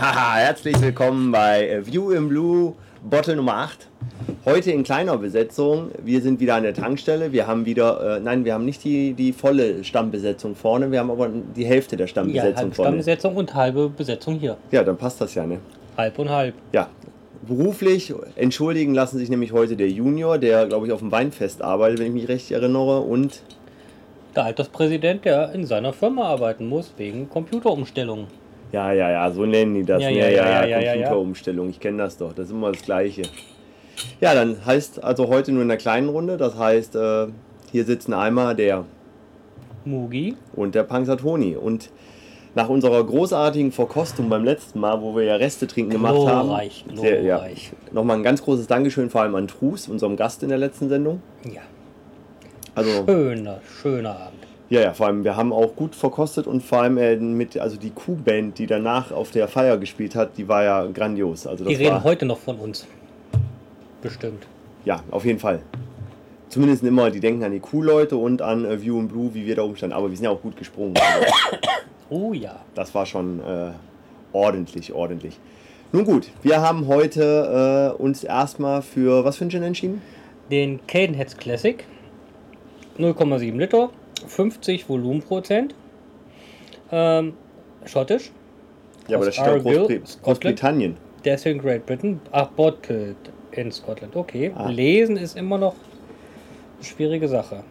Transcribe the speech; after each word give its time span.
Haha, 0.00 0.36
herzlich 0.36 0.80
willkommen 0.80 1.32
bei 1.32 1.80
View 1.84 2.12
in 2.12 2.28
Blue 2.28 2.74
Bottle 3.02 3.34
Nummer 3.34 3.54
8. 3.54 3.88
Heute 4.44 4.70
in 4.70 4.84
kleiner 4.84 5.16
Besetzung. 5.18 5.90
Wir 6.04 6.20
sind 6.20 6.38
wieder 6.38 6.54
an 6.54 6.62
der 6.62 6.72
Tankstelle. 6.72 7.32
Wir 7.32 7.48
haben 7.48 7.66
wieder, 7.66 8.18
äh, 8.18 8.20
nein, 8.20 8.44
wir 8.44 8.54
haben 8.54 8.64
nicht 8.64 8.84
die, 8.84 9.14
die 9.14 9.32
volle 9.32 9.82
Stammbesetzung 9.82 10.54
vorne, 10.54 10.92
wir 10.92 11.00
haben 11.00 11.10
aber 11.10 11.28
die 11.56 11.64
Hälfte 11.64 11.96
der 11.96 12.06
Ja, 12.06 12.10
Stammbesetzung 12.10 12.56
halbe 12.56 12.74
vorne. 12.76 12.88
Stammbesetzung 12.90 13.34
und 13.36 13.54
halbe 13.54 13.88
Besetzung 13.88 14.38
hier. 14.38 14.56
Ja, 14.70 14.84
dann 14.84 14.96
passt 14.96 15.20
das 15.20 15.34
ja, 15.34 15.44
ne? 15.44 15.58
Halb 15.96 16.16
und 16.20 16.28
halb. 16.30 16.54
Ja. 16.72 16.88
Beruflich 17.48 18.14
entschuldigen 18.36 18.94
lassen 18.94 19.18
sich 19.18 19.30
nämlich 19.30 19.52
heute 19.52 19.74
der 19.76 19.88
Junior, 19.88 20.38
der, 20.38 20.66
glaube 20.66 20.86
ich, 20.86 20.92
auf 20.92 21.00
dem 21.00 21.10
Weinfest 21.10 21.60
arbeitet, 21.60 21.98
wenn 21.98 22.06
ich 22.06 22.12
mich 22.12 22.28
recht 22.28 22.52
erinnere, 22.52 23.00
und 23.00 23.42
Der 24.36 24.44
Alterspräsident, 24.44 25.24
der 25.24 25.50
in 25.52 25.64
seiner 25.66 25.92
Firma 25.92 26.24
arbeiten 26.28 26.68
muss, 26.68 26.92
wegen 26.98 27.28
Computerumstellungen. 27.28 28.26
Ja, 28.72 28.92
ja, 28.92 29.10
ja, 29.10 29.30
so 29.30 29.46
nennen 29.46 29.74
die 29.74 29.84
das. 29.84 30.02
Ja, 30.02 30.10
ne? 30.10 30.18
ja, 30.18 30.28
ja, 30.28 30.66
ja, 30.66 30.66
ja, 30.66 30.80
ja. 30.80 30.92
Computerumstellung, 30.94 31.70
ich 31.70 31.80
kenne 31.80 31.98
das 31.98 32.16
doch, 32.18 32.32
das 32.32 32.46
ist 32.46 32.52
immer 32.52 32.72
das 32.72 32.82
Gleiche. 32.82 33.22
Ja, 34.20 34.34
dann 34.34 34.64
heißt 34.64 35.02
also 35.02 35.28
heute 35.28 35.52
nur 35.52 35.62
in 35.62 35.68
der 35.68 35.76
kleinen 35.76 36.08
Runde, 36.08 36.36
das 36.36 36.56
heißt, 36.56 36.96
äh, 36.96 37.26
hier 37.72 37.84
sitzen 37.84 38.12
einmal 38.12 38.54
der 38.54 38.84
Mugi. 39.84 40.36
und 40.54 40.74
der 40.74 40.84
Pangsatoni. 40.84 41.56
Und 41.56 41.90
nach 42.54 42.68
unserer 42.68 43.04
großartigen 43.04 43.72
Verkostung 43.72 44.28
beim 44.28 44.44
letzten 44.44 44.80
Mal, 44.80 45.00
wo 45.02 45.14
wir 45.16 45.24
ja 45.24 45.36
Reste 45.36 45.66
trinken 45.66 45.92
gemacht 45.92 46.14
Glorreich, 46.14 46.84
haben, 46.88 47.24
ja, 47.24 47.44
nochmal 47.92 48.16
ein 48.16 48.22
ganz 48.22 48.42
großes 48.42 48.66
Dankeschön 48.66 49.10
vor 49.10 49.22
allem 49.22 49.34
an 49.34 49.48
Trus, 49.48 49.88
unserem 49.88 50.16
Gast 50.16 50.42
in 50.42 50.48
der 50.48 50.58
letzten 50.58 50.88
Sendung. 50.88 51.22
Ja. 51.44 51.62
Also, 52.74 53.04
Schöner, 53.06 53.60
schöner 53.82 54.10
Abend. 54.10 54.47
Ja, 54.70 54.80
ja, 54.82 54.92
vor 54.92 55.06
allem, 55.06 55.24
wir 55.24 55.36
haben 55.36 55.52
auch 55.52 55.74
gut 55.74 55.94
verkostet 55.94 56.46
und 56.46 56.62
vor 56.62 56.82
allem 56.82 56.98
äh, 56.98 57.16
mit, 57.16 57.58
also 57.58 57.76
die 57.76 57.90
Q-Band, 57.90 58.58
die 58.58 58.66
danach 58.66 59.12
auf 59.12 59.30
der 59.30 59.48
Feier 59.48 59.78
gespielt 59.78 60.14
hat, 60.14 60.36
die 60.36 60.46
war 60.48 60.62
ja 60.64 60.86
grandios. 60.86 61.46
Also 61.46 61.64
Die 61.64 61.74
reden 61.74 61.92
war, 61.92 62.04
heute 62.04 62.26
noch 62.26 62.38
von 62.38 62.56
uns. 62.56 62.86
Bestimmt. 64.02 64.46
Ja, 64.84 65.02
auf 65.10 65.24
jeden 65.24 65.38
Fall. 65.38 65.60
Zumindest 66.50 66.82
immer, 66.82 67.10
die 67.10 67.20
denken 67.20 67.44
an 67.44 67.52
die 67.52 67.60
Q-Leute 67.60 68.16
und 68.16 68.42
an 68.42 68.64
äh, 68.64 68.80
View 68.80 68.98
and 68.98 69.10
Blue, 69.10 69.30
wie 69.34 69.46
wir 69.46 69.56
da 69.56 69.62
umstanden. 69.62 69.94
Aber 69.94 70.08
wir 70.08 70.16
sind 70.16 70.24
ja 70.24 70.30
auch 70.30 70.40
gut 70.40 70.56
gesprungen. 70.56 70.94
Also, 70.96 71.32
Oh 72.10 72.32
ja. 72.32 72.56
das 72.74 72.94
war 72.94 73.04
schon 73.04 73.40
äh, 73.40 73.72
ordentlich, 74.32 74.92
ordentlich. 74.94 75.38
Nun 75.92 76.04
gut, 76.04 76.28
wir 76.42 76.60
haben 76.60 76.86
heute 76.86 77.94
äh, 77.98 78.02
uns 78.02 78.24
erstmal 78.24 78.82
für 78.82 79.24
was 79.24 79.36
für 79.36 79.44
ein 79.44 79.50
Gin 79.50 79.62
entschieden? 79.62 80.02
Den 80.50 80.80
Cadenheads 80.86 81.36
Classic. 81.36 81.84
0,7 82.98 83.56
Liter. 83.56 83.90
50 84.26 84.88
Volumenprozent. 84.88 85.74
Ähm, 86.90 87.34
schottisch. 87.84 88.30
Ja, 89.08 89.16
aber 89.16 89.26
da 89.26 89.30
Aus 89.30 89.34
steht 89.36 89.46
auch 89.46 89.52
Argyll, 89.52 89.76
Großbrit 89.78 90.08
Scotland. 90.08 90.22
Großbritannien. 90.24 90.96
Deswegen 91.24 91.58
Great 91.60 91.86
Britain. 91.86 92.20
Ach, 92.32 92.48
bottled 92.48 93.16
in 93.52 93.70
Scotland. 93.72 94.14
Okay. 94.16 94.52
Ah. 94.54 94.68
Lesen 94.68 95.16
ist 95.16 95.36
immer 95.36 95.58
noch 95.58 95.74
eine 96.76 96.84
schwierige 96.84 97.28
Sache. 97.28 97.64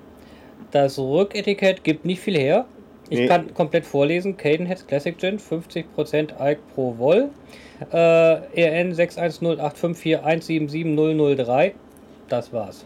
Das 0.71 0.97
Rücketikett 0.99 1.83
gibt 1.83 2.05
nicht 2.05 2.19
viel 2.19 2.37
her. 2.37 2.65
Ich 3.09 3.19
Nee. 3.19 3.27
kann 3.27 3.53
komplett 3.53 3.85
vorlesen. 3.85 4.35
Cadenheads 4.35 4.85
Classic 4.85 5.17
Gin, 5.17 5.39
50% 5.39 6.33
Alk 6.37 6.59
pro 6.75 6.97
Vol. 6.97 7.29
Äh, 7.93 8.61
ERN 8.61 8.93
610854177003. 8.93 11.71
Das 12.27 12.51
war's. 12.51 12.83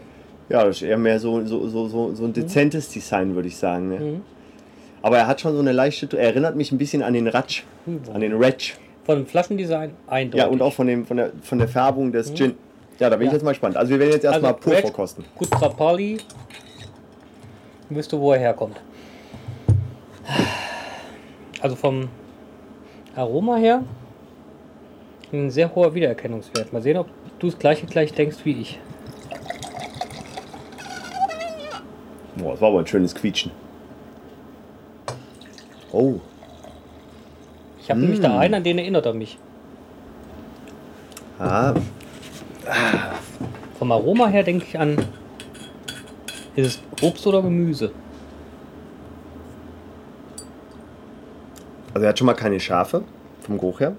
Ja, 0.52 0.64
das 0.64 0.76
ist 0.76 0.82
eher 0.82 0.98
mehr 0.98 1.18
so, 1.18 1.44
so, 1.46 1.66
so, 1.68 1.88
so, 1.88 2.14
so 2.14 2.24
ein 2.24 2.32
dezentes 2.32 2.88
Design, 2.90 3.34
würde 3.34 3.48
ich 3.48 3.56
sagen. 3.56 3.88
Ne? 3.88 3.98
Mhm. 4.00 4.20
Aber 5.00 5.16
er 5.18 5.26
hat 5.26 5.40
schon 5.40 5.54
so 5.54 5.60
eine 5.60 5.72
leichte, 5.72 6.16
er 6.16 6.26
erinnert 6.28 6.54
mich 6.56 6.70
ein 6.70 6.78
bisschen 6.78 7.02
an 7.02 7.14
den 7.14 7.26
Ratsch, 7.26 7.62
an 8.12 8.20
den 8.20 8.34
Ratch. 8.40 8.74
Von 9.04 9.16
dem 9.16 9.26
Flaschendesign 9.26 9.92
eindeutig. 10.06 10.40
Ja, 10.44 10.46
und 10.48 10.62
auch 10.62 10.72
von, 10.72 10.86
dem, 10.86 11.04
von, 11.06 11.16
der, 11.16 11.32
von 11.42 11.58
der 11.58 11.66
Färbung 11.68 12.12
des 12.12 12.32
Gin. 12.34 12.54
Ja, 13.00 13.10
da 13.10 13.16
bin 13.16 13.26
ich 13.26 13.32
Ja. 13.32 13.36
jetzt 13.38 13.42
mal 13.44 13.50
gespannt. 13.50 13.76
Also 13.76 13.90
wir 13.90 13.98
werden 13.98 14.12
jetzt 14.12 14.24
erstmal 14.24 14.52
Also, 14.52 14.62
pur 14.62 14.72
Red- 14.74 14.80
verkosten. 14.82 15.24
Gut 15.34 15.50
Trapali. 15.50 16.18
Wisst 17.88 18.12
du, 18.12 18.20
wo 18.20 18.32
er 18.32 18.38
herkommt? 18.38 18.80
Also 21.60 21.74
vom 21.76 22.08
Aroma 23.16 23.56
her 23.56 23.82
ein 25.32 25.50
sehr 25.50 25.74
hoher 25.74 25.94
Wiedererkennungswert. 25.94 26.72
Mal 26.72 26.82
sehen, 26.82 26.96
ob 26.98 27.08
du 27.38 27.48
das 27.48 27.58
gleiche 27.58 27.86
gleich 27.86 28.12
denkst 28.12 28.36
wie 28.44 28.52
ich. 28.60 28.78
Boah, 32.36 32.52
das 32.52 32.60
war 32.60 32.68
aber 32.70 32.78
ein 32.80 32.86
schönes 32.86 33.14
Quietschen. 33.14 33.50
Oh, 35.92 36.20
Ich 37.80 37.90
habe 37.90 38.00
nämlich 38.00 38.20
da 38.20 38.30
Mm. 38.30 38.38
einen, 38.38 38.54
an 38.54 38.64
den 38.64 38.78
erinnert 38.78 39.04
er 39.06 39.12
mich. 39.14 39.38
ah, 41.38 41.74
Vom 43.78 43.90
Aroma 43.92 44.28
her 44.28 44.42
denke 44.44 44.64
ich 44.66 44.78
an. 44.78 44.96
Ist 46.54 46.66
es 46.66 46.82
Obst 47.06 47.26
oder 47.26 47.42
Gemüse? 47.42 47.90
also 51.94 52.04
er 52.04 52.08
hat 52.10 52.18
schon 52.18 52.26
mal 52.26 52.34
keine 52.34 52.58
Schafe 52.58 53.02
vom 53.40 53.58
Geruch 53.58 53.80
her. 53.80 53.94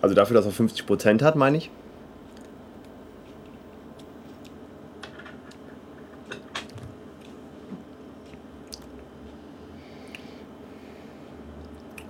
Also 0.00 0.14
dafür, 0.14 0.34
dass 0.36 0.46
er 0.46 0.52
50% 0.52 1.22
hat, 1.22 1.36
meine 1.36 1.58
ich. 1.58 1.70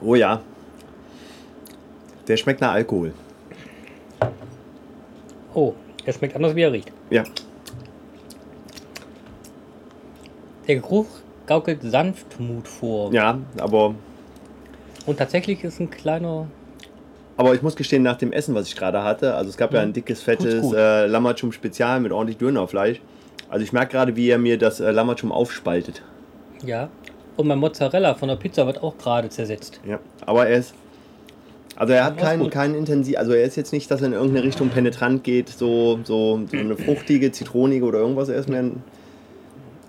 Oh 0.05 0.15
ja. 0.15 0.41
Der 2.29 2.37
schmeckt 2.37 2.61
nach 2.61 2.73
Alkohol. 2.73 3.13
Oh, 5.55 5.75
er 6.05 6.13
schmeckt 6.13 6.35
anders, 6.35 6.55
wie 6.55 6.63
er 6.63 6.73
riecht. 6.73 6.93
Ja. 7.11 7.25
Der 10.67 10.77
Geruch 10.77 11.07
gaukelt 11.47 11.83
Sanftmut 11.83 12.69
vor. 12.69 13.13
Ja, 13.13 13.39
aber 13.59 13.95
Und 15.07 15.19
tatsächlich 15.19 15.65
ist 15.65 15.81
ein 15.81 15.91
kleiner. 15.91 16.47
Aber 17.37 17.55
ich 17.55 17.63
muss 17.63 17.75
gestehen, 17.75 18.03
nach 18.03 18.17
dem 18.17 18.33
Essen, 18.33 18.55
was 18.55 18.69
ich 18.69 18.77
gerade 18.77 19.03
hatte, 19.03 19.35
also 19.35 19.51
es 19.51 19.57
gab 19.57 19.73
ja 19.73 19.81
ein 19.81 19.93
dickes, 19.93 20.23
fettes 20.23 20.73
äh, 20.73 21.07
Lammertschum 21.07 21.51
Spezial 21.51 21.99
mit 22.01 22.13
ordentlich 22.13 22.39
Dönerfleisch. 22.39 23.01
Also 23.49 23.65
ich 23.65 23.73
merke 23.73 23.93
gerade, 23.93 24.17
wie 24.17 24.29
er 24.31 24.39
mir 24.39 24.59
das 24.59 24.81
äh, 24.81 24.91
Lammertschum 24.91 25.33
aufspaltet. 25.33 26.03
Ja. 26.65 26.89
Und 27.37 27.47
mein 27.47 27.59
Mozzarella 27.59 28.15
von 28.15 28.29
der 28.29 28.37
Pizza 28.37 28.67
wird 28.67 28.83
auch 28.83 28.97
gerade 28.99 29.29
zersetzt. 29.29 29.81
Ja. 29.87 29.99
Aber 30.27 30.47
er 30.49 30.59
ist. 30.59 30.75
Also 31.77 31.95
er 31.95 32.05
hat 32.05 32.19
keinen 32.19 32.43
gut. 32.43 32.51
kein 32.53 32.75
intensiv. 32.75 33.17
Also 33.17 33.33
er 33.33 33.45
ist 33.45 33.57
jetzt 33.57 33.73
nicht, 33.73 33.91
dass 33.91 34.03
er 34.03 34.09
in 34.09 34.13
irgendeine 34.13 34.45
Richtung 34.47 34.69
penetrant 34.69 35.25
geht, 35.25 35.49
so, 35.49 35.99
so, 36.05 36.41
so 36.51 36.57
eine 36.57 36.77
fruchtige, 36.77 37.33
zitronige 37.33 37.85
oder 37.87 37.99
irgendwas. 37.99 38.29
Er 38.29 38.37
ist 38.39 38.49
mehr 38.51 38.61
ein, 38.63 38.83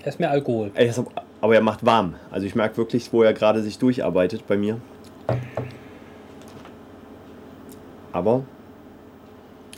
Er 0.02 0.08
ist 0.08 0.20
mehr 0.20 0.32
Alkohol. 0.32 0.72
er 0.74 0.86
ist, 0.86 1.02
aber 1.42 1.56
er 1.56 1.62
macht 1.62 1.86
warm. 1.86 2.16
Also 2.32 2.48
ich 2.48 2.56
merke 2.56 2.78
wirklich, 2.78 3.12
wo 3.12 3.22
er 3.24 3.34
gerade 3.34 3.62
sich 3.62 3.78
durcharbeitet 3.80 4.48
bei 4.48 4.56
mir. 4.56 4.78
Aber. 8.14 8.44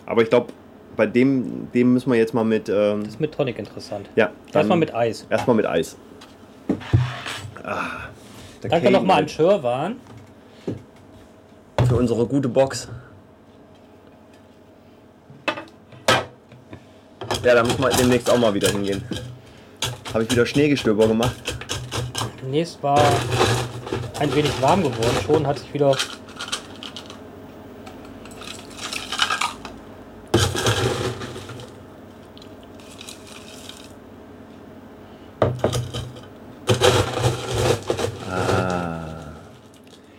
Aber 0.05 0.21
ich 0.21 0.29
glaube, 0.29 0.47
bei 0.95 1.07
dem, 1.07 1.69
dem 1.73 1.93
müssen 1.93 2.11
wir 2.11 2.17
jetzt 2.19 2.33
mal 2.35 2.43
mit. 2.45 2.69
Ähm, 2.69 2.99
Das 3.03 3.13
ist 3.15 3.19
mit 3.19 3.33
Tonic 3.33 3.57
interessant. 3.57 4.07
ja, 4.15 4.29
Erstmal 4.53 4.77
mit 4.77 4.93
Eis. 4.93 5.25
Erstmal 5.29 5.55
mit 5.55 5.65
Eis. 5.65 5.97
Ah, 7.65 8.09
Danke 8.61 8.91
nochmal 8.91 9.23
an 9.23 9.29
Schörwan. 9.29 9.95
für 11.87 11.95
unsere 11.95 12.25
gute 12.27 12.47
Box. 12.47 12.87
Ja, 17.43 17.55
da 17.55 17.63
muss 17.63 17.77
man 17.77 17.91
demnächst 17.97 18.29
auch 18.29 18.37
mal 18.37 18.53
wieder 18.53 18.69
hingehen. 18.69 19.03
Habe 20.13 20.23
ich 20.23 20.31
wieder 20.31 20.45
Schneegestöber 20.45 21.07
gemacht. 21.07 21.35
Es 22.53 22.77
war 22.81 23.01
ein 24.19 24.33
wenig 24.35 24.51
warm 24.61 24.83
geworden 24.83 25.17
schon, 25.25 25.47
hat 25.47 25.59
sich 25.59 25.73
wieder. 25.73 25.95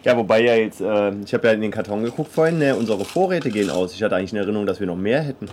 Ja, 0.06 0.17
wobei 0.17 0.41
ja 0.41 0.55
jetzt, 0.55 0.81
äh, 0.81 1.11
ich 1.25 1.35
habe 1.35 1.49
ja 1.49 1.53
in 1.53 1.61
den 1.61 1.73
Karton 1.73 2.05
geguckt 2.05 2.31
vorhin, 2.32 2.58
ne, 2.58 2.76
unsere 2.76 3.05
Vorräte 3.05 3.50
gehen 3.50 3.70
aus. 3.70 3.93
Ich 3.93 4.03
hatte 4.05 4.14
eigentlich 4.14 4.31
eine 4.32 4.43
Erinnerung, 4.43 4.64
dass 4.64 4.79
wir 4.79 4.87
noch 4.87 4.94
mehr 4.97 5.20
hätten. 5.20 5.49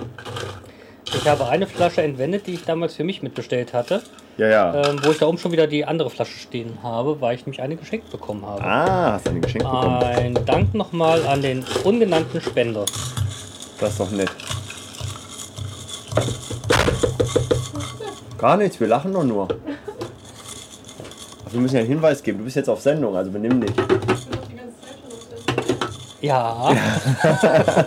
Ich 1.06 1.28
habe 1.28 1.48
eine 1.48 1.66
Flasche 1.66 2.04
entwendet, 2.04 2.46
die 2.46 2.54
ich 2.54 2.64
damals 2.64 2.94
für 2.94 3.04
mich 3.04 3.24
mitbestellt 3.24 3.74
hatte, 3.74 4.04
Ja, 4.38 4.48
ja. 4.48 4.84
ähm, 4.90 5.00
wo 5.04 5.10
ich 5.10 5.18
da 5.18 5.26
oben 5.26 5.40
schon 5.40 5.52
wieder 5.52 5.66
die 5.66 5.86
andere 5.86 6.12
Flasche 6.12 6.38
stehen 6.38 6.78
habe, 6.84 7.20
weil 7.20 7.36
ich 7.36 7.46
nämlich 7.48 7.62
eine 7.64 7.76
geschenkt 7.78 8.12
bekommen 8.12 8.46
habe. 8.46 8.64
Ah, 8.64 9.14
hast 9.14 9.26
du 9.26 9.32
eine 9.32 9.40
geschenkt 9.40 9.66
bekommen? 9.68 10.04
Ein 10.04 10.36
Dank 10.46 10.76
nochmal 10.76 11.26
an 11.26 11.42
den 11.42 11.66
ungenannten 11.84 12.40
Spender. 12.40 12.86
Das 13.80 13.90
ist 13.90 14.00
doch 14.00 14.12
nett. 14.12 14.30
Gar 18.38 18.58
nichts, 18.58 18.80
wir 18.80 18.88
lachen 18.88 19.14
doch 19.14 19.24
nur. 19.24 19.48
Wir 21.52 21.60
müssen 21.60 21.76
ja 21.76 21.80
einen 21.82 21.90
Hinweis 21.90 22.22
geben. 22.22 22.40
Du 22.40 22.44
bist 22.46 22.56
jetzt 22.56 22.70
auf 22.70 22.82
Sendung, 22.82 23.16
also 23.16 23.32
benimm 23.32 23.62
dich. 23.62 23.70
Ich 23.70 23.76
bin 23.76 23.88
doch 23.88 24.48
die 24.48 24.56
ganze 24.56 24.82
Zeit 24.82 24.98
schon 25.00 25.12
auf 25.16 25.28
der 25.30 25.38
Ja. 26.24 26.74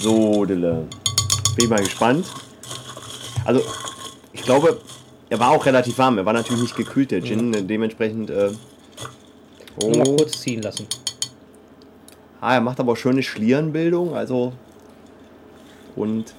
So, 0.00 0.44
Dille. 0.44 0.86
Bin 1.56 1.64
ich 1.64 1.70
mal 1.70 1.82
gespannt. 1.82 2.26
Also, 3.46 3.62
ich 4.34 4.42
glaube, 4.42 4.78
er 5.30 5.40
war 5.40 5.52
auch 5.52 5.64
relativ 5.64 5.96
warm. 5.96 6.18
Er 6.18 6.26
war 6.26 6.34
natürlich 6.34 6.60
nicht 6.60 6.76
gekühlt, 6.76 7.10
der 7.10 7.22
Gin. 7.22 7.66
Dementsprechend. 7.66 8.28
Äh, 8.28 8.50
Nur 9.80 9.96
Mal 9.96 10.06
oh. 10.06 10.16
kurz 10.16 10.42
ziehen 10.42 10.60
lassen. 10.60 10.86
Ah, 12.42 12.52
er 12.52 12.60
macht 12.60 12.80
aber 12.80 12.96
schöne 12.96 13.22
Schlierenbildung. 13.22 14.14
Also. 14.14 14.52
Und 15.96 16.34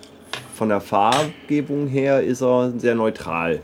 von 0.53 0.69
der 0.69 0.79
Farbgebung 0.79 1.87
her 1.87 2.21
ist 2.21 2.41
er 2.41 2.71
sehr 2.77 2.93
neutral. 2.93 3.63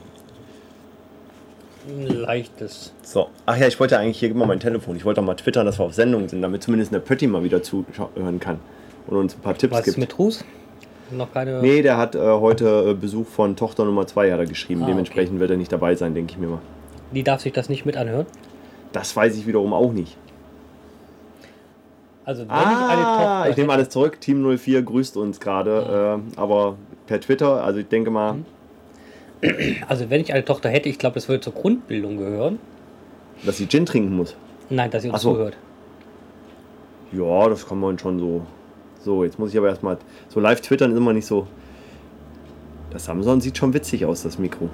Ein 1.88 2.08
leichtes. 2.08 2.94
So. 3.02 3.30
Ach 3.46 3.58
ja, 3.58 3.68
ich 3.68 3.80
wollte 3.80 3.98
eigentlich 3.98 4.20
hier 4.20 4.30
immer 4.30 4.46
mein 4.46 4.60
Telefon. 4.60 4.96
Ich 4.96 5.06
wollte 5.06 5.22
auch 5.22 5.26
mal 5.26 5.36
twittern, 5.36 5.66
dass 5.66 5.80
wir 5.80 5.86
auf 5.86 5.94
Sendung 5.94 6.30
sind, 6.30 6.42
damit 6.42 6.62
zumindest 6.64 6.92
eine 6.94 7.02
Pötti 7.02 7.28
mal 7.28 7.44
wieder 7.44 7.64
zuhören 7.64 8.40
kann. 8.40 8.60
Und 9.08 9.18
uns 9.18 9.36
ein 9.36 9.42
paar 9.42 9.56
Tipps 9.58 9.74
Was 9.74 9.80
ist 9.82 9.86
gibt. 9.96 9.98
mit 9.98 10.20
Ruß? 10.20 10.44
Noch 11.12 11.34
keine. 11.34 11.60
Nee, 11.62 11.82
der 11.82 11.98
hat 11.98 12.16
äh, 12.16 12.20
heute 12.20 12.90
äh, 12.92 12.94
Besuch 12.94 13.28
von 13.28 13.56
Tochter 13.56 13.84
Nummer 13.84 14.06
2 14.08 14.32
hat 14.32 14.40
er 14.40 14.46
geschrieben. 14.46 14.84
Ah, 14.84 14.88
Dementsprechend 14.88 15.40
wird 15.40 15.50
er 15.52 15.58
nicht 15.58 15.72
dabei 15.72 15.96
sein, 15.96 16.14
denke 16.14 16.34
ich 16.34 16.38
mir 16.38 16.48
mal. 16.48 16.60
Die 17.12 17.24
darf 17.24 17.42
sich 17.42 17.52
das 17.52 17.68
nicht 17.68 17.86
mit 17.86 17.98
anhören. 17.98 18.28
Das 18.94 19.16
weiß 19.16 19.36
ich 19.38 19.48
wiederum 19.48 19.74
auch 19.74 19.92
nicht. 19.92 20.16
Also 22.24 22.42
wenn 22.44 22.48
ich 22.50 22.52
eine 22.54 22.68
Ah, 23.08 23.38
Tochter 23.40 23.50
ich 23.50 23.58
nehme 23.58 23.74
alles 23.74 23.90
zurück. 23.90 24.22
Team 24.22 24.44
04 24.58 24.84
grüßt 24.84 25.18
uns 25.18 25.40
gerade, 25.40 26.22
äh, 26.38 26.40
aber 26.40 26.76
per 27.08 27.20
Twitter. 27.20 27.64
Also 27.64 27.80
ich 27.80 27.88
denke 27.88 28.12
mal, 28.12 28.36
Also 29.88 30.10
wenn 30.10 30.22
ich 30.22 30.32
eine 30.34 30.46
Tochter 30.46 30.70
hätte, 30.70 30.88
ich 30.90 31.00
glaube, 31.00 31.16
das 31.16 31.28
würde 31.28 31.42
zur 31.42 31.54
Grundbildung 31.54 32.18
gehören. 32.18 32.60
dass 33.44 33.58
sie 33.58 33.68
Gin 33.68 33.86
trinken 33.86 34.16
muss. 34.16 34.36
Nein, 34.70 34.92
dass 34.92 35.02
sie 35.02 35.10
uns 35.10 35.18
Ach 35.18 35.22
so. 35.22 35.34
zuhört. 35.34 35.58
Ja, 37.12 37.50
das 37.50 37.68
kann 37.68 37.80
man 37.80 37.98
schon 37.98 38.20
so. 38.20 38.42
So, 39.04 39.24
jetzt 39.24 39.40
muss 39.40 39.52
ich 39.52 39.58
aber 39.58 39.70
erstmal. 39.70 39.98
So 40.30 40.40
live 40.40 40.62
twittern 40.62 40.92
ist 40.92 40.98
immer 40.98 41.12
nicht 41.14 41.26
so. 41.26 41.48
Das 42.92 43.06
Samsung 43.06 43.42
sieht 43.42 43.58
schon 43.58 43.74
witzig 43.74 44.06
aus, 44.06 44.22
das 44.24 44.38
Mikro. 44.38 44.70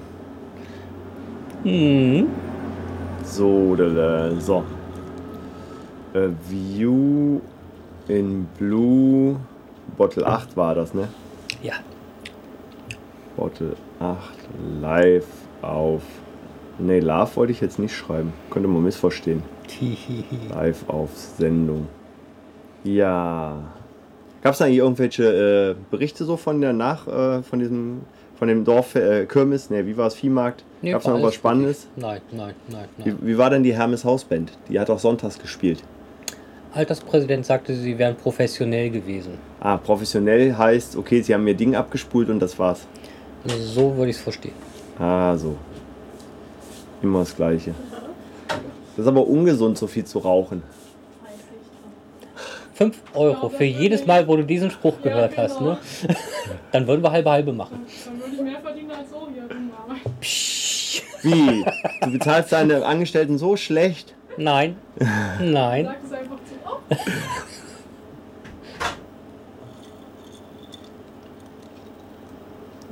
Mhm. 1.64 2.26
So, 3.24 3.76
so. 4.38 4.64
Äh, 6.14 6.28
View 6.48 7.40
in 8.08 8.46
Blue. 8.58 9.36
Bottle 9.96 10.26
8 10.26 10.56
war 10.56 10.74
das, 10.74 10.94
ne? 10.94 11.08
Ja. 11.62 11.74
Bottle 13.36 13.74
8 14.00 14.18
live 14.80 15.26
auf. 15.62 16.02
Ne, 16.78 17.00
Love 17.00 17.36
wollte 17.36 17.52
ich 17.52 17.60
jetzt 17.60 17.78
nicht 17.78 17.94
schreiben. 17.96 18.32
Könnte 18.50 18.68
man 18.68 18.84
missverstehen. 18.84 19.42
Live 20.50 20.88
auf 20.88 21.10
Sendung. 21.16 21.88
Ja. 22.84 23.64
Gab 24.42 24.54
es 24.54 24.62
eigentlich 24.62 24.78
irgendwelche 24.78 25.76
äh, 25.76 25.82
Berichte 25.90 26.24
so 26.24 26.36
von 26.36 26.60
der 26.60 26.72
Nach, 26.72 27.08
äh, 27.08 27.42
von 27.42 27.58
diesem, 27.58 28.02
von 28.38 28.46
dem 28.46 28.64
Dorf 28.64 28.94
äh, 28.94 29.26
Kirmes? 29.26 29.70
Ne, 29.70 29.84
wie 29.86 29.96
war 29.96 30.06
es? 30.06 30.14
Viehmarkt? 30.14 30.64
Nee, 30.80 30.92
Gab 30.92 31.00
es 31.00 31.08
noch 31.08 31.20
was 31.20 31.34
Spannendes? 31.34 31.88
Nein, 31.96 32.20
nein, 32.30 32.54
nein, 32.68 32.84
nein. 32.96 33.18
Wie, 33.20 33.26
wie 33.26 33.38
war 33.38 33.50
denn 33.50 33.64
die 33.64 33.74
Hermes 33.74 34.04
Hausband? 34.04 34.52
Die 34.68 34.78
hat 34.78 34.88
auch 34.90 35.00
sonntags 35.00 35.38
gespielt. 35.40 35.82
Alterspräsident 36.72 37.44
sagte, 37.44 37.74
sie 37.74 37.98
wären 37.98 38.14
professionell 38.14 38.90
gewesen. 38.90 39.32
Ah, 39.58 39.76
professionell 39.78 40.54
heißt, 40.56 40.96
okay, 40.96 41.20
sie 41.22 41.34
haben 41.34 41.42
mir 41.42 41.54
Ding 41.54 41.74
abgespult 41.74 42.28
und 42.28 42.38
das 42.38 42.58
war's. 42.58 42.86
Also 43.44 43.62
so 43.62 43.96
würde 43.96 44.10
ich 44.10 44.16
es 44.16 44.22
verstehen. 44.22 44.54
Ah, 44.98 45.36
so. 45.36 45.56
Immer 47.02 47.20
das 47.20 47.34
Gleiche. 47.36 47.74
Das 48.96 49.04
ist 49.04 49.06
aber 49.06 49.26
ungesund, 49.26 49.78
so 49.78 49.86
viel 49.86 50.04
zu 50.04 50.18
rauchen. 50.18 50.62
5 52.74 52.96
Euro 53.14 53.48
für 53.48 53.64
jedes 53.64 54.06
Mal, 54.06 54.26
wo 54.28 54.36
du 54.36 54.44
diesen 54.44 54.70
Spruch 54.70 55.02
gehört 55.02 55.36
Ja, 55.36 55.42
hast, 55.44 55.58
genau. 55.58 55.70
ne? 55.72 55.78
Dann 56.70 56.86
würden 56.86 57.02
wir 57.02 57.10
halbe 57.10 57.30
halbe 57.30 57.52
machen. 57.52 57.84
Dann 58.04 58.20
würde 58.20 58.34
ich 58.36 58.40
mehr 58.40 58.60
verdienen 58.60 58.90
als 58.92 59.10
so 59.10 59.28
hier. 59.32 59.48
Psch. 60.20 61.02
Wie? 61.22 61.64
Du 62.02 62.12
bezahlst 62.12 62.52
deine 62.52 62.84
Angestellten 62.86 63.38
so 63.38 63.56
schlecht? 63.56 64.14
Nein, 64.36 64.76
nein. 65.42 65.86
Sag 65.86 65.96
es 66.04 66.12
einfach 66.12 66.36
zu. 66.36 66.54
Oh, 66.64 66.96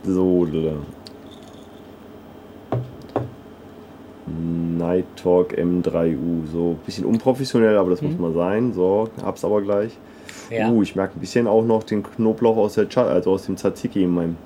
So, 0.06 0.46
da. 0.46 0.72
Night 4.78 5.04
Talk 5.16 5.52
M3U. 5.52 6.46
So, 6.52 6.76
bisschen 6.86 7.04
unprofessionell, 7.04 7.76
aber 7.76 7.90
das 7.90 8.02
muss 8.02 8.16
mal 8.18 8.32
sein. 8.32 8.72
So, 8.72 9.08
hab's 9.22 9.44
aber 9.44 9.62
gleich. 9.62 9.92
Ja. 10.50 10.70
Uh, 10.70 10.82
ich 10.82 10.94
merke 10.94 11.18
ein 11.18 11.20
bisschen 11.20 11.46
auch 11.46 11.64
noch 11.64 11.82
den 11.82 12.02
Knoblauch 12.02 12.56
aus 12.56 12.74
der 12.74 12.88
Cha 12.88 13.04
also 13.06 13.32
aus 13.32 13.46
dem 13.46 13.56
Tzatziki 13.56 14.04
in 14.04 14.14
meinem. 14.14 14.36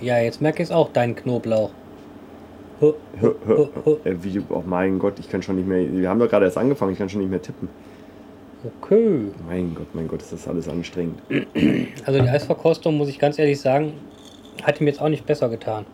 Ja, 0.00 0.18
jetzt 0.18 0.40
merke 0.40 0.62
ich 0.62 0.70
es 0.70 0.74
auch, 0.74 0.90
dein 0.92 1.14
Knoblauch. 1.14 1.70
Hö, 2.80 2.94
hö, 3.20 3.66
wie, 4.04 4.42
oh 4.48 4.62
mein 4.66 4.98
Gott, 4.98 5.18
ich 5.18 5.28
kann 5.28 5.42
schon 5.42 5.56
nicht 5.56 5.68
mehr. 5.68 5.92
Wir 5.92 6.08
haben 6.08 6.18
doch 6.18 6.30
gerade 6.30 6.46
erst 6.46 6.56
angefangen, 6.56 6.92
ich 6.92 6.98
kann 6.98 7.10
schon 7.10 7.20
nicht 7.20 7.30
mehr 7.30 7.42
tippen. 7.42 7.68
Okay. 8.62 9.32
Mein 9.46 9.74
Gott, 9.74 9.94
mein 9.94 10.06
Gott, 10.06 10.20
ist 10.20 10.32
das 10.32 10.46
alles 10.46 10.68
anstrengend. 10.68 11.20
Also 12.04 12.20
die 12.20 12.28
Eisverkostung, 12.28 12.96
muss 12.96 13.08
ich 13.08 13.18
ganz 13.18 13.38
ehrlich 13.38 13.60
sagen, 13.60 13.94
hat 14.62 14.80
ihm 14.80 14.86
jetzt 14.86 15.00
auch 15.00 15.08
nicht 15.08 15.24
besser 15.24 15.48
getan. 15.48 15.86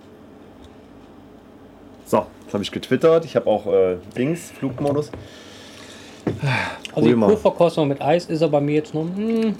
So, 2.04 2.26
das 2.44 2.54
habe 2.54 2.62
ich 2.62 2.72
getwittert. 2.72 3.24
Ich 3.24 3.36
habe 3.36 3.46
auch 3.46 3.66
äh, 3.66 3.96
Dings, 4.16 4.50
Flugmodus. 4.50 5.10
Also 6.94 7.08
die. 7.08 7.14
Purverkostung 7.14 7.88
mit 7.88 8.00
Eis 8.00 8.26
ist 8.26 8.40
er 8.40 8.48
bei 8.48 8.60
mir 8.60 8.76
jetzt 8.76 8.94
nur 8.94 9.04
hm, 9.04 9.54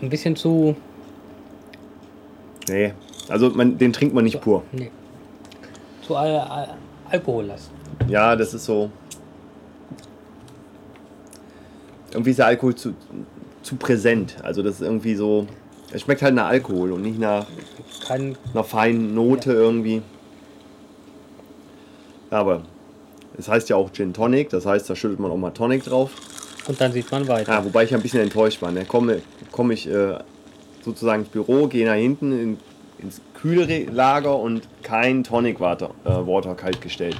ein 0.00 0.08
bisschen 0.08 0.36
zu. 0.36 0.76
Nee, 2.68 2.92
also 3.28 3.50
man, 3.50 3.76
den 3.78 3.92
trinkt 3.92 4.14
man 4.14 4.24
nicht 4.24 4.40
pur. 4.40 4.62
Nee. 4.72 4.90
Zu 6.02 6.16
Al 6.16 6.38
Al 6.38 6.68
Alkohollast. 7.10 7.70
Ja, 8.08 8.36
das 8.36 8.54
ist 8.54 8.64
so. 8.64 8.90
Irgendwie 12.12 12.30
ist 12.30 12.38
der 12.38 12.46
Alkohol 12.46 12.74
zu, 12.74 12.94
zu 13.62 13.76
präsent. 13.76 14.36
Also 14.42 14.62
das 14.62 14.76
ist 14.76 14.82
irgendwie 14.82 15.14
so. 15.14 15.46
Es 15.92 16.02
schmeckt 16.02 16.22
halt 16.22 16.34
nach 16.34 16.48
Alkohol 16.48 16.92
und 16.92 17.02
nicht 17.02 17.18
nach 17.18 17.46
Kein. 18.06 18.36
einer 18.52 18.64
feinen 18.64 19.14
Note 19.14 19.52
irgendwie. 19.52 20.02
Ja, 22.30 22.38
aber 22.40 22.62
es 23.38 23.48
heißt 23.48 23.68
ja 23.70 23.76
auch 23.76 23.90
Gin 23.92 24.12
Tonic, 24.12 24.50
das 24.50 24.66
heißt, 24.66 24.90
da 24.90 24.96
schüttet 24.96 25.18
man 25.18 25.30
auch 25.30 25.36
mal 25.36 25.50
Tonic 25.50 25.84
drauf. 25.84 26.10
Und 26.66 26.78
dann 26.80 26.92
sieht 26.92 27.10
man 27.10 27.26
weiter. 27.26 27.52
Ja, 27.52 27.64
wobei 27.64 27.84
ich 27.84 27.94
ein 27.94 28.02
bisschen 28.02 28.20
enttäuscht 28.20 28.60
war. 28.60 28.70
Ne? 28.70 28.84
Komme, 28.84 29.22
komme 29.50 29.72
ich 29.72 29.88
äh, 29.88 30.18
sozusagen 30.84 31.22
ins 31.22 31.30
Büro, 31.30 31.66
gehe 31.66 31.86
nach 31.86 31.94
hinten 31.94 32.32
in, 32.32 32.58
ins 32.98 33.22
Kühllager 33.40 34.36
und 34.36 34.68
kein 34.82 35.24
Tonic 35.24 35.60
Water, 35.60 35.90
äh, 36.04 36.10
Water 36.10 36.54
kalt 36.54 36.82
gestellt. 36.82 37.16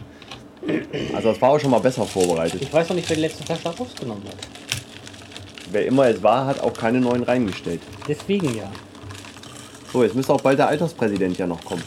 Also 1.15 1.29
das 1.31 1.41
war 1.41 1.51
auch 1.51 1.61
schon 1.61 1.71
mal 1.71 1.79
besser 1.79 2.05
vorbereitet. 2.05 2.61
Ich 2.61 2.73
weiß 2.73 2.89
noch 2.91 2.97
nicht, 2.97 3.09
wer 3.09 3.17
die 3.17 3.23
letzte 3.23 3.45
Flasche 3.45 3.69
rausgenommen 3.69 4.25
hat. 4.25 4.37
Wer 5.71 5.87
immer 5.87 6.07
es 6.09 6.23
war, 6.23 6.47
hat 6.47 6.61
auch 6.61 6.73
keine 6.73 7.01
neuen 7.01 7.23
reingestellt. 7.23 7.81
Deswegen 8.07 8.57
ja. 8.57 8.71
So, 9.93 10.03
jetzt 10.03 10.15
müsste 10.15 10.33
auch 10.33 10.41
bald 10.41 10.59
der 10.59 10.69
Alterspräsident 10.69 11.37
ja 11.39 11.47
noch 11.47 11.63
kommen. 11.65 11.83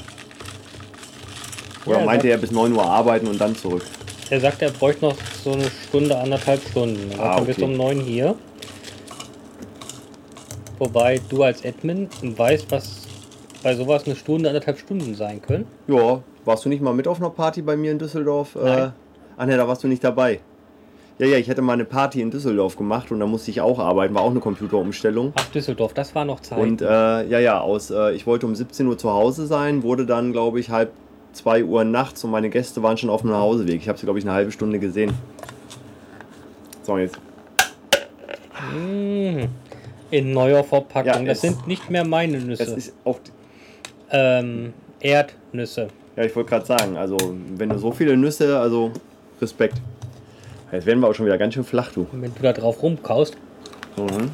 Oder 1.85 1.99
Ja, 1.99 2.05
meinte 2.05 2.27
ja. 2.27 2.33
er 2.35 2.37
bis 2.39 2.51
9 2.51 2.73
Uhr 2.73 2.85
arbeiten 2.85 3.27
und 3.27 3.39
dann 3.39 3.55
zurück? 3.55 3.83
Er 4.29 4.39
sagte, 4.39 4.65
er 4.65 4.71
bräuchte 4.71 5.05
noch 5.05 5.15
so 5.43 5.51
eine 5.53 5.69
Stunde, 5.87 6.17
anderthalb 6.17 6.61
Stunden. 6.69 7.09
Dann 7.11 7.19
Ah, 7.19 7.35
kommt 7.35 7.47
bis 7.47 7.57
okay. 7.57 7.65
um 7.65 7.73
neun 7.75 7.99
hier. 7.99 8.35
Wobei 10.79 11.19
du 11.29 11.43
als 11.43 11.63
Admin 11.65 12.09
weißt, 12.21 12.71
was 12.71 13.07
bei 13.61 13.75
sowas 13.75 14.05
eine 14.05 14.15
Stunde, 14.15 14.49
anderthalb 14.49 14.79
Stunden 14.79 15.13
sein 15.15 15.41
können. 15.41 15.67
Ja, 15.87 16.21
warst 16.45 16.65
du 16.65 16.69
nicht 16.69 16.81
mal 16.81 16.93
mit 16.93 17.07
auf 17.07 17.17
einer 17.19 17.29
Party 17.29 17.61
bei 17.61 17.75
mir 17.75 17.91
in 17.91 17.99
Düsseldorf? 17.99 18.55
Äh, 18.55 18.59
Nein. 18.63 18.93
ach 19.37 19.45
ne, 19.45 19.57
da 19.57 19.67
warst 19.67 19.83
du 19.83 19.87
nicht 19.87 20.03
dabei. 20.03 20.39
Ja, 21.21 21.27
ja, 21.27 21.37
ich 21.37 21.47
hätte 21.47 21.61
mal 21.61 21.73
eine 21.73 21.85
Party 21.85 22.19
in 22.19 22.31
Düsseldorf 22.31 22.75
gemacht 22.75 23.11
und 23.11 23.19
da 23.19 23.27
musste 23.27 23.51
ich 23.51 23.61
auch 23.61 23.77
arbeiten, 23.77 24.15
war 24.15 24.23
auch 24.23 24.31
eine 24.31 24.39
Computerumstellung. 24.39 25.33
Ach, 25.35 25.45
Düsseldorf, 25.51 25.93
das 25.93 26.15
war 26.15 26.25
noch 26.25 26.39
Zeit. 26.39 26.57
Und 26.57 26.81
äh, 26.81 26.85
ja, 26.85 27.37
ja, 27.37 27.61
aus, 27.61 27.91
äh, 27.91 28.13
ich 28.13 28.25
wollte 28.25 28.47
um 28.47 28.55
17 28.55 28.87
Uhr 28.87 28.97
zu 28.97 29.11
Hause 29.11 29.45
sein, 29.45 29.83
wurde 29.83 30.07
dann, 30.07 30.31
glaube 30.31 30.59
ich, 30.59 30.71
halb 30.71 30.91
2 31.33 31.63
Uhr 31.65 31.83
nachts 31.83 32.23
und 32.23 32.31
meine 32.31 32.49
Gäste 32.49 32.81
waren 32.81 32.97
schon 32.97 33.11
auf 33.11 33.21
dem 33.21 33.29
Nachhauseweg. 33.29 33.79
Ich 33.79 33.87
habe 33.87 33.99
sie, 33.99 34.07
glaube 34.07 34.17
ich, 34.17 34.25
eine 34.25 34.33
halbe 34.33 34.51
Stunde 34.51 34.79
gesehen. 34.79 35.13
So, 36.81 36.97
jetzt. 36.97 37.19
Mhm. 38.73 39.47
In 40.09 40.33
neuer 40.33 40.63
Verpackung. 40.63 41.05
Ja, 41.05 41.21
das 41.23 41.41
sind 41.41 41.67
nicht 41.67 41.87
mehr 41.91 42.03
meine 42.03 42.39
Nüsse. 42.39 42.63
ist 42.63 42.93
auch. 43.03 43.19
Ähm, 44.09 44.73
Erdnüsse. 44.99 45.89
Ja, 46.15 46.23
ich 46.23 46.35
wollte 46.35 46.49
gerade 46.49 46.65
sagen, 46.65 46.97
also, 46.97 47.15
wenn 47.57 47.69
du 47.69 47.77
so 47.77 47.91
viele 47.91 48.17
Nüsse, 48.17 48.59
also 48.59 48.91
Respekt. 49.39 49.79
Jetzt 50.71 50.85
werden 50.85 50.99
wir 51.01 51.07
auch 51.09 51.13
schon 51.13 51.25
wieder 51.25 51.37
ganz 51.37 51.53
schön 51.53 51.63
flach, 51.63 51.91
du. 51.91 52.07
Und 52.11 52.21
wenn 52.21 52.33
du 52.33 52.41
da 52.41 52.53
drauf 52.53 52.81
rumkaust, 52.81 53.35
Mhm. 53.97 54.31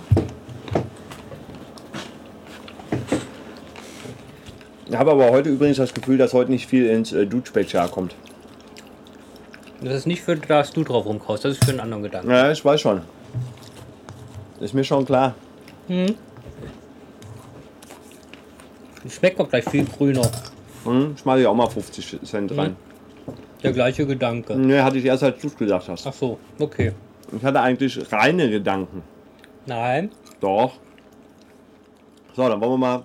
Ich 4.90 4.96
habe 4.96 5.12
aber 5.12 5.32
heute 5.32 5.50
übrigens 5.50 5.78
das 5.78 5.94
Gefühl, 5.94 6.18
dass 6.18 6.34
heute 6.34 6.52
nicht 6.52 6.68
viel 6.68 6.86
ins 6.88 7.12
äh, 7.12 7.26
Dude-Spezial 7.26 7.90
kommt. 7.90 8.16
Das 9.82 9.94
ist 9.94 10.08
nicht 10.08 10.22
für 10.22 10.36
das 10.36 10.72
du 10.72 10.84
drauf 10.84 11.06
rumkaust, 11.06 11.44
das 11.44 11.54
ist 11.54 11.66
für 11.66 11.72
einen 11.72 11.82
anderen 11.82 12.04
Gedanken. 12.04 12.32
Ja, 12.32 12.52
ich 12.52 12.64
weiß 12.64 12.80
schon. 12.80 13.02
Ist 14.60 14.74
mir 14.74 14.84
schon 14.84 15.06
klar. 15.06 15.36
Schmeckt 19.10 19.40
auch 19.40 19.50
gleich 19.50 19.66
viel 19.66 19.86
grüner. 19.86 20.30
Hm, 20.84 21.16
schmeiße 21.18 21.42
ich 21.42 21.48
auch 21.48 21.56
mal 21.56 21.70
50 21.70 22.20
Cent 22.24 22.58
rein. 22.58 22.76
Der 23.64 23.72
gleiche 23.72 24.06
Gedanke. 24.06 24.56
Ne, 24.56 24.84
hatte 24.84 24.98
ich 24.98 25.06
erst, 25.06 25.24
als 25.24 25.42
du 25.42 25.48
es 25.48 25.58
gesagt 25.58 25.90
hast. 25.90 26.06
Ach 26.06 26.14
so, 26.14 26.38
okay. 26.60 26.94
Ich 27.36 27.44
hatte 27.44 27.60
eigentlich 27.60 28.12
reine 28.12 28.50
Gedanken. 28.50 29.04
Nein. 29.66 30.12
Doch. 30.40 30.74
So, 32.36 32.48
dann 32.48 32.62
wollen 32.62 32.74
wir 32.74 32.78
mal, 32.78 33.04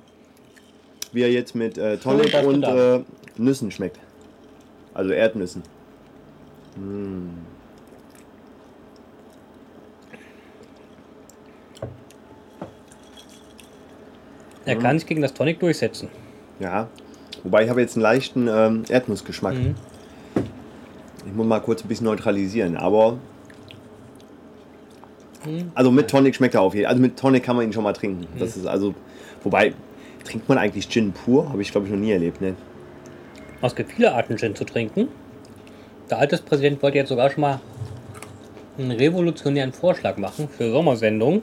wie 1.12 1.22
er 1.22 1.32
jetzt 1.32 1.54
mit 1.54 1.78
äh, 1.78 1.96
Tonic 1.96 2.34
und 2.44 2.62
äh, 2.64 3.00
Nüssen 3.36 3.70
schmeckt. 3.70 3.98
Also 4.94 5.10
Erdnüssen. 5.10 5.62
Er 14.64 14.76
kann 14.76 14.98
sich 14.98 15.08
gegen 15.08 15.22
das 15.22 15.34
Tonic 15.34 15.58
durchsetzen. 15.60 16.08
Ja. 16.60 16.88
Wobei 17.42 17.64
ich 17.64 17.70
habe 17.70 17.80
jetzt 17.80 17.96
einen 17.96 18.02
leichten 18.02 18.48
ähm, 18.48 18.84
Erdnussgeschmack. 18.88 19.54
Mhm. 19.54 19.74
Ich 21.26 21.32
muss 21.34 21.46
mal 21.46 21.60
kurz 21.60 21.84
ein 21.84 21.88
bisschen 21.88 22.06
neutralisieren, 22.06 22.76
aber. 22.76 23.18
Mhm. 25.46 25.70
Also 25.74 25.90
mit 25.90 26.08
Tonic 26.08 26.34
schmeckt 26.34 26.54
er 26.54 26.62
auf 26.62 26.74
jeden 26.74 26.84
Fall. 26.84 26.92
Also 26.92 27.02
mit 27.02 27.18
Tonic 27.18 27.42
kann 27.42 27.56
man 27.56 27.64
ihn 27.66 27.72
schon 27.72 27.84
mal 27.84 27.92
trinken. 27.92 28.26
Das 28.38 28.56
ist 28.56 28.66
also. 28.66 28.94
Wobei, 29.42 29.74
trinkt 30.24 30.48
man 30.48 30.58
eigentlich 30.58 30.88
Gin 30.88 31.12
pur? 31.12 31.48
Habe 31.48 31.62
ich 31.62 31.72
glaube 31.72 31.86
ich 31.86 31.92
noch 31.92 31.98
nie 31.98 32.12
erlebt, 32.12 32.40
ne? 32.40 32.54
Es 33.60 33.74
gibt 33.74 33.92
viele 33.92 34.12
Arten, 34.12 34.36
Gin 34.36 34.54
zu 34.54 34.64
trinken. 34.64 35.08
Der 36.10 36.18
Alterspräsident 36.18 36.82
wollte 36.82 36.98
jetzt 36.98 37.08
sogar 37.08 37.30
schon 37.30 37.42
mal 37.42 37.60
einen 38.78 38.90
revolutionären 38.90 39.72
Vorschlag 39.72 40.16
machen 40.16 40.48
für 40.48 40.70
Sommersendungen, 40.70 41.42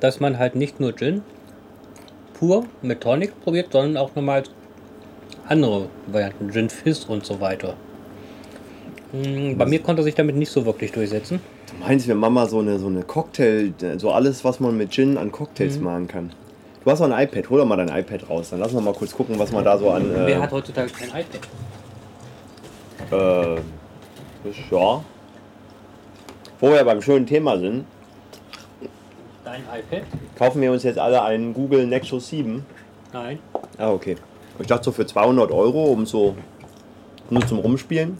dass 0.00 0.20
man 0.20 0.38
halt 0.38 0.54
nicht 0.54 0.80
nur 0.80 0.94
Gin 0.94 1.22
pur 2.34 2.64
mit 2.80 3.00
Tonic 3.00 3.40
probiert, 3.42 3.72
sondern 3.72 3.96
auch 3.96 4.14
nochmal 4.14 4.44
andere 5.52 5.88
Varianten, 6.06 6.50
Gin 6.50 6.70
Fizz 6.70 7.04
und 7.04 7.24
so 7.26 7.40
weiter. 7.40 7.74
Hm, 9.12 9.58
Bei 9.58 9.66
mir 9.66 9.80
konnte 9.80 10.00
er 10.02 10.04
sich 10.04 10.14
damit 10.14 10.36
nicht 10.36 10.50
so 10.50 10.64
wirklich 10.64 10.90
durchsetzen. 10.92 11.40
Du 11.70 11.86
meinst, 11.86 12.08
wir 12.08 12.14
machen 12.14 12.34
mal 12.34 12.48
so 12.48 12.60
eine, 12.60 12.78
so 12.78 12.86
eine 12.86 13.02
Cocktail, 13.02 13.72
so 13.98 14.10
alles, 14.10 14.44
was 14.44 14.58
man 14.60 14.76
mit 14.76 14.90
Gin 14.92 15.18
an 15.18 15.30
Cocktails 15.30 15.76
Mhm. 15.78 15.84
machen 15.84 16.08
kann. 16.08 16.30
Du 16.84 16.90
hast 16.90 17.00
auch 17.00 17.10
ein 17.10 17.24
iPad, 17.28 17.48
hol 17.50 17.58
doch 17.60 17.66
mal 17.66 17.76
dein 17.76 17.88
iPad 17.96 18.28
raus. 18.28 18.50
Dann 18.50 18.58
lass 18.60 18.72
uns 18.72 18.82
mal 18.84 18.94
kurz 18.94 19.14
gucken, 19.14 19.38
was 19.38 19.52
man 19.52 19.64
da 19.64 19.78
so 19.78 19.90
an. 19.90 20.10
Äh, 20.10 20.26
Wer 20.26 20.40
hat 20.42 20.50
heutzutage 20.50 20.90
kein 20.92 21.08
iPad? 21.10 21.40
äh, 23.12 23.60
ja. 24.70 25.04
Wo 26.60 26.70
wir 26.70 26.84
beim 26.84 27.02
schönen 27.02 27.26
Thema 27.26 27.58
sind, 27.58 27.84
Dein 29.44 29.60
iPad? 29.62 30.02
kaufen 30.38 30.60
wir 30.62 30.72
uns 30.72 30.82
jetzt 30.84 30.98
alle 30.98 31.22
einen 31.22 31.52
Google 31.52 31.86
Nexus 31.86 32.28
7. 32.28 32.64
Nein. 33.12 33.38
Ah, 33.78 33.90
okay. 33.92 34.16
Ich 34.58 34.66
dachte 34.66 34.84
so 34.84 34.92
für 34.92 35.06
200 35.06 35.50
Euro, 35.50 35.84
um 35.86 36.06
so 36.06 36.36
nur 37.30 37.46
zum 37.46 37.58
Rumspielen. 37.58 38.18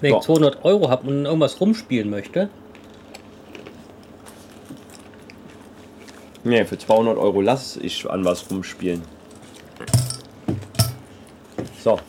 Wenn 0.00 0.10
ich 0.10 0.14
Ja. 0.16 0.20
200 0.20 0.64
Euro 0.64 0.88
habe 0.90 1.06
und 1.08 1.24
irgendwas 1.24 1.60
rumspielen 1.60 2.10
möchte, 2.10 2.48
Nee, 6.44 6.64
für 6.64 6.76
200 6.76 7.18
Euro 7.18 7.40
lass 7.40 7.76
ich 7.76 8.10
an 8.10 8.24
was 8.24 8.50
rumspielen. 8.50 9.02
So, 11.84 12.00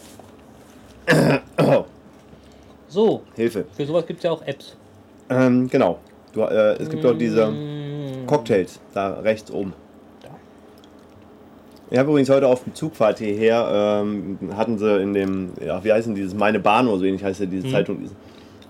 so, 2.88 3.21
Hilfe. 3.35 3.65
für 3.75 3.85
sowas 3.85 4.07
gibt 4.07 4.17
es 4.19 4.23
ja 4.23 4.31
auch 4.31 4.41
Apps. 4.41 4.75
Ähm, 5.29 5.67
genau. 5.69 6.00
Du, 6.31 6.41
äh, 6.41 6.73
es 6.81 6.89
gibt 6.89 7.05
auch 7.05 7.15
diese 7.15 7.47
Mm, 7.51 8.25
Cocktails 8.25 8.79
da 8.95 9.19
rechts 9.19 9.51
oben. 9.51 9.73
Ich 11.93 12.00
habe 12.00 12.09
übrigens 12.09 12.29
heute 12.31 12.47
auf 12.47 12.63
dem 12.63 12.73
Zugfahrt 12.73 13.19
hierher, 13.19 14.01
ähm, 14.03 14.39
hatten 14.57 14.79
sie 14.79 15.00
in 15.00 15.13
dem, 15.13 15.51
ja, 15.63 15.83
wie 15.83 15.93
heißt 15.93 16.07
denn 16.07 16.15
dieses, 16.15 16.33
meine 16.33 16.59
Bahn 16.59 16.88
oder 16.88 16.97
so 16.97 17.05
ähnlich 17.05 17.23
heißt 17.23 17.39
ja 17.41 17.45
diese 17.45 17.67
Mhm. 17.67 17.71
Zeitung. 17.71 17.97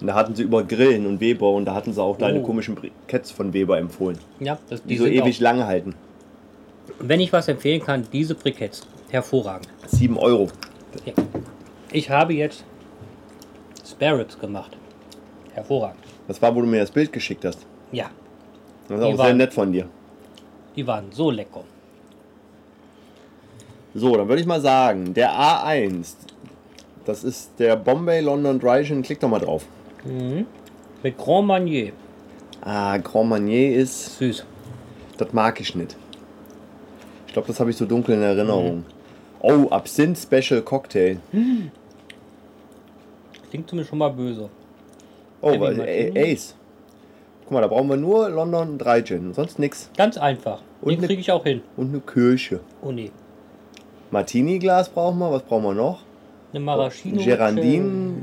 Und 0.01 0.07
da 0.07 0.13
hatten 0.13 0.35
sie 0.35 0.43
über 0.43 0.61
Grillen 0.65 1.05
und 1.05 1.21
Weber 1.21 1.49
und 1.53 1.63
da 1.63 1.73
hatten 1.73 1.93
sie 1.93 2.01
auch 2.03 2.17
deine 2.17 2.41
Oh. 2.41 2.43
komischen 2.43 2.75
Briketts 2.75 3.31
von 3.31 3.53
Weber 3.53 3.77
empfohlen, 3.77 4.17
Ja, 4.41 4.59
das, 4.69 4.83
die, 4.83 4.89
die 4.89 4.97
so 4.97 5.05
ewig 5.05 5.39
lange 5.39 5.65
halten. 5.65 5.95
Wenn 6.99 7.21
ich 7.21 7.31
was 7.31 7.47
empfehlen 7.47 7.81
kann, 7.81 8.05
diese 8.11 8.35
Briketts. 8.35 8.85
Hervorragend. 9.09 9.69
7 9.87 10.17
Euro. 10.17 10.49
Ja. 11.05 11.13
Ich 11.93 12.09
habe 12.09 12.33
jetzt 12.33 12.65
Spare 13.89 14.19
Ribs 14.19 14.37
gemacht. 14.37 14.75
Hervorragend. 15.53 15.99
Das 16.27 16.41
war, 16.41 16.53
wo 16.53 16.59
du 16.59 16.67
mir 16.67 16.81
das 16.81 16.91
Bild 16.91 17.13
geschickt 17.13 17.45
hast. 17.45 17.65
Ja, 17.93 18.09
Das 18.89 18.99
ist 18.99 19.05
Die 19.05 19.13
auch 19.13 19.15
sehr 19.15 19.17
waren- 19.19 19.37
nett 19.37 19.53
von 19.53 19.71
dir. 19.71 19.87
die 20.75 20.85
waren 20.85 21.05
so 21.11 21.31
lecker. 21.31 21.63
So, 23.95 24.15
dann 24.17 24.27
würde 24.27 24.41
ich 24.41 24.47
mal 24.47 24.61
sagen, 24.61 25.13
der 25.13 25.31
A1, 25.31 26.15
das 27.05 27.23
ist 27.23 27.51
der 27.59 27.75
Bombay 27.75 28.21
London 28.21 28.59
Dry 28.59 28.83
Gin. 28.83 29.01
Klick 29.03 29.19
doch 29.19 29.29
mal 29.29 29.39
drauf. 29.39 29.65
Mit 31.03 31.17
Grand 31.17 31.47
Marnier. 31.47 31.91
Ah, 32.61 32.97
Grand 32.97 33.29
Marnier 33.29 33.75
ist, 33.75 34.17
Süß. 34.17 34.45
das 35.17 35.33
mag 35.33 35.59
ich 35.61 35.75
nicht. 35.75 35.95
Ich 37.27 37.33
glaube, 37.33 37.47
das 37.47 37.59
habe 37.59 37.69
ich 37.69 37.77
so 37.77 37.85
dunkel 37.85 38.15
in 38.15 38.21
Erinnerung. 38.21 38.85
Oh, 39.41 39.67
Absinth 39.69 40.17
Special 40.17 40.61
Cocktail. 40.61 41.17
Klingt 43.49 43.69
zumindest 43.69 43.89
schon 43.89 43.99
mal 43.99 44.09
böse. 44.09 44.49
Oh, 45.41 45.59
weil, 45.59 46.13
Ace. 46.17 46.55
Guck 47.43 47.51
mal, 47.51 47.61
da 47.61 47.67
brauchen 47.67 47.89
wir 47.89 47.97
nur 47.97 48.29
London 48.29 48.77
Dry 48.77 49.03
Gin, 49.03 49.33
sonst 49.33 49.59
nix. 49.59 49.89
Ganz 49.97 50.17
einfach. 50.17 50.61
Und 50.81 50.91
Den 50.91 51.01
mit- 51.01 51.09
kriege 51.09 51.21
ich 51.21 51.31
auch 51.31 51.43
hin. 51.43 51.61
Und 51.75 51.89
eine 51.89 51.99
Kirche. 51.99 52.61
Oh 52.81 52.91
nee. 52.91 53.11
Martini-Glas 54.13 54.89
brauchen 54.89 55.19
wir, 55.19 55.31
was 55.31 55.41
brauchen 55.41 55.63
wir 55.63 55.73
noch? 55.73 55.99
Eine 56.51 56.59
Maraschino. 56.61 57.21
Gerandine, 57.21 58.13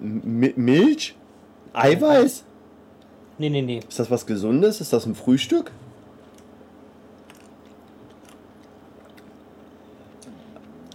M 0.00 0.52
Milch, 0.56 1.14
Eiweiß. 1.72 2.44
Nee, 3.38 3.50
nee, 3.50 3.62
nee. 3.62 3.80
Ist 3.86 3.98
das 3.98 4.10
was 4.10 4.26
Gesundes? 4.26 4.80
Ist 4.80 4.92
das 4.92 5.06
ein 5.06 5.16
Frühstück? 5.16 5.72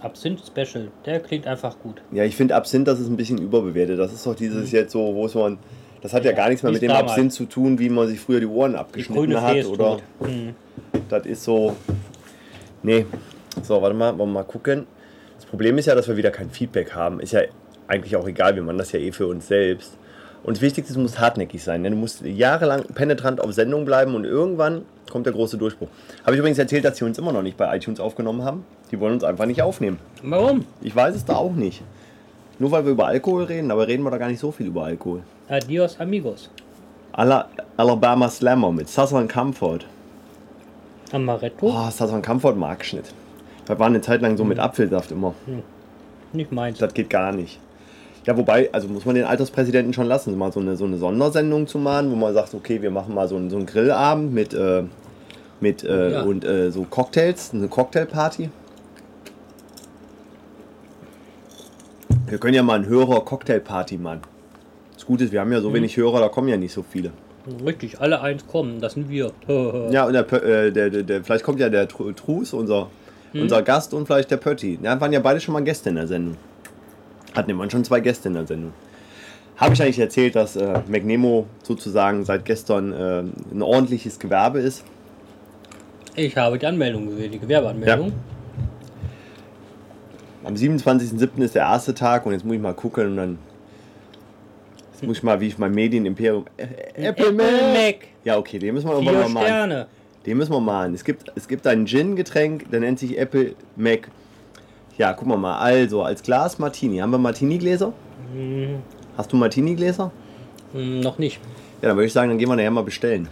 Absinth 0.00 0.40
Special. 0.46 0.88
Der 1.04 1.20
klingt 1.20 1.46
einfach 1.46 1.78
gut. 1.78 2.00
Ja, 2.10 2.24
ich 2.24 2.34
finde 2.34 2.54
Absinth, 2.56 2.88
das 2.88 2.98
ist 2.98 3.08
ein 3.08 3.18
bisschen 3.18 3.36
überbewertet. 3.36 3.98
Das 3.98 4.10
ist 4.14 4.24
doch 4.26 4.34
dieses 4.34 4.72
jetzt 4.72 4.92
so, 4.92 5.14
wo 5.14 5.26
es 5.26 5.34
man. 5.34 5.58
Das 6.00 6.14
hat 6.14 6.24
ja, 6.24 6.30
Ja, 6.30 6.36
gar 6.38 6.48
nichts 6.48 6.62
mehr 6.62 6.72
mit 6.72 6.80
dem 6.80 6.88
damals. 6.88 7.10
Absinth 7.10 7.34
zu 7.34 7.44
tun, 7.44 7.78
wie 7.78 7.90
man 7.90 8.08
sich 8.08 8.18
früher 8.18 8.40
die 8.40 8.46
Ohren 8.46 8.72
Die 8.72 8.78
abgeschnitten 8.78 9.20
grüne 9.20 9.42
hat. 9.42 9.52
Fee 9.52 9.64
Oder 9.64 9.98
tot. 9.98 10.02
Hm. 10.20 10.54
das 11.10 11.26
ist 11.26 11.44
so. 11.44 11.76
Nee. 12.82 13.04
So, 13.62 13.80
warte 13.82 13.94
mal, 13.94 14.16
wollen 14.18 14.30
wir 14.30 14.40
mal 14.40 14.44
gucken. 14.44 14.86
Das 15.36 15.46
Problem 15.46 15.78
ist 15.78 15.86
ja, 15.86 15.94
dass 15.94 16.08
wir 16.08 16.16
wieder 16.16 16.30
kein 16.30 16.50
Feedback 16.50 16.94
haben. 16.94 17.20
Ist 17.20 17.32
ja 17.32 17.40
eigentlich 17.88 18.14
auch 18.16 18.26
egal, 18.26 18.54
wir 18.54 18.62
machen 18.62 18.78
das 18.78 18.92
ja 18.92 19.00
eh 19.00 19.12
für 19.12 19.26
uns 19.26 19.48
selbst. 19.48 19.96
Und 20.42 20.56
das 20.56 20.62
Wichtigste, 20.62 20.94
du 20.94 21.00
musst 21.00 21.18
hartnäckig 21.18 21.62
sein. 21.62 21.82
Ne? 21.82 21.90
Du 21.90 21.96
musst 21.96 22.22
jahrelang 22.22 22.84
penetrant 22.94 23.40
auf 23.40 23.52
Sendung 23.52 23.84
bleiben 23.84 24.14
und 24.14 24.24
irgendwann 24.24 24.82
kommt 25.10 25.26
der 25.26 25.34
große 25.34 25.58
Durchbruch. 25.58 25.88
Habe 26.24 26.32
ich 26.32 26.38
übrigens 26.38 26.58
erzählt, 26.58 26.84
dass 26.84 26.96
sie 26.96 27.04
uns 27.04 27.18
immer 27.18 27.32
noch 27.32 27.42
nicht 27.42 27.56
bei 27.56 27.76
iTunes 27.76 28.00
aufgenommen 28.00 28.44
haben. 28.44 28.64
Die 28.90 28.98
wollen 29.00 29.14
uns 29.14 29.24
einfach 29.24 29.46
nicht 29.46 29.60
aufnehmen. 29.60 29.98
Warum? 30.22 30.64
Ich 30.80 30.94
weiß 30.94 31.14
es 31.14 31.24
da 31.24 31.36
auch 31.36 31.52
nicht. 31.52 31.82
Nur 32.58 32.70
weil 32.70 32.84
wir 32.84 32.92
über 32.92 33.06
Alkohol 33.06 33.44
reden, 33.44 33.70
aber 33.70 33.86
reden 33.88 34.02
wir 34.02 34.10
da 34.10 34.18
gar 34.18 34.28
nicht 34.28 34.40
so 34.40 34.52
viel 34.52 34.66
über 34.66 34.84
Alkohol. 34.84 35.22
Adios, 35.48 35.98
amigos. 35.98 36.50
Ala 37.12 37.48
Alabama 37.76 38.28
Slammer 38.28 38.70
mit 38.70 38.88
Southern 38.88 39.28
Comfort. 39.28 39.80
Amaretto? 41.12 41.66
Oh, 41.66 41.90
Southern 41.90 42.22
Comfort 42.22 42.54
mag 42.54 42.84
Das 43.66 43.78
war 43.78 43.86
eine 43.86 44.00
Zeit 44.00 44.20
lang 44.22 44.36
so 44.36 44.44
mit 44.44 44.58
Apfelsaft 44.58 45.12
immer. 45.12 45.34
Nicht 46.32 46.52
meins. 46.52 46.78
Das 46.78 46.92
geht 46.94 47.10
gar 47.10 47.32
nicht. 47.32 47.58
Ja, 48.26 48.36
wobei, 48.36 48.68
also 48.72 48.86
muss 48.88 49.04
man 49.06 49.14
den 49.14 49.24
Alterspräsidenten 49.24 49.92
schon 49.94 50.06
lassen, 50.06 50.36
mal 50.36 50.52
so 50.52 50.60
eine, 50.60 50.76
so 50.76 50.84
eine 50.84 50.98
Sondersendung 50.98 51.66
zu 51.66 51.78
machen, 51.78 52.10
wo 52.10 52.16
man 52.16 52.34
sagt, 52.34 52.52
okay, 52.54 52.82
wir 52.82 52.90
machen 52.90 53.14
mal 53.14 53.26
so 53.28 53.36
einen, 53.36 53.48
so 53.50 53.56
einen 53.56 53.66
Grillabend 53.66 54.34
mit, 54.34 54.52
äh, 54.52 54.82
mit 55.60 55.84
äh, 55.84 56.12
Ja. 56.12 56.22
und 56.22 56.44
äh, 56.44 56.70
so 56.70 56.82
Cocktails, 56.84 57.52
eine 57.54 57.68
Cocktailparty. 57.68 58.50
Wir 62.28 62.38
können 62.38 62.54
ja 62.54 62.62
mal 62.62 62.74
einen 62.74 62.86
Hörer-Cocktailparty 62.86 63.96
machen. 63.98 64.20
Das 64.94 65.06
Gute 65.06 65.24
ist, 65.24 65.32
wir 65.32 65.40
haben 65.40 65.52
ja 65.52 65.60
so 65.60 65.72
wenig 65.72 65.96
Hörer, 65.96 66.20
da 66.20 66.28
kommen 66.28 66.48
ja 66.48 66.56
nicht 66.56 66.72
so 66.72 66.84
viele. 66.88 67.10
Richtig, 67.64 68.00
alle 68.00 68.20
eins 68.20 68.46
kommen. 68.46 68.80
Das 68.80 68.92
sind 68.94 69.08
wir. 69.08 69.32
Ja, 69.90 70.04
und 70.06 70.12
der, 70.12 70.30
äh, 70.32 70.70
der, 70.70 70.90
der, 70.90 71.02
der, 71.02 71.24
vielleicht 71.24 71.44
kommt 71.44 71.58
ja 71.58 71.68
der 71.68 71.88
Tru- 71.88 72.14
Trus, 72.14 72.52
unser, 72.52 72.88
unser 73.34 73.62
Gast, 73.62 73.94
und 73.94 74.06
vielleicht 74.06 74.30
der 74.30 74.36
Pötti. 74.36 74.78
Ja, 74.82 75.00
waren 75.00 75.12
ja 75.12 75.20
beide 75.20 75.40
schon 75.40 75.52
mal 75.52 75.62
Gäste 75.62 75.90
in 75.90 75.96
der 75.96 76.06
Sendung. 76.06 76.36
Hatten 77.34 77.50
immerhin 77.50 77.70
schon 77.70 77.84
zwei 77.84 78.00
Gäste 78.00 78.28
in 78.28 78.34
der 78.34 78.46
Sendung. 78.46 78.72
Habe 79.56 79.74
ich 79.74 79.82
eigentlich 79.82 79.98
erzählt, 79.98 80.36
dass 80.36 80.56
äh, 80.56 80.80
McNemo 80.88 81.46
sozusagen 81.62 82.24
seit 82.24 82.44
gestern 82.44 82.92
äh, 82.92 83.22
ein 83.52 83.62
ordentliches 83.62 84.18
Gewerbe 84.18 84.60
ist? 84.60 84.84
Ich 86.16 86.36
habe 86.36 86.58
die 86.58 86.66
Anmeldung 86.66 87.08
gesehen, 87.08 87.32
die 87.32 87.38
Gewerbeanmeldung. 87.38 88.12
Am 90.42 90.54
27.07. 90.54 91.42
ist 91.42 91.54
der 91.54 91.62
erste 91.62 91.94
Tag 91.94 92.24
und 92.24 92.32
jetzt 92.32 92.44
muss 92.44 92.56
ich 92.56 92.60
mal 92.60 92.72
gucken 92.72 93.08
und 93.08 93.16
dann. 93.16 93.38
Jetzt 94.92 95.02
muss 95.06 95.18
ich 95.18 95.22
mal, 95.22 95.40
wie 95.40 95.48
ich 95.48 95.58
mein 95.58 95.72
Medienimperium. 95.72 96.46
Äh, 96.56 97.08
Apple, 97.08 97.32
Mac. 97.32 97.96
Ja, 98.24 98.38
okay, 98.38 98.58
den 98.58 98.74
müssen 98.74 98.88
wir 98.88 98.98
Vier 98.98 99.12
irgendwann 99.12 99.32
mal 99.32 99.40
machen. 99.40 99.46
Sterne. 99.46 99.86
Den 100.26 100.36
müssen 100.36 100.52
wir 100.52 100.60
malen. 100.60 100.94
Es 100.94 101.04
gibt, 101.04 101.32
es 101.34 101.48
gibt 101.48 101.66
ein 101.66 101.86
Gin-Getränk, 101.86 102.70
der 102.70 102.80
nennt 102.80 102.98
sich 102.98 103.18
Apple 103.18 103.54
Mac. 103.76 104.10
Ja, 104.98 105.14
gucken 105.14 105.32
wir 105.32 105.38
mal. 105.38 105.58
Also, 105.58 106.02
als 106.02 106.22
Glas 106.22 106.58
Martini. 106.58 106.98
Haben 106.98 107.10
wir 107.12 107.18
Martini-Gläser? 107.18 107.92
Hast 109.16 109.32
du 109.32 109.36
Martini-Gläser? 109.36 110.10
Hm, 110.72 111.00
noch 111.00 111.18
nicht. 111.18 111.40
Ja, 111.80 111.88
dann 111.88 111.96
würde 111.96 112.06
ich 112.06 112.12
sagen, 112.12 112.28
dann 112.28 112.38
gehen 112.38 112.48
wir 112.48 112.56
nachher 112.56 112.70
mal 112.70 112.84
bestellen. 112.84 113.28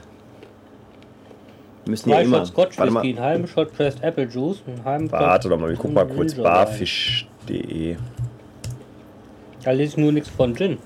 Wir 1.85 1.91
müssen 1.91 2.09
ja 2.09 2.17
Drei 2.17 2.25
immer. 2.25 2.39
Shot 2.39 2.49
Scotch 2.49 2.79
Warte 2.79 2.95
Whisky, 2.95 3.13
mal. 3.13 3.19
einen 3.19 3.21
halben 3.21 3.47
Shot 3.47 3.73
Pressed 3.75 4.03
Apple 4.03 4.25
Juice, 4.25 4.63
einen 4.67 4.85
halben 4.85 5.13
Warte 5.13 5.49
doch 5.49 5.59
mal, 5.59 5.69
wir 5.69 5.77
gucken 5.77 5.95
mal 5.95 6.07
kurz. 6.07 6.35
Barfisch.de. 6.35 7.97
Da 9.63 9.71
lese 9.73 9.93
ich 9.93 9.97
nur 9.99 10.13
nichts 10.13 10.31
von 10.31 10.55
Gin. 10.57 10.79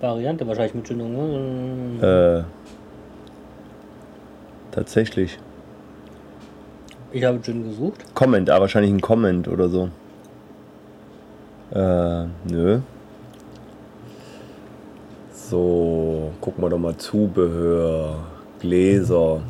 Variante 0.00 0.46
wahrscheinlich 0.46 0.74
mit 0.74 0.86
Gin. 0.86 0.98
Ne? 0.98 2.44
Äh. 2.46 2.63
Tatsächlich. 4.74 5.38
Ich 7.12 7.22
habe 7.22 7.40
Gin 7.40 7.62
gesucht. 7.62 8.04
Comment, 8.12 8.50
ah, 8.50 8.60
wahrscheinlich 8.60 8.90
ein 8.90 9.00
Comment 9.00 9.46
oder 9.46 9.68
so. 9.68 9.88
Äh, 11.70 12.24
nö. 12.50 12.80
So, 15.32 16.32
gucken 16.40 16.64
wir 16.64 16.70
doch 16.70 16.78
mal 16.78 16.96
Zubehör, 16.96 18.18
Gläser. 18.58 19.42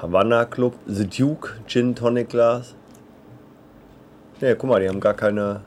Havana 0.00 0.46
Club, 0.46 0.72
The 0.86 1.06
Duke, 1.06 1.50
Gin 1.66 1.94
Tonic 1.94 2.30
Glas. 2.30 2.74
Ne, 4.40 4.56
guck 4.56 4.70
mal, 4.70 4.80
die 4.80 4.88
haben 4.88 5.00
gar 5.00 5.12
keine. 5.12 5.60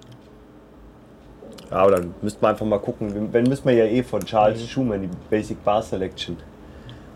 Ja, 1.72 1.78
aber 1.78 1.92
dann 1.92 2.14
müssten 2.22 2.42
wir 2.42 2.50
einfach 2.50 2.66
mal 2.66 2.80
gucken. 2.80 3.30
Wenn 3.32 3.44
müssen 3.46 3.66
wir 3.66 3.74
ja 3.74 3.86
eh 3.86 4.04
von 4.04 4.22
Charles 4.24 4.68
Schumann, 4.68 5.02
die 5.02 5.10
Basic 5.30 5.64
Bar 5.64 5.82
Selection. 5.82 6.38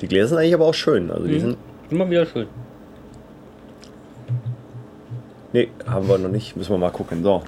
Die 0.02 0.08
Gläser 0.08 0.30
sind 0.30 0.38
eigentlich 0.40 0.54
aber 0.54 0.66
auch 0.66 0.74
schön. 0.74 1.12
Also 1.12 1.28
die 1.28 1.36
Mhm. 1.36 1.40
sind. 1.40 1.58
Immer 1.90 2.10
wieder 2.10 2.26
schön. 2.26 2.48
Nee, 5.54 5.70
haben 5.88 6.08
wir 6.08 6.18
noch 6.18 6.30
nicht. 6.30 6.56
Müssen 6.56 6.72
wir 6.72 6.78
mal 6.78 6.92
gucken. 6.92 7.24
So. 7.24 7.42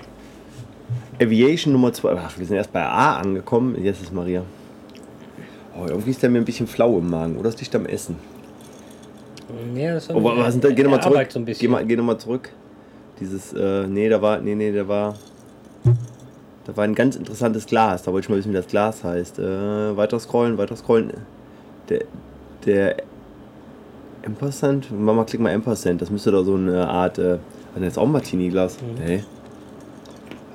Aviation 1.21 1.71
Nummer 1.73 1.93
2. 1.93 2.15
Ach, 2.17 2.37
wir 2.37 2.45
sind 2.45 2.55
erst 2.57 2.73
bei 2.73 2.83
A 2.83 3.17
angekommen. 3.17 3.75
Jetzt 3.83 4.01
ist 4.01 4.11
Maria. 4.13 4.43
Oh, 5.77 5.85
irgendwie 5.87 6.09
ist 6.11 6.21
der 6.23 6.29
mir 6.29 6.39
ein 6.39 6.45
bisschen 6.45 6.67
flau 6.67 6.97
im 6.97 7.09
Magen. 7.09 7.37
Oder 7.37 7.49
ist 7.49 7.61
dicht 7.61 7.75
am 7.75 7.85
Essen? 7.85 8.15
Nee, 9.73 9.87
das 9.87 10.05
ist 10.07 10.11
Oh, 10.15 10.23
was 10.23 10.53
denn 10.53 10.61
da? 10.61 10.69
Geh 10.71 10.83
nochmal 10.83 11.01
zurück. 11.01 11.27
so 11.31 11.41
geh, 11.43 11.67
mal, 11.67 11.85
geh 11.85 11.95
nochmal 11.95 12.17
zurück. 12.17 12.49
Dieses, 13.19 13.53
äh, 13.53 13.85
nee, 13.87 14.09
da 14.09 14.21
war, 14.21 14.39
nee, 14.39 14.55
nee, 14.55 14.71
da 14.71 14.87
war, 14.87 15.15
da 16.65 16.77
war 16.77 16.83
ein 16.83 16.95
ganz 16.95 17.15
interessantes 17.15 17.65
Glas. 17.65 18.03
Da 18.03 18.13
wollte 18.13 18.25
ich 18.25 18.29
mal 18.29 18.37
wissen, 18.37 18.51
wie 18.51 18.55
das 18.55 18.67
Glas 18.67 19.03
heißt. 19.03 19.39
Äh, 19.39 19.97
weiter 19.97 20.19
scrollen, 20.19 20.57
weiter 20.57 20.75
scrollen. 20.75 21.11
Der, 21.89 22.03
der 22.65 22.97
Ampersand, 24.25 24.91
mach 24.91 25.13
mal, 25.13 25.25
klick 25.25 25.41
mal 25.41 25.53
Ampersand. 25.53 26.01
Das 26.01 26.11
müsste 26.11 26.31
doch 26.31 26.43
so 26.43 26.55
eine 26.55 26.87
Art, 26.87 27.17
äh, 27.17 27.39
also 27.73 27.83
jetzt 27.83 27.97
auch 27.97 28.05
ein 28.05 28.11
Martini-Glas. 28.11 28.77
Mhm. 28.81 29.05
Nee. 29.05 29.23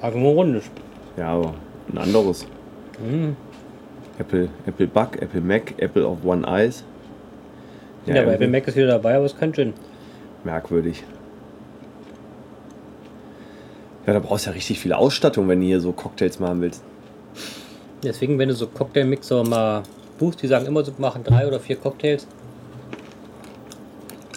Argomorundisch. 0.01 0.71
Ja, 1.17 1.29
aber 1.29 1.55
ein 1.91 1.99
anderes. 1.99 2.47
Mhm. 3.05 3.37
Apple, 4.19 4.49
Apple 4.67 4.87
Bug, 4.87 5.21
Apple 5.21 5.41
Mac, 5.41 5.75
Apple 5.79 6.07
of 6.07 6.25
One 6.25 6.47
Eyes. 6.47 6.85
Ja, 8.07 8.13
aber 8.13 8.21
irgendwie 8.21 8.35
Apple 8.35 8.49
Mac 8.49 8.69
ist 8.69 8.77
wieder 8.77 8.87
dabei, 8.87 9.17
aber 9.17 9.25
es 9.25 9.33
ist 9.33 9.41
kein 9.41 9.53
Gin. 9.53 9.75
Merkwürdig. 10.45 11.03
Ja, 14.07 14.13
da 14.13 14.21
brauchst 14.21 14.47
du 14.47 14.51
ja 14.51 14.55
richtig 14.55 14.79
viel 14.79 14.93
Ausstattung, 14.93 15.49
wenn 15.49 15.61
du 15.61 15.67
hier 15.67 15.81
so 15.81 15.93
Cocktails 15.93 16.39
machen 16.39 16.61
willst. 16.61 16.83
Deswegen, 18.03 18.39
wenn 18.39 18.49
du 18.49 18.55
so 18.55 18.69
Cocktailmixer 18.69 19.43
mal 19.43 19.83
buchst, 20.19 20.43
die 20.43 20.47
sagen 20.47 20.67
immer, 20.67 20.85
sie 20.85 20.93
machen 20.99 21.25
drei 21.25 21.47
oder 21.47 21.59
vier 21.59 21.77
Cocktails. 21.77 22.27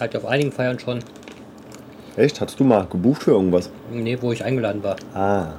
Halt 0.00 0.16
auf 0.16 0.26
einigen 0.26 0.50
Feiern 0.50 0.78
schon. 0.78 0.98
Echt? 2.16 2.40
Hattest 2.40 2.58
du 2.58 2.64
mal 2.64 2.86
gebucht 2.90 3.22
für 3.22 3.30
irgendwas? 3.32 3.70
Nee, 3.92 4.18
wo 4.20 4.32
ich 4.32 4.42
eingeladen 4.42 4.82
war. 4.82 4.96
Ah. 5.14 5.52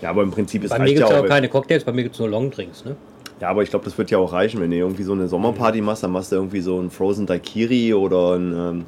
Ja, 0.00 0.10
aber 0.10 0.22
im 0.22 0.30
Prinzip 0.30 0.64
ist 0.64 0.70
Bei 0.70 0.78
mir 0.78 0.94
gibt 0.94 1.00
es 1.04 1.10
ja 1.10 1.20
auch. 1.20 1.26
keine 1.26 1.48
Cocktails, 1.48 1.84
bei 1.84 1.92
mir 1.92 2.04
gibt 2.04 2.14
es 2.14 2.20
nur 2.20 2.28
Longdrinks. 2.28 2.84
Ne? 2.84 2.96
Ja, 3.40 3.48
aber 3.48 3.62
ich 3.62 3.70
glaube, 3.70 3.84
das 3.84 3.98
wird 3.98 4.10
ja 4.10 4.18
auch 4.18 4.32
reichen, 4.32 4.60
wenn 4.60 4.70
du 4.70 4.76
irgendwie 4.76 5.02
so 5.02 5.12
eine 5.12 5.28
Sommerparty 5.28 5.80
machst, 5.80 6.02
dann 6.02 6.12
machst 6.12 6.30
du 6.30 6.36
irgendwie 6.36 6.60
so 6.60 6.78
ein 6.80 6.90
Frozen 6.90 7.26
Daiquiri 7.26 7.92
oder 7.94 8.36
ein, 8.36 8.52
ähm, 8.52 8.84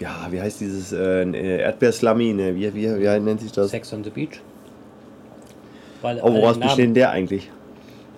ja, 0.00 0.26
wie 0.30 0.40
heißt 0.40 0.60
dieses, 0.60 0.92
äh, 0.92 1.22
äh, 1.22 1.60
Erdbeerslami, 1.60 2.32
ne, 2.32 2.54
wie, 2.56 2.74
wie, 2.74 3.00
wie 3.00 3.20
nennt 3.20 3.40
sich 3.40 3.52
das? 3.52 3.70
Sex 3.70 3.92
on 3.92 4.02
the 4.02 4.10
Beach. 4.10 4.40
Weil 6.02 6.18
Oh, 6.22 6.32
woraus 6.32 6.58
besteht 6.58 6.78
denn 6.86 6.94
der 6.94 7.10
eigentlich? 7.10 7.50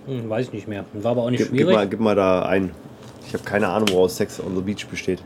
Hm, 0.07 0.29
weiß 0.31 0.47
ich 0.47 0.53
nicht 0.53 0.69
mehr. 0.69 0.85
War 0.95 1.13
aber 1.13 1.23
auch 1.23 1.31
nicht 1.31 1.39
Gib, 1.39 1.51
gib, 1.51 1.59
schwierig. 1.59 1.75
mal, 1.75 1.89
gib 1.89 2.01
mal 2.01 2.15
da 2.15 2.43
ein. 2.43 2.71
Ich 3.27 3.35
habe 3.35 3.45
keine 3.45 3.69
Ahnung, 3.69 3.89
woraus 3.93 4.17
Sex 4.17 4.41
on 4.41 4.55
the 4.55 4.63
Beach 4.63 4.87
besteht. 4.87 5.23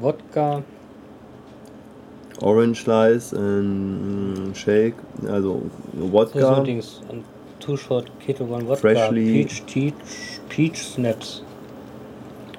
Wodka, 0.00 0.62
Orange 2.42 2.82
Slice, 2.82 3.32
ein 3.34 4.52
Shake, 4.54 4.94
also 5.28 5.62
so 5.98 6.12
Wodka. 6.12 6.60
Dings. 6.60 7.00
Two 7.58 7.76
Shot 7.76 8.04
Keto 8.26 8.44
One 8.44 8.66
Wodka. 8.66 8.76
Freshly- 8.80 9.44
Peach, 9.44 9.62
Peach, 9.66 9.94
Peach 10.48 10.78
Snaps. 10.82 11.42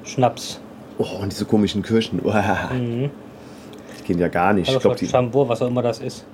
Schnaps. 0.03 0.59
Oh, 0.97 1.05
und 1.21 1.31
diese 1.31 1.45
komischen 1.45 1.81
Kirschen. 1.81 2.19
Uah, 2.23 2.69
Mhm. 2.73 3.09
Die 3.99 4.03
gehen 4.05 4.19
ja 4.19 4.27
gar 4.27 4.53
nicht. 4.53 4.67
Ich 4.67 4.75
Also 4.75 4.79
glaube, 4.81 4.97
Shot 4.97 5.01
die. 5.01 5.11
Chambord, 5.11 5.49
was 5.49 5.61
auch 5.61 5.67
immer 5.67 5.81
das 5.81 5.99
ist. 5.99 6.25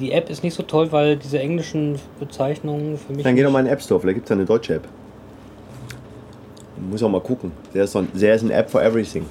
Die 0.00 0.12
App 0.12 0.30
ist 0.30 0.42
nicht 0.42 0.54
so 0.54 0.62
toll, 0.62 0.90
weil 0.92 1.16
diese 1.16 1.38
englischen 1.38 1.96
Bezeichnungen 2.18 2.96
für 2.98 3.12
mich. 3.12 3.22
Dann 3.24 3.36
geh 3.36 3.42
doch 3.42 3.50
mal 3.52 3.60
in 3.60 3.66
den 3.66 3.72
App 3.74 3.82
Store, 3.82 4.00
vielleicht 4.00 4.16
gibt 4.16 4.26
es 4.26 4.30
ja 4.30 4.36
eine 4.36 4.44
deutsche 4.44 4.74
App. 4.74 4.88
Muss 6.90 7.02
auch 7.02 7.08
mal 7.10 7.20
gucken. 7.20 7.52
There 7.72 7.84
is, 7.84 7.94
one, 7.94 8.08
there 8.18 8.34
is 8.34 8.42
an 8.42 8.50
App 8.50 8.70
for 8.70 8.82
everything. 8.82 9.24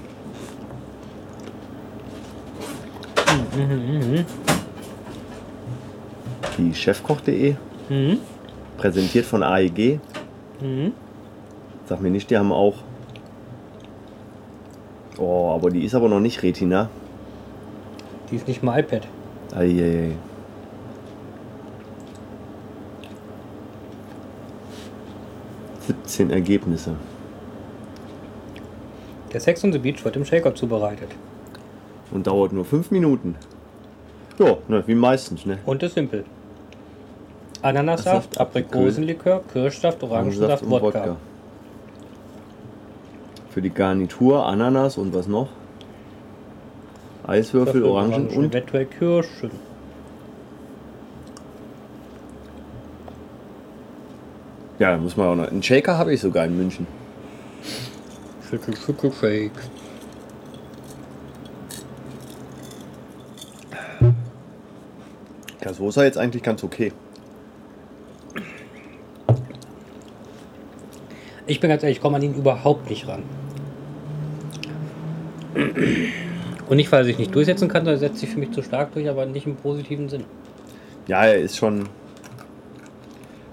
Die 6.57 6.73
chefkoch.de, 6.73 7.55
Mhm. 7.89 8.17
präsentiert 8.77 9.25
von 9.25 9.43
AEG. 9.43 9.99
Mhm. 10.61 10.93
Sag 11.85 12.01
mir 12.01 12.11
nicht, 12.11 12.29
die 12.29 12.37
haben 12.37 12.51
auch. 12.51 12.75
Oh, 15.17 15.51
aber 15.53 15.69
die 15.69 15.83
ist 15.83 15.95
aber 15.95 16.07
noch 16.07 16.19
nicht 16.19 16.43
Retina. 16.43 16.89
Die 18.29 18.35
ist 18.35 18.47
nicht 18.47 18.61
mal 18.63 18.79
iPad. 18.79 19.07
Eieiei. 19.55 20.11
Ergebnisse. 26.29 26.95
Der 29.33 29.39
Sex 29.39 29.63
on 29.63 29.71
the 29.71 29.79
Beach 29.79 30.03
wird 30.03 30.15
im 30.15 30.25
Shaker 30.25 30.53
zubereitet. 30.53 31.09
Und 32.11 32.27
dauert 32.27 32.53
nur 32.53 32.65
fünf 32.65 32.91
Minuten. 32.91 33.35
Ja, 34.39 34.57
ne, 34.67 34.83
wie 34.87 34.95
meistens, 34.95 35.45
ne? 35.45 35.59
Und 35.65 35.83
ist 35.83 35.95
simpel. 35.95 36.23
Ananassaft, 37.61 38.35
Saft, 38.35 38.39
Aprikosenlikör, 38.39 39.41
Kirschsaft, 39.51 40.01
Orangensaft, 40.01 40.63
und 40.63 40.69
Wodka. 40.69 41.17
Für 43.49 43.61
die 43.61 43.69
Garnitur 43.69 44.45
Ananas 44.45 44.97
und 44.97 45.13
was 45.13 45.27
noch? 45.27 45.49
Eiswürfel, 47.27 47.83
Orangen 47.83 48.27
und 48.29 48.45
eventuell 48.45 48.85
Kirschen. 48.85 49.51
ja, 54.79 54.97
muss 54.97 55.17
man 55.17 55.27
auch 55.27 55.35
noch. 55.35 55.47
Einen 55.47 55.61
Shaker 55.61 55.97
habe 55.97 56.13
ich 56.13 56.21
sogar 56.21 56.45
in 56.45 56.57
München. 56.57 56.87
Schüttel, 58.49 58.75
schüttel, 58.75 59.11
shake. 59.11 59.51
Das 65.61 65.77
Soße 65.77 66.03
jetzt 66.03 66.17
eigentlich 66.17 66.43
ganz 66.43 66.63
okay. 66.63 66.93
Ich 71.47 71.59
bin 71.59 71.69
ganz 71.69 71.83
ehrlich, 71.83 71.97
ich 71.97 72.01
komme 72.01 72.17
an 72.17 72.21
ihn 72.21 72.35
überhaupt 72.35 72.89
nicht 72.89 73.07
ran. 73.07 73.23
Und 76.69 76.77
nicht, 76.77 76.91
weil 76.91 77.01
er 77.01 77.05
sich 77.05 77.17
nicht 77.17 77.33
durchsetzen 77.33 77.67
kann, 77.67 77.83
sondern 77.83 77.95
er 77.95 78.07
setzt 78.07 78.19
sich 78.19 78.29
für 78.29 78.39
mich 78.39 78.51
zu 78.51 78.61
stark 78.61 78.93
durch, 78.93 79.09
aber 79.09 79.25
nicht 79.25 79.47
im 79.47 79.55
positiven 79.55 80.07
Sinn. 80.09 80.23
Ja, 81.07 81.25
er 81.25 81.39
ist 81.39 81.57
schon. 81.57 81.89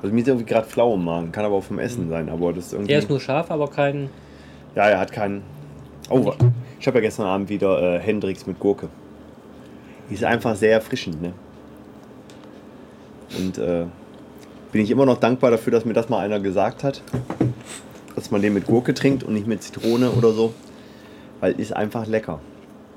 Also 0.02 0.14
mir 0.14 0.20
ist 0.20 0.28
irgendwie 0.28 0.44
gerade 0.44 0.66
flau 0.66 0.94
im 0.94 1.04
Magen. 1.04 1.32
Kann 1.32 1.46
aber 1.46 1.54
auch 1.54 1.64
vom 1.64 1.78
Essen 1.78 2.10
sein, 2.10 2.28
aber 2.28 2.52
das 2.52 2.66
ist 2.66 2.72
irgendwie. 2.74 2.88
Der 2.88 2.98
ist 2.98 3.08
nur 3.08 3.18
scharf, 3.18 3.50
aber 3.50 3.68
kein. 3.68 4.10
ja, 4.74 4.88
er 4.90 5.00
hat 5.00 5.10
keinen. 5.10 5.42
Oh, 6.10 6.34
ich 6.78 6.86
habe 6.86 6.98
ja 6.98 7.02
gestern 7.02 7.26
Abend 7.26 7.48
wieder 7.48 7.96
äh, 7.96 7.98
Hendrix 7.98 8.46
mit 8.46 8.60
Gurke. 8.60 8.88
Die 10.10 10.14
ist 10.14 10.22
einfach 10.22 10.54
sehr 10.54 10.72
erfrischend, 10.72 11.22
ne? 11.22 11.32
Und 13.38 13.58
äh, 13.58 13.84
bin 14.72 14.82
ich 14.82 14.90
immer 14.90 15.06
noch 15.06 15.18
dankbar 15.18 15.50
dafür, 15.50 15.72
dass 15.72 15.84
mir 15.84 15.92
das 15.94 16.08
mal 16.08 16.18
einer 16.20 16.40
gesagt 16.40 16.84
hat. 16.84 17.02
Dass 18.14 18.30
man 18.30 18.42
den 18.42 18.54
mit 18.54 18.66
Gurke 18.66 18.94
trinkt 18.94 19.24
und 19.24 19.34
nicht 19.34 19.46
mit 19.46 19.62
Zitrone 19.62 20.10
oder 20.10 20.32
so. 20.32 20.54
Weil 21.40 21.52
ist 21.60 21.74
einfach 21.74 22.06
lecker. 22.06 22.40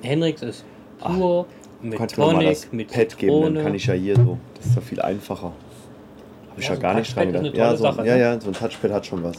Hendrix 0.02 0.42
ist 0.42 0.64
pur, 1.00 1.46
Du 1.82 1.88
mit 1.88 1.98
kannst 1.98 2.18
mir 2.18 2.26
mal 2.26 2.44
das 2.44 2.62
Tonic, 2.62 2.74
mit 2.74 2.88
Pad 2.92 3.18
geben, 3.18 3.34
dann 3.34 3.42
Zitrone. 3.44 3.64
kann 3.64 3.76
ich 3.76 3.86
ja 3.86 3.94
hier 3.94 4.16
so. 4.16 4.38
Das 4.56 4.66
ist 4.68 4.78
doch 4.78 4.84
viel 4.84 5.02
einfacher. 5.02 5.52
Habe 6.52 6.60
ich 6.60 6.66
Ja, 6.68 6.72
ja, 6.72 6.76
so 6.76 6.82
gar 6.82 6.94
nicht 6.96 7.16
dran 7.16 7.32
gedacht. 7.32 7.56
Ja, 7.58 7.76
so, 7.76 7.84
Sache, 7.84 8.06
ja, 8.06 8.16
ne? 8.16 8.22
ja, 8.22 8.42
so 8.42 8.48
ein 8.48 8.54
Touchpad 8.54 8.92
hat 8.92 9.06
schon 9.06 9.24
was. 9.24 9.38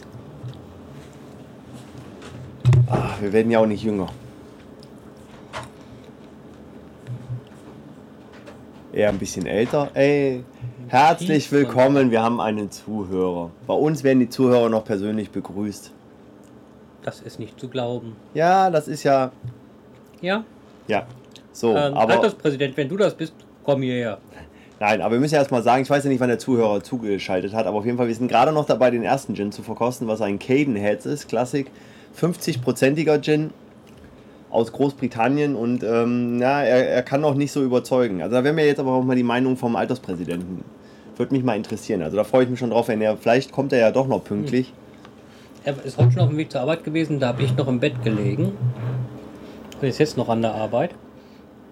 Ah, 2.89 3.11
wir 3.21 3.33
werden 3.33 3.51
ja 3.51 3.59
auch 3.59 3.67
nicht 3.67 3.83
jünger. 3.83 4.07
Eher 8.93 9.11
ein 9.11 9.19
bisschen 9.19 9.47
älter. 9.47 9.91
Ey, 9.95 10.45
herzlich 10.91 11.53
willkommen. 11.53 12.11
Wir 12.11 12.21
haben 12.21 12.41
einen 12.41 12.71
Zuhörer. 12.71 13.51
Bei 13.69 13.75
uns 13.75 14.03
werden 14.03 14.19
die 14.19 14.29
Zuhörer 14.29 14.69
noch 14.69 14.85
persönlich 14.85 15.31
begrüßt. 15.31 15.93
Das 17.03 17.21
ist 17.21 17.39
nicht 17.39 17.61
zu 17.61 17.69
glauben. 17.69 18.17
Ja, 18.35 18.71
das 18.71 18.89
ist 18.89 19.05
ja. 19.05 19.31
Ja? 20.21 20.45
Ja. 20.89 21.07
So, 21.53 21.77
ähm, 21.77 21.95
aber. 21.95 22.15
Alterspräsident, 22.15 22.77
wenn 22.77 22.89
du 22.89 22.97
das 22.97 23.15
bist, 23.15 23.35
komm 23.65 23.83
hierher. 23.83 24.19
Nein, 24.81 25.01
aber 25.01 25.13
wir 25.13 25.21
müssen 25.21 25.35
ja 25.35 25.41
erstmal 25.41 25.63
sagen, 25.63 25.83
ich 25.83 25.91
weiß 25.91 26.05
ja 26.05 26.11
nicht, 26.11 26.21
wann 26.21 26.29
der 26.29 26.39
Zuhörer 26.39 26.83
zugeschaltet 26.83 27.55
hat, 27.55 27.67
aber 27.67 27.79
auf 27.79 27.87
jeden 27.87 27.97
Fall, 27.97 28.09
wir 28.09 28.15
sind 28.15 28.29
gerade 28.29 28.51
noch 28.51 28.65
dabei, 28.65 28.91
den 28.91 29.05
ersten 29.05 29.37
Gin 29.37 29.53
zu 29.53 29.63
verkosten, 29.63 30.09
was 30.09 30.21
ein 30.21 30.39
Cadenheads 30.39 31.07
ist, 31.07 31.29
Klassik. 31.29 31.71
50-prozentiger 32.21 33.21
Gin 33.21 33.51
aus 34.51 34.73
Großbritannien 34.73 35.55
und 35.55 35.85
ähm, 35.85 36.41
ja, 36.41 36.63
er, 36.63 36.89
er 36.89 37.03
kann 37.05 37.21
noch 37.21 37.35
nicht 37.35 37.53
so 37.53 37.63
überzeugen. 37.63 38.23
Also 38.23 38.35
da 38.35 38.43
wäre 38.43 38.55
mir 38.55 38.67
jetzt 38.67 38.81
aber 38.81 38.93
auch 38.93 39.05
mal 39.05 39.15
die 39.15 39.23
Meinung 39.23 39.57
vom 39.57 39.77
Alterspräsidenten. 39.77 40.65
Würde 41.21 41.35
mich 41.35 41.45
mal 41.45 41.55
interessieren. 41.55 42.01
Also 42.01 42.17
da 42.17 42.25
freue 42.25 42.45
ich 42.45 42.49
mich 42.49 42.59
schon 42.59 42.71
drauf, 42.71 42.89
wenn 42.89 43.03
er, 43.03 43.15
vielleicht 43.15 43.53
kommt 43.53 43.75
er 43.75 43.79
ja 43.79 43.91
doch 43.91 44.07
noch 44.09 44.25
pünktlich. 44.25 44.73
Er 45.65 45.75
ist 45.85 45.99
heute 45.99 46.13
schon 46.13 46.23
auf 46.23 46.29
dem 46.31 46.39
Weg 46.39 46.51
zur 46.51 46.63
Arbeit 46.63 46.83
gewesen, 46.83 47.21
da 47.21 47.29
habe 47.29 47.43
ich 47.43 47.55
noch 47.55 47.69
im 47.69 47.79
Bett 47.79 48.03
gelegen. 48.03 48.57
Und 49.79 49.87
ist 49.87 49.99
jetzt 49.99 50.17
noch 50.17 50.31
an 50.31 50.41
der 50.41 50.55
Arbeit. 50.55 50.93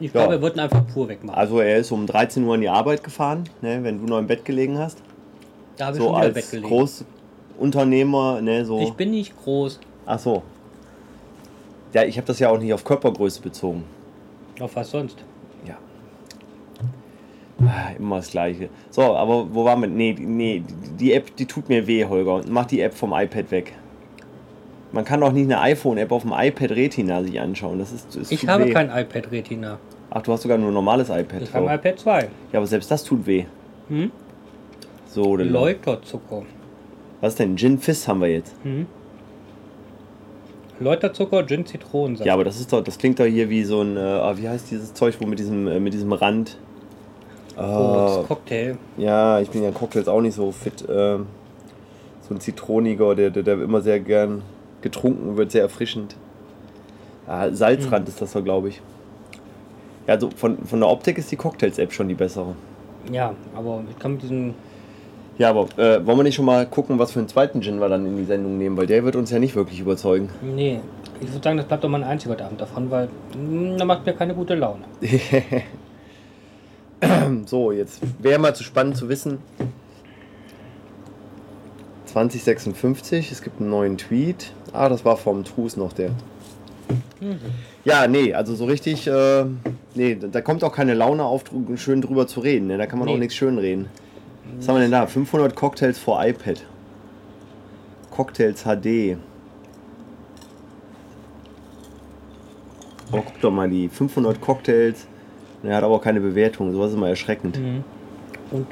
Ich 0.01 0.13
Ja. 0.13 0.21
glaube, 0.21 0.35
er 0.35 0.43
wird 0.43 0.57
ihn 0.57 0.61
einfach 0.61 0.87
pur 0.93 1.09
wegmachen. 1.09 1.39
Also 1.39 1.61
er 1.61 1.79
ist 1.79 1.91
um 1.93 2.07
13 2.07 2.45
Uhr 2.45 2.57
in 2.57 2.61
die 2.61 2.69
Arbeit 2.69 3.03
gefahren, 3.03 3.45
ne, 3.63 3.83
wenn 3.83 3.99
du 3.99 4.05
noch 4.05 4.19
im 4.19 4.27
Bett 4.27 4.45
gelegen 4.45 4.77
hast. 4.77 4.99
da 5.79 5.87
habe 5.87 5.97
ich 5.97 6.03
So 6.03 6.11
schon 6.11 6.23
im 6.23 6.29
Bett 6.35 6.37
als 6.37 6.51
gelegen. 6.51 6.69
Großunternehmer, 7.57 8.43
ne, 8.43 8.67
so. 8.67 8.81
Ich 8.81 8.93
bin 8.93 9.13
nicht 9.13 9.35
groß. 9.35 9.81
Ach 10.05 10.19
so. 10.19 10.43
Ja, 11.95 12.03
ich 12.05 12.19
habe 12.19 12.27
das 12.27 12.39
ja 12.39 12.51
auch 12.51 12.59
nicht 12.59 12.75
auf 12.75 12.85
Körpergröße 12.85 13.41
bezogen. 13.41 13.85
Auf 14.61 14.77
was 14.77 14.91
sonst? 14.91 15.17
Ah, 17.61 17.91
Immer 17.99 18.17
das 18.17 18.31
Gleiche. 18.31 18.69
So, 18.91 19.03
aber 19.03 19.53
wo 19.53 19.65
waren 19.65 19.81
wir? 19.81 19.89
Nee, 19.89 20.13
die- 20.13 20.27
nee, 20.27 20.63
die- 20.99 21.13
App, 21.13 21.35
die 21.37 21.47
tut 21.47 21.69
mir 21.69 21.87
weh, 21.87 22.05
Holger. 22.05 22.43
Mach 22.49 22.67
die 22.67 22.81
App 22.81 22.95
vom 22.95 23.13
iPad 23.13 23.51
weg. 23.51 23.73
Man 24.93 25.05
kann 25.05 25.21
doch 25.21 25.33
nicht 25.33 25.45
eine 25.45 25.61
iPhone-App 25.61 26.13
auf 26.13 26.23
dem 26.23 26.33
iPad 26.35 26.71
Retina 26.71 27.23
sich 27.23 27.39
anschauen. 27.41 27.79
Das 27.79 27.93
ist, 27.93 28.17
das 28.17 28.31
Ich 28.31 28.47
habe 28.49 28.67
weh. 28.67 28.71
kein 28.71 28.89
iPad 28.91 29.31
Retina. 29.33 29.79
Ach, 30.11 30.23
du 30.23 30.33
hast 30.33 30.43
sogar 30.43 30.57
nur 30.57 30.71
ein 30.71 30.75
normales 30.75 31.11
iPad. 31.11 31.43
Ich 31.43 31.53
habe 31.53 31.65
Oh. 31.67 31.69
ein 31.69 31.79
iPad 31.79 31.99
2. 31.99 32.21
Ja, 32.53 32.59
aber 32.59 32.67
selbst 32.67 32.91
das 32.91 33.03
tut 33.05 33.27
weh. 33.27 33.45
Hm? 33.89 34.11
So, 35.07 35.37
dann- 35.37 35.51
Läuterzucker. 35.51 36.43
Was 37.21 37.35
denn? 37.35 37.57
Gin 37.59 37.79
Fizz 37.79 38.07
haben 38.09 38.21
wir 38.21 38.29
jetzt. 38.29 38.55
Hm? 38.63 38.87
Läuterzucker, 40.81 41.45
Gin, 41.45 41.67
Zitronensaft. 41.67 42.25
Ja, 42.27 42.35
aber 42.35 42.45
das 42.45 42.61
ist 42.61 42.73
doch, 42.73 42.83
das 42.85 42.99
klingt 42.99 43.19
doch 43.19 43.25
hier 43.25 43.51
wie 43.51 43.65
so 43.65 43.83
ein, 43.83 43.97
äh, 43.97 44.01
ah, 44.01 44.35
wie 44.37 44.49
heißt 44.49 44.71
dieses 44.71 44.95
Zeug, 44.95 45.17
wo 45.21 45.27
mit 45.27 45.39
diesem, 45.41 45.67
äh, 45.67 45.81
mit 45.81 45.93
diesem 45.93 46.13
Rand. 46.13 46.57
Oh, 47.59 48.19
das 48.19 48.27
Cocktail. 48.29 48.77
Ja, 48.97 49.41
ich 49.41 49.51
bin 49.51 49.63
ja 49.63 49.69
in 49.69 49.75
Cocktails 49.75 50.09
auch 50.09 50.21
nicht 50.21 50.35
so 50.35 50.53
fit. 50.53 50.85
Ähm, 50.89 51.27
so 52.29 52.35
ein 52.35 52.41
Zitroniger, 52.41 53.15
der, 53.15 53.31
der, 53.31 53.43
der 53.43 53.61
immer 53.63 53.81
sehr 53.81 54.01
gern 54.01 54.43
getrunken 54.83 55.37
wird, 55.37 55.51
sehr 55.51 55.63
erfrischend. 55.63 56.15
Ja, 57.27 57.53
Salzrand 57.53 58.07
Hm. 58.07 58.13
ist 58.13 58.21
das 58.23 58.33
doch, 58.33 58.45
glaube 58.45 58.69
ich. 58.69 58.81
Ja, 60.07 60.15
also 60.15 60.31
von, 60.35 60.59
von 60.65 60.81
der 60.81 60.89
Optik 60.89 61.19
ist 61.19 61.31
die 61.33 61.37
Cocktails-App 61.37 61.93
schon 61.93 62.09
die 62.09 62.15
bessere. 62.15 62.55
Ja, 63.13 63.35
aber 63.57 63.83
ich 63.91 63.99
kann 63.99 64.13
mit 64.13 64.23
diesem. 64.23 64.55
Ja, 65.37 65.51
aber 65.51 65.69
äh, 65.77 66.05
wollen 66.07 66.19
wir 66.19 66.23
nicht 66.25 66.35
schon 66.35 66.45
mal 66.47 66.67
gucken, 66.67 66.99
was 66.99 67.13
für 67.13 67.19
einen 67.21 67.29
zweiten 67.29 67.61
Gin 67.63 67.81
wir 67.81 67.89
dann 67.89 68.05
in 68.07 68.17
die 68.17 68.25
Sendung 68.25 68.59
nehmen, 68.59 68.77
weil 68.77 68.87
der 68.87 69.05
wird 69.05 69.15
uns 69.17 69.31
ja 69.31 69.39
nicht 69.39 69.55
wirklich 69.55 69.81
überzeugen. 69.81 70.31
Nee, 70.43 70.81
ich 71.21 71.31
würde 71.33 71.45
sagen, 71.45 71.57
das 71.59 71.67
bleibt 71.67 71.85
doch 71.85 71.89
mal 71.89 72.03
ein 72.03 72.09
einziger 72.09 72.45
Abend 72.45 72.61
davon, 72.61 72.91
weil 72.91 73.09
mm, 73.37 73.77
da 73.79 73.85
macht 73.85 74.05
mir 74.05 74.15
keine 74.15 74.35
gute 74.35 74.55
Laune. 74.55 74.83
so, 77.47 77.73
jetzt 77.73 78.01
wäre 78.19 78.39
mal 78.39 78.55
zu 78.55 78.65
spannend 78.65 78.97
zu 78.97 79.09
wissen. 79.09 79.39
2056, 82.07 83.31
es 83.33 83.43
gibt 83.43 83.61
einen 83.61 83.71
neuen 83.71 83.99
Tweet. 83.99 84.53
Ah, 84.73 84.89
das 84.89 85.05
war 85.05 85.17
vom 85.17 85.45
Trus 85.45 85.77
noch 85.77 85.93
der. 85.93 86.11
Ja, 87.85 88.07
nee, 88.07 88.33
also 88.33 88.55
so 88.55 88.65
richtig, 88.65 89.07
äh, 89.07 89.45
nee, 89.95 90.15
da 90.17 90.41
kommt 90.41 90.65
auch 90.65 90.73
keine 90.73 90.95
Laune 90.95 91.25
auf, 91.25 91.45
schön 91.77 92.01
drüber 92.01 92.27
zu 92.27 92.41
reden. 92.41 92.67
Ne? 92.69 92.79
Da 92.79 92.87
kann 92.87 92.99
man 92.99 93.09
Nee. 93.09 93.15
auch 93.15 93.19
nichts 93.19 93.35
schön 93.35 93.59
reden. 93.59 93.89
Was 94.57 94.69
haben 94.69 94.77
wir 94.77 94.83
denn 94.83 94.91
da? 94.93 95.07
500 95.07 95.55
Cocktails 95.55 95.99
vor 95.99 96.25
iPad. 96.25 96.65
Cocktails 98.11 98.63
HD. 98.65 99.17
Oh, 103.13 103.23
guck 103.25 103.41
doch 103.41 103.51
mal, 103.51 103.69
die 103.69 103.89
500 103.89 104.41
Cocktails. 104.41 105.07
Er 105.69 105.77
hat 105.77 105.85
aber 105.85 105.97
auch 105.97 106.03
keine 106.03 106.21
Bewertung, 106.21 106.73
sowas 106.73 106.91
ist 106.91 106.97
immer 106.97 107.11
erschreckend. 107.11 107.59
Mhm. 107.59 107.85
Und. 108.51 108.67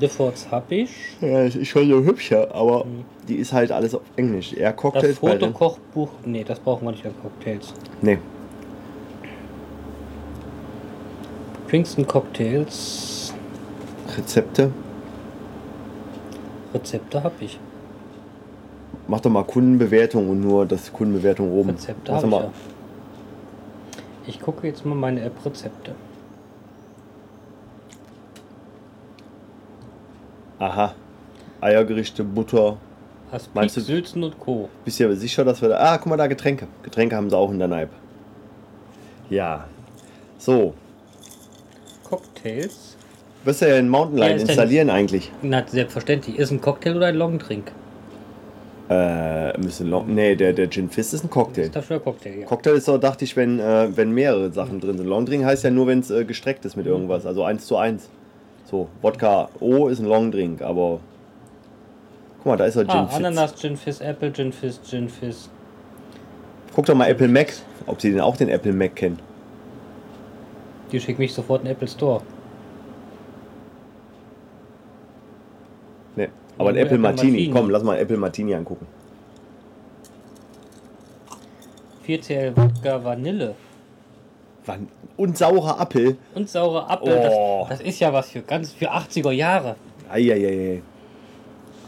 Difforts 0.00 0.50
habe 0.50 0.74
ich. 0.74 0.90
Ja, 1.20 1.44
ist 1.44 1.66
schon 1.68 1.88
so 1.88 2.02
hübscher, 2.02 2.52
aber 2.54 2.84
die 3.28 3.36
ist 3.36 3.52
halt 3.52 3.70
alles 3.72 3.94
auf 3.94 4.02
Englisch. 4.16 4.52
Eher 4.52 4.72
Das 4.72 4.76
Cocktails 4.80 5.20
den- 5.20 5.30
Fotokochbuch. 5.30 6.08
Nee, 6.26 6.44
das 6.44 6.58
brauchen 6.58 6.84
wir 6.86 6.90
nicht 6.92 7.06
an 7.06 7.14
Cocktails. 7.22 7.72
Nee. 8.02 8.18
Drinks 11.70 11.96
and 11.96 12.06
Cocktails. 12.08 13.32
Rezepte. 14.18 14.70
Rezepte 16.74 17.22
habe 17.22 17.34
ich. 17.40 17.58
Mach 19.08 19.20
doch 19.20 19.30
mal 19.30 19.44
Kundenbewertung 19.44 20.28
und 20.28 20.40
nur 20.40 20.66
das 20.66 20.92
Kundenbewertung 20.92 21.50
oben. 21.50 21.70
Rezepte 21.70 22.12
habe 22.12 22.24
ich 22.26 22.30
mal. 22.30 22.42
ja. 22.42 22.50
Ich 24.26 24.40
gucke 24.40 24.66
jetzt 24.66 24.84
mal 24.84 24.94
meine 24.94 25.20
App 25.22 25.44
Rezepte. 25.44 25.94
Aha. 30.58 30.94
Eiergerichte, 31.60 32.22
Butter. 32.24 32.76
Aspik, 33.30 33.54
Meinst 33.54 33.76
du- 33.76 33.80
Sülzen 33.80 34.22
und 34.22 34.38
Co. 34.38 34.68
Bist 34.84 35.00
du 35.00 35.04
aber 35.04 35.16
sicher, 35.16 35.44
dass 35.44 35.60
wir 35.62 35.70
da. 35.70 35.78
Ah, 35.78 35.98
guck 35.98 36.06
mal 36.06 36.16
da, 36.16 36.26
Getränke. 36.26 36.66
Getränke 36.82 37.16
haben 37.16 37.30
sie 37.30 37.36
auch 37.36 37.50
in 37.50 37.58
der 37.58 37.70
App. 37.70 37.90
Ja. 39.30 39.66
So. 40.38 40.74
Cocktails. 42.04 42.96
Wirst 43.44 43.62
du 43.62 43.68
ja 43.68 43.76
in 43.76 43.88
Mountain 43.88 44.18
Ja, 44.18 44.26
Lion 44.26 44.40
installieren 44.40 44.90
eigentlich? 44.90 45.32
Na, 45.42 45.66
selbstverständlich. 45.66 46.38
Ist 46.38 46.50
ein 46.52 46.60
Cocktail 46.60 46.96
oder 46.96 47.06
ein 47.06 47.16
Longdrink? 47.16 47.72
Äh, 48.92 49.58
müssen 49.58 49.88
Long. 49.88 50.14
Nee, 50.14 50.34
der, 50.34 50.52
der 50.52 50.68
Gin 50.68 50.90
Fizz 50.90 51.14
ist 51.14 51.24
ein 51.24 51.30
Cocktail. 51.30 51.62
Ist 51.62 51.76
dafür 51.76 51.96
ein 51.96 52.02
Cocktail, 52.02 52.40
ja. 52.40 52.46
Cocktail 52.46 52.72
ist 52.74 52.88
doch, 52.88 52.98
dachte 52.98 53.24
ich, 53.24 53.36
wenn, 53.36 53.58
äh, 53.58 53.88
wenn 53.96 54.12
mehrere 54.12 54.52
Sachen 54.52 54.80
drin 54.80 54.98
sind. 54.98 55.06
Longdrink 55.06 55.44
heißt 55.44 55.64
ja 55.64 55.70
nur, 55.70 55.86
wenn 55.86 56.00
es 56.00 56.10
äh, 56.10 56.24
gestreckt 56.24 56.64
ist 56.64 56.76
mit 56.76 56.86
irgendwas. 56.86 57.24
Also 57.24 57.44
1 57.44 57.66
zu 57.66 57.76
1. 57.76 58.10
So, 58.70 58.88
Wodka 59.00 59.48
O 59.60 59.88
ist 59.88 60.00
ein 60.00 60.06
Longdrink, 60.06 60.60
aber. 60.62 61.00
Guck 62.38 62.46
mal, 62.46 62.56
da 62.56 62.66
ist 62.66 62.76
er 62.76 62.84
Gin 62.84 62.90
Ah, 62.90 63.06
Fizz. 63.06 63.16
Ananas, 63.16 63.54
Gin 63.60 63.76
Fizz, 63.76 64.00
Apple, 64.00 64.32
Gin 64.32 64.52
Fizz, 64.52 64.80
Gin 64.88 65.08
Fizz. 65.08 65.48
Guck 66.74 66.86
doch 66.86 66.94
mal 66.94 67.08
Apple 67.08 67.28
Mac, 67.28 67.52
ob 67.86 68.00
sie 68.00 68.10
den 68.10 68.20
auch 68.20 68.36
den 68.36 68.48
Apple 68.48 68.72
Mac 68.72 68.96
kennen. 68.96 69.18
Die 70.90 71.00
schickt 71.00 71.18
mich 71.18 71.32
sofort 71.32 71.62
in 71.62 71.66
den 71.68 71.72
Apple 71.72 71.88
Store. 71.88 72.20
Aber 76.58 76.70
ein 76.70 76.76
Apple 76.76 76.86
Apple 76.86 76.98
Martini. 76.98 77.32
Martini. 77.32 77.50
Komm, 77.52 77.70
lass 77.70 77.82
mal 77.82 77.98
Apple 77.98 78.16
Martini 78.16 78.54
angucken. 78.54 78.86
4CL 82.06 82.56
Wodka 82.56 83.02
Vanille. 83.04 83.54
Wann- 84.66 84.88
Und 85.16 85.38
saurer 85.38 85.80
Apfel. 85.80 86.16
Und 86.34 86.48
saure 86.48 86.88
Apfel. 86.88 87.30
Oh. 87.32 87.66
Das, 87.68 87.78
das 87.78 87.88
ist 87.88 88.00
ja 88.00 88.12
was 88.12 88.30
für 88.30 88.42
ganz 88.42 88.72
für 88.72 88.90
80er 88.92 89.30
Jahre. 89.32 89.76
Eieiei. 90.10 90.82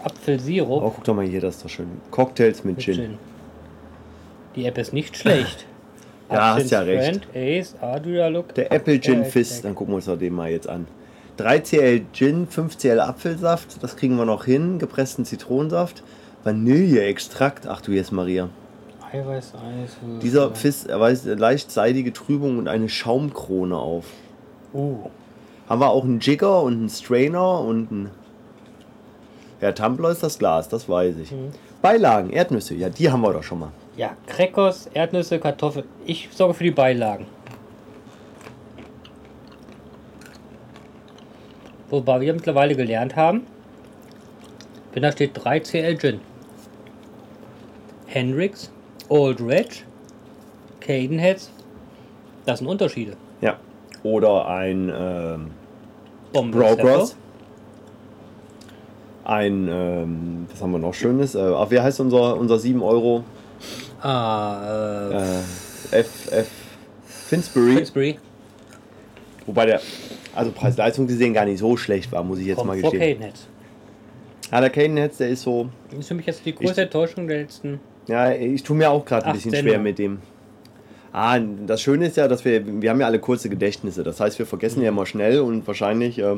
Apfelsirup 0.02 0.82
Oh, 0.82 0.90
guck 0.94 1.04
doch 1.04 1.14
mal 1.14 1.24
hier, 1.24 1.40
das 1.40 1.56
ist 1.56 1.64
doch 1.64 1.68
schön. 1.70 1.88
Cocktails 2.10 2.62
mit 2.64 2.76
mit 2.76 2.84
Gin. 2.84 2.94
Gin. 2.94 3.18
Die 4.54 4.66
App 4.66 4.78
ist 4.78 4.92
nicht 4.92 5.16
schlecht. 5.16 5.66
Ja, 6.30 6.54
hast 6.54 6.70
ja 6.70 6.80
recht. 6.80 7.26
Friend, 7.26 7.60
Ace, 7.60 7.74
Adria 7.80 8.28
Look. 8.28 8.54
Der 8.54 8.70
Apple 8.72 9.00
Gin 9.00 9.24
Fizz, 9.24 9.54
check. 9.56 9.62
dann 9.62 9.74
gucken 9.74 9.92
wir 9.92 9.96
uns 9.96 10.06
doch 10.06 10.18
den 10.18 10.34
mal 10.34 10.50
jetzt 10.50 10.68
an. 10.68 10.86
3cl 11.38 12.02
Gin, 12.12 12.48
5cl 12.48 12.98
Apfelsaft, 12.98 13.82
das 13.82 13.96
kriegen 13.96 14.16
wir 14.16 14.24
noch 14.24 14.44
hin. 14.44 14.78
Gepressten 14.78 15.24
Zitronensaft, 15.24 16.02
Vanilleextrakt. 16.44 17.66
Ach 17.66 17.80
du 17.80 17.92
jetzt 17.92 18.12
Maria. 18.12 18.48
Eiweiß, 19.12 19.52
Eis. 19.54 19.96
Dieser 20.22 20.54
Fiss 20.54 20.86
weist 20.88 21.26
leicht 21.26 21.70
seidige 21.70 22.12
Trübung 22.12 22.58
und 22.58 22.68
eine 22.68 22.88
Schaumkrone 22.88 23.76
auf. 23.76 24.06
Uh, 24.72 25.08
Haben 25.68 25.80
wir 25.80 25.90
auch 25.90 26.04
einen 26.04 26.20
Jigger 26.20 26.62
und 26.62 26.74
einen 26.74 26.88
Strainer 26.88 27.60
und 27.60 27.90
einen. 27.90 28.10
Ja, 29.60 29.72
Tumbler 29.72 30.10
ist 30.10 30.22
das 30.22 30.38
Glas, 30.38 30.68
das 30.68 30.88
weiß 30.88 31.16
ich. 31.22 31.32
Beilagen, 31.80 32.30
Erdnüsse, 32.30 32.74
ja, 32.74 32.88
die 32.88 33.10
haben 33.10 33.20
wir 33.22 33.32
doch 33.32 33.42
schon 33.42 33.60
mal. 33.60 33.70
ja, 33.96 34.16
Crackers, 34.26 34.88
Erdnüsse, 34.92 35.38
Kartoffeln. 35.38 35.86
Ich 36.06 36.28
sorge 36.32 36.54
für 36.54 36.64
die 36.64 36.70
Beilagen. 36.70 37.26
Wobei 41.94 42.20
wir 42.20 42.32
mittlerweile 42.34 42.74
gelernt 42.74 43.14
haben, 43.14 43.46
wenn 44.92 45.04
da 45.04 45.12
steht 45.12 45.38
3CL 45.38 45.96
Gin, 46.00 46.20
Hendrix, 48.06 48.72
Old 49.08 49.40
Reg, 49.40 49.84
Cadenheads, 50.80 51.52
das 52.46 52.58
sind 52.58 52.66
Unterschiede. 52.66 53.12
Ja. 53.40 53.58
Oder 54.02 54.48
ein 54.48 54.92
ähm, 54.92 56.50
Brocross. 56.50 57.16
Ein, 59.24 59.68
ähm, 59.70 60.46
was 60.50 60.60
haben 60.60 60.72
wir 60.72 60.80
noch 60.80 60.94
Schönes? 60.94 61.36
Äh, 61.36 61.70
wie 61.70 61.80
heißt 61.80 62.00
unser, 62.00 62.36
unser 62.36 62.58
7 62.58 62.82
Euro? 62.82 63.22
Ah, 64.02 65.10
äh, 65.12 65.14
Äh, 65.14 66.00
F, 66.00 66.32
F, 66.32 66.50
Finsbury. 67.06 67.76
Finsbury. 67.76 68.18
Wobei 69.46 69.66
der, 69.66 69.80
also 70.34 70.50
Preis-Leistung 70.52 71.06
gesehen 71.06 71.34
gar 71.34 71.44
nicht 71.44 71.58
so 71.58 71.76
schlecht 71.76 72.10
war, 72.12 72.22
muss 72.22 72.38
ich 72.38 72.46
jetzt 72.46 72.56
Kommt 72.58 72.68
mal 72.68 72.78
vor 72.78 72.90
gestehen. 72.90 73.18
Cadenheads. 73.18 73.48
Ja, 74.52 74.60
der 74.60 74.70
Cadenheads, 74.70 75.16
der 75.18 75.28
ist 75.30 75.42
so, 75.42 75.68
Das 75.90 76.00
ist 76.00 76.08
für 76.08 76.14
mich 76.14 76.26
jetzt 76.26 76.44
die 76.44 76.54
größte 76.54 76.82
Enttäuschung 76.82 77.26
der 77.26 77.38
letzten. 77.38 77.80
ja, 78.06 78.32
ich 78.32 78.62
tue 78.62 78.76
mir 78.76 78.90
auch 78.90 79.04
gerade 79.04 79.26
ein 79.26 79.32
bisschen 79.32 79.50
Sendungen. 79.50 79.74
schwer 79.74 79.82
mit 79.82 79.98
dem. 79.98 80.18
Ah, 81.12 81.38
das 81.38 81.80
Schöne 81.80 82.06
ist 82.06 82.16
ja, 82.16 82.26
dass 82.26 82.44
wir, 82.44 82.82
wir 82.82 82.90
haben 82.90 83.00
ja 83.00 83.06
alle 83.06 83.20
kurze 83.20 83.48
Gedächtnisse. 83.48 84.02
Das 84.02 84.18
heißt, 84.20 84.38
wir 84.38 84.46
vergessen 84.46 84.82
ja 84.82 84.88
immer 84.88 85.06
schnell 85.06 85.40
und 85.40 85.64
wahrscheinlich 85.66 86.18
äh, 86.18 86.36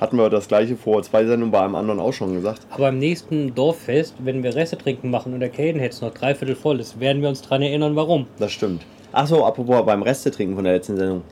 hatten 0.00 0.16
wir 0.16 0.30
das 0.30 0.48
gleiche 0.48 0.76
vor 0.76 1.02
zwei 1.02 1.26
Sendungen 1.26 1.52
bei 1.52 1.60
einem 1.60 1.74
anderen 1.74 2.00
auch 2.00 2.12
schon 2.14 2.32
gesagt. 2.34 2.62
Aber 2.70 2.88
im 2.88 2.98
nächsten 2.98 3.54
Dorffest, 3.54 4.14
wenn 4.24 4.42
wir 4.42 4.54
Reste 4.56 4.78
trinken 4.78 5.10
machen 5.10 5.34
und 5.34 5.40
der 5.40 5.50
Cadenheads 5.50 6.00
noch 6.00 6.14
dreiviertel 6.14 6.56
voll 6.56 6.80
ist, 6.80 6.98
werden 6.98 7.20
wir 7.20 7.28
uns 7.28 7.42
daran 7.42 7.60
erinnern, 7.60 7.94
warum. 7.94 8.26
Das 8.38 8.52
stimmt. 8.52 8.82
Achso, 9.12 9.44
apropos 9.44 9.84
beim 9.84 10.02
Reste 10.02 10.30
trinken 10.30 10.54
von 10.54 10.64
der 10.64 10.72
letzten 10.74 10.96
Sendung. 10.96 11.22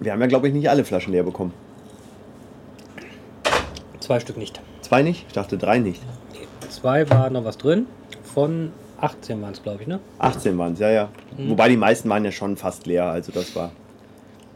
Wir 0.00 0.12
haben 0.12 0.20
ja, 0.20 0.26
glaube 0.26 0.48
ich, 0.48 0.54
nicht 0.54 0.68
alle 0.68 0.84
Flaschen 0.84 1.12
leer 1.12 1.22
bekommen. 1.22 1.52
Zwei 4.00 4.20
Stück 4.20 4.36
nicht. 4.36 4.60
Zwei 4.82 5.02
nicht? 5.02 5.24
Ich 5.28 5.32
dachte 5.32 5.56
drei 5.56 5.78
nicht. 5.78 6.02
Zwei 6.68 7.08
war 7.08 7.30
noch 7.30 7.44
was 7.44 7.56
drin. 7.56 7.86
Von 8.34 8.72
18 9.00 9.40
waren 9.40 9.52
es, 9.52 9.62
glaube 9.62 9.82
ich, 9.82 9.88
ne? 9.88 10.00
18 10.18 10.58
waren 10.58 10.74
es, 10.74 10.78
ja, 10.80 10.90
ja. 10.90 11.08
Mhm. 11.38 11.50
Wobei 11.50 11.68
die 11.68 11.76
meisten 11.76 12.08
waren 12.08 12.24
ja 12.24 12.32
schon 12.32 12.56
fast 12.56 12.86
leer, 12.86 13.04
also 13.06 13.32
das 13.32 13.54
war. 13.56 13.70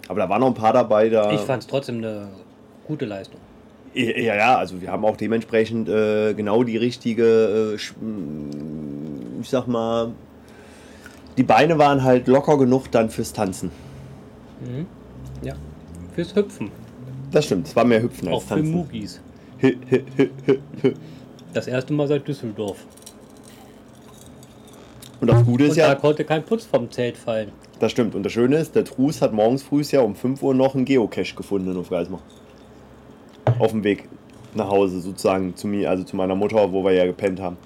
Aber 0.08 0.20
da 0.20 0.28
waren 0.28 0.40
noch 0.40 0.48
ein 0.48 0.54
paar 0.54 0.72
dabei, 0.72 1.08
da. 1.08 1.30
Ich 1.32 1.40
fand 1.40 1.62
es 1.62 1.66
trotzdem 1.66 1.98
eine 1.98 2.28
gute 2.86 3.04
Leistung. 3.04 3.40
Ja, 3.94 4.34
ja, 4.34 4.56
also 4.58 4.80
wir 4.80 4.90
haben 4.90 5.04
auch 5.04 5.16
dementsprechend 5.16 5.88
äh, 5.88 6.34
genau 6.34 6.62
die 6.62 6.76
richtige, 6.76 7.74
äh, 7.74 9.40
ich 9.40 9.48
sag 9.48 9.66
mal, 9.66 10.12
die 11.36 11.42
Beine 11.42 11.78
waren 11.78 12.02
halt 12.02 12.26
locker 12.28 12.58
genug 12.58 12.90
dann 12.90 13.10
fürs 13.10 13.32
Tanzen. 13.32 13.70
Ja. 15.42 15.54
Fürs 16.14 16.34
Hüpfen. 16.34 16.70
Das 17.30 17.44
stimmt, 17.44 17.66
es 17.68 17.76
war 17.76 17.84
mehr 17.84 18.02
Hüpfen 18.02 18.28
Auch 18.28 18.34
als 18.34 18.44
für 18.44 18.54
Tanzen. 18.56 18.72
Mugis. 18.72 19.20
Das 21.52 21.66
erste 21.66 21.92
Mal 21.92 22.06
seit 22.08 22.26
Düsseldorf. 22.26 22.84
Und 25.20 25.28
das 25.28 25.44
Gute 25.44 25.64
ist 25.64 25.70
Und 25.70 25.78
da 25.78 25.88
ja, 25.88 25.94
konnte 25.94 26.24
kein 26.24 26.44
Putz 26.44 26.64
vom 26.64 26.90
Zelt 26.90 27.16
fallen. 27.16 27.50
das 27.80 27.90
stimmt. 27.90 28.14
Und 28.14 28.22
das 28.22 28.32
Schöne 28.32 28.56
ist, 28.56 28.74
der 28.74 28.84
Trus 28.84 29.20
hat 29.20 29.32
morgens 29.32 29.62
früh 29.62 29.82
ja 29.82 30.00
um 30.00 30.14
5 30.14 30.42
Uhr 30.42 30.54
noch 30.54 30.74
einen 30.74 30.84
Geocache 30.84 31.34
gefunden 31.34 31.74
in 31.74 31.88
Geismar. 31.88 32.20
Auf 33.58 33.72
dem 33.72 33.82
Weg 33.82 34.08
nach 34.54 34.68
Hause 34.68 35.00
sozusagen 35.00 35.56
zu 35.56 35.66
mir, 35.66 35.90
also 35.90 36.04
zu 36.04 36.16
meiner 36.16 36.34
Mutter, 36.34 36.72
wo 36.72 36.84
wir 36.84 36.92
ja 36.92 37.04
gepennt 37.06 37.40
haben. 37.40 37.56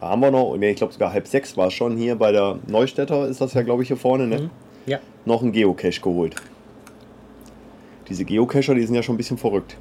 Da 0.00 0.08
haben 0.08 0.20
wir 0.22 0.30
noch, 0.30 0.56
ich 0.56 0.76
glaube 0.76 0.92
sogar 0.92 1.12
halb 1.12 1.26
sechs 1.26 1.56
war 1.56 1.66
es 1.68 1.74
schon 1.74 1.96
hier 1.96 2.16
bei 2.16 2.32
der 2.32 2.58
Neustädter, 2.68 3.26
ist 3.28 3.40
das 3.40 3.54
ja 3.54 3.62
glaube 3.62 3.82
ich 3.82 3.88
hier 3.88 3.96
vorne, 3.96 4.26
ne? 4.26 4.38
Mhm. 4.38 4.50
Ja. 4.86 4.98
noch 5.26 5.42
einen 5.42 5.52
Geocache 5.52 6.00
geholt. 6.00 6.36
Diese 8.10 8.24
Geocacher, 8.24 8.74
die 8.74 8.84
sind 8.84 8.94
ja 8.94 9.02
schon 9.02 9.14
ein 9.14 9.18
bisschen 9.18 9.38
verrückt. 9.38 9.76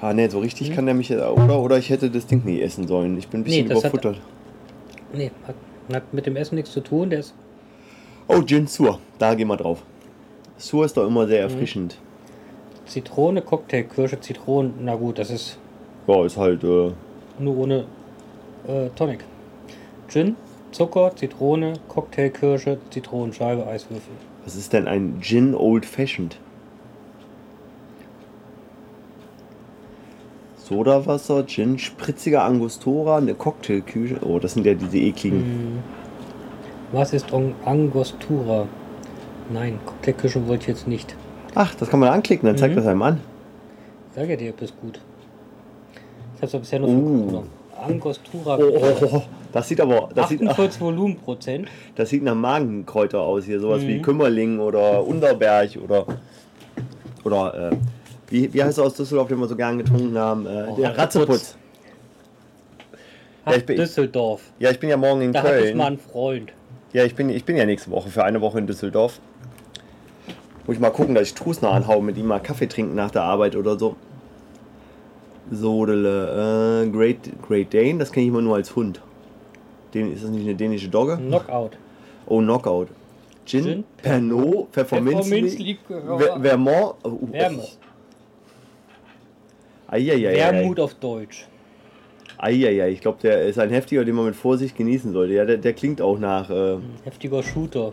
Ah 0.00 0.12
ne, 0.12 0.28
so 0.30 0.38
Mhm. 0.38 0.44
richtig 0.44 0.72
kann 0.74 0.86
der 0.86 0.94
mich 0.94 1.10
oder 1.12 1.60
oder 1.60 1.78
ich 1.78 1.90
hätte 1.90 2.10
das 2.10 2.26
Ding 2.26 2.42
nie 2.44 2.60
essen 2.60 2.86
sollen. 2.88 3.16
Ich 3.18 3.28
bin 3.28 3.40
ein 3.40 3.44
bisschen 3.44 3.64
Nee, 3.68 3.68
das 3.74 3.84
hat- 3.84 3.92
überfuttert. 3.92 4.20
Nee, 5.12 5.30
hat, 5.46 5.54
hat 5.92 6.14
mit 6.14 6.26
dem 6.26 6.36
Essen 6.36 6.54
nichts 6.56 6.72
zu 6.72 6.80
tun. 6.80 7.10
Der 7.10 7.20
ist 7.20 7.34
Oh, 8.28 8.42
Gin 8.42 8.66
Sur, 8.66 8.98
da 9.18 9.34
gehen 9.34 9.48
wir 9.48 9.56
drauf. 9.56 9.82
Sur 10.56 10.84
ist 10.84 10.96
doch 10.96 11.06
immer 11.06 11.24
Mhm. 11.24 11.28
sehr 11.28 11.40
erfrischend. 11.40 11.96
Zitrone, 12.86 13.42
Cocktail, 13.42 13.84
Kirsche, 13.84 14.20
Zitronen. 14.20 14.74
Na 14.82 14.94
gut, 14.96 15.18
das 15.18 15.30
ist 15.30 15.58
Ja, 16.06 16.24
ist 16.24 16.36
halt 16.36 16.64
äh, 16.64 16.90
nur 17.38 17.56
ohne 17.56 17.84
äh, 18.66 18.88
Tonic. 18.96 19.20
Gin, 20.08 20.34
Zucker, 20.72 21.12
Zitrone, 21.14 21.74
Cocktail, 21.88 22.30
Kirsche, 22.30 22.78
Zitronenscheibe, 22.90 23.66
Eiswürfel. 23.66 24.12
was 24.44 24.56
ist 24.56 24.72
denn 24.72 24.88
ein 24.88 25.18
Gin 25.20 25.54
Old 25.54 25.84
Fashioned? 25.84 26.38
Sodawasser, 30.70 31.44
Gin, 31.48 31.78
spritziger 31.80 32.44
Angostura, 32.44 33.16
eine 33.18 33.34
Cocktailküche. 33.34 34.18
Oh, 34.24 34.38
das 34.38 34.54
sind 34.54 34.64
ja 34.64 34.74
diese 34.74 34.98
ekligen. 34.98 35.82
Was 36.92 37.12
ist 37.12 37.32
Ang- 37.34 37.54
Angostura? 37.64 38.68
Nein, 39.52 39.80
Cocktailküche 39.84 40.46
wollte 40.46 40.62
ich 40.62 40.68
jetzt 40.68 40.86
nicht. 40.86 41.16
Ach, 41.56 41.74
das 41.74 41.88
kann 41.90 41.98
man 41.98 42.10
anklicken, 42.10 42.46
dann 42.46 42.56
zeigt 42.56 42.74
Mhm. 42.74 42.76
das 42.78 42.86
einem 42.86 43.02
an. 43.02 43.20
Ich 44.10 44.14
sage 44.14 44.30
ja 44.30 44.36
dir, 44.36 44.52
das 44.52 44.70
ist 44.70 44.80
gut. 44.80 45.00
Ich 46.36 46.42
habe 46.42 46.46
es 46.56 46.60
bisher 46.62 46.78
nur 46.78 46.88
Uh. 46.88 46.92
für 47.18 47.26
genommen. 47.26 47.48
Angostura. 47.84 48.58
Oh, 48.60 48.72
oh, 48.80 49.06
oh, 49.16 49.22
das 49.52 49.66
sieht 49.66 49.80
aber, 49.80 50.08
das 50.14 50.28
sieht, 50.28 50.46
48 50.46 50.80
Volumenprozent. 50.80 51.66
das 51.96 52.10
sieht 52.10 52.22
nach 52.22 52.34
Magenkräuter 52.36 53.18
aus 53.20 53.44
hier, 53.44 53.58
sowas 53.58 53.82
Mhm. 53.82 53.88
wie 53.88 54.02
Kümmerling 54.02 54.60
oder 54.60 55.04
Unterberg 55.04 55.70
oder 55.82 56.06
oder 57.24 57.70
äh, 57.72 57.76
wie, 58.30 58.52
wie 58.54 58.62
heißt 58.64 58.78
er 58.78 58.84
aus 58.84 58.94
Düsseldorf, 58.94 59.28
den 59.28 59.38
wir 59.38 59.48
so 59.48 59.56
gern 59.56 59.78
getrunken 59.78 60.16
haben? 60.18 60.46
Äh, 60.46 60.66
Oh, 60.70 60.76
der 60.76 60.96
Ratzeputz. 60.96 61.56
Ja, 63.46 63.56
ich 63.56 63.66
bin- 63.66 63.76
Düsseldorf. 63.76 64.42
Ja, 64.58 64.70
ich 64.70 64.78
bin 64.78 64.88
ja 64.90 64.96
morgen 64.96 65.20
in 65.22 65.32
Da 65.32 65.42
hatte 65.42 65.56
ich 65.56 65.62
Köln. 65.64 65.76
mal 65.76 65.86
einen 65.86 65.98
Freund. 65.98 66.52
Ja, 66.92 67.04
ich 67.04 67.14
bin, 67.14 67.28
ich 67.30 67.44
bin 67.44 67.56
ja 67.56 67.66
nächste 67.66 67.90
Woche 67.90 68.08
für 68.08 68.24
eine 68.24 68.40
Woche 68.40 68.58
in 68.58 68.66
Düsseldorf. 68.66 69.20
Muss 70.66 70.76
ich 70.76 70.80
mal 70.80 70.90
gucken, 70.90 71.14
dass 71.14 71.24
ich 71.28 71.34
Trus 71.34 71.62
noch 71.62 71.72
anhaue, 71.72 72.02
mit 72.02 72.16
ihm 72.16 72.26
mal 72.26 72.38
Kaffee 72.40 72.66
trinken 72.66 72.94
nach 72.94 73.10
der 73.10 73.22
Arbeit 73.22 73.56
oder 73.56 73.78
so. 73.78 73.96
Sodele, 75.50 76.84
äh, 76.84 76.90
Great, 76.90 77.18
Great 77.46 77.74
Dane, 77.74 77.98
das 77.98 78.12
kenne 78.12 78.24
ich 78.24 78.28
immer 78.28 78.42
nur 78.42 78.56
als 78.56 78.74
Hund. 78.76 79.00
Den, 79.94 80.12
ist 80.12 80.22
das 80.22 80.30
nicht 80.30 80.42
eine 80.44 80.54
dänische 80.54 80.88
Dogge? 80.88 81.16
Knockout. 81.16 81.72
Oh, 82.26 82.38
Knockout. 82.38 82.88
Gin, 83.46 83.64
Gin, 83.64 83.84
Pernod, 83.96 84.68
Pfefferminzli, 84.70 85.22
Pfefferminzlikör. 85.22 86.18
Ver- 86.20 86.40
Vermont. 86.40 86.94
Oh, 87.02 87.08
oh, 87.08 87.28
Wermut. 87.32 87.78
Eieiei. 89.90 90.34
Wermut 90.36 90.78
auf 90.80 90.94
Deutsch. 90.94 91.46
Eieiei, 92.38 92.90
ich 92.90 93.00
glaube, 93.00 93.18
der 93.22 93.42
ist 93.42 93.58
ein 93.58 93.70
heftiger, 93.70 94.04
den 94.04 94.14
man 94.14 94.24
mit 94.26 94.36
Vorsicht 94.36 94.76
genießen 94.76 95.12
sollte. 95.12 95.34
Ja, 95.34 95.44
der, 95.44 95.56
der 95.58 95.72
klingt 95.72 96.00
auch 96.00 96.18
nach. 96.18 96.48
Äh, 96.48 96.76
Heftiger 97.04 97.42
Shooter. 97.42 97.92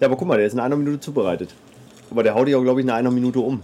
Ja, 0.00 0.08
aber 0.08 0.16
guck 0.16 0.26
mal, 0.28 0.36
der 0.36 0.46
ist 0.46 0.52
in 0.52 0.60
einer 0.60 0.76
Minute 0.76 1.00
zubereitet. 1.00 1.54
Aber 2.10 2.22
der 2.22 2.34
haut 2.34 2.48
dich 2.48 2.56
auch, 2.56 2.62
glaube 2.62 2.80
ich, 2.80 2.84
in 2.86 2.90
einer 2.90 3.10
Minute 3.10 3.38
um. 3.40 3.62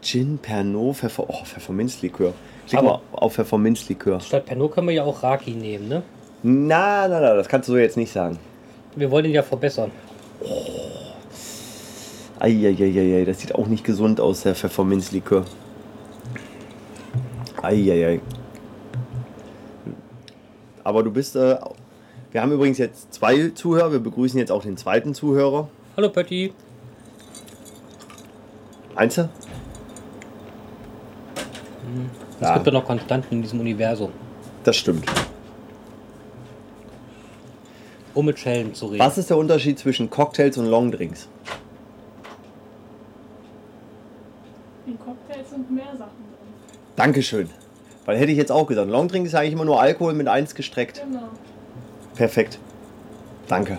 Gin, 0.00 0.38
Pernod, 0.40 0.96
Pfeffer. 0.96 1.24
Oh, 1.28 1.44
Pfefferminzlikör. 1.44 2.32
Klick 2.68 2.78
Aber- 2.78 2.88
mal 2.88 3.00
auf 3.12 3.34
Pfefferminzlikör. 3.34 4.20
Statt 4.20 4.46
Pernod 4.46 4.72
können 4.72 4.86
wir 4.88 4.94
ja 4.94 5.04
auch 5.04 5.22
Raki 5.22 5.50
nehmen, 5.50 5.88
ne? 5.88 6.02
Na, 6.42 7.08
na, 7.08 7.20
na, 7.20 7.34
das 7.34 7.48
kannst 7.48 7.68
du 7.68 7.72
so 7.72 7.78
jetzt 7.78 7.96
nicht 7.96 8.12
sagen. 8.12 8.38
Wir 8.96 9.10
wollen 9.10 9.24
ihn 9.24 9.32
ja 9.32 9.42
verbessern. 9.42 9.90
Eieieiei, 12.38 13.24
das 13.24 13.40
sieht 13.40 13.54
auch 13.54 13.66
nicht 13.66 13.84
gesund 13.84 14.20
aus, 14.20 14.42
der 14.42 14.54
Pfefferminzlikör. 14.54 15.44
Eieiei. 17.64 18.20
Aber 20.82 21.02
du 21.02 21.10
bist. 21.10 21.36
Äh, 21.36 21.58
wir 22.32 22.42
haben 22.42 22.52
übrigens 22.52 22.78
jetzt 22.78 23.14
zwei 23.14 23.48
Zuhörer. 23.50 23.92
Wir 23.92 24.00
begrüßen 24.00 24.38
jetzt 24.38 24.50
auch 24.52 24.62
den 24.62 24.76
zweiten 24.76 25.14
Zuhörer. 25.14 25.68
Hallo 25.96 26.08
Pötti. 26.10 26.52
Einzel? 28.96 29.28
Es 32.40 32.48
Ja. 32.48 32.54
gibt 32.54 32.66
ja 32.66 32.72
noch 32.72 32.84
Konstanten 32.84 33.34
in 33.36 33.42
diesem 33.42 33.60
Universum, 33.60 34.10
Das 34.64 34.76
stimmt. 34.76 35.04
um 38.14 38.26
mit 38.26 38.38
Schellen 38.38 38.74
zu 38.74 38.86
reden. 38.86 38.98
Was 39.00 39.18
ist 39.18 39.30
der 39.30 39.36
Unterschied 39.36 39.78
zwischen 39.78 40.10
Cocktails 40.10 40.58
und 40.58 40.66
Longdrinks? 40.66 41.28
Dankeschön. 46.96 47.50
Weil 48.04 48.18
hätte 48.18 48.32
ich 48.32 48.38
jetzt 48.38 48.52
auch 48.52 48.66
gesagt, 48.66 48.90
Longdrink 48.90 49.26
ist 49.26 49.32
ja 49.32 49.40
eigentlich 49.40 49.54
immer 49.54 49.64
nur 49.64 49.80
Alkohol 49.80 50.14
mit 50.14 50.28
1 50.28 50.54
gestreckt. 50.54 51.02
Genau. 51.04 51.28
Perfekt. 52.14 52.58
Danke. 53.48 53.78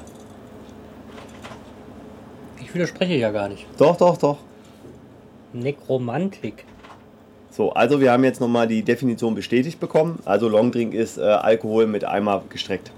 Ich 2.60 2.74
widerspreche 2.74 3.14
ja 3.14 3.32
gar 3.32 3.48
nicht. 3.48 3.66
Doch, 3.78 3.96
doch, 3.96 4.18
doch. 4.18 4.38
Nekromantik. 5.54 6.66
So, 7.50 7.72
also 7.72 8.02
wir 8.02 8.12
haben 8.12 8.26
jetzt 8.26 8.42
nochmal 8.42 8.68
die 8.68 8.84
Definition 8.84 9.34
bestätigt 9.34 9.80
bekommen. 9.80 10.20
Also 10.26 10.50
Longdrink 10.50 10.94
ist 10.94 11.18
äh, 11.18 11.22
Alkohol 11.22 11.88
mit 11.88 12.04
einmal 12.04 12.42
gestreckt. 12.50 12.92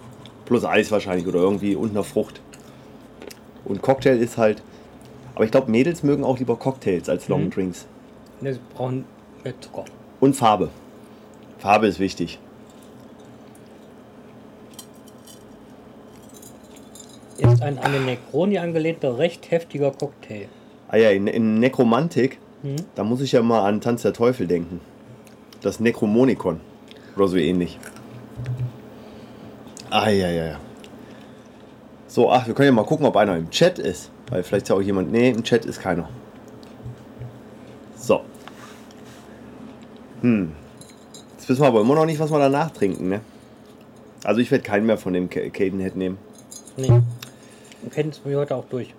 Plus 0.46 0.66
Eis 0.66 0.92
wahrscheinlich 0.92 1.28
oder 1.28 1.40
irgendwie 1.40 1.76
und 1.76 1.92
einer 1.92 2.04
Frucht. 2.04 2.42
Und 3.66 3.82
Cocktail 3.82 4.18
ist 4.18 4.38
halt. 4.38 4.64
Aber 5.36 5.46
ich 5.46 5.52
glaube, 5.52 5.70
Mädels 5.70 6.02
mögen 6.02 6.24
auch 6.24 6.40
lieber 6.40 6.56
Cocktails 6.56 7.10
als 7.10 7.28
Longdrinks. 7.28 7.86
Ne, 8.42 8.54
Sie 8.54 8.60
brauchen 8.74 9.06
mehr 9.44 9.54
Zucker. 9.62 9.86
Und 10.20 10.36
Farbe. 10.36 10.70
Farbe 11.60 11.88
ist 11.88 12.00
wichtig. 12.00 12.40
Ist 17.38 17.62
ein 17.62 17.78
an 17.78 17.92
den 17.94 18.06
Necroni 18.06 18.58
angelehnter, 18.58 19.18
recht 19.18 19.52
heftiger 19.52 19.92
Cocktail. 19.92 20.48
Ah 20.90 20.98
ja, 20.98 21.12
in, 21.12 21.28
in 21.28 21.60
Nekromantik, 21.60 22.40
Mhm. 22.64 22.78
da 22.96 23.04
muss 23.04 23.22
ich 23.22 23.34
ja 23.34 23.44
mal 23.44 23.68
an 23.68 23.82
Tanz 23.82 24.02
der 24.02 24.14
Teufel 24.14 24.48
denken. 24.48 24.82
Das 25.62 25.80
Necromonicon. 25.80 26.60
Oder 27.16 27.28
so 27.28 27.38
ähnlich. 27.38 27.78
Ah 29.92 30.10
ja, 30.10 30.30
ja, 30.30 30.46
ja. 30.46 30.60
So, 32.08 32.32
ach, 32.32 32.48
wir 32.48 32.54
können 32.56 32.68
ja 32.68 32.72
mal 32.72 32.86
gucken, 32.86 33.06
ob 33.06 33.16
einer 33.16 33.36
im 33.38 33.50
Chat 33.52 33.78
ist. 33.80 34.12
Weil 34.30 34.44
vielleicht 34.44 34.64
ist 34.64 34.70
ja 34.70 34.76
auch 34.76 34.82
jemand. 34.82 35.12
Nee, 35.12 35.30
im 35.30 35.44
Chat 35.44 35.66
ist 35.66 35.80
keiner. 35.80 36.10
So. 37.96 38.22
Hm. 40.22 40.52
Jetzt 41.38 41.50
wissen 41.50 41.62
wir 41.62 41.68
aber 41.68 41.82
immer 41.82 41.96
noch 41.96 42.06
nicht, 42.06 42.20
was 42.20 42.32
wir 42.32 42.40
danach 42.40 42.72
trinken, 42.72 43.10
ne? 43.10 43.22
Also 44.24 44.42
ich 44.42 44.50
werde 44.52 44.64
keinen 44.64 44.86
mehr 44.86 44.98
von 44.98 45.14
dem 45.14 45.30
Ca- 45.30 45.50
Cadenhead 45.50 45.96
nehmen. 45.96 46.18
Nee. 46.76 46.92
Kennen 47.92 48.10
es 48.10 48.22
mir 48.26 48.38
heute 48.38 48.56
auch 48.56 48.66
durch. 48.66 48.94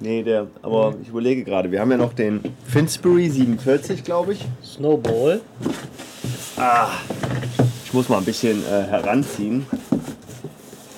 Nee, 0.00 0.22
der, 0.22 0.46
aber 0.62 0.94
ich 1.00 1.08
überlege 1.08 1.44
gerade, 1.44 1.70
wir 1.70 1.80
haben 1.80 1.90
ja 1.90 1.96
noch 1.96 2.12
den 2.12 2.40
Finsbury 2.66 3.28
47, 3.30 4.04
glaube 4.04 4.34
ich. 4.34 4.44
Snowball. 4.64 5.40
Ich 7.84 7.92
muss 7.94 8.08
mal 8.08 8.18
ein 8.18 8.24
bisschen 8.24 8.62
äh, 8.66 8.82
heranziehen. 8.82 9.66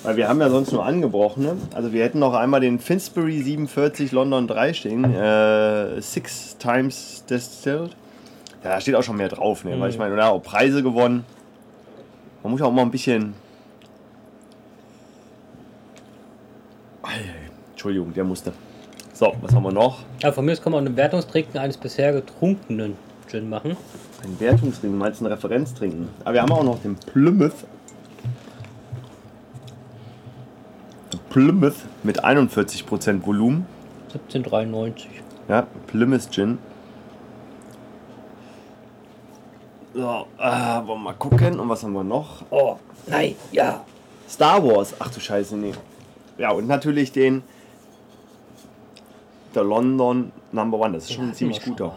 Weil 0.03 0.15
wir 0.17 0.27
haben 0.27 0.39
ja 0.41 0.49
sonst 0.49 0.71
nur 0.71 0.85
angebrochene. 0.85 1.57
Also 1.73 1.91
wir 1.93 2.03
hätten 2.03 2.19
noch 2.19 2.33
einmal 2.33 2.61
den 2.61 2.79
Finsbury 2.79 3.41
47 3.41 4.11
London 4.11 4.47
3 4.47 4.73
stehen. 4.73 5.03
Äh, 5.13 6.01
six 6.01 6.57
times 6.57 7.23
distilled. 7.29 7.95
Da 8.61 8.81
steht 8.81 8.95
auch 8.95 9.03
schon 9.03 9.17
mehr 9.17 9.29
drauf, 9.29 9.63
ne? 9.63 9.79
Weil 9.79 9.89
ich 9.89 9.97
meine, 9.97 10.17
ja, 10.17 10.29
auch 10.29 10.41
Preise 10.41 10.83
gewonnen. 10.83 11.25
Man 12.43 12.51
muss 12.51 12.59
ja 12.59 12.65
auch 12.65 12.71
mal 12.71 12.81
ein 12.81 12.91
bisschen. 12.91 13.33
Entschuldigung, 17.71 18.13
der 18.13 18.25
musste. 18.25 18.51
So, 19.13 19.33
was 19.41 19.53
haben 19.55 19.63
wir 19.63 19.71
noch? 19.71 19.99
Ja, 20.21 20.31
von 20.31 20.43
mir 20.45 20.51
aus 20.51 20.61
kann 20.61 20.73
man 20.73 20.85
einen 20.85 20.97
Wertungstrinken 20.97 21.57
eines 21.57 21.77
bisher 21.77 22.11
getrunkenen 22.11 22.95
Gin 23.27 23.49
machen. 23.49 23.77
Ein 24.23 24.39
Wertungstrinken, 24.39 24.99
meinst 24.99 25.21
du 25.21 25.25
ein 25.25 25.31
Referenztrinken? 25.31 26.09
Aber 26.25 26.33
wir 26.33 26.41
haben 26.41 26.51
auch 26.51 26.63
noch 26.63 26.81
den 26.81 26.95
Plymouth. 26.95 27.53
Plymouth 31.29 31.85
mit 32.03 32.23
41% 32.23 33.25
Volumen. 33.25 33.65
1793. 34.13 35.09
Ja, 35.47 35.67
Plymouth 35.87 36.31
Gin. 36.31 36.57
So, 39.99 40.25
äh, 40.37 40.41
wollen 40.87 40.87
wir 40.87 40.95
mal 40.95 41.13
gucken. 41.13 41.59
Und 41.59 41.67
was 41.67 41.83
haben 41.83 41.91
wir 41.91 42.03
noch? 42.05 42.43
Oh, 42.51 42.77
nein, 43.07 43.35
ja. 43.51 43.81
Star 44.29 44.63
Wars. 44.63 44.93
Ach 44.97 45.09
du 45.11 45.19
Scheiße, 45.19 45.57
nee. 45.57 45.73
Ja, 46.37 46.51
und 46.51 46.67
natürlich 46.67 47.11
den 47.11 47.43
der 49.53 49.63
London 49.63 50.31
Number 50.53 50.79
One. 50.79 50.93
Das 50.93 51.03
ist 51.03 51.13
schon 51.13 51.29
ein 51.29 51.33
ziemlich 51.33 51.61
guter. 51.61 51.87
mal. 51.87 51.93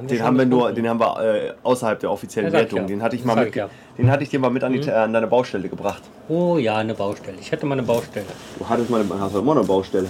Den, 0.00 0.06
Den 0.06 0.22
haben 0.22 0.38
wir 0.38 0.46
nur, 0.46 0.72
den 0.72 0.88
haben 0.88 1.00
wir 1.00 1.20
äh, 1.20 1.52
außerhalb 1.64 1.98
der 1.98 2.10
offiziellen 2.12 2.52
Ja, 2.52 2.58
Wertung. 2.60 2.80
ja. 2.80 2.84
Den 2.86 3.02
hatte 3.02 3.16
ich 3.16 3.22
Das 3.22 3.34
mal 3.34 3.44
mit, 3.44 3.54
ja. 3.56 3.68
den 3.98 4.10
hatte 4.10 4.22
ich 4.22 4.28
dir 4.30 4.38
mal 4.38 4.50
mit 4.50 4.62
an, 4.62 4.72
die, 4.74 4.80
äh, 4.80 4.92
an 4.92 5.12
deine 5.12 5.26
Baustelle 5.26 5.68
gebracht. 5.68 6.02
Oh 6.28 6.56
ja, 6.56 6.76
eine 6.76 6.94
Baustelle. 6.94 7.36
Ich 7.40 7.50
hatte 7.50 7.66
mal 7.66 7.74
eine 7.74 7.82
Baustelle. 7.82 8.26
Du 8.60 8.68
hattest 8.68 8.90
mal 8.90 9.00
eine, 9.00 9.20
hast 9.20 9.34
du 9.34 9.40
immer 9.40 9.52
eine 9.56 9.64
Baustelle. 9.64 10.08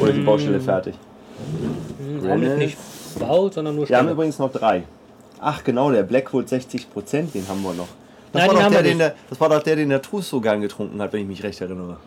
Oder 0.00 0.10
ist 0.10 0.16
die 0.16 0.22
Baustelle 0.22 0.60
fertig? 0.60 0.94
Hm, 1.98 2.16
Augenblick 2.18 2.30
Granite. 2.50 2.56
nicht 2.56 2.78
Bau, 3.20 3.48
sondern 3.48 3.76
nur 3.76 3.88
Wir 3.88 3.96
haben 3.96 4.08
übrigens 4.08 4.38
noch 4.40 4.50
drei. 4.50 4.82
Ach 5.46 5.62
genau, 5.62 5.90
der 5.90 6.04
Blackwood 6.04 6.46
60% 6.46 7.32
den 7.32 7.46
haben 7.46 7.62
wir 7.62 7.74
noch. 7.74 7.88
Das, 8.32 8.40
Nein, 8.40 8.48
war 8.48 8.54
doch 8.54 8.62
haben 8.62 8.72
der, 8.72 8.82
wir 8.82 8.90
den 8.90 8.98
der, 8.98 9.14
das 9.28 9.38
war 9.38 9.50
doch 9.50 9.62
der, 9.62 9.76
den 9.76 9.90
der 9.90 10.00
gern 10.40 10.62
getrunken 10.62 11.02
hat, 11.02 11.12
wenn 11.12 11.20
ich 11.20 11.26
mich 11.26 11.42
recht 11.42 11.60
erinnere. 11.60 11.98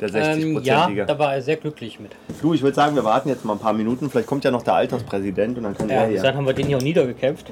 Der 0.00 0.08
60% 0.08 0.40
Ähm, 0.40 0.60
ja, 0.62 1.04
da 1.04 1.18
war 1.18 1.34
er 1.34 1.42
sehr 1.42 1.56
glücklich 1.56 2.00
mit. 2.00 2.12
Du, 2.40 2.54
ich 2.54 2.62
würde 2.62 2.74
sagen, 2.74 2.96
wir 2.96 3.04
warten 3.04 3.28
jetzt 3.28 3.44
mal 3.44 3.52
ein 3.52 3.58
paar 3.58 3.74
Minuten. 3.74 4.08
Vielleicht 4.08 4.26
kommt 4.26 4.42
ja 4.44 4.50
noch 4.50 4.62
der 4.62 4.72
Alterspräsident 4.72 5.58
und 5.58 5.64
dann 5.64 5.76
kann 5.76 5.88
Ja, 5.90 5.96
er 5.96 6.08
hier. 6.08 6.22
dann 6.22 6.34
haben 6.34 6.46
wir 6.46 6.54
den 6.54 6.66
hier 6.66 6.78
auch 6.78 6.82
niedergekämpft. 6.82 7.46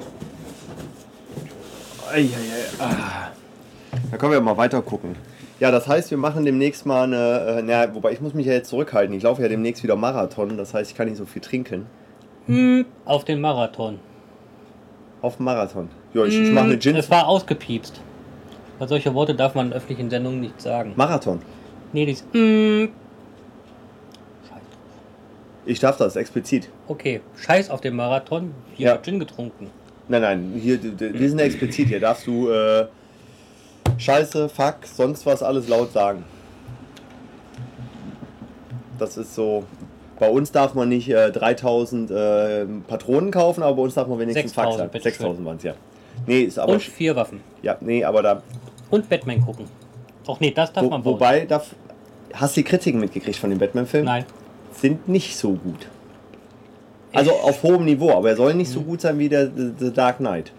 Ah. 2.79 3.29
Da 4.09 4.17
können 4.17 4.31
wir 4.31 4.41
mal 4.41 4.57
weiter 4.57 4.81
gucken. 4.81 5.15
Ja, 5.59 5.69
das 5.69 5.87
heißt, 5.87 6.09
wir 6.09 6.17
machen 6.17 6.45
demnächst 6.45 6.87
mal 6.87 7.03
eine. 7.03 7.59
Äh, 7.59 7.61
na, 7.63 7.93
wobei 7.93 8.11
ich 8.11 8.21
muss 8.21 8.33
mich 8.33 8.47
ja 8.47 8.53
jetzt 8.53 8.69
zurückhalten. 8.69 9.15
Ich 9.15 9.21
laufe 9.23 9.43
ja 9.43 9.47
demnächst 9.49 9.83
wieder 9.83 9.95
Marathon. 9.95 10.57
Das 10.57 10.73
heißt, 10.73 10.89
ich 10.91 10.97
kann 10.97 11.07
nicht 11.07 11.17
so 11.17 11.25
viel 11.25 11.43
trinken. 11.43 11.85
Auf 13.05 13.23
den 13.23 13.39
Marathon. 13.41 13.99
Auf 15.25 15.37
dem 15.37 15.45
Marathon. 15.45 15.89
Ja, 16.13 16.23
ich, 16.23 16.39
ich 16.39 16.51
mache 16.51 16.65
eine 16.65 16.77
Gin. 16.77 16.95
Es 16.95 17.09
war 17.09 17.27
ausgepiepst. 17.27 17.99
Weil 18.77 18.87
solche 18.87 19.11
Worte 19.15 19.33
darf 19.33 19.55
man 19.55 19.67
in 19.67 19.73
öffentlichen 19.73 20.11
Sendungen 20.11 20.39
nicht 20.39 20.61
sagen. 20.61 20.93
Marathon. 20.95 21.39
Nee, 21.93 22.05
dies. 22.05 22.21
Mm. 22.31 22.89
Scheiß. 24.47 24.61
Ich 25.65 25.79
darf 25.79 25.97
das 25.97 26.15
explizit. 26.15 26.69
Okay, 26.87 27.21
Scheiß 27.37 27.71
auf 27.71 27.81
den 27.81 27.95
Marathon. 27.95 28.53
Hier 28.75 28.87
Ja. 28.89 28.93
wird 28.93 29.05
Gin 29.05 29.17
getrunken. 29.19 29.71
Nein, 30.07 30.21
nein, 30.21 30.53
hier, 30.61 30.77
d- 30.77 30.89
d- 30.91 31.19
wir 31.19 31.27
sind 31.27 31.39
explizit. 31.39 31.87
Hier 31.87 31.99
darfst 31.99 32.27
du 32.27 32.47
äh, 32.51 32.85
Scheiße, 33.97 34.47
Fuck, 34.47 34.75
sonst 34.85 35.25
was 35.25 35.41
alles 35.41 35.67
laut 35.67 35.91
sagen. 35.91 36.23
Das 38.99 39.17
ist 39.17 39.33
so. 39.33 39.63
Bei 40.19 40.29
uns 40.29 40.51
darf 40.51 40.73
man 40.75 40.89
nicht 40.89 41.09
äh, 41.09 41.31
3000 41.31 42.09
äh, 42.11 42.65
Patronen 42.87 43.31
kaufen, 43.31 43.63
aber 43.63 43.75
bei 43.75 43.81
uns 43.83 43.95
darf 43.95 44.07
man 44.07 44.17
wenigstens 44.19 44.53
Fuck 44.53 44.63
6000, 44.63 44.77
sagen. 44.79 44.89
bitte 44.91 45.03
6000 45.03 45.45
waren 45.45 45.57
es, 45.57 45.63
ja. 45.63 45.73
Nee, 46.25 46.41
ist 46.41 46.57
aber. 46.57 46.73
Und 46.73 46.81
vier 46.81 47.15
Waffen. 47.15 47.41
Ja, 47.61 47.75
nee, 47.81 48.03
aber 48.03 48.21
da. 48.23 48.41
Und 48.89 49.09
Batman 49.09 49.41
gucken. 49.41 49.65
Ach 50.27 50.39
nee, 50.39 50.51
das 50.51 50.71
darf 50.71 50.83
Wo, 50.85 50.89
man 50.89 51.03
bei 51.03 51.09
uns. 51.09 51.19
wobei, 51.19 51.45
darf, 51.45 51.75
hast 52.33 52.55
du 52.55 52.61
die 52.61 52.65
Kritiken 52.65 52.99
mitgekriegt 52.99 53.37
von 53.37 53.49
dem 53.49 53.59
Batman-Film? 53.59 54.05
Nein. 54.05 54.25
Sind 54.73 55.07
nicht 55.09 55.35
so 55.37 55.51
gut. 55.53 55.87
Also 57.13 57.31
auf 57.31 57.63
hohem 57.63 57.85
Niveau, 57.85 58.11
aber 58.11 58.29
er 58.29 58.35
soll 58.35 58.53
nicht 58.55 58.69
Mhm. 58.69 58.73
so 58.73 58.81
gut 58.81 59.01
sein 59.01 59.17
wie 59.19 59.29
der 59.29 59.49
The 59.79 59.91
Dark 59.93 60.17
Knight. 60.17 60.51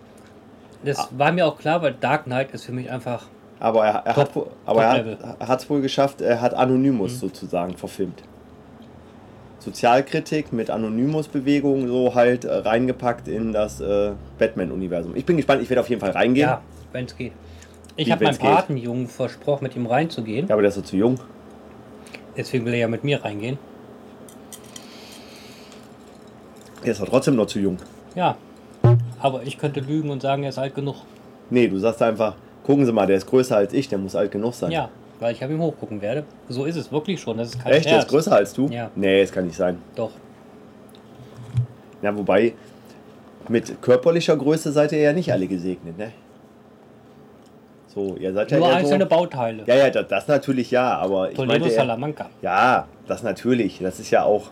Das 0.84 0.98
Ah. 0.98 1.08
war 1.16 1.32
mir 1.32 1.46
auch 1.46 1.58
klar, 1.58 1.82
weil 1.82 1.94
Dark 2.00 2.24
Knight 2.24 2.52
ist 2.52 2.64
für 2.64 2.72
mich 2.72 2.90
einfach. 2.90 3.24
Aber 3.58 3.86
er, 3.86 3.94
er 4.06 4.14
Top- 4.14 4.50
er 4.66 5.48
hat 5.48 5.60
es 5.60 5.68
wohl 5.70 5.80
geschafft, 5.80 6.20
er 6.20 6.40
hat 6.42 6.54
Anonymous 6.54 7.14
Mhm. 7.14 7.18
sozusagen 7.18 7.76
verfilmt. 7.76 8.22
Sozialkritik 9.66 10.52
mit 10.52 10.70
Anonymous-Bewegung 10.70 11.88
so 11.88 12.14
halt 12.14 12.44
äh, 12.44 12.54
reingepackt 12.54 13.26
in 13.26 13.52
das 13.52 13.80
äh, 13.80 14.12
Batman-Universum. 14.38 15.16
Ich 15.16 15.26
bin 15.26 15.36
gespannt, 15.36 15.60
ich 15.60 15.68
werde 15.68 15.80
auf 15.80 15.88
jeden 15.88 16.00
Fall 16.00 16.12
reingehen. 16.12 16.48
Ja, 16.48 16.62
wenn 16.92 17.06
es 17.06 17.16
geht. 17.16 17.32
Ich 17.96 18.12
habe 18.12 18.24
meinem? 18.24 18.38
Patenjungen 18.38 19.08
versprochen, 19.08 19.64
mit 19.64 19.74
ihm 19.74 19.86
reinzugehen. 19.86 20.46
Ja, 20.46 20.54
aber 20.54 20.62
der 20.62 20.68
ist 20.68 20.76
so 20.76 20.82
zu 20.82 20.96
jung. 20.96 21.18
Deswegen 22.36 22.64
will 22.64 22.74
er 22.74 22.80
ja 22.80 22.88
mit 22.88 23.02
mir 23.02 23.24
reingehen. 23.24 23.58
Der 26.84 26.92
ist 26.92 27.00
doch 27.00 27.08
trotzdem 27.08 27.34
noch 27.34 27.46
zu 27.46 27.58
jung. 27.58 27.78
Ja. 28.14 28.36
Aber 29.18 29.42
ich 29.42 29.58
könnte 29.58 29.80
lügen 29.80 30.10
und 30.10 30.22
sagen, 30.22 30.44
er 30.44 30.50
ist 30.50 30.58
alt 30.58 30.76
genug. 30.76 30.96
Nee, 31.50 31.66
du 31.66 31.78
sagst 31.78 32.00
einfach, 32.02 32.36
gucken 32.62 32.86
Sie 32.86 32.92
mal, 32.92 33.08
der 33.08 33.16
ist 33.16 33.26
größer 33.26 33.56
als 33.56 33.72
ich, 33.72 33.88
der 33.88 33.98
muss 33.98 34.14
alt 34.14 34.30
genug 34.30 34.54
sein. 34.54 34.70
Ja, 34.70 34.90
weil 35.20 35.32
ich 35.34 35.44
auf 35.44 35.50
ihm 35.50 35.60
hochgucken 35.60 36.00
werde. 36.02 36.24
So 36.48 36.64
ist 36.64 36.76
es 36.76 36.90
wirklich 36.92 37.20
schon. 37.20 37.38
Das 37.38 37.48
ist 37.48 37.62
kein 37.62 37.72
Echt? 37.72 37.84
Der 37.86 37.90
Scherz. 37.90 38.04
ist 38.04 38.10
größer 38.10 38.32
als 38.36 38.52
du? 38.52 38.68
Ja. 38.68 38.90
Nee, 38.94 39.20
das 39.22 39.32
kann 39.32 39.46
nicht 39.46 39.56
sein. 39.56 39.78
Doch. 39.94 40.10
Ja, 42.02 42.16
wobei, 42.16 42.52
mit 43.48 43.80
körperlicher 43.80 44.36
Größe 44.36 44.72
seid 44.72 44.92
ihr 44.92 44.98
ja 45.00 45.12
nicht 45.12 45.32
alle 45.32 45.46
gesegnet, 45.46 45.96
ne? 45.98 46.12
So, 47.88 48.14
ihr 48.16 48.32
seid 48.34 48.50
ja 48.50 48.58
Nur 48.58 48.68
einzelne 48.68 49.04
so, 49.04 49.08
Bauteile. 49.10 49.62
Ja, 49.66 49.74
ja, 49.74 49.88
das, 49.90 50.06
das 50.08 50.28
natürlich 50.28 50.70
ja, 50.70 50.96
aber 50.98 51.30
ich 51.30 51.36
Toledo 51.36 51.60
meinte 51.60 51.74
Salamanca. 51.74 52.28
Ja, 52.42 52.86
das 53.06 53.22
natürlich. 53.22 53.78
Das 53.80 53.98
ist 53.98 54.10
ja 54.10 54.22
auch. 54.24 54.50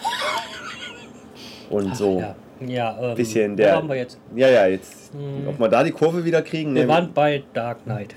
Und 1.70 1.94
so. 1.94 2.20
Ja, 2.20 2.34
ja 2.66 2.98
ähm, 3.10 3.14
Bisschen 3.16 3.52
wo 3.52 3.56
der- 3.56 3.74
waren 3.74 3.88
wir 3.88 3.96
jetzt? 3.96 4.18
Ja, 4.34 4.48
ja, 4.48 4.66
jetzt. 4.66 5.12
Hm. 5.12 5.48
Ob 5.48 5.60
wir 5.60 5.68
da 5.68 5.84
die 5.84 5.90
Kurve 5.90 6.24
wieder 6.24 6.40
kriegen? 6.40 6.74
Wir 6.74 6.82
Ne, 6.84 6.88
waren 6.88 7.12
bei 7.12 7.42
Dark 7.52 7.84
Knight. 7.84 8.14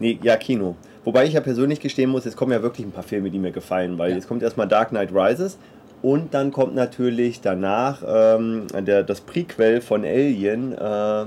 Nee, 0.00 0.18
ja, 0.22 0.36
Kino. 0.36 0.74
Wobei 1.04 1.24
ich 1.26 1.32
ja 1.34 1.40
persönlich 1.40 1.80
gestehen 1.80 2.10
muss, 2.10 2.24
jetzt 2.24 2.36
kommen 2.36 2.52
ja 2.52 2.62
wirklich 2.62 2.86
ein 2.86 2.90
paar 2.92 3.02
Filme, 3.04 3.30
die 3.30 3.38
mir 3.38 3.52
gefallen, 3.52 3.96
weil 3.98 4.10
Ja. 4.10 4.16
jetzt 4.16 4.26
kommt 4.28 4.42
erstmal 4.42 4.66
Dark 4.68 4.88
Knight 4.90 5.10
Rises 5.14 5.56
Und 6.02 6.32
dann 6.32 6.50
kommt 6.50 6.74
natürlich 6.74 7.42
danach 7.42 8.02
ähm, 8.06 8.66
der, 8.86 9.02
das 9.02 9.20
Prequel 9.20 9.82
von 9.82 10.02
Alien, 10.04 10.72
äh, 10.72 11.24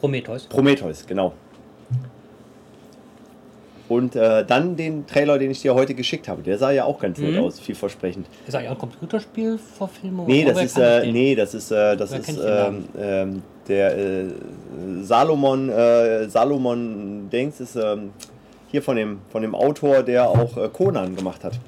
Prometheus. 0.00 0.46
Prometheus, 0.46 1.06
genau. 1.06 1.32
Und 3.88 4.16
äh, 4.16 4.44
dann 4.44 4.76
den 4.76 5.06
Trailer, 5.06 5.38
den 5.38 5.50
ich 5.50 5.62
dir 5.62 5.74
heute 5.74 5.94
geschickt 5.94 6.28
habe. 6.28 6.42
Der 6.42 6.58
sah 6.58 6.70
ja 6.70 6.84
auch 6.84 6.98
ganz 6.98 7.18
nett 7.18 7.32
Mhm. 7.34 7.40
aus, 7.40 7.58
vielversprechend. 7.58 8.26
Ist 8.46 8.54
eigentlich 8.54 8.68
auch 8.68 8.74
ein 8.74 8.78
Computerspielverfilmung? 8.78 10.26
Nee, 10.26 10.44
das 10.44 10.62
ist, 10.62 10.78
äh, 10.78 11.10
nee, 11.10 11.34
das 11.34 11.54
ist, 11.54 11.70
äh, 11.70 11.96
das 11.96 12.10
Woher 12.10 12.20
ist 12.20 12.26
kenn 12.26 12.34
ich 12.36 12.42
den 12.42 12.48
ähm, 12.50 12.84
ähm, 12.98 13.42
der 13.66 13.96
äh, 13.98 14.24
Salomon, 15.02 15.70
äh, 15.70 16.28
Salomon 16.28 17.30
Dings 17.30 17.60
ist 17.60 17.76
ähm, 17.76 18.10
hier 18.70 18.82
von 18.82 18.96
dem, 18.96 19.20
von 19.30 19.40
dem 19.42 19.54
Autor, 19.54 20.02
der 20.02 20.28
auch 20.28 20.56
äh, 20.58 20.68
Conan 20.68 21.16
gemacht 21.16 21.42
hat. 21.44 21.58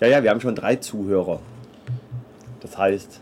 Ja, 0.00 0.08
ja, 0.08 0.22
wir 0.22 0.30
haben 0.30 0.40
schon 0.40 0.56
drei 0.56 0.76
Zuhörer. 0.76 1.38
Das 2.60 2.76
heißt, 2.76 3.20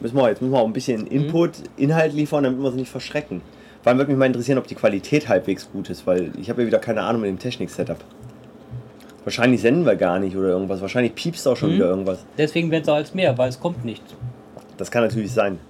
müssen 0.00 0.16
wir, 0.16 0.28
jetzt 0.28 0.42
müssen 0.42 0.52
wir 0.52 0.60
auch 0.60 0.66
ein 0.66 0.72
bisschen 0.72 1.06
Input, 1.06 1.52
Inhalt 1.76 2.12
liefern, 2.14 2.42
damit 2.44 2.60
wir 2.60 2.70
sie 2.72 2.78
nicht 2.78 2.90
verschrecken. 2.90 3.42
Vor 3.86 3.92
allem 3.92 3.98
würde 3.98 4.10
mich 4.10 4.18
mal 4.18 4.26
interessieren, 4.26 4.58
ob 4.58 4.66
die 4.66 4.74
Qualität 4.74 5.28
halbwegs 5.28 5.70
gut 5.70 5.90
ist, 5.90 6.08
weil 6.08 6.32
ich 6.40 6.50
habe 6.50 6.62
ja 6.62 6.66
wieder 6.66 6.80
keine 6.80 7.02
Ahnung 7.02 7.20
mit 7.20 7.30
dem 7.30 7.38
Technik-Setup. 7.38 7.98
Wahrscheinlich 9.22 9.60
senden 9.60 9.86
wir 9.86 9.94
gar 9.94 10.18
nicht 10.18 10.36
oder 10.36 10.48
irgendwas. 10.48 10.80
Wahrscheinlich 10.80 11.14
piepst 11.14 11.46
auch 11.46 11.56
schon 11.56 11.70
Mhm. 11.70 11.74
wieder 11.74 11.90
irgendwas. 11.90 12.18
Deswegen 12.36 12.72
werden 12.72 12.82
es 12.82 12.88
als 12.88 13.14
mehr, 13.14 13.38
weil 13.38 13.48
es 13.48 13.60
kommt 13.60 13.84
nichts. 13.84 14.12
Das 14.76 14.90
kann 14.90 15.04
natürlich 15.04 15.30
sein. 15.30 15.60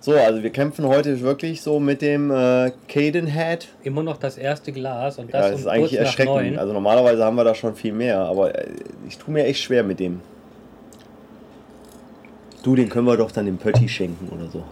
So, 0.00 0.12
also 0.12 0.42
wir 0.42 0.50
kämpfen 0.50 0.84
heute 0.86 1.18
wirklich 1.22 1.62
so 1.62 1.80
mit 1.80 2.02
dem 2.02 2.30
äh, 2.30 2.72
Cadenhead. 2.88 3.68
Immer 3.84 4.02
noch 4.02 4.18
das 4.18 4.36
erste 4.36 4.70
Glas 4.70 5.18
und 5.18 5.32
Ja, 5.32 5.40
das, 5.40 5.52
das 5.52 5.60
ist 5.60 5.66
eigentlich 5.66 5.98
erschreckend. 5.98 6.58
Also 6.58 6.74
normalerweise 6.74 7.24
haben 7.24 7.36
wir 7.36 7.44
da 7.44 7.54
schon 7.54 7.74
viel 7.74 7.94
mehr, 7.94 8.18
aber 8.18 8.54
äh, 8.54 8.66
ich 9.08 9.16
tue 9.16 9.32
mir 9.32 9.46
echt 9.46 9.62
schwer 9.62 9.82
mit 9.82 9.98
dem. 9.98 10.20
Du, 12.62 12.76
den 12.76 12.90
können 12.90 13.06
wir 13.06 13.16
doch 13.16 13.30
dann 13.32 13.46
dem 13.46 13.56
Pötti 13.56 13.88
schenken 13.88 14.28
oder 14.28 14.50
so. 14.50 14.62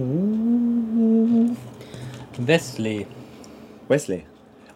Uh, 0.00 1.50
Wesley. 2.38 3.06
Wesley. 3.88 4.24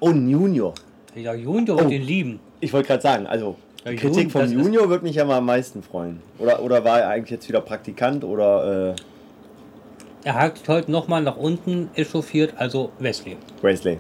Oh, 0.01 0.11
ein 0.11 0.29
Junior. 0.29 0.75
Ja, 1.15 1.35
Junior 1.35 1.79
wird 1.79 1.89
Oh. 1.89 1.91
ihn 1.91 2.03
lieben. 2.03 2.41
Ich 2.61 2.73
wollte 2.73 2.89
gerade 2.89 3.03
sagen, 3.03 3.27
also 3.27 3.57
Ja, 3.85 3.95
Kritik 3.95 4.29
Jun- 4.29 4.31
vom 4.31 4.51
Junior 4.53 4.89
würde 4.89 5.05
mich 5.05 5.17
ja 5.17 5.25
mal 5.25 5.39
am 5.39 5.47
meisten 5.47 5.83
freuen. 5.83 6.21
Oder, 6.39 6.63
oder 6.63 6.85
war 6.85 7.01
er 7.01 7.09
eigentlich 7.09 7.31
jetzt 7.31 7.49
wieder 7.49 7.61
Praktikant 7.61 8.25
oder 8.25 8.93
äh, 8.93 10.29
Er 10.29 10.35
hat 10.35 10.55
heute 10.69 10.91
nochmal 10.91 11.23
nach 11.23 11.37
unten 11.37 11.89
echauffiert, 11.95 12.55
also 12.59 12.91
Wesley. 12.99 13.37
Wesley? 13.63 13.99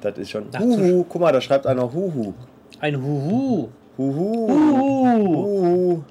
Das 0.00 0.18
ist 0.18 0.30
schon. 0.30 0.46
Huhu, 0.58 1.04
guck 1.08 1.20
mal, 1.20 1.32
da 1.32 1.40
schreibt 1.40 1.66
einer 1.66 1.92
Huhu. 1.92 2.32
Ein 2.80 3.00
Huhu. 3.00 3.68
Huhu. 3.98 4.48
Huhu. 4.48 5.36
Huhu. 5.36 6.02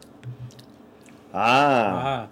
Ah, 1.34 2.24
Ah, 2.24 2.28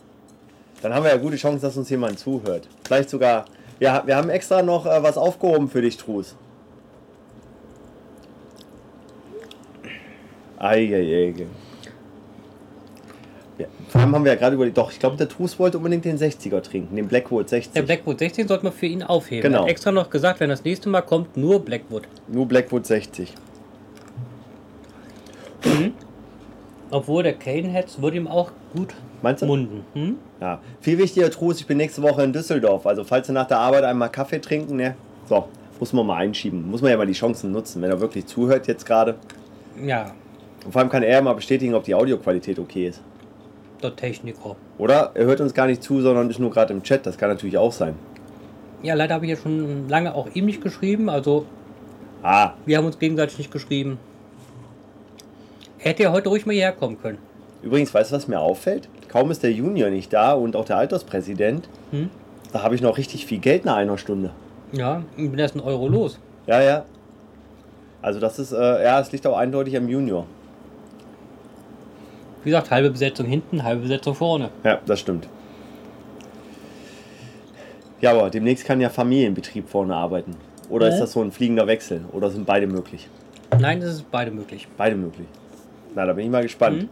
dann 0.81 0.93
haben 0.93 1.03
wir 1.03 1.11
ja 1.11 1.17
gute 1.17 1.35
Chance, 1.35 1.61
dass 1.61 1.77
uns 1.77 1.89
jemand 1.89 2.19
zuhört. 2.19 2.67
Vielleicht 2.85 3.09
sogar. 3.09 3.45
Ja, 3.79 4.03
wir 4.05 4.15
haben 4.15 4.29
extra 4.29 4.61
noch 4.61 4.85
äh, 4.85 5.03
was 5.03 5.17
aufgehoben 5.17 5.69
für 5.69 5.81
dich, 5.81 5.97
Trus. 5.97 6.35
Eieiei. 10.57 11.33
Ja, 13.57 13.65
vor 13.87 14.01
allem 14.01 14.15
haben 14.15 14.25
wir 14.25 14.33
ja 14.33 14.37
gerade 14.37 14.55
über 14.55 14.65
die. 14.65 14.73
Doch, 14.73 14.91
ich 14.91 14.99
glaube, 14.99 15.15
der 15.15 15.29
Trus 15.29 15.57
wollte 15.59 15.77
unbedingt 15.77 16.03
den 16.05 16.17
60er 16.17 16.61
trinken, 16.61 16.95
den 16.95 17.07
Blackwood 17.07 17.47
60. 17.49 17.73
der 17.73 17.83
Blackwood 17.83 18.19
16 18.19 18.47
sollte 18.47 18.65
man 18.65 18.73
für 18.73 18.85
ihn 18.85 19.03
aufheben. 19.03 19.43
Genau. 19.43 19.59
Er 19.59 19.63
hat 19.63 19.69
extra 19.69 19.91
noch 19.91 20.09
gesagt, 20.09 20.41
wenn 20.41 20.49
das 20.49 20.63
nächste 20.63 20.89
Mal 20.89 21.01
kommt, 21.01 21.37
nur 21.37 21.59
Blackwood. 21.59 22.03
Nur 22.27 22.45
Blackwood 22.45 22.85
60. 22.85 23.33
Obwohl 26.91 27.23
der 27.23 27.33
Caneheads 27.33 28.01
würde 28.01 28.17
ihm 28.17 28.27
auch 28.27 28.51
gut 28.75 28.95
Meinst 29.21 29.41
du? 29.41 29.45
munden. 29.45 29.83
Hm? 29.93 30.15
Ja. 30.41 30.59
Viel 30.81 30.97
wichtiger, 30.97 31.29
Trus, 31.29 31.59
ich 31.59 31.67
bin 31.67 31.77
nächste 31.77 32.01
Woche 32.01 32.23
in 32.23 32.33
Düsseldorf. 32.33 32.85
Also, 32.87 33.03
falls 33.03 33.27
Sie 33.27 33.33
nach 33.33 33.47
der 33.47 33.59
Arbeit 33.59 33.83
einmal 33.83 34.09
Kaffee 34.09 34.39
trinken, 34.39 34.75
ne? 34.77 34.95
So, 35.27 35.45
muss 35.79 35.93
man 35.93 36.05
mal 36.07 36.15
einschieben. 36.17 36.69
Muss 36.69 36.81
man 36.81 36.91
ja 36.91 36.97
mal 36.97 37.05
die 37.05 37.13
Chancen 37.13 37.51
nutzen, 37.51 37.81
wenn 37.81 37.91
er 37.91 37.99
wirklich 38.01 38.25
zuhört 38.25 38.67
jetzt 38.67 38.85
gerade. 38.85 39.15
Ja, 39.85 40.11
Und 40.65 40.71
vor 40.71 40.81
allem 40.81 40.89
kann 40.89 41.03
er 41.03 41.21
mal 41.21 41.33
bestätigen, 41.33 41.73
ob 41.75 41.83
die 41.83 41.93
Audioqualität 41.95 42.57
okay 42.59 42.87
ist. 42.87 43.01
der 43.83 43.95
Techniker. 43.95 44.55
Oder 44.77 45.11
er 45.13 45.25
hört 45.25 45.39
uns 45.41 45.53
gar 45.53 45.67
nicht 45.67 45.81
zu, 45.83 46.01
sondern 46.01 46.29
ist 46.29 46.39
nur 46.39 46.49
gerade 46.51 46.73
im 46.73 46.83
Chat. 46.83 47.05
Das 47.05 47.17
kann 47.17 47.29
natürlich 47.29 47.57
auch 47.57 47.71
sein. 47.71 47.95
Ja, 48.81 48.93
leider 48.93 49.15
habe 49.15 49.25
ich 49.25 49.31
ja 49.31 49.37
schon 49.37 49.87
lange 49.89 50.15
auch 50.15 50.27
ihm 50.33 50.45
nicht 50.45 50.61
geschrieben. 50.61 51.09
Also, 51.09 51.45
Ah, 52.23 52.53
wir 52.65 52.77
haben 52.77 52.85
uns 52.85 52.99
gegenseitig 52.99 53.37
nicht 53.37 53.51
geschrieben. 53.51 53.97
Hätte 55.79 56.03
ja 56.03 56.11
heute 56.11 56.29
ruhig 56.29 56.45
mal 56.45 56.53
hierher 56.53 56.73
kommen 56.73 57.01
können. 57.01 57.17
übrigens, 57.63 57.93
weißt 57.93 58.11
du, 58.11 58.15
was 58.15 58.27
mir 58.27 58.39
auffällt? 58.39 58.87
Kaum 59.09 59.31
ist 59.31 59.43
der 59.43 59.51
Junior 59.51 59.89
nicht 59.89 60.13
da 60.13 60.33
und 60.33 60.55
auch 60.55 60.65
der 60.65 60.77
Alterspräsident, 60.77 61.67
Hm? 61.91 62.09
da 62.53 62.61
habe 62.63 62.75
ich 62.75 62.81
noch 62.81 62.97
richtig 62.97 63.25
viel 63.25 63.39
Geld 63.39 63.65
nach 63.65 63.75
einer 63.75 63.97
Stunde. 63.97 64.31
Ja, 64.71 65.03
ich 65.17 65.29
bin 65.29 65.39
erst 65.39 65.55
ein 65.55 65.61
Euro 65.61 65.87
los. 65.87 66.19
Ja, 66.47 66.61
ja. 66.61 66.85
Also 68.01 68.19
das 68.19 68.39
ist, 68.39 68.51
äh, 68.53 68.83
ja, 68.83 68.99
es 68.99 69.11
liegt 69.11 69.25
auch 69.27 69.35
eindeutig 69.37 69.75
am 69.75 69.89
Junior. 69.89 70.25
Wie 72.43 72.49
gesagt, 72.51 72.71
halbe 72.71 72.89
Besetzung 72.91 73.25
hinten, 73.25 73.63
halbe 73.63 73.81
Besetzung 73.81 74.15
vorne. 74.15 74.49
Ja, 74.63 74.79
das 74.85 74.99
stimmt. 75.01 75.27
Ja, 77.99 78.11
aber 78.11 78.29
demnächst 78.29 78.63
kann 78.65 78.79
ja 78.79 78.89
Familienbetrieb 78.89 79.67
vorne 79.69 79.93
arbeiten. 79.95 80.35
Oder 80.69 80.87
Ja. 80.87 80.93
ist 80.93 80.99
das 81.01 81.11
so 81.11 81.21
ein 81.21 81.31
fliegender 81.31 81.67
Wechsel? 81.67 82.05
Oder 82.13 82.29
sind 82.29 82.45
beide 82.45 82.67
möglich? 82.67 83.09
Nein, 83.59 83.81
das 83.81 83.95
ist 83.95 84.11
beide 84.11 84.31
möglich. 84.31 84.67
Beide 84.77 84.95
möglich. 84.95 85.27
Na, 85.95 86.05
da 86.05 86.13
bin 86.13 86.25
ich 86.25 86.31
mal 86.31 86.43
gespannt. 86.43 86.83
Mhm. 86.83 86.89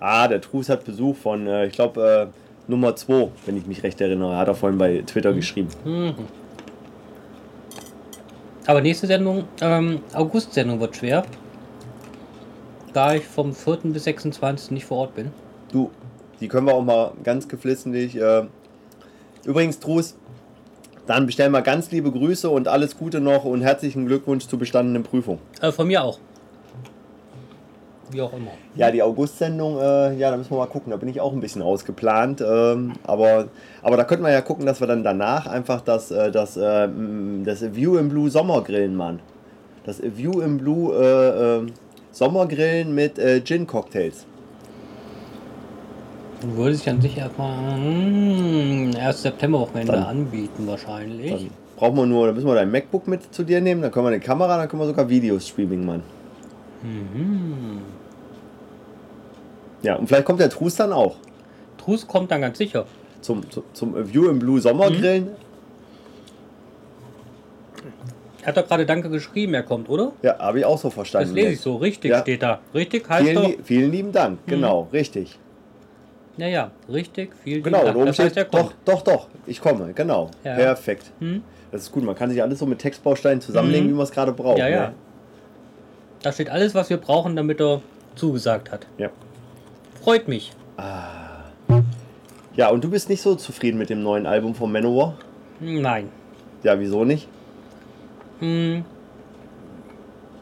Ah, 0.00 0.26
der 0.28 0.40
Trus 0.40 0.68
hat 0.68 0.84
Besuch 0.84 1.16
von, 1.16 1.46
äh, 1.46 1.66
ich 1.66 1.72
glaube, 1.72 2.30
äh, 2.32 2.70
Nummer 2.70 2.94
2, 2.96 3.28
wenn 3.46 3.56
ich 3.56 3.66
mich 3.66 3.82
recht 3.82 4.00
erinnere. 4.00 4.36
Hat 4.36 4.48
er 4.48 4.54
vorhin 4.54 4.78
bei 4.78 5.02
Twitter 5.06 5.32
geschrieben. 5.32 5.68
Mhm. 5.84 6.14
Aber 8.66 8.80
nächste 8.80 9.06
Sendung, 9.06 9.44
ähm, 9.60 10.00
August-Sendung 10.12 10.80
wird 10.80 10.96
schwer. 10.96 11.24
Da 12.92 13.14
ich 13.14 13.24
vom 13.24 13.54
4. 13.54 13.92
bis 13.92 14.04
26. 14.04 14.70
nicht 14.70 14.84
vor 14.84 14.98
Ort 14.98 15.14
bin. 15.14 15.30
Du, 15.72 15.90
die 16.40 16.48
können 16.48 16.66
wir 16.66 16.74
auch 16.74 16.84
mal 16.84 17.12
ganz 17.24 17.48
geflissentlich. 17.48 18.16
Äh, 18.16 18.44
übrigens, 19.44 19.80
Trus, 19.80 20.16
dann 21.06 21.26
bestellen 21.26 21.52
wir 21.52 21.62
ganz 21.62 21.90
liebe 21.90 22.12
Grüße 22.12 22.48
und 22.48 22.68
alles 22.68 22.96
Gute 22.96 23.20
noch 23.20 23.44
und 23.44 23.62
herzlichen 23.62 24.06
Glückwunsch 24.06 24.46
zur 24.46 24.58
bestandenen 24.58 25.02
Prüfung. 25.02 25.38
Äh, 25.60 25.72
von 25.72 25.86
mir 25.86 26.02
auch. 26.02 26.18
Wie 28.12 28.20
auch 28.20 28.32
immer. 28.32 28.50
Ja, 28.76 28.90
die 28.90 29.02
August-Sendung, 29.02 29.78
äh, 29.78 30.14
ja, 30.16 30.30
da 30.30 30.36
müssen 30.36 30.50
wir 30.50 30.58
mal 30.58 30.66
gucken. 30.66 30.90
Da 30.90 30.96
bin 30.98 31.08
ich 31.08 31.20
auch 31.20 31.32
ein 31.32 31.40
bisschen 31.40 31.62
ausgeplant. 31.62 32.40
Ähm, 32.46 32.92
aber, 33.04 33.48
aber 33.82 33.96
da 33.96 34.04
könnten 34.04 34.24
wir 34.24 34.30
ja 34.32 34.42
gucken, 34.42 34.66
dass 34.66 34.80
wir 34.80 34.86
dann 34.86 35.02
danach 35.02 35.46
einfach 35.46 35.80
das, 35.80 36.10
äh, 36.10 36.30
das, 36.30 36.56
äh, 36.56 36.84
m, 36.84 37.42
das 37.44 37.74
View 37.74 37.96
im 37.96 38.08
Blue 38.10 38.30
Sommergrillen 38.30 38.94
machen. 38.94 39.20
Das 39.84 40.00
View 40.02 40.40
im 40.40 40.58
Blue 40.58 40.94
äh, 40.94 41.58
äh, 41.58 41.66
Sommergrillen 42.12 42.94
mit 42.94 43.18
äh, 43.18 43.40
Gin-Cocktails. 43.40 44.26
Würde 46.42 46.74
sich 46.74 46.88
an 46.90 47.00
sich 47.00 47.16
erstmal 47.16 47.76
hm, 47.76 48.90
erst 48.98 49.22
September-Wochenende 49.22 49.92
Dann- 49.92 50.02
anbieten 50.04 50.66
wahrscheinlich. 50.66 51.30
Dann 51.30 51.50
brauchen 51.76 51.96
wir 51.96 52.06
nur, 52.06 52.26
dann 52.26 52.34
müssen 52.34 52.46
wir 52.48 52.54
dein 52.56 52.70
MacBook 52.70 53.06
mit 53.08 53.32
zu 53.32 53.44
dir 53.44 53.60
nehmen, 53.60 53.80
dann 53.82 53.90
können 53.90 54.06
wir 54.06 54.10
eine 54.10 54.20
Kamera, 54.20 54.56
dann 54.58 54.68
können 54.68 54.82
wir 54.82 54.86
sogar 54.86 55.08
Videostreaming 55.08 55.84
machen. 55.84 56.02
Mhm. 56.82 57.78
Ja, 59.82 59.96
und 59.96 60.06
vielleicht 60.06 60.24
kommt 60.24 60.40
der 60.40 60.50
Trus 60.50 60.76
dann 60.76 60.92
auch 60.92 61.16
Trus 61.78 62.06
kommt 62.06 62.30
dann 62.30 62.40
ganz 62.40 62.58
sicher. 62.58 62.86
zum, 63.20 63.48
zum, 63.50 63.64
zum 63.72 64.12
View 64.12 64.28
im 64.28 64.38
Blue 64.38 64.60
Sommergrillen. 64.60 65.28
Er 68.42 68.48
hat 68.48 68.56
doch 68.56 68.66
gerade 68.66 68.84
Danke 68.86 69.08
geschrieben, 69.08 69.54
er 69.54 69.62
kommt, 69.62 69.88
oder? 69.88 70.12
Ja, 70.22 70.38
habe 70.38 70.58
ich 70.60 70.64
auch 70.64 70.78
so 70.78 70.90
verstanden. 70.90 71.28
Das 71.28 71.34
lese 71.34 71.52
ich 71.52 71.60
so. 71.60 71.76
Richtig 71.76 72.10
Ja. 72.10 72.20
steht 72.20 72.42
da. 72.42 72.58
Richtig 72.74 73.08
heißt 73.08 73.24
Vielen, 73.28 73.42
doch. 73.42 73.64
vielen 73.64 73.92
lieben 73.92 74.12
Dank, 74.12 74.38
genau, 74.46 74.88
richtig. 74.92 75.38
Ja, 76.36 76.46
ja, 76.48 76.70
richtig. 76.90 77.30
Vielen 77.44 77.62
Genau, 77.62 77.82
Dank. 77.82 77.92
da 77.92 77.96
oben 77.96 78.06
Das 78.06 78.18
heißt, 78.18 78.36
er 78.36 78.44
kommt. 78.46 78.74
doch, 78.84 78.96
doch, 78.96 79.02
doch, 79.02 79.28
ich 79.46 79.60
komme, 79.60 79.92
genau. 79.92 80.30
Ja. 80.44 80.54
Perfekt. 80.54 81.10
Hm? 81.20 81.42
Das 81.70 81.82
ist 81.82 81.92
gut, 81.92 82.02
man 82.04 82.14
kann 82.16 82.30
sich 82.30 82.42
alles 82.42 82.58
so 82.58 82.66
mit 82.66 82.78
Textbausteinen 82.78 83.40
zusammenlegen, 83.40 83.86
Mhm. 83.86 83.90
wie 83.90 83.94
man 83.96 84.04
es 84.04 84.10
gerade 84.10 84.32
braucht. 84.32 84.58
Ja, 84.58 84.68
ja. 84.68 84.80
Ne? 84.88 84.94
Da 86.22 86.32
steht 86.32 86.50
alles, 86.50 86.74
was 86.74 86.90
wir 86.90 86.96
brauchen, 86.96 87.36
damit 87.36 87.60
er 87.60 87.80
zugesagt 88.14 88.70
hat. 88.72 88.86
ja. 88.98 89.10
Freut 90.02 90.26
mich. 90.26 90.52
Ja, 92.56 92.68
und 92.70 92.82
du 92.82 92.90
bist 92.90 93.08
nicht 93.08 93.22
so 93.22 93.36
zufrieden 93.36 93.78
mit 93.78 93.88
dem 93.88 94.02
neuen 94.02 94.26
Album 94.26 94.54
von 94.54 94.72
Manowar? 94.72 95.14
Nein. 95.60 96.08
Ja, 96.64 96.78
wieso 96.80 97.04
nicht? 97.04 97.28
Hm. 98.40 98.84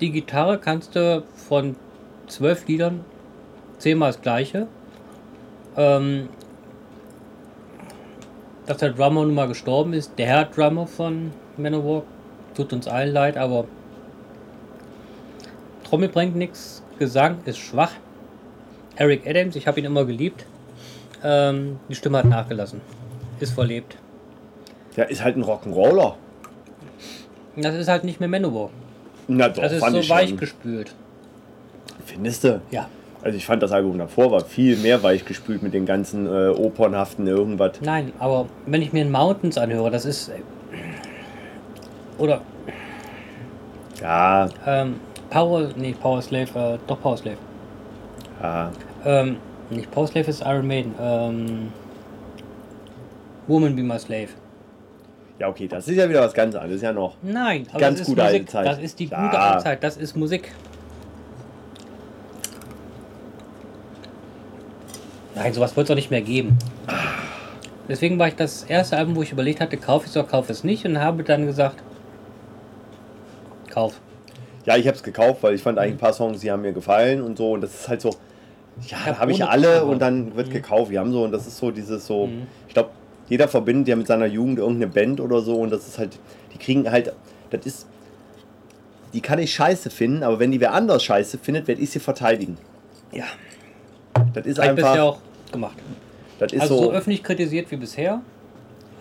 Die 0.00 0.10
Gitarre 0.10 0.58
kannst 0.58 0.96
du 0.96 1.22
von 1.34 1.76
zwölf 2.26 2.66
Liedern 2.68 3.04
zehnmal 3.76 4.12
das 4.12 4.22
gleiche. 4.22 4.66
Ähm, 5.76 6.30
dass 8.64 8.78
der 8.78 8.92
Drummer 8.92 9.24
nun 9.24 9.34
mal 9.34 9.48
gestorben 9.48 9.92
ist, 9.92 10.18
der 10.18 10.46
Drummer 10.46 10.86
von 10.86 11.32
Manowar, 11.58 12.04
tut 12.54 12.72
uns 12.72 12.88
allen 12.88 13.12
leid, 13.12 13.36
aber 13.36 13.66
Trommel 15.84 16.08
bringt 16.08 16.34
nichts, 16.34 16.82
Gesang 16.98 17.38
ist 17.44 17.58
schwach. 17.58 17.92
Eric 19.00 19.26
Adams, 19.26 19.56
ich 19.56 19.66
habe 19.66 19.80
ihn 19.80 19.86
immer 19.86 20.04
geliebt. 20.04 20.44
Ähm, 21.24 21.78
die 21.88 21.94
Stimme 21.94 22.18
hat 22.18 22.26
nachgelassen. 22.26 22.82
Ist 23.40 23.54
verlebt. 23.54 23.96
Ja, 24.94 25.04
ist 25.04 25.24
halt 25.24 25.36
ein 25.38 25.42
Rock'n'Roller. 25.42 26.16
Das 27.56 27.74
ist 27.76 27.88
halt 27.88 28.04
nicht 28.04 28.20
mehr 28.20 28.28
Manowar. 28.28 28.68
Na 29.26 29.48
doch, 29.48 29.62
Das 29.62 29.72
ist 29.72 29.80
fand 29.80 29.94
so 29.94 30.00
ich 30.00 30.10
weich 30.10 30.28
schon. 30.28 30.38
gespült. 30.38 30.94
Findest 32.04 32.44
du? 32.44 32.60
Ja. 32.70 32.88
Also 33.22 33.38
ich 33.38 33.46
fand 33.46 33.62
das 33.62 33.72
Album 33.72 33.96
davor 33.98 34.30
war 34.32 34.44
viel 34.44 34.76
mehr 34.76 35.02
weichgespült 35.02 35.62
mit 35.62 35.72
den 35.72 35.86
ganzen 35.86 36.26
äh, 36.26 36.48
opernhaften 36.48 37.26
irgendwas. 37.26 37.80
Nein, 37.80 38.12
aber 38.18 38.46
wenn 38.66 38.82
ich 38.82 38.92
mir 38.92 39.00
in 39.02 39.10
Mountains 39.10 39.56
anhöre, 39.56 39.90
das 39.90 40.04
ist. 40.04 40.28
äh, 40.28 40.34
Oder 42.18 42.42
Ja, 44.02 44.48
ähm, 44.66 44.96
Power. 45.30 45.70
Nee, 45.76 45.94
Power 45.98 46.20
Slave, 46.20 46.48
äh, 46.74 46.78
doch 46.86 47.00
Power 47.00 47.16
Slave. 47.16 47.38
ja. 48.42 48.70
Ähm, 49.04 49.36
nicht 49.70 49.90
Power 49.90 50.06
Slave 50.06 50.28
ist 50.28 50.42
Iron 50.42 50.66
Maiden. 50.66 50.94
Ähm, 51.00 51.72
Woman 53.46 53.74
Be 53.76 53.82
My 53.82 53.98
Slave. 53.98 54.28
Ja, 55.38 55.48
okay, 55.48 55.66
das 55.68 55.88
ist 55.88 55.96
ja 55.96 56.08
wieder 56.08 56.20
was 56.20 56.34
ganz 56.34 56.54
anderes. 56.54 56.72
Das 56.72 56.76
ist 56.76 56.82
ja 56.82 56.92
noch. 56.92 57.16
Nein, 57.22 57.66
aber 57.70 57.80
Ganz 57.80 57.98
das 57.98 58.00
ist 58.02 58.06
gute 58.14 58.22
alte 58.22 58.34
Musik. 58.40 58.50
Zeit. 58.50 58.66
Das 58.66 58.78
ist 58.78 58.98
die 58.98 59.06
Ja. 59.06 59.24
gute 59.26 59.40
alte 59.40 59.64
Zeit. 59.64 59.82
Das 59.82 59.96
ist 59.96 60.16
Musik. 60.16 60.52
Nein, 65.34 65.52
sowas 65.52 65.76
wird 65.76 65.84
es 65.84 65.88
doch 65.88 65.94
nicht 65.94 66.10
mehr 66.10 66.20
geben. 66.20 66.58
Deswegen 67.88 68.18
war 68.18 68.28
ich 68.28 68.36
das 68.36 68.64
erste 68.64 68.96
Album, 68.96 69.16
wo 69.16 69.22
ich 69.22 69.32
überlegt 69.32 69.60
hatte, 69.60 69.76
kaufe 69.76 70.04
ich 70.04 70.10
es 70.10 70.16
oder 70.16 70.26
kaufe 70.28 70.52
es 70.52 70.64
nicht 70.64 70.84
und 70.84 70.98
habe 71.00 71.22
dann 71.22 71.46
gesagt, 71.46 71.76
kauf. 73.70 74.00
Ja, 74.66 74.76
ich 74.76 74.86
habe 74.86 74.96
es 74.96 75.02
gekauft, 75.02 75.42
weil 75.42 75.54
ich 75.54 75.62
fand 75.62 75.78
eigentlich 75.78 75.94
ein 75.94 75.98
paar 75.98 76.12
Songs, 76.12 76.40
die 76.40 76.50
haben 76.50 76.62
mir 76.62 76.72
gefallen 76.72 77.22
und 77.22 77.38
so. 77.38 77.52
Und 77.52 77.62
das 77.62 77.74
ist 77.74 77.88
halt 77.88 78.00
so. 78.00 78.10
Ja, 78.88 78.96
Ja, 79.06 79.12
da 79.12 79.18
habe 79.18 79.32
ich 79.32 79.44
alle 79.44 79.84
und 79.84 80.00
dann 80.00 80.34
wird 80.36 80.48
Mhm. 80.48 80.52
gekauft. 80.52 80.90
Wir 80.90 81.00
haben 81.00 81.12
so, 81.12 81.24
und 81.24 81.32
das 81.32 81.46
ist 81.46 81.58
so 81.58 81.70
dieses 81.70 82.06
so. 82.06 82.26
Mhm. 82.26 82.46
Ich 82.68 82.74
glaube, 82.74 82.90
jeder 83.28 83.46
verbindet 83.48 83.88
ja 83.88 83.96
mit 83.96 84.06
seiner 84.06 84.26
Jugend 84.26 84.58
irgendeine 84.58 84.86
Band 84.92 85.20
oder 85.20 85.40
so. 85.42 85.54
Und 85.56 85.70
das 85.70 85.86
ist 85.86 85.98
halt. 85.98 86.18
Die 86.54 86.58
kriegen 86.58 86.90
halt. 86.90 87.12
Das 87.50 87.66
ist. 87.66 87.86
Die 89.12 89.20
kann 89.20 89.38
ich 89.40 89.52
scheiße 89.52 89.90
finden, 89.90 90.22
aber 90.22 90.38
wenn 90.38 90.52
die 90.52 90.60
wer 90.60 90.72
anders 90.72 91.02
scheiße 91.02 91.38
findet, 91.38 91.66
werde 91.66 91.80
ich 91.80 91.90
sie 91.90 91.98
verteidigen. 91.98 92.56
Ja, 93.12 93.24
Das 94.34 94.46
ist 94.46 94.56
bisher 94.56 94.70
einfach. 94.70 94.98
auch 95.00 95.18
gemacht. 95.50 95.76
Das 96.38 96.52
ist 96.52 96.60
Also 96.60 96.76
so 96.76 96.82
so. 96.84 96.92
öffentlich 96.92 97.22
kritisiert 97.24 97.70
wie 97.72 97.76
bisher. 97.76 98.20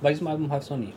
Bei 0.01 0.09
diesem 0.11 0.26
Album 0.28 0.49
habe 0.49 0.59
ich 0.59 0.63
es 0.65 0.70
noch 0.72 0.78
nie. 0.78 0.93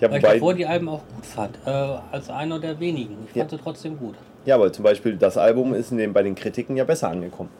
Ja, 0.00 0.10
Weil 0.10 0.16
ich 0.16 0.22
davor 0.24 0.54
die 0.54 0.64
Alben 0.64 0.88
auch 0.88 1.02
gut 1.14 1.26
fand. 1.26 1.58
Äh, 1.66 1.70
als 1.70 2.30
einer 2.30 2.58
der 2.58 2.80
wenigen. 2.80 3.18
Ich 3.26 3.32
fand 3.38 3.52
Ja. 3.52 3.58
sie 3.58 3.62
trotzdem 3.62 3.98
gut. 3.98 4.14
ja, 4.46 4.54
aber 4.54 4.72
zum 4.72 4.84
Beispiel 4.84 5.16
das 5.18 5.36
Album 5.36 5.74
ist 5.74 5.92
in 5.92 5.98
den, 5.98 6.14
bei 6.14 6.22
den 6.22 6.34
Kritiken 6.34 6.76
ja 6.76 6.84
besser 6.84 7.10
angekommen. 7.10 7.50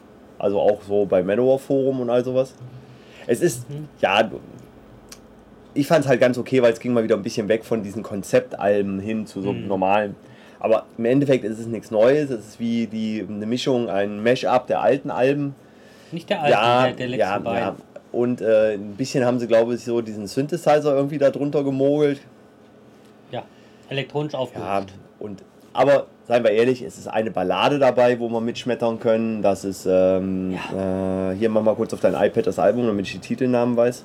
Also 0.40 0.58
auch 0.60 0.80
so 0.82 1.04
bei 1.04 1.22
Manowar 1.22 1.58
Forum 1.58 2.00
und 2.00 2.10
all 2.10 2.24
sowas. 2.24 2.54
Es 3.26 3.40
ist, 3.42 3.68
Mhm. 3.70 3.88
ja, 4.00 4.28
ich 5.74 5.86
fand 5.86 6.04
es 6.04 6.08
halt 6.08 6.20
ganz 6.20 6.38
okay, 6.38 6.62
weil 6.62 6.72
es 6.72 6.80
ging 6.80 6.92
mal 6.92 7.04
wieder 7.04 7.14
ein 7.16 7.22
bisschen 7.22 7.48
weg 7.48 7.64
von 7.64 7.82
diesen 7.82 8.02
Konzeptalben 8.02 8.98
hin 9.00 9.26
zu 9.26 9.42
so 9.42 9.52
Mhm. 9.52 9.68
normalen. 9.68 10.16
Aber 10.58 10.84
im 10.98 11.04
Endeffekt 11.04 11.44
ist 11.44 11.58
es 11.58 11.66
nichts 11.66 11.90
Neues. 11.90 12.30
Es 12.30 12.40
ist 12.48 12.60
wie 12.60 12.86
die, 12.86 13.24
eine 13.28 13.46
Mischung, 13.46 13.88
ein 13.88 14.22
Mash-up 14.22 14.66
der 14.66 14.80
alten 14.80 15.10
Alben. 15.10 15.54
Nicht 16.12 16.28
der 16.28 16.40
alte, 16.42 16.50
ja, 16.52 16.82
der, 16.86 16.92
der 16.94 17.06
letzten 17.08 17.20
ja, 17.20 17.38
beiden. 17.38 17.60
ja. 17.60 17.76
Und 18.12 18.40
äh, 18.40 18.74
ein 18.74 18.94
bisschen 18.96 19.24
haben 19.24 19.38
sie, 19.38 19.46
glaube 19.46 19.74
ich, 19.74 19.84
so 19.84 20.00
diesen 20.00 20.26
Synthesizer 20.26 20.94
irgendwie 20.94 21.18
da 21.18 21.30
drunter 21.30 21.62
gemogelt. 21.62 22.20
Ja, 23.30 23.44
elektronisch 23.88 24.32
Ja, 24.32 24.38
aufgelöst. 24.40 24.88
und 25.20 25.42
aber 25.72 26.06
seien 26.26 26.44
wir 26.44 26.50
ehrlich, 26.50 26.82
es 26.82 26.98
ist 26.98 27.06
eine 27.06 27.30
Ballade 27.30 27.78
dabei, 27.78 28.18
wo 28.18 28.28
wir 28.28 28.40
mitschmettern 28.40 29.00
können. 29.00 29.42
Das 29.42 29.64
ist, 29.64 29.86
ähm, 29.88 30.52
äh, 30.52 31.34
hier 31.34 31.48
mach 31.48 31.62
mal 31.62 31.74
kurz 31.74 31.92
auf 31.92 32.00
dein 32.00 32.14
iPad 32.14 32.46
das 32.46 32.58
Album, 32.58 32.86
damit 32.86 33.06
ich 33.06 33.12
die 33.12 33.18
Titelnamen 33.18 33.76
weiß. 33.76 34.04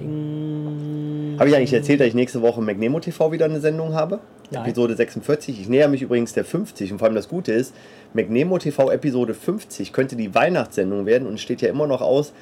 Ding. 0.00 1.36
Habe 1.38 1.48
ich 1.48 1.56
eigentlich 1.56 1.72
erzählt, 1.72 2.00
dass 2.00 2.08
ich 2.08 2.14
nächste 2.14 2.42
Woche 2.42 2.60
McNemo 2.60 3.00
TV 3.00 3.32
wieder 3.32 3.46
eine 3.46 3.60
Sendung 3.60 3.94
habe? 3.94 4.20
Nein. 4.50 4.64
Episode 4.64 4.94
46. 4.94 5.60
Ich 5.60 5.68
näher 5.68 5.88
mich 5.88 6.02
übrigens 6.02 6.32
der 6.32 6.44
50 6.44 6.92
und 6.92 6.98
vor 6.98 7.06
allem 7.06 7.14
das 7.14 7.28
Gute 7.28 7.52
ist, 7.52 7.74
McNemo 8.14 8.58
TV 8.58 8.90
Episode 8.90 9.34
50 9.34 9.92
könnte 9.92 10.16
die 10.16 10.34
Weihnachtssendung 10.34 11.06
werden 11.06 11.26
und 11.26 11.34
es 11.34 11.40
steht 11.40 11.62
ja 11.62 11.68
immer 11.68 11.86
noch 11.86 12.00
aus, 12.00 12.32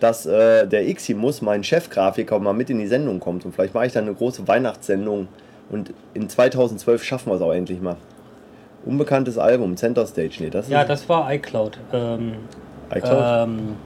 dass 0.00 0.26
äh, 0.26 0.66
der 0.66 0.88
Iximus, 0.88 1.40
mein 1.40 1.64
Chefgrafiker, 1.64 2.38
mal 2.38 2.52
mit 2.52 2.68
in 2.70 2.78
die 2.78 2.86
Sendung 2.86 3.20
kommt. 3.20 3.44
Und 3.44 3.54
vielleicht 3.54 3.74
mache 3.74 3.86
ich 3.86 3.92
dann 3.92 4.04
eine 4.04 4.14
große 4.14 4.46
Weihnachtssendung 4.46 5.28
und 5.70 5.92
in 6.14 6.28
2012 6.28 7.02
schaffen 7.02 7.30
wir 7.30 7.36
es 7.36 7.42
auch 7.42 7.52
endlich 7.52 7.80
mal. 7.80 7.96
Unbekanntes 8.84 9.38
Album, 9.38 9.76
Center 9.76 10.06
Stage. 10.06 10.36
Nee, 10.40 10.50
das 10.50 10.68
Ja, 10.68 10.84
das 10.84 11.08
war 11.08 11.32
iCloud. 11.32 11.78
Ähm, 11.92 12.34
iCloud. 12.94 13.48
ähm, 13.48 13.76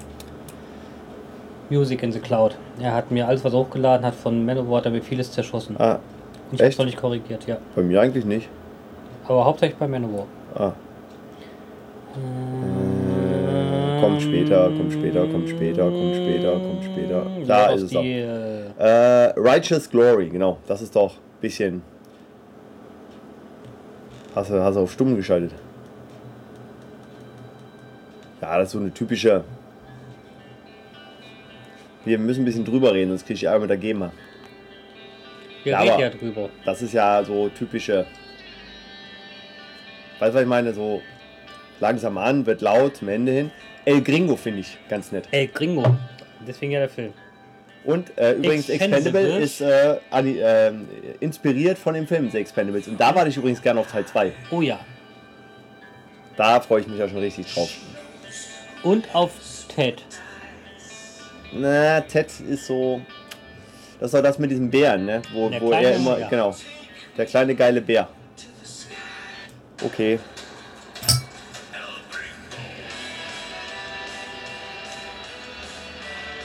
Music 1.71 2.03
in 2.03 2.11
the 2.13 2.19
Cloud. 2.19 2.57
Er 2.81 2.95
hat 2.95 3.11
mir 3.11 3.29
alles, 3.29 3.45
was 3.45 3.53
hochgeladen 3.53 4.05
hat 4.05 4.15
von 4.15 4.45
Manowar, 4.45 4.79
hat 4.79 4.87
er 4.87 4.91
mir 4.91 5.03
vieles 5.03 5.31
zerschossen. 5.31 5.77
ah, 5.79 5.99
ich 6.51 6.59
hab's 6.61 6.71
echt? 6.71 6.79
noch 6.79 6.87
nicht 6.87 6.97
korrigiert, 6.97 7.47
ja. 7.47 7.59
bei 7.77 7.83
mir 7.83 8.01
eigentlich 8.01 8.25
nicht. 8.25 8.49
Aber 9.29 9.45
hauptsächlich 9.45 9.79
bei 9.79 9.87
Manowar. 9.87 10.27
Ah, 10.57 10.73
äh, 12.17 14.01
kommt 14.01 14.23
später, 14.23 14.67
kommt 14.71 14.93
später, 14.93 15.27
kommt 15.27 15.49
später, 15.49 15.85
kommt 15.91 16.15
später, 16.17 16.53
kommt 16.53 16.85
später. 16.85 17.27
Da 17.47 17.67
Ja, 17.69 17.75
ist 17.75 17.83
es 17.83 17.97
auch. 17.97 18.01
die, 18.03 18.13
äh, 18.21 18.65
Äh, 18.79 19.33
Righteous 19.37 19.89
Glory, 19.91 20.29
genau. 20.29 20.59
Das 20.67 20.81
ist 20.83 20.95
doch 20.97 21.15
bisschen. 21.41 21.83
Hast 24.35 24.51
du, 24.51 24.63
hast 24.63 24.75
du 24.77 24.81
auf 24.81 24.93
stumm 24.93 25.17
geschaltet? 25.17 25.53
Ja, 28.41 28.59
das 28.59 28.69
ist 28.69 28.73
so 28.73 28.79
eine 28.79 28.93
typische. 28.93 29.45
Wir 32.05 32.19
müssen 32.19 32.43
ein 32.43 32.45
bisschen 32.45 32.65
drüber 32.65 32.95
reden, 32.95 33.11
sonst 33.11 33.27
kriege 33.27 33.35
ich 33.37 33.45
Ärger 33.45 33.61
mit 33.61 33.71
der 33.71 33.77
GEMA. 33.77 34.13
Wir 35.65 35.73
Ja, 35.73 35.81
reden 35.81 35.99
ja 36.01 36.11
drüber. 36.11 36.49
Das 36.65 36.81
ist 36.83 36.93
ja 36.93 37.23
so 37.25 37.49
typische. 37.49 38.07
Weißt 40.19 40.31
du, 40.31 40.35
was 40.35 40.43
ich 40.43 40.49
meine? 40.49 40.73
So 40.73 41.03
langsam 41.81 42.17
an, 42.19 42.47
wird 42.47 42.61
laut 42.61 42.97
zum 42.97 43.09
Ende 43.09 43.33
hin. 43.33 43.51
El 43.85 44.03
Gringo 44.03 44.37
finde 44.37 44.61
ich 44.61 44.79
ganz 44.89 45.13
nett. 45.13 45.29
Ey, 45.31 45.49
Gringo. 45.49 45.97
Deswegen 46.47 46.73
ja 46.73 46.81
der 46.81 46.89
Film. 46.89 47.13
Und 47.89 48.19
äh, 48.19 48.33
übrigens. 48.35 48.69
Expendable 48.69 49.39
ist 49.39 49.63
äh, 49.63 49.97
ähm, 50.13 50.87
inspiriert 51.21 51.79
von 51.79 51.95
dem 51.95 52.07
Film 52.07 52.31
The 52.31 52.37
Expendables. 52.37 52.87
Und 52.87 53.01
da 53.01 53.15
warte 53.15 53.31
ich 53.31 53.39
übrigens 53.39 53.63
gerne 53.63 53.81
auf 53.81 53.91
Teil 53.91 54.05
2. 54.05 54.31
Oh 54.51 54.61
ja. 54.61 54.79
Da 56.37 56.61
freue 56.61 56.83
ich 56.83 56.87
mich 56.87 56.99
ja 56.99 57.09
schon 57.09 57.17
richtig 57.21 57.51
drauf. 57.51 57.71
Und 58.83 59.07
auf 59.15 59.31
Ted. 59.75 60.03
Na, 61.55 62.03
Ted 62.03 62.27
ist 62.51 62.67
so. 62.67 63.01
Das 64.01 64.13
war 64.13 64.21
das 64.21 64.39
mit 64.39 64.51
diesem 64.51 64.69
Bären, 64.71 65.07
ne? 65.07 65.23
Wo, 65.33 65.51
wo 65.59 65.73
er 65.73 65.95
immer. 65.97 66.19
ja. 66.19 66.29
Genau. 66.29 66.55
Der 67.17 67.25
kleine 67.25 67.55
geile 67.55 67.81
Bär. 67.81 68.07
Okay. 69.83 70.19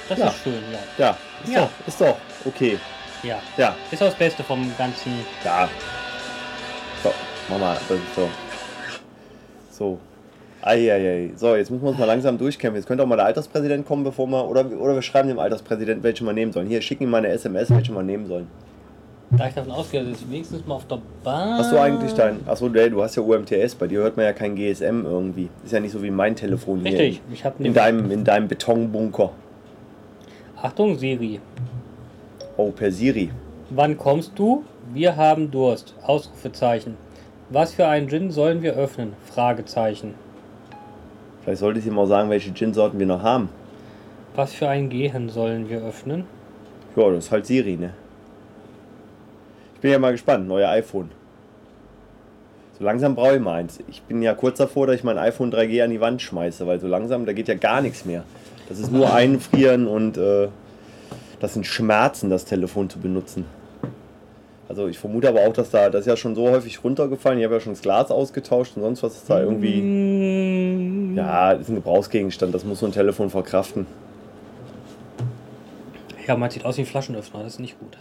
Das 0.07 0.17
Ja. 0.19 0.27
ist 0.27 0.43
schön, 0.43 0.63
ja. 0.71 0.79
Ja, 1.05 1.17
ist 1.43 1.53
Ja. 1.53 1.61
doch. 1.61 1.87
Ist 1.87 2.01
doch. 2.01 2.17
Okay. 2.45 2.77
Ja. 3.23 3.39
Ja, 3.57 3.75
Ist 3.91 4.01
auch 4.03 4.07
das 4.07 4.15
Beste 4.15 4.43
vom 4.43 4.69
ganzen. 4.77 5.13
ja. 5.45 5.69
So, 7.03 7.11
mach 7.49 7.57
mal. 7.59 7.77
Das 7.87 7.97
ist 7.97 8.15
so. 8.15 8.29
So. 9.71 9.97
Eieiei. 10.61 11.31
So, 11.35 11.55
jetzt 11.55 11.71
müssen 11.71 11.83
wir 11.83 11.89
uns 11.89 11.99
mal 11.99 12.05
langsam 12.05 12.37
durchkämpfen. 12.37 12.77
Jetzt 12.79 12.87
könnte 12.87 13.03
auch 13.03 13.07
mal 13.07 13.17
der 13.17 13.25
Alterspräsident 13.25 13.85
kommen, 13.85 14.03
bevor 14.03 14.27
wir. 14.27 14.47
Oder, 14.47 14.65
oder 14.79 14.95
wir 14.95 15.01
schreiben 15.01 15.27
dem 15.27 15.39
Alterspräsidenten, 15.39 16.03
welche 16.03 16.23
wir 16.23 16.31
nehmen 16.33 16.53
sollen. 16.53 16.67
Hier, 16.67 16.81
schicken 16.81 17.03
ihm 17.03 17.09
mal 17.09 17.17
eine 17.17 17.29
SMS, 17.29 17.69
welche 17.69 17.93
wir 17.93 18.03
nehmen 18.03 18.27
sollen. 18.27 18.47
Da 19.31 19.47
ich 19.47 19.55
davon 19.55 19.71
ausgehe, 19.71 20.03
dass 20.05 20.21
ich 20.21 20.29
wenigstens 20.29 20.65
mal 20.65 20.75
auf 20.75 20.87
der 20.87 20.99
Bahn. 21.23 21.57
Hast 21.57 21.71
du 21.71 21.79
eigentlich 21.79 22.13
dein. 22.13 22.39
Achso, 22.47 22.69
nee, 22.69 22.87
du 22.89 23.01
hast 23.01 23.15
ja 23.15 23.23
UMTS, 23.23 23.75
bei 23.75 23.87
dir 23.87 23.99
hört 24.01 24.15
man 24.15 24.25
ja 24.25 24.31
kein 24.33 24.55
GSM 24.55 25.05
irgendwie. 25.05 25.49
Ist 25.65 25.73
ja 25.73 25.79
nicht 25.79 25.91
so 25.91 26.03
wie 26.03 26.11
mein 26.11 26.35
Telefon 26.35 26.81
hier. 26.85 26.91
Richtig. 26.99 27.21
Ich 27.33 27.43
habe 27.43 27.55
In, 27.59 27.65
in, 27.65 27.73
deinem, 27.73 28.11
in 28.11 28.23
deinem 28.23 28.47
Betonbunker. 28.47 29.31
Achtung, 30.64 30.97
Siri. 30.97 31.41
Oh, 32.55 32.72
per 32.72 32.89
Siri. 32.89 33.32
Wann 33.70 33.97
kommst 33.97 34.32
du? 34.39 34.64
Wir 34.93 35.18
haben 35.18 35.51
Durst. 35.51 35.93
Ausrufezeichen. 36.01 36.95
Was 37.49 37.74
für 37.74 37.86
einen 37.86 38.07
Gin 38.07 38.32
sollen 38.32 38.61
wir 38.61 38.76
öffnen? 38.76 39.11
Fragezeichen. 39.26 40.14
Vielleicht 41.41 41.59
sollte 41.59 41.80
ich 41.80 41.86
dir 41.86 41.91
mal 41.91 42.07
sagen, 42.07 42.30
welche 42.30 42.53
Gin-Sorten 42.53 42.97
wir 42.97 43.05
noch 43.05 43.22
haben. 43.22 43.49
Was 44.36 44.53
für 44.53 44.70
ein 44.70 44.89
Gehen 44.89 45.28
sollen 45.28 45.68
wir 45.68 45.84
öffnen? 45.84 46.24
Ja, 46.95 47.09
das 47.09 47.26
ist 47.26 47.32
halt 47.32 47.45
Siri, 47.45 47.76
ne? 47.76 47.93
Ich 49.76 49.82
bin 49.82 49.91
ja 49.91 49.99
mal 49.99 50.14
gespannt, 50.14 50.47
neue 50.47 50.70
iPhone. 50.70 51.11
So 52.80 52.86
langsam 52.86 53.16
brauche 53.16 53.36
ich 53.36 53.41
mal 53.41 53.55
eins. 53.55 53.82
Ich 53.89 54.01
bin 54.03 54.22
ja 54.22 54.34
kurz 54.34 54.59
davor, 54.59 54.88
dass 54.88 54.95
ich 54.95 55.03
mein 55.03 55.18
iPhone 55.18 55.51
3G 55.51 55.84
an 55.84 55.89
die 55.89 55.99
Wand 55.99 56.22
schmeiße, 56.22 56.66
weil 56.66 56.80
so 56.80 56.88
langsam, 56.88 57.26
da 57.26 57.34
geht 57.34 57.49
ja 57.49 57.55
gar 57.55 57.82
nichts 57.82 58.05
mehr. 58.05 58.24
Das 58.74 58.80
ist 58.80 58.91
nur 58.91 59.13
einfrieren 59.13 59.86
und 59.86 60.17
äh, 60.17 60.47
das 61.39 61.53
sind 61.53 61.67
Schmerzen, 61.67 62.32
das 62.32 62.43
Telefon 62.43 62.89
zu 62.89 62.97
benutzen. 62.97 63.45
Also 64.67 64.88
ich 64.88 64.97
vermute 64.97 65.30
aber 65.30 65.41
auch, 65.41 65.53
dass 65.53 65.69
da, 65.69 65.91
das 65.91 66.01
ist 66.01 66.07
ja 66.07 66.17
schon 66.17 66.34
so 66.34 66.49
häufig 66.49 66.84
runtergefallen. 66.84 67.38
Ich 67.38 67.45
habe 67.45 67.53
ja 67.53 67.59
schon 67.59 67.74
das 67.74 67.84
Glas 67.84 68.09
ausgetauscht 68.09 68.76
und 68.76 68.82
sonst 68.82 69.03
was 69.03 69.13
ist 69.13 69.30
da 69.30 69.41
irgendwie. 69.41 71.13
Ja, 71.15 71.53
das 71.53 71.63
ist 71.63 71.69
ein 71.69 71.76
Gebrauchsgegenstand, 71.76 72.55
das 72.55 72.65
muss 72.65 72.80
so 72.80 72.88
ein 72.88 72.91
Telefon 72.91 73.30
verkraften. 73.30 73.86
Ja, 76.26 76.36
man 76.36 76.49
sieht 76.49 76.65
aus 76.65 76.78
wie 76.78 76.82
ein 76.82 76.88
Flaschenöffner, 76.88 77.43
das 77.43 77.53
ist 77.53 77.59
nicht 77.59 77.80
gut. 77.80 77.95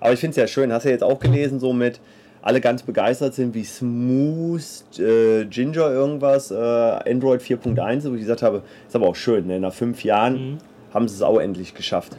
Aber 0.00 0.12
ich 0.12 0.18
finde 0.18 0.30
es 0.32 0.36
ja 0.38 0.48
schön, 0.48 0.72
hast 0.72 0.82
du 0.82 0.88
ja 0.88 0.94
jetzt 0.94 1.04
auch 1.04 1.20
gelesen, 1.20 1.60
so 1.60 1.72
mit 1.72 2.00
alle 2.46 2.60
ganz 2.60 2.84
begeistert 2.84 3.34
sind, 3.34 3.54
wie 3.54 3.64
smooth 3.64 4.62
äh, 5.00 5.44
Ginger 5.46 5.90
irgendwas, 5.90 6.52
äh, 6.52 6.54
Android 6.54 7.40
4.1, 7.42 8.08
wo 8.08 8.14
ich 8.14 8.20
gesagt 8.20 8.42
habe, 8.42 8.62
ist 8.86 8.94
aber 8.94 9.08
auch 9.08 9.16
schön, 9.16 9.48
ne? 9.48 9.58
nach 9.58 9.72
fünf 9.74 10.04
Jahren 10.04 10.34
Mhm. 10.52 10.58
haben 10.94 11.08
sie 11.08 11.16
es 11.16 11.22
auch 11.22 11.40
endlich 11.40 11.74
geschafft, 11.74 12.16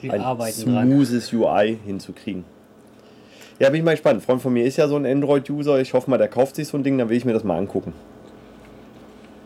Sie 0.00 0.10
ein 0.10 0.22
arbeiten 0.22 0.72
dran. 0.72 0.88
smoothes 0.90 1.32
UI 1.34 1.78
hinzukriegen. 1.84 2.44
Ja, 3.58 3.68
bin 3.68 3.80
ich 3.80 3.84
mal 3.84 3.90
gespannt. 3.90 4.20
Ein 4.20 4.22
Freund 4.22 4.40
von 4.40 4.54
mir 4.54 4.64
ist 4.64 4.78
ja 4.78 4.88
so 4.88 4.96
ein 4.96 5.04
Android-User. 5.04 5.78
Ich 5.82 5.92
hoffe 5.92 6.08
mal, 6.08 6.16
der 6.16 6.28
kauft 6.28 6.56
sich 6.56 6.66
so 6.66 6.78
ein 6.78 6.82
Ding, 6.82 6.96
dann 6.96 7.10
will 7.10 7.16
ich 7.18 7.26
mir 7.26 7.34
das 7.34 7.44
mal 7.44 7.58
angucken. 7.58 7.92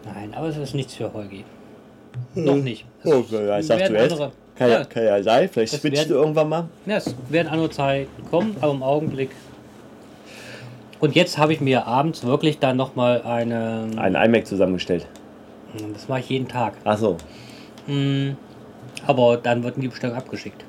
Nein, 0.04 0.32
aber 0.34 0.48
es 0.48 0.56
ist 0.56 0.74
nichts 0.76 0.94
für 0.94 1.12
Holgi. 1.12 1.44
Noch 2.36 2.54
nicht. 2.54 2.86
Es 3.02 3.10
Oh, 3.12 3.24
ja, 3.32 3.58
ich 3.58 3.66
sag 3.66 3.80
werden 3.80 3.94
du 3.94 4.00
andere- 4.02 4.32
Kann 4.56 4.70
ja, 4.70 4.78
Ja. 4.78 4.84
kann 4.84 5.02
ja 5.02 5.20
sein, 5.20 5.48
vielleicht 5.48 5.72
Das 5.72 5.80
switchst 5.80 5.98
werden- 6.02 6.10
du 6.10 6.14
irgendwann 6.14 6.48
mal. 6.48 6.68
Ja, 6.86 6.98
es 6.98 7.12
werden 7.28 7.48
andere 7.48 7.70
Zeiten 7.70 8.08
kommen, 8.30 8.56
aber 8.60 8.70
im 8.72 8.84
Augenblick. 8.84 9.30
Und 11.04 11.14
jetzt 11.14 11.36
habe 11.36 11.52
ich 11.52 11.60
mir 11.60 11.86
abends 11.86 12.24
wirklich 12.24 12.60
dann 12.60 12.78
nochmal 12.78 13.20
eine. 13.24 13.90
Einen 13.98 14.14
iMac 14.14 14.46
zusammengestellt. 14.46 15.06
Das 15.92 16.08
mache 16.08 16.20
ich 16.20 16.30
jeden 16.30 16.48
Tag. 16.48 16.72
Achso. 16.82 17.18
Hm, 17.84 18.38
aber 19.06 19.36
dann 19.36 19.62
wird 19.64 19.76
die 19.76 19.88
Bestellung 19.88 20.16
abgeschickt. 20.16 20.64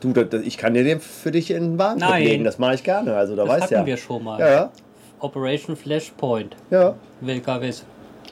Du, 0.00 0.14
das, 0.14 0.40
ich 0.44 0.56
kann 0.56 0.72
dir 0.72 0.82
den 0.82 0.98
für 0.98 1.30
dich 1.30 1.50
in 1.50 1.76
den 1.76 1.98
Nein. 1.98 2.24
legen, 2.24 2.44
das 2.44 2.58
mache 2.58 2.76
ich 2.76 2.84
gerne. 2.84 3.14
Also 3.14 3.36
da 3.36 3.42
Das 3.44 3.52
weißt 3.52 3.62
hatten 3.64 3.74
ja. 3.74 3.84
wir 3.84 3.98
schon 3.98 4.24
mal. 4.24 4.40
Ja, 4.40 4.50
ja. 4.50 4.70
Operation 5.18 5.76
Flashpoint. 5.76 6.56
Ja. 6.70 6.94
WKWs 7.20 7.84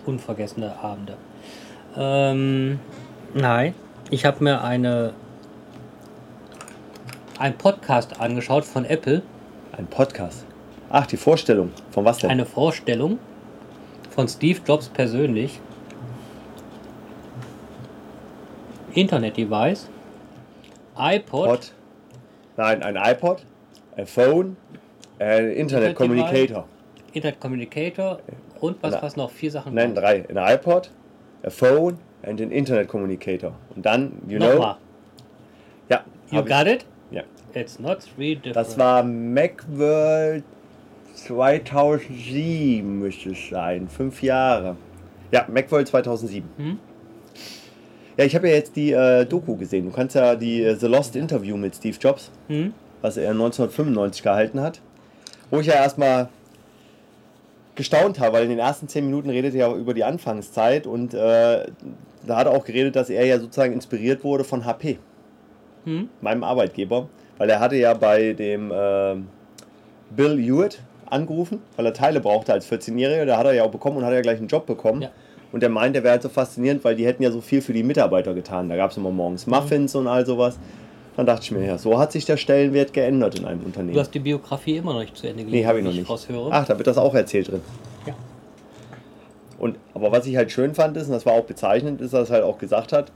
unvergessene 0.07 0.79
Abende. 0.81 1.13
Ähm, 1.95 2.81
nein, 3.35 3.75
ich 4.09 4.25
habe 4.25 4.43
mir 4.43 4.65
eine 4.65 5.13
ein 7.39 7.59
Podcast 7.59 8.19
angeschaut 8.19 8.65
von 8.65 8.87
Apple, 8.87 9.21
Ein 9.77 9.87
Podcast. 9.89 10.48
Ach, 10.91 11.07
die 11.07 11.17
Vorstellung. 11.17 11.71
Von 11.91 12.05
was 12.05 12.19
denn? 12.19 12.31
eine 12.31 12.47
Vorstellung 12.47 13.19
von 14.11 14.27
Steve 14.29 14.61
Jobs 14.67 14.89
persönlich. 14.89 15.61
Internet-Device, 18.95 19.89
iPod, 20.99 21.49
Pod. 21.49 21.73
Nein, 22.57 22.83
ein 22.83 22.97
iPod, 22.97 23.45
ein 23.97 24.07
Phone, 24.07 24.57
ein 25.19 25.51
Internet 25.53 25.95
Communicator. 25.95 26.67
Internet 27.13 27.41
Communicator 27.41 28.19
und 28.61 28.83
was, 28.83 28.95
Na. 28.95 29.03
was 29.03 29.17
noch? 29.17 29.31
Vier 29.31 29.51
Sachen. 29.51 29.75
Nein, 29.75 29.95
drei. 29.95 30.25
Ein 30.29 30.37
iPod, 30.37 30.91
ein 31.43 31.51
Phone 31.51 31.99
und 32.23 32.41
ein 32.41 32.51
Internet 32.51 32.89
Communicator. 32.89 33.53
Und 33.77 33.85
dann, 33.87 34.13
you 34.27 34.39
know. 34.39 34.55
Nochmal. 34.55 34.77
Ja. 35.89 36.05
You 36.31 36.39
hab 36.39 36.49
ich- 36.49 36.57
got 36.57 36.67
it? 36.67 36.87
Ja. 37.11 37.23
It's 37.55 37.79
not 37.79 37.99
three 38.01 38.35
different. 38.35 38.57
Das 38.57 38.79
war 38.79 39.03
Macworld 39.03 40.45
2007 41.19 42.99
müsste 42.99 43.31
es 43.31 43.49
sein. 43.51 43.89
Fünf 43.89 44.23
Jahre. 44.23 44.77
Ja, 45.31 45.47
Macworld 45.53 45.89
2007. 45.89 46.49
Hm? 46.57 46.79
Ja, 48.17 48.25
ich 48.25 48.35
habe 48.35 48.49
ja 48.49 48.55
jetzt 48.55 48.75
die 48.77 48.93
äh, 48.93 49.25
Doku 49.27 49.57
gesehen. 49.57 49.87
Du 49.87 49.93
kannst 49.93 50.15
ja 50.17 50.35
die 50.35 50.63
äh, 50.63 50.75
The 50.75 50.87
Lost 50.87 51.17
Interview 51.17 51.57
mit 51.57 51.75
Steve 51.77 51.97
Jobs, 52.01 52.31
Hm? 52.49 52.73
was 53.03 53.17
er 53.17 53.31
1995 53.31 54.23
gehalten 54.23 54.61
hat. 54.61 54.81
Wo 55.51 55.61
ich 55.61 55.67
ja 55.67 55.75
erstmal 55.75 56.29
gestaunt 57.75 58.19
habe, 58.19 58.35
weil 58.35 58.45
in 58.45 58.51
den 58.51 58.59
ersten 58.59 58.89
zehn 58.89 59.05
Minuten 59.05 59.31
redet 59.31 59.55
er 59.55 59.69
ja 59.71 59.75
über 59.77 59.95
die 59.95 60.03
Anfangszeit 60.05 60.87
und 60.87 61.15
äh, 61.15 61.67
da 62.27 62.37
hat 62.37 62.47
er 62.47 62.53
auch 62.53 62.65
geredet, 62.65 62.97
dass 62.97 63.09
er 63.09 63.25
ja 63.25 63.39
sozusagen 63.39 63.73
inspiriert 63.73 64.25
wurde 64.25 64.45
von 64.45 64.65
HP 64.65 64.99
Hm? 65.85 66.09
meinem 66.21 66.43
Arbeitgeber, 66.43 67.09
weil 67.39 67.49
er 67.51 67.61
hatte 67.61 67.77
ja 67.77 67.95
bei 67.95 68.33
dem 68.33 68.71
äh, 68.73 69.15
Bill 70.11 70.39
Hewitt 70.43 70.81
angerufen, 71.11 71.61
weil 71.77 71.87
er 71.87 71.93
Teile 71.93 72.21
brauchte 72.21 72.53
als 72.53 72.71
14-Jähriger. 72.71 73.25
Da 73.25 73.39
hat 73.39 73.47
er 73.47 73.53
ja 73.53 73.65
auch 73.65 73.71
bekommen 73.71 73.97
und 73.99 74.05
hat 74.05 74.13
ja 74.13 74.21
gleich 74.21 74.39
einen 74.39 74.49
Job 74.49 74.67
bekommen. 74.67 75.03
Ja. 75.03 75.11
Und 75.53 75.63
er 75.63 75.69
meinte, 75.71 75.99
er 76.01 76.05
wäre 76.05 76.13
halt 76.13 76.23
so 76.23 76.29
faszinierend, 76.29 76.85
weil 76.85 76.95
die 76.95 77.07
hätten 77.07 77.23
ja 77.23 77.31
so 77.31 77.41
viel 77.41 77.63
für 77.63 77.73
die 77.73 77.83
Mitarbeiter 77.83 78.35
getan. 78.35 78.69
Da 78.69 78.77
gab 78.77 78.91
es 78.91 78.97
immer 78.97 79.11
morgens 79.11 79.47
Muffins 79.47 79.95
und 79.95 80.07
all 80.07 80.27
sowas. 80.27 80.59
Dann 81.17 81.27
dachte 81.27 81.43
ich 81.43 81.51
mir, 81.51 81.65
ja, 81.67 81.79
so 81.79 81.99
hat 81.99 82.13
sich 82.13 82.27
der 82.27 82.37
Stellenwert 82.37 82.93
geändert 82.93 83.39
in 83.39 83.45
einem 83.45 83.61
Du 83.61 83.67
Unternehmen. 83.67 83.99
hast 83.99 84.13
die 84.15 84.19
Biografie 84.21 84.77
immer 84.77 84.93
noch 84.93 85.01
nicht 85.01 85.17
zu 85.17 85.27
Ende 85.27 85.45
gelesen. 85.45 85.61
Nee, 85.63 85.67
habe 85.67 85.79
ich 85.79 85.85
noch 85.85 85.93
nicht. 85.93 86.09
raushöre. 86.09 86.49
Ach, 86.53 86.65
da 86.67 86.77
wird 86.77 86.87
das 86.87 86.99
auch 86.99 87.15
erzählt 87.15 87.49
drin. 87.49 87.61
Ja. 88.07 88.15
Und, 89.59 89.77
aber 89.95 90.13
was 90.13 90.27
ich 90.27 90.37
halt 90.37 90.53
schön 90.53 90.75
fand, 90.75 90.97
ist, 90.97 91.07
und 91.07 91.13
das 91.15 91.27
war 91.27 91.33
auch 91.33 91.45
bezeichnend, 91.45 92.01
ist, 92.01 92.15
dass 92.15 92.31
er 92.31 92.35
halt 92.37 92.45
auch 92.45 92.59
gesagt 92.59 92.93
hat, 92.93 93.11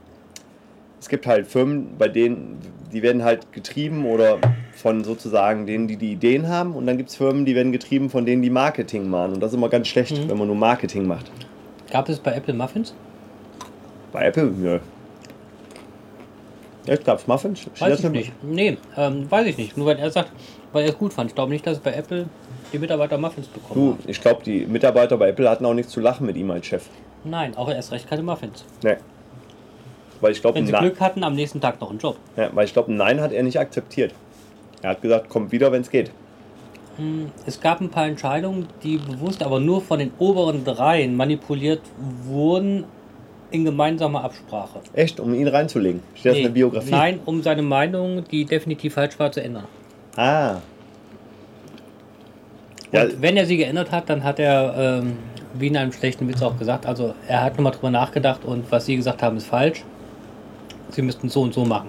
es 1.02 1.08
gibt 1.08 1.26
halt 1.26 1.48
Firmen, 1.48 1.96
bei 1.98 2.06
denen, 2.06 2.58
die 2.92 3.02
werden 3.02 3.24
halt 3.24 3.52
getrieben 3.52 4.06
oder 4.06 4.38
von 4.76 5.02
sozusagen 5.02 5.66
denen, 5.66 5.88
die 5.88 5.96
die 5.96 6.12
Ideen 6.12 6.46
haben. 6.48 6.76
Und 6.76 6.86
dann 6.86 6.96
gibt 6.96 7.08
es 7.10 7.16
Firmen, 7.16 7.44
die 7.44 7.56
werden 7.56 7.72
getrieben 7.72 8.08
von 8.08 8.24
denen, 8.24 8.40
die 8.40 8.50
Marketing 8.50 9.10
machen. 9.10 9.32
Und 9.34 9.40
das 9.40 9.50
ist 9.50 9.56
immer 9.56 9.68
ganz 9.68 9.88
schlecht, 9.88 10.16
Mhm. 10.16 10.30
wenn 10.30 10.38
man 10.38 10.46
nur 10.46 10.54
Marketing 10.54 11.04
macht. 11.08 11.28
Gab 11.90 12.08
es 12.08 12.20
bei 12.20 12.32
Apple 12.34 12.54
Muffins? 12.54 12.94
Bei 14.12 14.26
Apple, 14.26 14.52
ja. 14.62 14.78
Echt, 16.86 17.04
gab 17.04 17.18
es 17.18 17.26
Muffins? 17.26 17.58
Steht 17.62 17.80
Weiß 17.80 17.98
ich 17.98 18.08
nicht. 18.10 18.32
Nee, 18.44 18.78
ähm, 18.96 19.28
weiß 19.28 19.46
ich 19.48 19.58
nicht. 19.58 19.76
Nur 19.76 19.86
weil 19.86 19.98
er 19.98 20.10
sagt, 20.12 20.30
weil 20.72 20.84
er 20.84 20.90
es 20.90 20.98
gut 20.98 21.12
fand. 21.12 21.30
Ich 21.30 21.34
glaube 21.34 21.50
nicht, 21.50 21.66
dass 21.66 21.80
bei 21.80 21.92
Apple 21.94 22.26
die 22.72 22.78
Mitarbeiter 22.78 23.18
Muffins 23.18 23.48
bekommen 23.48 23.98
Du, 23.98 24.08
ich 24.08 24.20
glaube, 24.20 24.44
die 24.44 24.66
Mitarbeiter 24.66 25.16
bei 25.16 25.30
Apple 25.30 25.50
hatten 25.50 25.64
auch 25.66 25.74
nichts 25.74 25.90
zu 25.90 25.98
lachen 26.00 26.26
mit 26.26 26.36
ihm 26.36 26.50
als 26.52 26.64
Chef. 26.66 26.84
Nein, 27.24 27.56
auch 27.56 27.68
erst 27.68 27.90
recht 27.90 28.08
keine 28.08 28.22
Muffins. 28.22 28.64
Nee. 28.84 28.96
Weil 30.22 30.32
ich 30.32 30.40
glaube, 30.40 30.56
Wenn 30.58 30.66
sie 30.66 30.72
Glück 30.72 31.00
hatten, 31.00 31.24
am 31.24 31.34
nächsten 31.34 31.60
Tag 31.60 31.80
noch 31.80 31.90
einen 31.90 31.98
Job. 31.98 32.16
Ja, 32.36 32.48
weil 32.54 32.64
ich 32.64 32.72
glaube, 32.72 32.92
Nein 32.92 33.20
hat 33.20 33.32
er 33.32 33.42
nicht 33.42 33.58
akzeptiert. 33.58 34.14
Er 34.80 34.90
hat 34.90 35.02
gesagt, 35.02 35.28
kommt 35.28 35.52
wieder, 35.52 35.70
wenn 35.72 35.82
es 35.82 35.90
geht. 35.90 36.10
Hm, 36.96 37.30
Es 37.44 37.60
gab 37.60 37.80
ein 37.80 37.90
paar 37.90 38.06
Entscheidungen, 38.06 38.66
die 38.82 38.98
bewusst 38.98 39.42
aber 39.42 39.58
nur 39.60 39.80
von 39.82 39.98
den 39.98 40.12
oberen 40.18 40.64
dreien 40.64 41.16
manipuliert 41.16 41.80
wurden 42.24 42.84
in 43.50 43.64
gemeinsamer 43.64 44.22
Absprache. 44.24 44.80
Echt, 44.94 45.18
um 45.20 45.34
ihn 45.34 45.48
reinzulegen. 45.48 46.00
Steht 46.14 46.32
das 46.32 46.36
in 46.38 46.42
der 46.44 46.50
Nee, 46.50 46.54
Biografie? 46.54 46.90
Nein, 46.90 47.20
um 47.26 47.42
seine 47.42 47.62
Meinung, 47.62 48.24
die 48.30 48.44
definitiv 48.44 48.94
falsch 48.94 49.18
war, 49.18 49.30
zu 49.32 49.42
ändern. 49.42 49.64
Ah. 50.16 50.56
Ja, 52.92 53.02
Und 53.04 53.20
wenn 53.22 53.36
er 53.36 53.46
sie 53.46 53.56
geändert 53.56 53.90
hat, 53.90 54.08
dann 54.08 54.22
hat 54.22 54.38
er, 54.38 54.74
ähm, 55.02 55.16
wie 55.54 55.66
in 55.66 55.76
einem 55.76 55.92
schlechten 55.92 56.28
Witz 56.28 56.42
auch 56.42 56.58
gesagt, 56.58 56.86
also 56.86 57.14
er 57.26 57.42
hat 57.42 57.56
nochmal 57.56 57.72
drüber 57.72 57.90
nachgedacht 57.90 58.44
und 58.44 58.70
was 58.70 58.86
sie 58.86 58.96
gesagt 58.96 59.22
haben, 59.22 59.36
ist 59.36 59.46
falsch. 59.46 59.84
Sie 60.92 61.02
müssten 61.02 61.28
so 61.28 61.42
und 61.42 61.52
so 61.54 61.64
machen. 61.64 61.88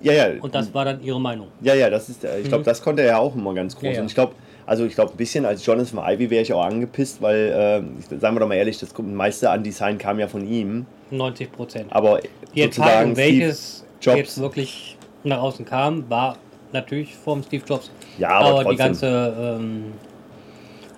ja, 0.00 0.12
ja. 0.12 0.26
Und 0.40 0.54
das 0.54 0.72
war 0.74 0.84
dann 0.84 1.02
ihre 1.02 1.20
Meinung. 1.20 1.48
ja, 1.60 1.74
ja, 1.74 1.90
das 1.90 2.08
ist, 2.08 2.24
äh, 2.24 2.40
ich 2.40 2.48
glaube, 2.48 2.62
Mhm. 2.62 2.66
das 2.66 2.82
konnte 2.82 3.02
er 3.02 3.08
ja 3.08 3.18
auch 3.18 3.34
immer 3.34 3.54
ganz 3.54 3.74
groß. 3.74 3.84
Ja, 3.84 3.90
ja. 3.92 4.00
Und 4.00 4.06
ich 4.06 4.14
glaube, 4.14 4.34
also 4.66 4.84
ich 4.84 4.94
glaube, 4.94 5.12
ein 5.12 5.16
bisschen 5.16 5.44
als 5.46 5.64
Jonathan 5.64 5.98
Ivy 6.04 6.30
wäre 6.30 6.42
ich 6.42 6.52
auch 6.52 6.62
angepisst, 6.64 7.20
weil, 7.22 7.82
äh, 8.08 8.18
sagen 8.20 8.36
wir 8.36 8.40
doch 8.40 8.48
mal 8.48 8.54
ehrlich, 8.54 8.78
das 8.78 8.90
meiste 8.98 9.50
an 9.50 9.62
Design 9.62 9.98
kam 9.98 10.18
ja 10.18 10.28
von 10.28 10.46
ihm. 10.46 10.86
90 11.10 11.50
Prozent. 11.52 11.86
Aber 11.90 12.20
Die 12.54 12.62
Entscheidung, 12.62 13.16
welches 13.16 13.84
Jobs- 14.00 14.16
jetzt 14.18 14.40
wirklich 14.40 14.96
nach 15.24 15.40
außen 15.40 15.64
kam, 15.64 16.08
war 16.10 16.36
natürlich 16.72 17.16
vom 17.16 17.42
Steve 17.42 17.64
Jobs. 17.66 17.90
Ja, 18.18 18.28
aber 18.30 18.60
aber 18.60 18.70
die 18.70 18.76
ganze 18.76 19.56
ähm, 19.58 19.92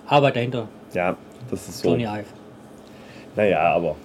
Arbeit 0.07 0.35
dahinter, 0.35 0.67
Ja, 0.93 1.15
das 1.49 1.67
ist 1.69 1.79
so. 1.79 1.89
Johnny 1.89 2.03
Ive. 2.03 2.25
Naja, 3.35 3.59
aber 3.61 3.95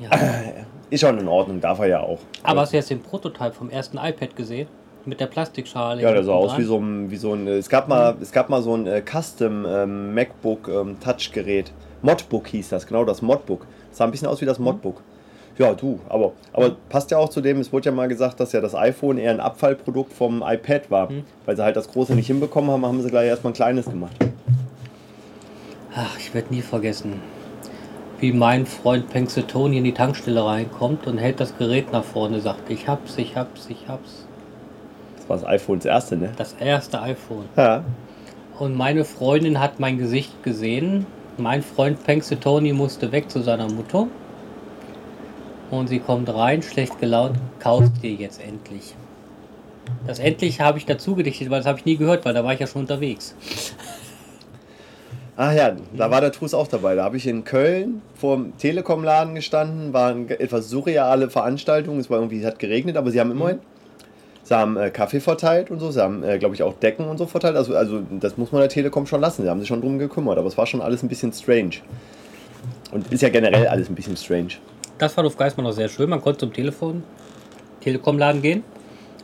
Ja. 0.00 0.10
ist 0.90 1.00
schon 1.00 1.18
in 1.18 1.28
Ordnung, 1.28 1.60
darf 1.60 1.78
er 1.80 1.86
ja 1.86 2.00
auch. 2.00 2.18
Aber 2.42 2.62
hast 2.62 2.72
du 2.72 2.76
jetzt 2.76 2.90
den 2.90 3.02
Prototyp 3.02 3.54
vom 3.54 3.70
ersten 3.70 3.98
iPad 3.98 4.36
gesehen? 4.36 4.68
Mit 5.06 5.20
der 5.20 5.26
Plastikschale? 5.26 6.00
Ja, 6.00 6.12
der 6.12 6.24
sah 6.24 6.32
aus 6.32 6.56
wie 6.56 6.62
so 6.62 6.78
ein, 6.78 7.10
wie 7.10 7.16
so 7.16 7.34
ein 7.34 7.46
es 7.46 7.68
gab 7.68 7.88
mal, 7.88 8.16
es 8.22 8.32
gab 8.32 8.48
mal 8.48 8.62
so 8.62 8.74
ein 8.74 8.86
äh, 8.86 9.02
Custom 9.02 9.66
ähm, 9.66 10.14
MacBook 10.14 10.68
ähm, 10.68 10.98
Touch-Gerät. 10.98 11.72
Modbook 12.00 12.48
hieß 12.48 12.70
das, 12.70 12.86
genau 12.86 13.04
das 13.04 13.20
Modbook. 13.20 13.66
Das 13.90 13.98
sah 13.98 14.04
ein 14.04 14.10
bisschen 14.10 14.28
aus 14.28 14.40
wie 14.40 14.46
das 14.46 14.58
Modbook. 14.58 15.02
Ja, 15.58 15.72
du, 15.74 16.00
aber, 16.08 16.32
aber 16.52 16.76
passt 16.88 17.10
ja 17.10 17.18
auch 17.18 17.28
zu 17.28 17.40
dem, 17.40 17.60
es 17.60 17.72
wurde 17.72 17.86
ja 17.86 17.92
mal 17.92 18.08
gesagt, 18.08 18.40
dass 18.40 18.52
ja 18.52 18.60
das 18.60 18.74
iPhone 18.74 19.18
eher 19.18 19.30
ein 19.30 19.40
Abfallprodukt 19.40 20.12
vom 20.12 20.42
iPad 20.44 20.90
war. 20.90 21.10
Mhm. 21.10 21.24
Weil 21.44 21.56
sie 21.56 21.62
halt 21.62 21.76
das 21.76 21.88
große 21.88 22.14
nicht 22.14 22.26
hinbekommen 22.26 22.70
haben, 22.70 22.84
haben 22.84 23.02
sie 23.02 23.10
gleich 23.10 23.28
erstmal 23.28 23.52
ein 23.52 23.56
kleines 23.56 23.86
gemacht. 23.86 24.16
Ach, 25.94 26.18
ich 26.18 26.34
werde 26.34 26.52
nie 26.52 26.62
vergessen, 26.62 27.20
wie 28.24 28.32
mein 28.32 28.64
Freund 28.64 29.10
Pennsylvania 29.10 29.76
in 29.76 29.84
die 29.84 29.92
Tankstelle 29.92 30.42
reinkommt 30.42 31.06
und 31.06 31.18
hält 31.18 31.40
das 31.40 31.58
Gerät 31.58 31.92
nach 31.92 32.04
vorne, 32.04 32.40
sagt, 32.40 32.70
ich 32.70 32.88
hab's, 32.88 33.18
ich 33.18 33.36
hab's, 33.36 33.66
ich 33.68 33.86
hab's. 33.86 34.26
Das 35.18 35.28
war 35.28 35.36
das 35.36 35.46
iPhone 35.46 35.78
das 35.80 35.84
erste, 35.84 36.16
ne? 36.16 36.32
Das 36.34 36.54
erste 36.54 37.02
iPhone. 37.02 37.44
Ja. 37.54 37.84
Und 38.58 38.76
meine 38.76 39.04
Freundin 39.04 39.60
hat 39.60 39.78
mein 39.78 39.98
Gesicht 39.98 40.42
gesehen. 40.42 41.04
Mein 41.36 41.62
Freund 41.62 42.02
Pennsylvania 42.02 42.72
musste 42.72 43.12
weg 43.12 43.30
zu 43.30 43.42
seiner 43.42 43.70
Mutter. 43.70 44.06
Und 45.70 45.88
sie 45.88 45.98
kommt 45.98 46.32
rein, 46.32 46.62
schlecht 46.62 46.98
gelaunt, 47.00 47.36
kaufst 47.58 48.02
dir 48.02 48.12
jetzt 48.12 48.40
endlich. 48.40 48.94
Das 50.06 50.18
endlich 50.18 50.62
habe 50.62 50.78
ich 50.78 50.86
dazu 50.86 51.14
gedichtet, 51.14 51.50
weil 51.50 51.58
das 51.58 51.66
habe 51.66 51.78
ich 51.78 51.84
nie 51.84 51.98
gehört, 51.98 52.24
weil 52.24 52.32
da 52.32 52.42
war 52.42 52.54
ich 52.54 52.60
ja 52.60 52.66
schon 52.66 52.82
unterwegs. 52.82 53.34
Ach 55.36 55.52
ja, 55.52 55.74
da 55.96 56.10
war 56.10 56.20
der 56.20 56.30
Trus 56.30 56.54
auch 56.54 56.68
dabei. 56.68 56.94
Da 56.94 57.04
habe 57.04 57.16
ich 57.16 57.26
in 57.26 57.44
Köln 57.44 58.02
vor 58.14 58.36
dem 58.36 58.56
Telekom-Laden 58.56 59.34
gestanden. 59.34 59.92
War 59.92 60.10
eine 60.10 60.38
etwas 60.38 60.70
surreale 60.70 61.28
Veranstaltung. 61.28 61.98
Es 61.98 62.08
war 62.08 62.18
irgendwie, 62.18 62.38
es 62.38 62.46
hat 62.46 62.60
geregnet, 62.60 62.96
aber 62.96 63.10
sie 63.10 63.18
haben 63.18 63.32
immerhin. 63.32 63.58
Sie 64.44 64.54
haben 64.54 64.76
äh, 64.76 64.90
Kaffee 64.90 65.20
verteilt 65.20 65.70
und 65.70 65.80
so. 65.80 65.90
Sie 65.90 66.00
haben, 66.00 66.22
äh, 66.22 66.38
glaube 66.38 66.54
ich, 66.54 66.62
auch 66.62 66.74
Decken 66.74 67.06
und 67.08 67.18
so 67.18 67.26
verteilt. 67.26 67.56
Also, 67.56 67.74
also, 67.74 68.02
das 68.20 68.36
muss 68.36 68.52
man 68.52 68.60
der 68.60 68.68
Telekom 68.68 69.06
schon 69.06 69.20
lassen. 69.20 69.42
Sie 69.42 69.48
haben 69.48 69.58
sich 69.58 69.68
schon 69.68 69.80
drum 69.80 69.98
gekümmert. 69.98 70.38
Aber 70.38 70.46
es 70.46 70.56
war 70.56 70.66
schon 70.66 70.80
alles 70.80 71.02
ein 71.02 71.08
bisschen 71.08 71.32
strange. 71.32 71.76
Und 72.92 73.12
ist 73.12 73.22
ja 73.22 73.28
generell 73.28 73.66
alles 73.66 73.88
ein 73.88 73.96
bisschen 73.96 74.16
strange. 74.16 74.54
Das 74.98 75.16
war 75.16 75.24
auf 75.24 75.36
Geismar 75.36 75.64
noch 75.64 75.72
sehr 75.72 75.88
schön. 75.88 76.08
Man 76.10 76.20
konnte 76.20 76.40
zum 76.40 76.52
Telefon, 76.52 77.02
Telekom-Laden 77.80 78.40
gehen 78.40 78.62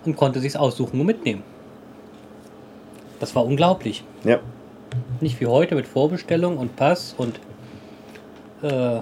und 0.05 0.17
konnte 0.17 0.41
sich's 0.41 0.57
aussuchen 0.57 0.99
und 0.99 1.07
mitnehmen. 1.07 1.45
Das 3.21 3.37
war 3.37 3.45
unglaublich. 3.45 4.03
Ja. 4.25 4.41
Nicht 5.21 5.41
wie 5.41 5.47
heute 5.47 5.75
mit 5.75 5.87
Vorbestellung 5.87 6.57
und 6.59 6.77
Pass 6.77 7.15
und 7.17 7.39
äh, 8.63 9.01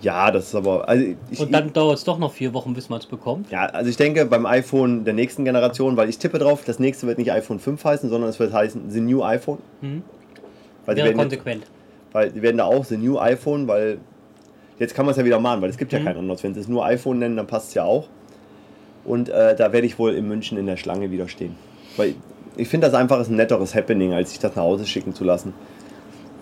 Ja, 0.00 0.30
das 0.30 0.46
ist 0.48 0.54
aber. 0.54 0.88
Also 0.88 1.04
ich, 1.30 1.40
und 1.40 1.52
dann 1.52 1.72
dauert 1.72 1.98
es 1.98 2.04
doch 2.04 2.18
noch 2.18 2.32
vier 2.32 2.52
Wochen, 2.54 2.74
bis 2.74 2.88
man 2.88 2.98
es 3.00 3.06
bekommt. 3.06 3.50
Ja, 3.50 3.66
also 3.66 3.88
ich 3.90 3.96
denke 3.96 4.24
beim 4.26 4.46
iPhone 4.46 5.04
der 5.04 5.14
nächsten 5.14 5.44
Generation, 5.44 5.96
weil 5.96 6.08
ich 6.08 6.18
tippe 6.18 6.38
drauf, 6.38 6.62
das 6.64 6.78
nächste 6.78 7.06
wird 7.06 7.18
nicht 7.18 7.32
iPhone 7.32 7.58
5 7.58 7.84
heißen, 7.84 8.08
sondern 8.10 8.30
es 8.30 8.38
wird 8.38 8.52
heißen 8.52 8.90
The 8.90 9.00
New 9.00 9.22
iPhone. 9.22 9.58
Mhm. 9.80 10.02
Weil 10.84 10.94
die, 10.94 10.98
Wäre 11.00 11.08
werden 11.08 11.18
jetzt, 11.18 11.18
konsequent. 11.42 11.66
weil 12.12 12.30
die 12.30 12.42
werden 12.42 12.58
da 12.58 12.64
auch 12.64 12.84
The 12.84 12.96
New 12.96 13.18
iPhone, 13.18 13.66
weil 13.66 13.98
jetzt 14.78 14.94
kann 14.94 15.06
man 15.06 15.12
es 15.12 15.16
ja 15.18 15.24
wieder 15.24 15.40
machen, 15.40 15.62
weil 15.62 15.70
es 15.70 15.78
gibt 15.78 15.92
ja 15.92 15.98
Mhm. 15.98 16.04
kein 16.04 16.16
anderes. 16.18 16.42
Wenn 16.44 16.54
sie 16.54 16.60
es 16.60 16.68
nur 16.68 16.84
iPhone 16.84 17.18
nennen, 17.18 17.36
dann 17.36 17.46
passt 17.46 17.68
es 17.68 17.74
ja 17.74 17.84
auch. 17.84 18.06
Und 19.04 19.28
äh, 19.28 19.54
da 19.56 19.72
werde 19.72 19.86
ich 19.86 19.98
wohl 19.98 20.14
in 20.14 20.26
München 20.28 20.58
in 20.58 20.66
der 20.66 20.76
Schlange 20.76 21.10
wieder 21.10 21.28
stehen. 21.28 21.54
Weil 21.96 22.14
ich 22.56 22.68
finde 22.68 22.86
das 22.86 22.94
einfach 22.94 23.20
ist 23.20 23.28
ein 23.30 23.36
netteres 23.36 23.74
Happening, 23.74 24.12
als 24.12 24.30
sich 24.30 24.38
das 24.38 24.54
nach 24.56 24.62
Hause 24.62 24.86
schicken 24.86 25.14
zu 25.14 25.24
lassen. 25.24 25.52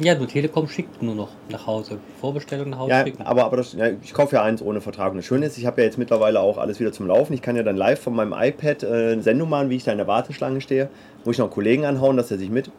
Ja, 0.01 0.17
nur 0.17 0.27
Telekom 0.27 0.67
schickt 0.69 1.03
nur 1.03 1.15
noch 1.15 1.29
nach 1.51 1.69
Hause. 1.69 1.99
Vorbestellung 2.21 2.71
nach 2.71 2.79
Hause 2.79 2.91
Ja, 2.91 3.05
schicken. 3.05 3.23
aber, 3.23 3.45
aber 3.45 3.59
das, 3.59 3.75
ja, 3.75 3.91
ich 4.03 4.13
kaufe 4.13 4.35
ja 4.35 4.43
eins 4.43 4.61
ohne 4.61 4.81
Vertrag. 4.81 5.13
Und 5.13 5.19
das 5.19 5.25
Schöne 5.27 5.47
ist, 5.47 5.57
ich 5.57 5.67
habe 5.67 5.81
ja 5.81 5.85
jetzt 5.87 5.99
mittlerweile 5.99 6.41
auch 6.41 6.59
alles 6.59 6.81
wieder 6.81 6.91
zum 6.91 7.07
Laufen. 7.07 7.33
Ich 7.33 7.43
kann 7.43 7.55
ja 7.55 7.63
dann 7.63 7.77
live 7.77 8.01
von 8.01 8.13
meinem 8.15 8.35
iPad 8.37 8.83
äh, 8.83 8.87
eine 9.13 9.23
Sendung 9.23 9.49
machen, 9.49 9.71
wie 9.71 9.77
ich 9.77 9.85
da 9.85 9.93
in 9.93 9.99
der 9.99 10.09
Warteschlange 10.09 10.61
stehe. 10.61 10.89
Muss 11.25 11.37
ich 11.37 11.39
noch 11.39 11.47
einen 11.47 11.55
Kollegen 11.55 11.85
anhauen, 11.85 12.17
dass 12.17 12.29
er 12.33 12.39
sich 12.39 12.51
mit. 12.51 12.73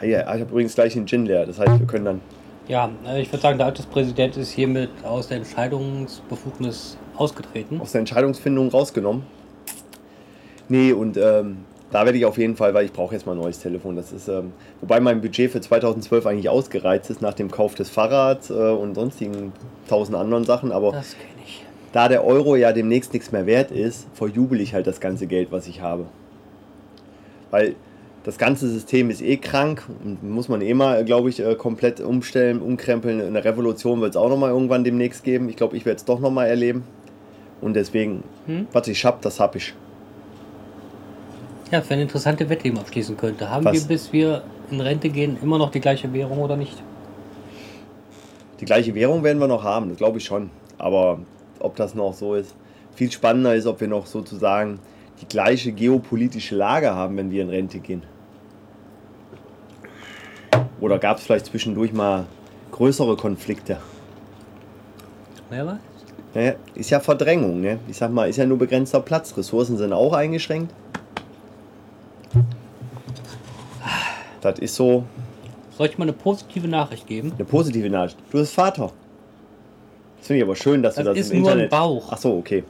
Ah, 0.00 0.06
ja, 0.06 0.20
ich 0.22 0.40
habe 0.40 0.50
übrigens 0.50 0.74
gleich 0.74 0.94
den 0.94 1.06
Gin 1.06 1.26
leer. 1.26 1.44
Das 1.44 1.58
heißt, 1.58 1.78
wir 1.78 1.86
können 1.86 2.04
dann. 2.06 2.20
Ja, 2.68 2.88
äh, 3.06 3.20
ich 3.20 3.30
würde 3.30 3.42
sagen, 3.42 3.58
der 3.58 3.66
Alterspräsident 3.66 4.38
ist 4.38 4.50
hiermit 4.52 4.88
aus 5.04 5.28
der 5.28 5.36
Entscheidungsbefugnis 5.38 6.96
ausgetreten. 7.16 7.80
aus 7.82 7.92
der 7.92 7.98
Entscheidungsfindung 8.00 8.68
rausgenommen. 8.70 9.24
Nee, 10.70 10.92
und 10.92 11.16
ähm, 11.18 11.58
da 11.90 12.04
werde 12.04 12.18
ich 12.18 12.26
auf 12.26 12.36
jeden 12.38 12.54
Fall, 12.56 12.74
weil 12.74 12.84
ich 12.84 12.92
brauche 12.92 13.14
jetzt 13.14 13.24
mal 13.26 13.32
ein 13.32 13.38
neues 13.38 13.60
Telefon. 13.60 13.96
Das 13.96 14.12
ist, 14.12 14.28
ähm, 14.28 14.52
wobei 14.80 15.00
mein 15.00 15.20
Budget 15.20 15.50
für 15.50 15.60
2012 15.60 16.26
eigentlich 16.26 16.48
ausgereizt 16.48 17.08
ist 17.10 17.22
nach 17.22 17.34
dem 17.34 17.50
Kauf 17.50 17.74
des 17.74 17.88
Fahrrads 17.88 18.50
äh, 18.50 18.54
und 18.54 18.94
sonstigen 18.94 19.52
tausend 19.88 20.16
anderen 20.16 20.44
Sachen. 20.44 20.70
Aber 20.72 20.92
Das 20.92 21.12
kenne 21.12 21.30
ich. 21.46 21.64
da 21.92 22.08
der 22.08 22.24
Euro 22.24 22.56
ja 22.56 22.72
demnächst 22.72 23.12
nichts 23.14 23.32
mehr 23.32 23.46
wert 23.46 23.70
ist, 23.70 24.06
verjubel 24.12 24.60
ich 24.60 24.74
halt 24.74 24.86
das 24.86 25.00
ganze 25.00 25.26
Geld, 25.26 25.48
was 25.50 25.66
ich 25.66 25.80
habe. 25.80 26.04
Weil 27.50 27.74
das 28.24 28.36
ganze 28.36 28.68
System 28.68 29.08
ist 29.08 29.22
eh 29.22 29.38
krank 29.38 29.84
und 30.04 30.22
muss 30.22 30.48
man 30.50 30.60
eh 30.60 30.74
mal, 30.74 31.02
glaube 31.06 31.30
ich, 31.30 31.40
äh, 31.40 31.54
komplett 31.54 32.00
umstellen, 32.00 32.60
umkrempeln. 32.60 33.22
Eine 33.22 33.42
Revolution 33.44 34.02
wird 34.02 34.10
es 34.10 34.16
auch 34.16 34.28
nochmal 34.28 34.50
irgendwann 34.50 34.84
demnächst 34.84 35.24
geben. 35.24 35.48
Ich 35.48 35.56
glaube, 35.56 35.76
ich 35.76 35.86
werde 35.86 35.96
es 35.96 36.04
doch 36.04 36.20
nochmal 36.20 36.48
erleben. 36.48 36.84
Und 37.62 37.74
deswegen, 37.74 38.22
Hm? 38.46 38.66
was 38.72 38.86
ich 38.88 39.02
hab, 39.04 39.22
das 39.22 39.40
hab 39.40 39.56
ich. 39.56 39.72
Ja, 41.70 41.82
für 41.82 41.94
eine 41.94 42.02
interessante 42.02 42.48
Wette, 42.48 42.62
die 42.62 42.70
man 42.70 42.80
abschließen 42.80 43.16
könnte. 43.16 43.50
Haben 43.50 43.64
Was? 43.66 43.74
wir, 43.74 43.80
bis 43.82 44.12
wir 44.12 44.42
in 44.70 44.80
Rente 44.80 45.10
gehen, 45.10 45.36
immer 45.42 45.58
noch 45.58 45.70
die 45.70 45.80
gleiche 45.80 46.12
Währung 46.12 46.38
oder 46.38 46.56
nicht? 46.56 46.82
Die 48.60 48.64
gleiche 48.64 48.94
Währung 48.94 49.22
werden 49.22 49.38
wir 49.38 49.48
noch 49.48 49.62
haben, 49.62 49.88
das 49.88 49.98
glaube 49.98 50.18
ich 50.18 50.24
schon. 50.24 50.50
Aber 50.78 51.20
ob 51.60 51.76
das 51.76 51.94
noch 51.94 52.14
so 52.14 52.34
ist, 52.34 52.54
viel 52.94 53.12
spannender 53.12 53.54
ist, 53.54 53.66
ob 53.66 53.80
wir 53.80 53.88
noch 53.88 54.06
sozusagen 54.06 54.80
die 55.20 55.26
gleiche 55.26 55.72
geopolitische 55.72 56.56
Lage 56.56 56.94
haben, 56.94 57.16
wenn 57.16 57.30
wir 57.30 57.42
in 57.42 57.50
Rente 57.50 57.80
gehen. 57.80 58.02
Oder 60.80 60.98
gab 60.98 61.18
es 61.18 61.24
vielleicht 61.24 61.46
zwischendurch 61.46 61.92
mal 61.92 62.26
größere 62.72 63.16
Konflikte? 63.16 63.78
Wer 65.50 65.66
weiß? 65.66 65.78
Naja, 66.34 66.54
ist 66.74 66.90
ja 66.90 67.00
Verdrängung, 67.00 67.60
ne? 67.60 67.78
Ich 67.88 67.96
sag 67.96 68.12
mal, 68.12 68.28
ist 68.28 68.36
ja 68.36 68.46
nur 68.46 68.58
begrenzter 68.58 69.00
Platz. 69.00 69.36
Ressourcen 69.36 69.76
sind 69.76 69.92
auch 69.92 70.12
eingeschränkt. 70.12 70.72
Das 74.40 74.58
ist 74.58 74.74
so 74.74 75.04
Soll 75.76 75.86
ich 75.88 75.98
mal 75.98 76.04
eine 76.04 76.12
positive 76.12 76.66
Nachricht 76.68 77.06
geben? 77.06 77.32
eine 77.34 77.44
positive 77.44 77.88
Nachricht. 77.90 78.16
Du 78.30 78.38
bist 78.38 78.54
Vater. 78.54 78.92
Das 80.18 80.26
finde 80.26 80.38
ich 80.38 80.44
aber 80.44 80.56
schön, 80.56 80.82
dass 80.82 80.96
du 80.96 81.04
Das 81.04 81.14
das 81.16 81.26
ist 81.26 81.32
im 81.32 81.42
nur 81.42 81.52
ein. 81.52 81.68
Bauch. 81.68 82.08
Ach 82.10 82.18
so, 82.18 82.36
okay. 82.36 82.64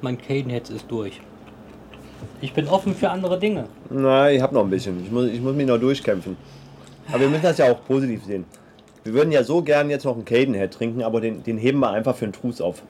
Mein 0.00 0.18
Cadenheads 0.18 0.70
ist 0.70 0.90
durch. 0.90 1.20
Ich 2.40 2.52
bin 2.52 2.68
offen 2.68 2.94
für 2.94 3.10
andere 3.10 3.38
Dinge. 3.38 3.66
Na, 3.90 4.30
ich 4.30 4.40
habe 4.40 4.54
noch 4.54 4.64
ein 4.64 4.70
bisschen. 4.70 5.02
Ich 5.04 5.10
muss, 5.10 5.26
ich 5.26 5.40
muss 5.40 5.54
mich 5.54 5.66
noch 5.66 5.78
durchkämpfen. 5.78 6.36
Aber 7.08 7.20
wir 7.20 7.28
müssen 7.28 7.42
das 7.42 7.58
ja 7.58 7.70
auch 7.70 7.84
positiv 7.86 8.24
sehen. 8.24 8.44
Wir 9.02 9.12
würden 9.12 9.32
ja 9.32 9.44
so 9.44 9.62
gern 9.62 9.90
jetzt 9.90 10.04
noch 10.04 10.14
einen 10.14 10.24
Cadenhead 10.24 10.72
trinken, 10.72 11.02
aber 11.02 11.20
den, 11.20 11.42
den 11.42 11.58
heben 11.58 11.80
wir 11.80 11.90
einfach 11.90 12.16
für 12.16 12.24
einen 12.24 12.32
Trus 12.32 12.60
auf. 12.60 12.82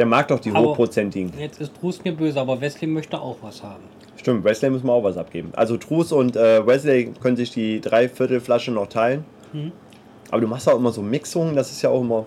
Der 0.00 0.06
mag 0.06 0.28
doch 0.28 0.40
die 0.40 0.50
Aber- 0.50 0.70
hochprozentigen. 0.70 1.30
Jetzt 1.38 1.60
ist 1.60 1.78
Bruce 1.78 2.02
mir 2.02 2.12
böse, 2.16 2.40
aber 2.40 2.58
Wesley 2.58 2.86
möchte 2.86 3.20
auch 3.20 3.36
was 3.42 3.62
haben. 3.62 3.84
Stimmt, 4.16 4.44
Wesley 4.44 4.70
müssen 4.70 4.86
wir 4.86 4.94
auch 4.94 5.04
was 5.04 5.18
abgeben. 5.18 5.52
Also 5.54 5.76
Trus 5.76 6.10
und 6.10 6.36
äh, 6.36 6.66
Wesley 6.66 7.12
können 7.20 7.36
sich 7.36 7.50
die 7.50 7.82
Dreiviertelflasche 7.82 8.70
noch 8.70 8.86
teilen. 8.86 9.26
Mhm. 9.52 9.72
Aber 10.30 10.40
du 10.40 10.46
machst 10.46 10.66
auch 10.70 10.76
immer 10.78 10.90
so 10.90 11.02
Mixungen, 11.02 11.54
das 11.54 11.70
ist 11.70 11.82
ja 11.82 11.90
auch 11.90 12.00
immer. 12.00 12.24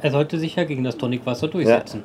Er 0.00 0.12
sollte 0.12 0.38
sich 0.38 0.54
ja 0.54 0.62
gegen 0.62 0.84
das 0.84 0.96
Tonicwasser 0.96 1.48
durchsetzen. 1.48 2.04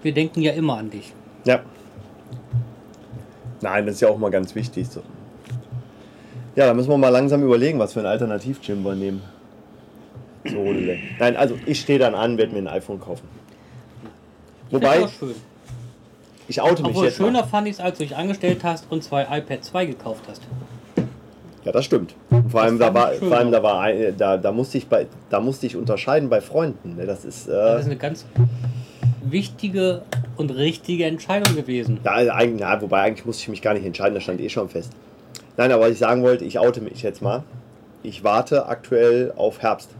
Wir 0.00 0.14
denken 0.14 0.40
ja 0.40 0.52
immer 0.52 0.78
an 0.78 0.88
dich. 0.88 1.12
Ja. 1.44 1.60
Nein, 3.60 3.84
das 3.84 3.96
ist 3.96 4.00
ja 4.00 4.08
auch 4.08 4.16
mal 4.16 4.30
ganz 4.30 4.54
wichtig. 4.54 4.88
So. 4.88 5.02
Ja, 6.54 6.64
da 6.64 6.72
müssen 6.72 6.88
wir 6.88 6.96
mal 6.96 7.10
langsam 7.10 7.42
überlegen, 7.42 7.78
was 7.78 7.92
für 7.92 8.00
ein 8.00 8.06
Alternativ-Gym 8.06 8.82
wir 8.82 8.94
nehmen. 8.94 9.35
So. 10.50 10.74
Nein, 11.18 11.36
also 11.36 11.56
ich 11.66 11.80
stehe 11.80 11.98
dann 11.98 12.14
an, 12.14 12.38
werde 12.38 12.52
mir 12.52 12.58
ein 12.58 12.68
iPhone 12.68 13.00
kaufen. 13.00 13.28
Wobei, 14.70 15.00
Das 15.00 15.12
schön. 15.12 15.34
ich 16.48 16.60
oute 16.60 16.82
mich 16.82 16.90
Obwohl 16.90 17.04
jetzt 17.06 17.16
schöner 17.16 17.40
mal. 17.42 17.44
fand 17.46 17.68
ich 17.68 17.74
es, 17.74 17.80
als 17.80 17.98
du 17.98 18.04
dich 18.04 18.16
angestellt 18.16 18.60
hast 18.64 18.86
und 18.90 19.02
zwei 19.04 19.22
iPad 19.38 19.64
2 19.64 19.86
gekauft 19.86 20.24
hast. 20.28 20.42
Ja, 21.64 21.72
das 21.72 21.84
stimmt. 21.84 22.14
Und 22.30 22.50
vor 22.50 22.62
allem, 22.62 22.78
da 22.78 22.86
fand 22.86 22.96
war, 22.96 23.14
schön 23.14 23.28
vor 23.28 23.36
allem 23.38 23.50
da, 23.50 23.62
war 23.62 23.80
ein, 23.80 24.14
da, 24.16 24.36
da, 24.36 24.52
musste 24.52 24.78
ich 24.78 24.86
bei, 24.88 25.06
da 25.30 25.40
musste 25.40 25.66
ich 25.66 25.76
unterscheiden 25.76 26.28
bei 26.28 26.40
Freunden. 26.40 26.96
ne, 26.96 27.06
Das 27.06 27.24
ist, 27.24 27.48
Das 27.48 27.80
ist 27.80 27.86
äh, 27.86 27.90
eine 27.90 27.96
ganz 27.96 28.24
wichtige 29.22 30.02
und 30.36 30.50
richtige 30.50 31.04
Entscheidung 31.06 31.56
gewesen. 31.56 31.98
ja, 32.04 32.12
also 32.12 32.30
eigentlich, 32.32 32.60
ja, 32.60 32.80
wobei 32.80 33.02
eigentlich 33.02 33.26
musste 33.26 33.42
ich 33.42 33.48
mich 33.48 33.62
gar 33.62 33.74
nicht 33.74 33.84
entscheiden, 33.84 34.14
das 34.14 34.22
stand 34.22 34.40
eh 34.40 34.48
schon 34.48 34.68
fest. 34.68 34.92
Nein, 35.56 35.72
aber 35.72 35.84
was 35.84 35.90
ich 35.92 35.98
sagen 35.98 36.22
wollte, 36.22 36.44
ich 36.44 36.58
oute 36.58 36.80
mich 36.80 37.02
jetzt 37.02 37.22
mal. 37.22 37.42
Ich 38.02 38.22
warte 38.22 38.66
aktuell 38.66 39.32
auf 39.36 39.62
Herbst. 39.62 39.90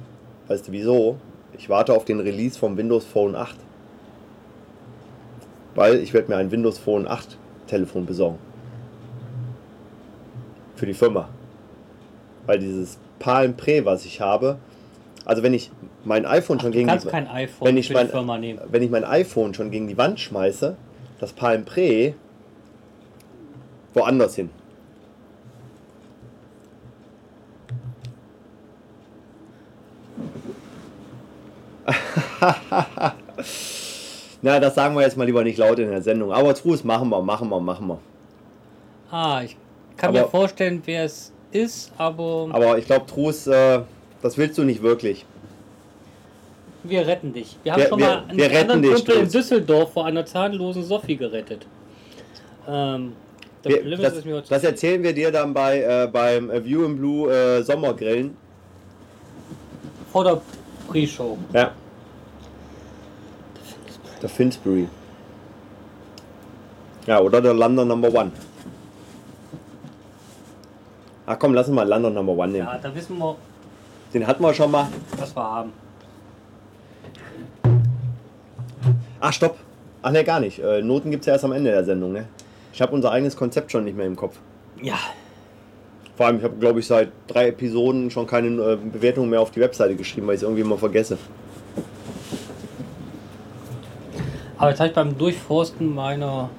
Weißt 0.49 0.69
du 0.69 0.73
wieso? 0.73 1.17
Ich 1.59 1.69
warte 1.69 1.95
auf 1.95 2.05
den 2.05 2.21
Release 2.21 2.59
vom 2.59 2.77
Windows 2.77 3.05
Phone 3.05 3.35
8. 3.35 3.57
Weil 5.75 5.97
ich 5.97 6.13
werde 6.13 6.31
mir 6.31 6.37
ein 6.37 6.51
Windows 6.51 6.79
Phone 6.79 7.07
8 7.07 7.37
Telefon 7.67 8.07
besorgen. 8.07 8.39
Für 10.77 10.87
die 10.87 10.95
Firma. 10.95 11.29
Weil 12.47 12.59
dieses 12.59 12.99
Palm 13.19 13.57
Pre, 13.57 13.85
was 13.85 14.05
ich 14.05 14.21
habe, 14.21 14.59
also 15.25 15.43
wenn 15.43 15.55
ich 15.55 15.71
mein 16.05 16.25
iPhone 16.25 16.61
schon 16.61 16.71
Du 16.71 16.79
gegen 16.79 16.89
die, 16.89 17.13
wenn 17.61 17.77
ich 17.77 17.91
mein, 17.91 18.11
wenn 18.13 18.83
ich 18.83 18.91
mein 18.91 19.05
iPhone 19.05 19.55
schon 19.55 19.71
gegen 19.71 19.89
die 19.89 19.99
Wand 19.99 20.21
schmeiße, 20.21 20.77
das 21.19 21.33
Palm 21.33 21.65
Pre 21.65 22.15
woanders 23.95 24.37
hin. 24.37 24.51
Na, 34.43 34.61
das 34.61 34.75
sagen 34.75 34.95
wir 34.95 35.03
jetzt 35.03 35.17
mal 35.17 35.25
lieber 35.25 35.43
nicht 35.43 35.59
laut 35.59 35.79
in 35.79 35.89
der 35.91 36.03
Sendung. 36.03 36.33
Aber 36.33 36.55
Trus, 36.55 36.85
machen 36.85 37.09
wir, 37.09 37.21
machen 37.23 37.49
wir, 37.49 37.61
machen 37.61 37.87
wir. 37.89 37.99
Ah, 39.11 39.43
ich 39.45 39.57
kann 39.97 40.11
Aber- 40.11 40.21
mir 40.23 40.29
vorstellen, 40.29 40.83
wer 40.85 41.05
es 41.05 41.33
ist, 41.53 41.91
aber, 41.97 42.49
Aber 42.53 42.77
ich 42.79 42.87
glaube, 42.87 43.07
Trus, 43.07 43.47
äh, 43.47 43.81
das 44.23 44.37
willst 44.37 44.59
du 44.59 44.65
nicht 44.65 44.83
wirklich. 44.83 45.25
wir 46.83 47.05
retten 47.07 47.33
dich. 47.33 47.57
Wir 47.65 47.73
haben 47.73 47.81
Wir- 47.83 47.89
schon 47.89 47.99
wir- 47.99 48.07
mal 48.07 48.25
einen 48.29 48.39
wir 48.39 48.45
retten 48.51 48.57
anderen 48.71 48.83
dich, 48.83 48.95
Kumpel 48.95 49.17
in. 49.17 49.29
Düsseldorf 49.29 49.93
vor 49.93 50.07
einer 50.07 50.25
zahnlosen 50.25 50.85
Sophie 50.85 51.17
gerettet. 51.17 51.67
Ähm, 52.69 53.13
Wir, 53.65 53.97
das, 53.97 54.23
das 54.49 54.63
erzählen 54.63 55.03
wir 55.03 55.13
dir 55.13 55.33
dann 55.33 55.53
bei, 55.53 55.81
äh, 55.83 56.07
beim 56.13 56.49
View 56.65 56.85
in 56.85 56.97
Blue 56.97 57.33
äh, 57.33 57.63
Sommergrillen. 57.65 58.37
vor 60.13 60.23
der 60.23 60.41
Pre-Show. 60.89 61.39
Ja. 61.53 61.73
Der 64.23 64.29
Finsbury. 64.29 64.89
Ja, 67.07 67.21
oder 67.21 67.41
der 67.41 67.55
London 67.55 67.87
Number 67.89 68.13
One. 68.13 68.33
Ach 71.27 71.39
komm, 71.39 71.55
lass 71.55 71.69
uns 71.69 71.75
mal 71.77 71.87
London 71.89 72.15
Number 72.15 72.33
One 72.33 72.53
nehmen. 72.53 72.67
Ja, 72.67 72.79
da 72.79 72.95
wissen 72.95 73.19
wir, 73.19 73.37
Den 74.15 74.27
hatten 74.27 74.43
wir 74.43 74.55
schon 74.55 74.71
mal. 74.71 74.87
was 75.19 75.35
wir 75.37 75.43
haben. 75.43 75.73
Ach, 79.21 79.33
stopp. 79.33 79.57
Ach 80.03 80.13
ne, 80.13 80.23
gar 80.25 80.41
nicht. 80.41 80.59
Äh, 80.61 80.83
Noten 80.83 81.11
gibt 81.11 81.23
es 81.23 81.27
ja 81.27 81.33
erst 81.33 81.45
am 81.45 81.53
Ende 81.53 81.71
der 81.71 81.85
Sendung, 81.85 82.13
ne? 82.13 82.27
Ich 82.73 82.81
habe 82.83 82.93
unser 82.93 83.11
eigenes 83.11 83.37
Konzept 83.37 83.73
schon 83.73 83.85
nicht 83.85 83.97
mehr 83.97 84.07
im 84.07 84.15
Kopf. 84.17 84.39
Ja, 84.81 84.99
Vor 86.17 86.27
allem, 86.27 86.39
ich 86.39 86.45
habe, 86.45 86.57
glaube 86.57 86.81
ich, 86.81 86.87
seit 86.87 87.11
drei 87.27 87.49
Episoden 87.49 88.11
schon 88.11 88.27
keine 88.27 88.49
äh, 88.49 88.77
Bewertung 88.77 89.29
mehr 89.29 89.41
auf 89.41 89.51
die 89.51 89.61
Webseite 89.61 89.95
geschrieben, 89.97 90.27
weil 90.27 90.35
ich 90.35 90.41
es 90.41 90.43
irgendwie 90.43 90.63
immer 90.63 90.79
vergesse. 90.79 91.19
aber 94.59 94.71
jetzt 94.71 94.81
habe 94.81 94.89
ich 94.89 94.95
beim 94.95 95.17
Durchforsten 95.19 95.95
meiner, 95.95 96.51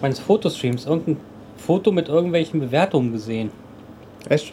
meines 0.00 0.18
Fotostreams 0.18 0.86
irgendein 0.86 1.18
Foto 1.56 1.92
mit 1.92 2.08
irgendwelchen 2.08 2.60
Bewertungen 2.60 3.12
gesehen. 3.12 3.50
Echt? 4.28 4.52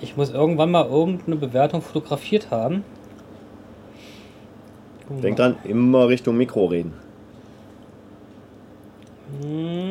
Ich 0.00 0.16
muss 0.16 0.30
irgendwann 0.30 0.70
mal 0.70 0.86
irgendeine 0.86 1.36
Bewertung 1.36 1.80
fotografiert 1.80 2.50
haben. 2.50 2.84
Denk 5.08 5.36
dran, 5.36 5.56
immer 5.64 6.08
Richtung 6.08 6.36
Mikro 6.36 6.66
reden. 6.66 6.92
Hm, 9.40 9.85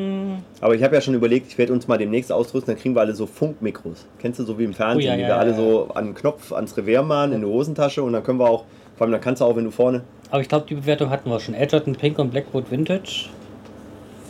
Aber 0.60 0.74
ich 0.74 0.82
habe 0.82 0.94
ja 0.94 1.00
schon 1.00 1.14
überlegt, 1.14 1.48
ich 1.48 1.58
werde 1.58 1.72
uns 1.72 1.86
mal 1.88 1.98
demnächst 1.98 2.30
ausrüsten, 2.32 2.74
dann 2.74 2.80
kriegen 2.82 2.94
wir 2.94 3.00
alle 3.00 3.14
so 3.14 3.26
Funkmikros. 3.26 4.06
Kennst 4.18 4.38
du 4.38 4.44
so 4.44 4.58
wie 4.58 4.64
im 4.64 4.74
Fernsehen, 4.74 5.06
Oh, 5.08 5.10
ja, 5.10 5.16
die 5.16 5.22
ja, 5.22 5.28
wir 5.28 5.34
ja, 5.34 5.40
alle 5.40 5.54
so 5.54 5.88
an 5.94 6.06
den 6.06 6.14
Knopf, 6.14 6.52
ans 6.52 6.76
Revers 6.76 7.04
machen, 7.06 7.32
in 7.32 7.40
die 7.40 7.46
Hosentasche 7.46 8.02
und 8.02 8.12
dann 8.12 8.22
können 8.22 8.38
wir 8.38 8.48
auch, 8.48 8.64
vor 8.96 9.04
allem 9.04 9.12
dann 9.12 9.20
kannst 9.20 9.40
du 9.40 9.44
auch, 9.46 9.54
wenn 9.56 9.64
du 9.64 9.70
vorne. 9.70 10.02
aber 10.30 10.40
ich 10.40 10.48
glaube, 10.48 10.66
die 10.68 10.74
Bewertung 10.74 11.10
hatten 11.10 11.28
wir 11.30 11.38
schon. 11.40 11.54
Edgerton 11.54 11.94
Pink 11.94 12.18
und 12.18 12.30
Blackwood 12.30 12.70
Vintage. 12.70 13.26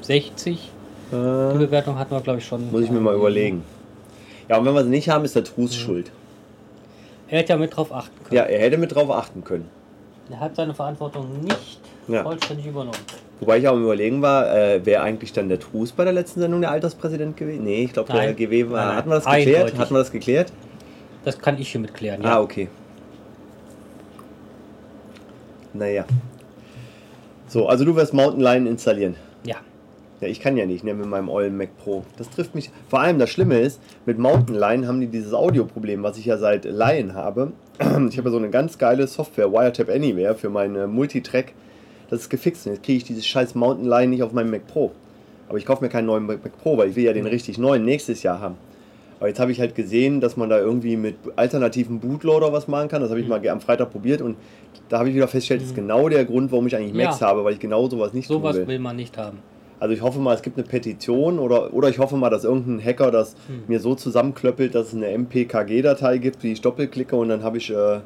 60. 0.03 0.71
Die 1.13 1.15
Äh, 1.17 1.59
Bewertung 1.59 1.99
hatten 1.99 2.11
wir, 2.13 2.21
glaube 2.21 2.39
ich, 2.41 2.45
schon. 2.47 2.71
muss 2.71 2.83
ich 2.83 2.91
mir 2.91 3.01
mal 3.01 3.15
überlegen. 3.15 3.63
Ja, 4.49 4.59
und 4.59 4.65
wenn 4.65 4.75
wir 4.75 4.83
sie 4.85 4.91
nicht 4.91 5.09
haben, 5.09 5.25
ist 5.25 5.35
der 5.37 5.45
Trus 5.45 5.71
Mhm. 5.73 5.81
schuld. 5.81 6.11
Er 7.29 7.39
hätte 7.39 7.53
ja 7.55 7.59
mit 7.59 7.77
drauf 7.77 7.93
achten 7.93 8.15
können. 8.25 8.37
Ja, 8.37 8.43
er 8.45 8.61
hätte 8.61 8.77
mit 8.79 8.95
drauf 8.95 9.11
achten 9.11 9.43
können. 9.45 9.69
Er 10.31 10.41
hat 10.41 10.55
seine 10.57 10.75
Verantwortung 10.75 11.27
nicht 11.43 11.81
vollständig 12.23 12.67
übernommen. 12.67 12.99
Wobei 13.41 13.59
ich 13.59 13.69
auch 13.69 13.75
am 13.75 13.83
überlegen 13.85 14.23
war, 14.23 14.51
äh, 14.55 14.81
wer 14.85 15.03
eigentlich 15.03 15.33
dann 15.33 15.49
der 15.51 15.59
Trus 15.61 15.93
bei 15.93 16.05
der 16.05 16.13
letzten 16.15 16.41
Sendung 16.41 16.63
der 16.63 16.71
Alterspräsident 16.71 17.37
gewesen? 17.37 17.65
Nee, 17.65 17.85
ich 17.85 17.93
glaube 17.93 18.11
der. 18.13 18.33
GW 18.33 18.71
war. 18.71 18.87
Nein. 18.87 18.97
Hatten 18.97 19.11
wir 19.11 19.15
das 19.17 19.25
geklärt? 19.27 19.57
Eindeutig. 19.57 19.79
Hatten 19.79 19.95
wir 19.95 19.99
das 19.99 20.11
geklärt? 20.13 20.53
Das 21.25 21.39
kann 21.39 21.59
ich 21.59 21.71
hiermit 21.71 21.93
klären. 21.93 22.25
Ah, 22.25 22.29
Ja. 22.29 22.41
okay. 22.41 22.69
Naja. 25.75 26.05
So, 27.49 27.67
also 27.69 27.85
du 27.85 27.95
wirst 27.97 28.15
Mountain 28.15 28.41
Lion 28.43 28.67
installieren. 28.67 29.17
ja. 29.45 29.57
Ja, 30.19 30.29
ich 30.29 30.41
kann 30.41 30.57
ja 30.57 30.65
nicht, 30.65 30.83
ne, 30.83 30.95
mit 30.95 31.05
meinem 31.05 31.29
ollen 31.29 31.59
Mac 31.59 31.77
Pro. 31.77 32.03
Das 32.17 32.31
trifft 32.31 32.55
mich. 32.55 32.71
Vor 32.89 33.01
allem 33.01 33.19
das 33.19 33.29
Schlimme 33.29 33.59
ist, 33.61 33.83
mit 34.07 34.19
Mountain 34.19 34.55
Lion 34.59 34.89
haben 34.89 34.99
die 34.99 35.09
dieses 35.09 35.35
Audioproblem, 35.35 36.03
was 36.03 36.17
ich 36.17 36.25
ja 36.25 36.39
seit 36.39 36.65
Lion 36.65 37.13
habe. 37.13 37.53
Ich 37.79 38.17
habe 38.17 38.29
ja 38.29 38.31
so 38.31 38.39
eine 38.39 38.49
ganz 38.49 38.79
geile 38.79 39.07
Software, 39.09 39.53
Wiretap 39.53 39.91
Anywhere, 39.91 40.35
für 40.35 40.49
meine 40.49 40.87
Multitrack. 40.87 41.53
Das 42.11 42.21
ist 42.21 42.29
gefixt 42.31 42.67
und 42.67 42.73
jetzt 42.75 42.85
kriege 42.85 42.99
ich 42.99 43.05
dieses 43.05 43.27
scheiß 43.27 43.55
Mountain 43.55 43.89
Lion 43.89 44.11
nicht 44.11 44.23
auf 44.23 44.33
meinem 44.33 44.51
Mac 44.51 44.67
Pro. 44.67 44.93
Aber 45.49 45.59
ich 45.59 45.67
kaufe 45.67 45.83
mir 45.85 45.91
keinen 45.91 46.07
neuen 46.07 46.27
Mac 46.27 46.41
Pro, 46.63 46.77
weil 46.79 46.91
ich 46.91 46.97
will 46.97 47.05
ja 47.05 47.13
den 47.13 47.27
richtig 47.27 47.59
neuen 47.59 47.85
nächstes 47.85 48.23
Jahr 48.23 48.41
haben. 48.41 48.57
Aber 49.19 49.29
jetzt 49.29 49.41
habe 49.41 49.51
ich 49.51 49.61
halt 49.61 49.75
gesehen, 49.75 50.21
dass 50.21 50.37
man 50.37 50.51
da 50.51 50.59
irgendwie 50.59 50.97
mit 50.97 51.17
alternativen 51.37 52.01
Bootloader 52.01 52.53
was 52.53 52.69
machen 52.69 52.89
kann. 52.89 53.01
Das 53.01 53.11
habe 53.11 53.21
ich 53.21 53.27
mal 53.27 53.47
am 53.49 53.61
Freitag 53.61 53.91
probiert 53.91 54.21
und 54.21 54.37
da 54.89 54.99
habe 54.99 55.09
ich 55.09 55.15
wieder 55.15 55.27
festgestellt, 55.27 55.63
das 55.63 55.69
ist 55.69 55.75
genau 55.75 56.09
der 56.09 56.25
Grund, 56.27 56.53
warum 56.53 56.67
ich 56.67 56.77
eigentlich 56.77 56.93
Macs 56.93 57.21
Ja. 57.21 57.29
habe, 57.29 57.43
weil 57.45 57.55
ich 57.55 57.59
genau 57.61 57.89
sowas 57.89 58.13
nicht 58.13 58.29
tun 58.29 58.39
Sowas 58.39 58.57
will. 58.57 58.67
will 58.69 58.79
man 58.79 58.95
nicht 58.97 59.17
haben. 59.17 59.39
Also 59.81 59.95
ich 59.95 60.01
hoffe 60.03 60.19
mal, 60.19 60.35
es 60.35 60.43
gibt 60.43 60.59
eine 60.59 60.67
Petition 60.67 61.39
oder, 61.39 61.73
oder 61.75 61.89
ich 61.89 61.99
hoffe 61.99 62.17
mal, 62.17 62.31
dass 62.31 62.45
irgendein 62.45 62.83
Hacker 62.85 63.11
das 63.11 63.35
Hm. 63.49 63.65
mir 63.69 63.81
so 63.81 63.95
zusammenklöppelt, 63.95 64.75
dass 64.75 64.89
es 64.89 64.95
eine 64.95 65.09
MPKG-Datei 65.17 66.19
gibt, 66.19 66.43
die 66.43 66.53
ich 66.53 66.61
doppelklicke 66.61 67.17
und 67.17 67.29
dann 67.29 67.43
habe 67.43 67.59
ich 67.59 67.71
äh, 67.71 68.01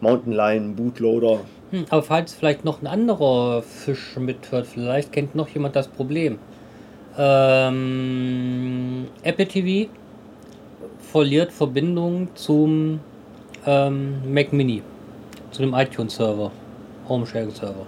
Mountain 0.00 0.32
Lion 0.32 0.74
Bootloader. 0.74 1.40
Hm, 1.70 1.86
aber 1.90 2.02
falls 2.02 2.34
vielleicht 2.34 2.64
noch 2.64 2.80
ein 2.80 2.86
anderer 2.86 3.62
Fisch 3.62 4.16
mithört, 4.16 4.66
vielleicht 4.66 5.12
kennt 5.12 5.34
noch 5.34 5.48
jemand 5.48 5.74
das 5.74 5.88
Problem. 5.88 6.38
Ähm, 7.18 9.06
Apple 9.22 9.46
TV 9.46 9.90
verliert 11.00 11.52
Verbindung 11.52 12.28
zum 12.34 13.00
ähm, 13.66 14.32
Mac 14.32 14.52
Mini, 14.52 14.82
zu 15.50 15.62
dem 15.62 15.74
iTunes-Server, 15.74 16.52
Home-Sharing-Server. 17.08 17.86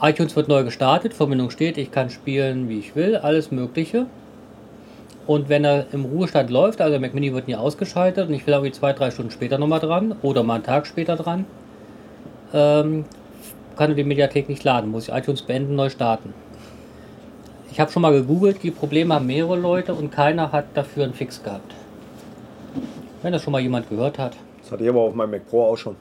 iTunes 0.00 0.36
wird 0.36 0.48
neu 0.48 0.64
gestartet, 0.64 1.12
Verbindung 1.14 1.50
steht, 1.50 1.76
ich 1.76 1.90
kann 1.90 2.10
spielen, 2.10 2.68
wie 2.68 2.78
ich 2.78 2.96
will, 2.96 3.16
alles 3.16 3.50
Mögliche. 3.50 4.06
Und 5.26 5.48
wenn 5.48 5.64
er 5.64 5.86
im 5.92 6.04
Ruhestand 6.04 6.50
läuft, 6.50 6.80
also 6.80 6.90
der 6.90 7.00
Mac 7.00 7.14
Mini 7.14 7.32
wird 7.32 7.46
nie 7.46 7.54
ausgeschaltet 7.54 8.28
und 8.28 8.34
ich 8.34 8.46
will 8.46 8.54
irgendwie 8.54 8.72
zwei, 8.72 8.92
drei 8.92 9.10
Stunden 9.10 9.30
später 9.30 9.58
nochmal 9.58 9.80
dran 9.80 10.16
oder 10.22 10.42
mal 10.42 10.54
einen 10.54 10.64
Tag 10.64 10.86
später 10.86 11.16
dran, 11.16 11.44
ähm, 12.52 13.04
kann 13.76 13.90
er 13.90 13.94
die 13.94 14.04
Mediathek 14.04 14.48
nicht 14.48 14.64
laden, 14.64 14.90
muss 14.90 15.08
ich 15.08 15.14
iTunes 15.14 15.42
beenden, 15.42 15.76
neu 15.76 15.90
starten. 15.90 16.34
Ich 17.70 17.80
habe 17.80 17.90
schon 17.90 18.02
mal 18.02 18.12
gegoogelt, 18.12 18.62
die 18.62 18.70
Probleme 18.70 19.14
haben 19.14 19.26
mehrere 19.26 19.56
Leute 19.56 19.94
und 19.94 20.10
keiner 20.10 20.52
hat 20.52 20.66
dafür 20.74 21.04
einen 21.04 21.14
Fix 21.14 21.42
gehabt. 21.42 21.72
Wenn 23.22 23.32
das 23.32 23.42
schon 23.42 23.52
mal 23.52 23.62
jemand 23.62 23.88
gehört 23.88 24.18
hat. 24.18 24.36
Das 24.60 24.72
hatte 24.72 24.82
ich 24.82 24.90
aber 24.90 25.00
auf 25.00 25.14
meinem 25.14 25.30
Mac 25.30 25.48
Pro 25.48 25.64
auch 25.64 25.76
schon. 25.76 25.96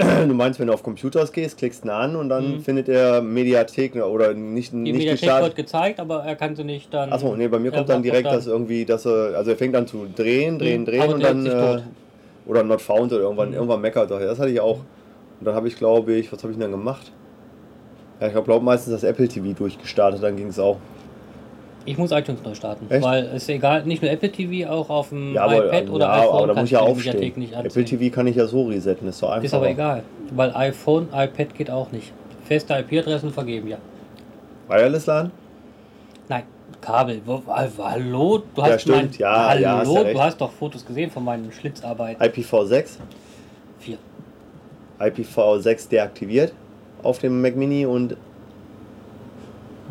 Du 0.28 0.34
meinst, 0.34 0.58
wenn 0.58 0.66
du 0.68 0.72
auf 0.72 0.82
Computers 0.82 1.30
gehst, 1.32 1.58
klickst 1.58 1.84
ihn 1.84 1.90
an 1.90 2.16
und 2.16 2.28
dann 2.30 2.60
findet 2.60 2.88
er 2.88 3.20
Mediathek 3.20 3.96
oder 3.96 4.32
nicht, 4.34 4.72
Mhm. 4.72 4.84
Die 4.84 4.92
nicht 4.92 4.98
Mediathek 5.00 5.20
gestartet. 5.20 5.46
wird 5.48 5.56
gezeigt, 5.56 6.00
aber 6.00 6.24
er 6.24 6.36
kann 6.36 6.56
sie 6.56 6.64
nicht 6.64 6.92
dann. 6.94 7.12
Achso, 7.12 7.36
nee, 7.36 7.48
bei 7.48 7.58
mir 7.58 7.70
kommt 7.70 7.88
dann 7.88 8.02
direkt 8.02 8.26
dann- 8.26 8.34
das 8.36 8.46
irgendwie, 8.46 8.84
dass 8.84 9.04
er, 9.06 9.36
also 9.36 9.50
er 9.50 9.56
fängt 9.56 9.76
an 9.76 9.86
zu 9.86 10.06
drehen, 10.14 10.58
drehen, 10.58 10.82
Mhm, 10.82 10.84
drehen 10.86 11.02
aber 11.02 11.14
und 11.14 11.22
dann, 11.22 11.46
äh, 11.46 11.80
oder 12.46 12.62
not 12.62 12.80
found 12.80 13.12
oder 13.12 13.20
Mhm. 13.20 13.24
irgendwann, 13.26 13.52
irgendwann 13.52 13.80
meckert 13.80 14.10
er. 14.10 14.20
Das 14.20 14.38
hatte 14.38 14.50
ich 14.50 14.60
auch. 14.60 14.78
Und 14.78 15.46
dann 15.46 15.54
habe 15.54 15.68
ich, 15.68 15.76
glaube 15.76 16.12
ich, 16.14 16.32
was 16.32 16.42
habe 16.42 16.52
ich 16.52 16.58
denn 16.58 16.70
dann 16.70 16.78
gemacht? 16.78 17.12
Ja, 18.20 18.28
ich 18.28 18.44
glaube 18.44 18.64
meistens 18.64 18.92
das 18.92 19.02
Apple 19.02 19.28
TV 19.28 19.52
durchgestartet, 19.56 20.22
dann 20.22 20.36
ging 20.36 20.48
es 20.48 20.58
auch. 20.58 20.76
Ich 21.86 21.96
muss 21.96 22.10
iTunes 22.12 22.42
neu 22.44 22.54
starten, 22.54 22.86
Echt? 22.90 23.02
weil 23.02 23.24
es 23.26 23.42
ist 23.44 23.48
egal, 23.48 23.84
nicht 23.84 24.02
nur 24.02 24.10
Apple 24.10 24.30
TV, 24.30 24.68
auch 24.70 24.90
auf 24.90 25.08
dem 25.08 25.32
Ja, 25.34 25.44
aber, 25.44 25.66
iPad 25.66 25.88
oder 25.90 26.06
ja, 26.06 26.20
iPhone 26.20 26.34
aber 26.36 26.46
da 26.48 26.52
kann 26.54 26.62
muss 26.62 26.68
ich 26.68 26.72
ja 26.72 26.80
aufstehen. 26.80 27.32
Nicht 27.36 27.52
Apple. 27.54 27.84
TV 27.84 28.14
kann 28.14 28.26
ich 28.26 28.36
ja 28.36 28.46
so 28.46 28.64
resetten, 28.66 29.08
ist 29.08 29.22
doch 29.22 29.30
einfach. 29.30 29.44
Ist 29.44 29.54
aber 29.54 29.70
egal, 29.70 30.02
weil 30.34 30.54
iPhone, 30.54 31.08
iPad 31.12 31.54
geht 31.54 31.70
auch 31.70 31.90
nicht. 31.90 32.12
Feste 32.44 32.74
IP-Adressen 32.74 33.30
vergeben, 33.30 33.68
ja. 33.68 33.78
Wireless 34.68 35.06
LAN? 35.06 35.30
Nein, 36.28 36.42
Kabel. 36.80 37.22
Wa- 37.24 37.42
Hallo, 37.78 38.42
du 38.54 38.60
Ja, 38.60 38.68
hast 38.68 38.82
stimmt, 38.82 38.96
mein, 38.96 39.10
ja, 39.18 39.48
Hallo, 39.48 39.60
ja, 39.62 39.76
hast 39.78 39.92
ja 39.94 40.04
du 40.12 40.20
hast 40.20 40.40
doch 40.40 40.52
Fotos 40.52 40.84
gesehen 40.84 41.10
von 41.10 41.24
meinen 41.24 41.50
Schlitzarbeiten. 41.50 42.22
IPv6? 42.22 42.98
Vier. 43.78 43.96
IPv6 44.98 45.88
deaktiviert 45.88 46.52
auf 47.02 47.18
dem 47.20 47.40
Mac 47.40 47.56
Mini 47.56 47.86
und 47.86 48.16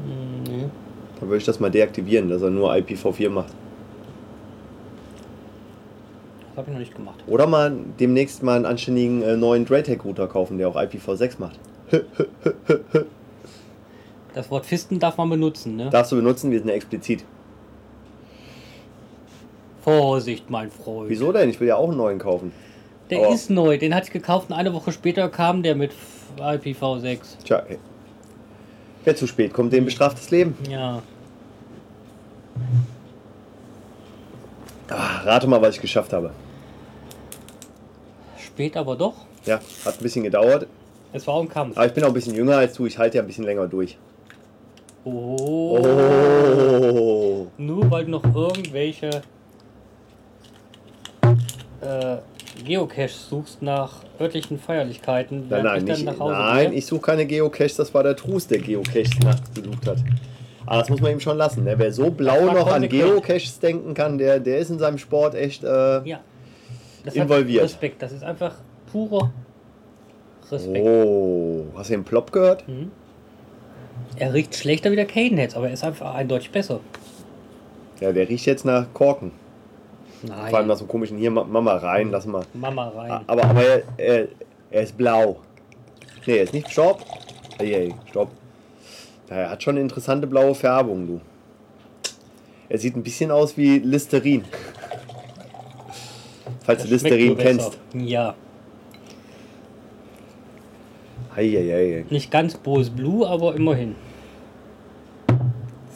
Mhm. 0.06 0.70
Dann 1.20 1.30
würde 1.30 1.38
ich 1.38 1.46
das 1.46 1.60
mal 1.60 1.70
deaktivieren, 1.72 2.30
dass 2.30 2.42
er 2.42 2.50
nur 2.50 2.72
IPv4 2.74 3.30
macht. 3.30 3.54
Das 6.50 6.58
habe 6.58 6.68
ich 6.68 6.74
noch 6.74 6.80
nicht 6.80 6.96
gemacht. 6.96 7.24
Oder 7.28 7.48
mal 7.48 7.72
demnächst 8.00 8.44
mal 8.44 8.56
einen 8.56 8.66
anständigen 8.66 9.22
äh, 9.22 9.38
neuen 9.38 9.66
Draytech-Router 9.66 10.28
kaufen, 10.28 10.58
der 10.58 10.68
auch 10.70 10.76
IPv6 10.76 11.36
macht. 11.40 11.60
Das 14.36 14.52
Wort 14.52 14.68
Fisten 14.68 15.00
darf 15.00 15.18
man 15.18 15.28
benutzen, 15.28 15.76
ne? 15.76 15.90
Darfst 15.90 16.12
du 16.12 16.16
benutzen, 16.16 16.52
wir 16.52 16.60
sind 16.60 16.68
ja 16.70 16.76
explizit. 16.76 17.26
Vorsicht, 19.82 20.50
mein 20.52 20.70
Freund. 20.70 21.10
Wieso 21.10 21.32
denn? 21.32 21.50
Ich 21.50 21.60
will 21.60 21.68
ja 21.68 21.78
auch 21.78 21.88
einen 21.90 21.98
neuen 21.98 22.20
kaufen. 22.20 22.52
Der 23.10 23.26
Aber- 23.26 23.34
ist 23.34 23.50
neu, 23.50 23.80
den 23.80 23.94
hatte 23.96 24.06
ich 24.08 24.14
gekauft 24.14 24.50
und 24.52 24.56
eine 24.56 24.72
Woche 24.74 24.92
später 24.92 25.30
kam 25.30 25.64
der 25.64 25.76
mit 25.76 25.92
IPv6. 26.38 27.18
Tja. 27.44 27.64
Wer 29.06 29.16
zu 29.16 29.28
spät 29.28 29.54
kommt, 29.54 29.74
dem 29.74 29.86
bestraft 29.86 30.18
das 30.18 30.30
Leben. 30.32 30.56
Ja. 30.70 31.02
Ah, 34.90 35.22
rate 35.24 35.48
mal, 35.48 35.62
was 35.62 35.76
ich 35.76 35.82
geschafft 35.82 36.14
habe. 36.14 36.32
Spät 38.38 38.76
aber 38.76 38.96
doch. 38.96 39.14
Ja, 39.46 39.60
hat 39.86 40.00
ein 40.00 40.04
bisschen 40.04 40.24
gedauert. 40.24 40.68
Es 41.14 41.26
war 41.26 41.36
auch 41.36 41.42
ein 41.42 41.50
Kampf. 41.50 41.78
Aber 41.78 41.86
ich 41.86 41.94
bin 41.94 42.04
auch 42.04 42.10
ein 42.10 42.14
bisschen 42.14 42.36
jünger 42.36 42.58
als 42.58 42.74
du. 42.74 42.86
Ich 42.86 42.98
halte 42.98 43.18
ja 43.18 43.24
ein 43.24 43.28
bisschen 43.28 43.46
länger 43.46 43.68
durch. 43.68 43.98
Oh. 45.06 45.80
Oh. 45.80 47.48
Nur 47.58 47.90
weil 47.92 48.06
du 48.06 48.12
noch 48.12 48.24
irgendwelche 48.24 49.22
äh, 51.82 52.18
Geocaches 52.64 53.28
suchst 53.30 53.62
nach 53.62 54.04
örtlichen 54.20 54.60
Feierlichkeiten, 54.60 55.48
Nein, 55.50 55.64
nein, 55.64 55.78
ich 55.80 55.86
dann 55.86 55.96
nicht, 55.96 56.06
nach 56.06 56.20
Hause 56.20 56.34
nein, 56.34 56.70
gehe. 56.72 56.80
ich 56.80 56.86
suche 56.86 57.02
keine 57.02 57.26
Geocaches. 57.26 57.76
Das 57.76 57.94
war 57.94 58.04
der 58.04 58.16
Trus, 58.16 58.48
der 58.48 58.60
Geocaches 58.60 59.20
nachts 59.24 59.52
gesucht 59.54 59.88
hat. 59.88 59.98
Aber 60.66 60.80
das 60.80 60.90
muss 60.90 61.02
man 61.02 61.12
ihm 61.12 61.20
schon 61.20 61.38
lassen. 61.38 61.64
Ne? 61.64 61.74
Wer 61.78 61.92
so 61.92 62.12
blau 62.12 62.46
noch 62.46 62.72
an. 62.72 62.88
Geocaches 62.88 63.60
denken 63.60 63.94
kann, 63.94 64.18
der, 64.18 64.40
der 64.40 64.60
ist 64.60 64.70
in 64.70 64.78
seinem 64.80 64.98
Sport 64.98 65.36
echt. 65.36 65.64
Äh, 65.64 66.02
Ja. 66.08 66.20
Das 67.06 67.16
Involviert. 67.16 67.64
Respekt, 67.64 68.02
das 68.02 68.12
ist 68.12 68.24
einfach 68.24 68.56
purer 68.92 69.32
Respekt. 70.52 70.86
oh, 70.86 71.66
hast 71.76 71.90
du 71.90 71.94
den 71.94 72.04
Plop 72.04 72.32
gehört? 72.32 72.68
Mhm. 72.68 72.92
Er 74.18 74.34
riecht 74.34 74.54
schlechter 74.56 74.92
wie 74.92 74.96
der 74.98 75.06
Cadenheads, 75.06 75.56
aber 75.56 75.68
er 75.68 75.74
ist 75.74 75.84
einfach 75.84 76.14
eindeutig 76.14 76.52
besser. 76.52 76.82
Ja, 78.02 78.12
der 78.12 78.28
riecht 78.28 78.46
jetzt 78.46 78.66
nach 78.66 78.86
Korken. 78.94 79.32
Nein. 80.24 80.50
Vor 80.50 80.60
allem 80.60 80.68
nach 80.68 80.76
so 80.76 80.82
einem 80.84 80.90
komischen, 80.90 81.18
hier, 81.18 81.32
Ma- 81.32 81.46
Mama 81.46 81.76
rein, 81.78 82.12
lass 82.12 82.26
mal. 82.26 82.44
Mama 82.54 82.90
rein. 82.90 83.24
Aber, 83.28 83.44
aber 83.46 83.64
er, 83.64 83.84
er, 83.98 84.28
er 84.72 84.82
ist 84.84 84.98
blau. 84.98 85.38
Nee, 86.26 86.38
er 86.38 86.44
ist 86.44 86.54
nicht 86.54 86.70
Stopp. 86.72 87.04
Ey, 87.58 87.94
stopp. 88.10 88.30
Ja, 89.30 89.36
er 89.38 89.50
hat 89.52 89.64
schon 89.64 89.76
eine 89.76 89.82
interessante 89.82 90.28
blaue 90.28 90.56
Färbung, 90.56 91.08
du. 91.08 91.22
Er 92.68 92.78
sieht 92.78 92.96
ein 92.96 93.04
bisschen 93.04 93.32
aus 93.32 93.56
wie 93.58 93.80
Listerin. 93.80 94.44
Falls 96.64 96.84
du 96.84 96.90
Das 96.90 97.02
schmeckt 97.02 97.16
Listerin 97.16 97.38
kennst. 97.38 97.78
Ja. 97.94 98.36
Eieiei. 101.36 102.06
Nicht 102.10 102.30
ganz 102.32 102.56
Bose 102.58 102.92
Blue, 102.92 103.28
aber 103.28 103.56
immerhin. 103.56 103.96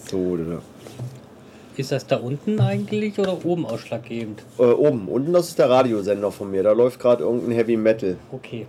So, 0.09 0.37
da. 0.37 0.61
Ist 1.75 1.91
das 1.91 2.05
da 2.05 2.17
unten 2.17 2.59
eigentlich 2.59 3.17
oder 3.19 3.43
oben 3.45 3.65
ausschlaggebend? 3.65 4.43
Äh, 4.59 4.63
oben. 4.63 5.07
Unten, 5.07 5.33
das 5.33 5.49
ist 5.49 5.59
der 5.59 5.69
Radiosender 5.69 6.31
von 6.31 6.51
mir. 6.51 6.61
Da 6.63 6.71
läuft 6.71 6.99
gerade 6.99 7.23
irgendein 7.23 7.51
Heavy 7.51 7.77
Metal. 7.77 8.15
Okay. 8.31 8.67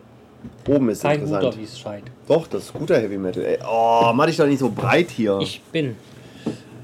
Oben 0.68 0.88
ist 0.90 1.02
Kein 1.02 1.20
interessant. 1.20 1.44
guter, 1.44 1.56
wie 1.58 1.64
es 1.64 1.78
scheint. 1.78 2.04
Doch, 2.28 2.46
das 2.46 2.64
ist 2.64 2.72
guter 2.72 2.98
Heavy 2.98 3.18
Metal. 3.18 3.44
Ey, 3.44 3.58
oh, 3.66 4.10
mach 4.14 4.26
dich 4.26 4.36
doch 4.36 4.46
nicht 4.46 4.58
so 4.58 4.70
breit 4.70 5.10
hier. 5.10 5.38
Ich 5.40 5.60
bin. 5.72 5.96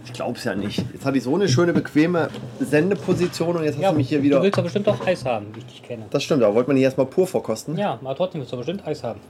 Ich 0.05 0.13
glaub's 0.15 0.45
ja 0.45 0.55
nicht. 0.55 0.85
Jetzt 0.93 1.05
hatte 1.05 1.19
ich 1.19 1.25
so 1.25 1.35
eine 1.35 1.49
schöne, 1.49 1.73
bequeme 1.73 2.29
Sendeposition 2.59 3.57
und 3.57 3.65
jetzt 3.65 3.79
hast 3.79 3.93
du 3.93 3.97
mich 3.97 4.09
hier 4.09 4.19
du 4.19 4.25
wieder. 4.25 4.43
willst 4.43 4.59
doch 4.59 4.63
bestimmt 4.65 4.89
auch 4.89 5.07
Eis 5.07 5.25
haben, 5.25 5.47
wie 5.55 5.61
ich 5.61 5.67
dich 5.67 5.83
kenne. 5.83 6.05
Das 6.11 6.23
stimmt, 6.23 6.43
aber 6.43 6.55
wollte 6.55 6.69
man 6.71 6.77
hier 6.77 6.85
erstmal 6.87 7.07
pur 7.07 7.27
verkosten. 7.27 7.77
Ja, 7.77 7.99
aber 8.03 8.15
trotzdem 8.17 8.41
willst 8.41 8.53
du 8.53 8.57
bestimmt 8.57 8.87
Eis 8.87 9.03
haben. 9.05 9.21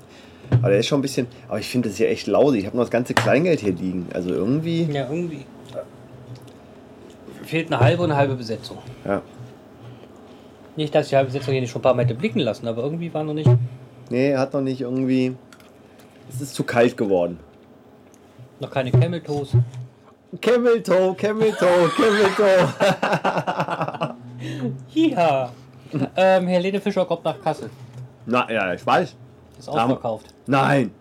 Aber 0.60 0.70
der 0.70 0.78
ist 0.80 0.86
schon 0.86 0.98
ein 0.98 1.02
bisschen. 1.02 1.26
Aber 1.48 1.58
ich 1.58 1.68
finde 1.68 1.88
das 1.88 1.98
hier 1.98 2.08
echt 2.08 2.26
lausig. 2.26 2.60
Ich 2.60 2.66
habe 2.66 2.76
noch 2.76 2.84
das 2.84 2.90
ganze 2.90 3.14
Kleingeld 3.14 3.60
hier 3.60 3.72
liegen. 3.72 4.06
Also 4.14 4.30
irgendwie. 4.30 4.84
Ja, 4.90 5.08
irgendwie. 5.10 5.44
Fehlt 7.50 7.66
eine 7.72 7.80
halbe 7.80 8.04
und 8.04 8.12
eine 8.12 8.16
halbe 8.20 8.36
Besetzung. 8.36 8.78
Ja. 9.04 9.22
Nicht, 10.76 10.94
dass 10.94 11.08
die 11.08 11.16
halbe 11.16 11.32
Besetzung 11.32 11.50
hier 11.50 11.60
nicht 11.60 11.72
schon 11.72 11.80
ein 11.80 11.82
paar 11.82 11.94
Mal 11.94 12.04
hätte 12.04 12.14
blicken 12.14 12.38
lassen, 12.38 12.68
aber 12.68 12.84
irgendwie 12.84 13.12
war 13.12 13.24
noch 13.24 13.34
nicht. 13.34 13.50
Nee, 14.08 14.36
hat 14.36 14.52
noch 14.52 14.60
nicht 14.60 14.80
irgendwie. 14.80 15.36
Es 16.28 16.40
ist 16.40 16.54
zu 16.54 16.62
kalt 16.62 16.96
geworden. 16.96 17.40
Noch 18.60 18.70
keine 18.70 18.92
Camel 18.92 19.20
Toes. 19.20 19.56
Camel 20.40 20.80
Toe, 20.80 21.12
Camel 21.16 21.50
Toe, 21.50 21.90
Camel 21.96 22.30
Toe. 22.36 24.14
Ja. 24.94 25.50
ähm, 26.16 26.46
Herr 26.46 26.60
Ledefischer 26.60 27.04
kommt 27.04 27.24
nach 27.24 27.42
Kassel. 27.42 27.68
Na, 28.26 28.48
ja, 28.50 28.72
ich 28.74 28.86
weiß. 28.86 29.16
Ist 29.58 29.68
ausverkauft. 29.68 30.32
Nein. 30.46 30.92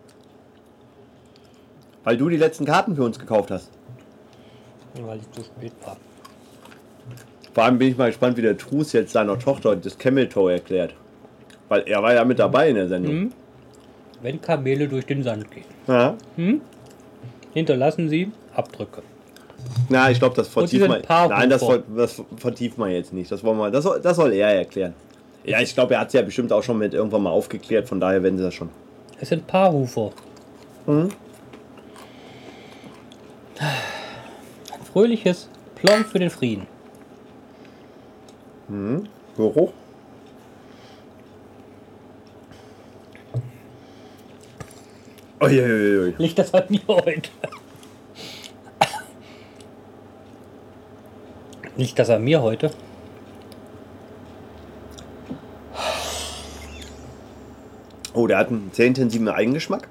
Weil 2.04 2.18
du 2.18 2.28
die 2.28 2.38
letzten 2.38 2.66
Karten 2.66 2.96
für 2.96 3.04
uns 3.04 3.20
gekauft 3.20 3.52
hast. 3.52 3.70
Weil 5.00 5.20
ich 5.20 5.32
zu 5.32 5.44
spät 5.44 5.74
war. 5.86 5.96
Vor 7.60 7.66
allem 7.66 7.78
bin 7.78 7.90
ich 7.90 7.98
mal 7.98 8.08
gespannt, 8.08 8.38
wie 8.38 8.42
der 8.42 8.58
Trus 8.58 8.94
jetzt 8.94 9.12
seiner 9.12 9.38
Tochter 9.38 9.76
das 9.76 9.98
Camel 9.98 10.30
Toe 10.30 10.54
erklärt. 10.54 10.94
Weil 11.68 11.82
er 11.88 12.02
war 12.02 12.14
ja 12.14 12.24
mit 12.24 12.40
dabei 12.40 12.70
in 12.70 12.76
der 12.76 12.88
Sendung. 12.88 13.14
Mhm. 13.14 13.32
Wenn 14.22 14.42
Kamele 14.42 14.88
durch 14.88 15.06
den 15.06 15.24
Sand 15.24 15.52
gehen, 15.52 15.66
Ja. 15.86 16.16
hinterlassen 17.54 18.08
sie 18.08 18.32
Abdrücke. 18.56 19.02
Na, 19.90 20.10
ich 20.10 20.20
glaube, 20.20 20.38
das 20.38 20.48
vertieft 20.48 20.88
man. 20.88 21.02
Nein, 21.28 21.50
das, 21.50 21.62
ver- 21.62 21.84
das 21.98 22.24
vertieft 22.38 22.78
man 22.78 22.92
jetzt 22.92 23.12
nicht. 23.12 23.30
Das, 23.30 23.44
wollen 23.44 23.58
wir, 23.58 23.70
das, 23.72 23.84
soll, 23.84 24.00
das 24.00 24.16
soll 24.16 24.32
er 24.32 24.56
erklären. 24.56 24.94
Ja, 25.44 25.60
ich 25.60 25.74
glaube, 25.74 25.96
er 25.96 26.00
hat 26.00 26.08
es 26.08 26.14
ja 26.14 26.22
bestimmt 26.22 26.54
auch 26.54 26.64
schon 26.64 26.78
mit 26.78 26.94
irgendwann 26.94 27.24
mal 27.24 27.32
aufgeklärt, 27.32 27.90
von 27.90 28.00
daher 28.00 28.24
werden 28.24 28.38
sie 28.38 28.44
das 28.46 28.54
schon. 28.54 28.70
Es 29.20 29.28
sind 29.28 29.46
Paarhufer. 29.48 30.12
Mhm. 30.88 31.10
Ein 33.60 34.86
fröhliches 34.94 35.50
Plon 35.76 36.06
für 36.06 36.20
den 36.20 36.30
Frieden. 36.30 36.68
Geruch? 38.70 39.74
Uiuiui. 45.42 46.14
Liegt 46.18 46.38
das 46.38 46.54
an 46.54 46.66
mir 46.70 46.82
heute? 46.88 47.30
Liegt 51.78 51.98
das 51.98 52.10
an 52.10 52.24
mir 52.24 52.42
heute? 52.42 52.72
Oh, 58.14 58.28
der 58.28 58.38
hat 58.38 58.50
einen 58.50 58.70
sehr 58.74 58.86
intensiven 58.86 59.30
Eigengeschmack. 59.30 59.88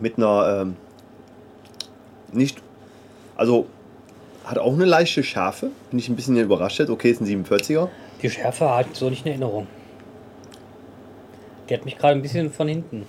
Mit 0.00 0.18
einer 0.18 0.62
ähm, 0.62 0.76
nicht. 2.32 2.60
Also 3.36 3.68
hat 4.44 4.58
auch 4.58 4.72
eine 4.72 4.84
leichte 4.84 5.22
Schärfe. 5.22 5.70
Bin 5.90 5.98
ich 5.98 6.08
ein 6.08 6.16
bisschen 6.16 6.36
überrascht. 6.36 6.80
Okay, 6.80 7.10
ist 7.10 7.20
ein 7.20 7.26
47er. 7.26 7.88
Die 8.22 8.30
Schärfe 8.30 8.70
ich 8.80 8.96
so 8.96 9.10
nicht 9.10 9.24
in 9.24 9.32
Erinnerung. 9.32 9.66
Die 11.68 11.74
hat 11.74 11.84
mich 11.84 11.96
gerade 11.96 12.14
ein 12.14 12.22
bisschen 12.22 12.52
von 12.52 12.68
hinten. 12.68 13.06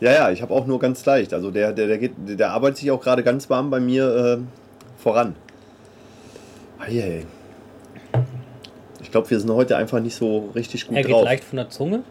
Ja, 0.00 0.12
ja, 0.12 0.30
ich 0.30 0.42
habe 0.42 0.52
auch 0.52 0.66
nur 0.66 0.78
ganz 0.78 1.04
leicht. 1.06 1.32
Also 1.32 1.50
der, 1.50 1.72
der, 1.72 1.86
der, 1.86 1.98
geht, 1.98 2.12
der 2.16 2.50
arbeitet 2.50 2.78
sich 2.78 2.90
auch 2.90 3.00
gerade 3.00 3.22
ganz 3.22 3.48
warm 3.48 3.70
bei 3.70 3.80
mir 3.80 4.38
äh, 4.38 5.00
voran. 5.02 5.34
Eieiei. 6.78 7.24
Ich 9.00 9.10
glaube, 9.10 9.30
wir 9.30 9.40
sind 9.40 9.50
heute 9.50 9.76
einfach 9.76 10.00
nicht 10.00 10.16
so 10.16 10.50
richtig 10.54 10.86
gut 10.86 10.96
Er 10.96 11.02
geht 11.02 11.12
drauf. 11.12 11.24
leicht 11.24 11.44
von 11.44 11.56
der 11.56 11.70
Zunge. 11.70 12.02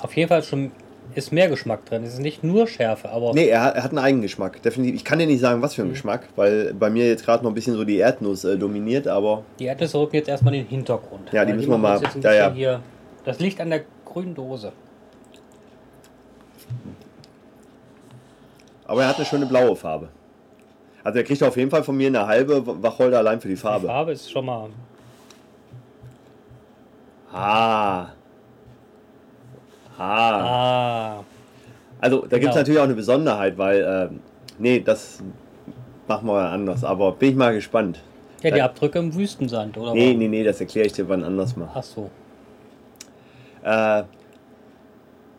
Auf 0.00 0.14
jeden 0.16 0.28
Fall 0.28 0.42
schon 0.42 0.70
ist 1.14 1.32
mehr 1.32 1.48
Geschmack 1.48 1.84
drin. 1.86 2.02
Es 2.04 2.14
ist 2.14 2.18
nicht 2.20 2.44
nur 2.44 2.66
Schärfe, 2.66 3.08
aber 3.10 3.32
Nee, 3.34 3.48
er 3.48 3.62
hat, 3.62 3.76
er 3.76 3.82
hat 3.84 3.90
einen 3.90 3.98
Eigengeschmack, 3.98 4.62
definitiv. 4.62 4.94
Ich 4.96 5.04
kann 5.04 5.18
dir 5.18 5.26
nicht 5.26 5.40
sagen, 5.40 5.60
was 5.62 5.74
für 5.74 5.82
ein 5.82 5.90
Geschmack, 5.90 6.28
weil 6.36 6.72
bei 6.74 6.90
mir 6.90 7.06
jetzt 7.08 7.24
gerade 7.24 7.42
noch 7.44 7.50
ein 7.50 7.54
bisschen 7.54 7.74
so 7.74 7.84
die 7.84 7.98
Erdnuss 7.98 8.44
äh, 8.44 8.56
dominiert, 8.56 9.08
aber 9.08 9.42
die 9.58 9.64
Erdnüsse 9.66 9.98
rücken 9.98 10.16
jetzt 10.16 10.28
erstmal 10.28 10.54
in 10.54 10.64
den 10.64 10.68
Hintergrund. 10.68 11.32
Ja, 11.32 11.44
die 11.44 11.52
müssen 11.52 11.70
wir 11.70 11.78
mal- 11.78 12.00
ja, 12.22 12.32
ja. 12.32 12.52
Hier, 12.52 12.80
das 13.24 13.38
Licht 13.40 13.60
an 13.60 13.70
der 13.70 13.82
grünen 14.04 14.34
Dose. 14.34 14.72
Aber 18.86 19.02
er 19.02 19.08
hat 19.08 19.16
eine 19.16 19.24
schöne 19.26 19.46
blaue 19.46 19.76
Farbe. 19.76 20.08
Also 21.04 21.18
er 21.18 21.24
kriegt 21.24 21.42
auf 21.42 21.56
jeden 21.56 21.70
Fall 21.70 21.82
von 21.84 21.96
mir 21.96 22.08
eine 22.08 22.26
halbe 22.26 22.62
Wacholder 22.82 23.18
allein 23.18 23.40
für 23.40 23.48
die 23.48 23.54
Die 23.54 23.60
Farbe. 23.60 23.86
Farbe 23.86 24.12
ist 24.12 24.30
schon 24.30 24.44
mal. 24.44 24.68
Ah. 27.32 28.08
Ah. 30.00 31.18
Ah, 31.18 31.24
Also 32.00 32.20
da 32.22 32.22
gibt 32.22 32.32
es 32.32 32.40
Genau. 32.40 32.54
natürlich 32.56 32.78
auch 32.80 32.84
eine 32.84 32.94
Besonderheit, 32.94 33.58
weil, 33.58 34.08
ähm, 34.10 34.20
nee, 34.58 34.80
das 34.80 35.22
machen 36.08 36.26
wir 36.26 36.48
anders. 36.48 36.82
Aber 36.84 37.12
bin 37.12 37.30
ich 37.30 37.36
mal 37.36 37.52
gespannt. 37.52 38.00
ja, 38.42 38.50
die. 38.50 38.62
Abdrücke 38.62 38.98
im 38.98 39.14
Wüstensand, 39.14 39.76
oder? 39.76 39.92
Nee, 39.92 40.14
nee, 40.14 40.28
nee, 40.28 40.42
das 40.42 40.58
erkläre 40.60 40.86
ich 40.86 40.94
dir 40.94 41.06
wann 41.10 41.22
anders 41.22 41.54
mal. 41.56 41.68
Ach 41.74 41.82
so. 41.82 42.08
Äh, 43.62 44.04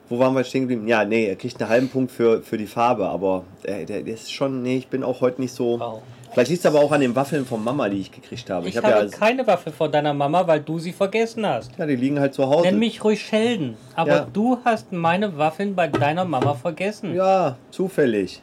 wo 0.07 0.20
waren 0.20 0.36
wir 0.36 0.43
stehen 0.43 0.62
geblieben? 0.68 0.88
Ja, 0.88 1.03
nee, 1.05 1.26
er 1.26 1.36
kriegt 1.36 1.59
einen 1.62 1.70
halben 1.72 1.89
Punkt 1.89 2.12
für, 2.12 2.41
für 2.43 2.57
die 2.59 2.68
Farbe, 2.68 3.07
aber 3.07 3.43
der, 3.66 3.86
der, 3.86 4.03
der 4.03 4.14
ist 4.14 4.32
schon, 4.32 4.62
nee, 4.62 4.78
ich 4.78 4.88
bin 4.88 5.03
auch 5.03 5.22
heute 5.22 5.41
nicht 5.41 5.53
so. 5.53 5.80
Wow. 5.80 6.01
Vielleicht 6.34 6.50
liegt 6.50 6.62
es 6.62 6.66
aber 6.66 6.80
auch 6.80 6.92
an 6.94 7.02
den 7.02 7.14
Waffeln 7.16 7.46
von 7.46 7.62
Mama, 7.62 7.90
die 7.90 8.00
ich 8.00 8.12
gekriegt 8.12 8.50
habe. 8.50 8.68
Ich, 8.68 8.76
Ich, 8.76 8.78
habe 8.84 8.94
habe 8.96 9.06
ja, 9.06 9.12
keine 9.18 9.46
Waffe 9.48 9.72
von 9.72 9.92
deiner 9.92 10.14
Mama, 10.14 10.48
weil 10.48 10.62
du 10.62 10.80
sie 10.80 10.94
vergessen 10.94 11.46
hast. 11.46 11.72
ja, 11.78 11.86
die 11.86 11.98
liegen 11.98 12.20
halt 12.22 12.34
zu 12.34 12.48
Hause. 12.48 12.68
Nenn 12.68 12.80
mich 12.80 13.04
ruhig 13.04 13.22
Sheldon. 13.22 13.76
Aber 13.96 14.12
Ja. 14.12 14.28
du 14.32 14.58
hast 14.64 14.94
meine 14.94 15.38
Waffeln 15.38 15.76
bei 15.76 15.88
deiner 15.88 16.24
Mama 16.24 16.54
vergessen. 16.54 17.14
Ja, 17.16 17.58
zufällig. 17.70 18.42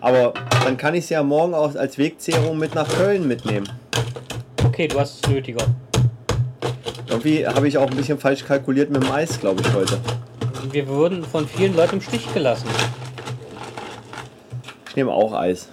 Aber 0.00 0.34
dann 0.64 0.76
kann 0.76 0.94
ich 0.94 1.04
es 1.04 1.10
ja 1.10 1.22
morgen 1.22 1.54
auch 1.54 1.74
als 1.76 1.96
Wegzehrung 1.96 2.58
mit 2.58 2.74
nach 2.74 2.88
Köln 2.88 3.26
mitnehmen. 3.28 3.68
Okay, 4.64 4.88
du 4.88 4.98
hast 4.98 5.24
es 5.24 5.30
nötiger. 5.30 5.64
Irgendwie 7.08 7.46
habe 7.46 7.66
ich 7.68 7.78
auch 7.78 7.88
ein 7.88 7.96
bisschen 7.96 8.18
falsch 8.18 8.44
kalkuliert 8.44 8.90
mit 8.90 9.02
dem 9.02 9.10
Eis, 9.12 9.38
glaube 9.40 9.60
ich, 9.62 9.72
heute. 9.72 9.98
Wir 10.72 10.86
wurden 10.88 11.24
von 11.24 11.46
vielen 11.46 11.74
Leuten 11.76 11.96
im 11.96 12.00
Stich 12.00 12.32
gelassen. 12.34 12.68
Ich 14.88 14.96
nehme 14.96 15.12
auch 15.12 15.32
Eis. 15.32 15.68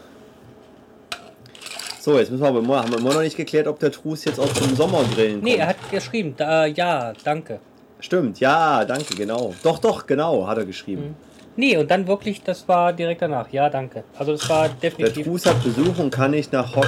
So, 2.06 2.20
jetzt 2.20 2.30
müssen 2.30 2.44
wir 2.44 2.50
aber 2.50 2.60
immer, 2.60 2.84
haben 2.84 2.92
wir 2.92 3.00
immer 3.00 3.16
noch 3.16 3.22
nicht 3.22 3.36
geklärt, 3.36 3.66
ob 3.66 3.80
der 3.80 3.92
Trus 3.92 4.26
jetzt 4.26 4.40
aus 4.40 4.54
dem 4.54 4.76
Sommergrillen 4.76 5.42
kommt. 5.42 5.44
Nee, 5.44 5.56
er 5.56 5.70
hat 5.70 5.90
geschrieben, 5.90 6.36
da, 6.38 6.68
ja, 6.68 7.14
danke. 7.24 7.60
Stimmt, 8.00 8.40
ja, 8.40 8.86
danke, 8.86 9.16
genau. 9.16 9.56
Doch, 9.64 9.80
doch, 9.80 10.06
genau, 10.06 10.46
hat 10.46 10.60
er 10.60 10.66
geschrieben. 10.66 11.16
Nee, 11.56 11.76
und 11.78 11.90
dann 11.90 12.06
wirklich, 12.06 12.44
das 12.44 12.68
war 12.68 12.94
direkt 12.94 13.24
danach. 13.24 13.50
Ja, 13.52 13.72
danke. 13.72 14.04
Also 14.20 14.34
das 14.34 14.48
war 14.48 14.70
Der 14.70 14.92
definitiv. 14.92 15.26
Trus 15.26 15.48
hat 15.48 15.64
Besuch 15.64 15.98
und 15.98 16.12
kann 16.12 16.30
nicht 16.30 16.54
nach 16.54 16.76
Hock. 16.76 16.86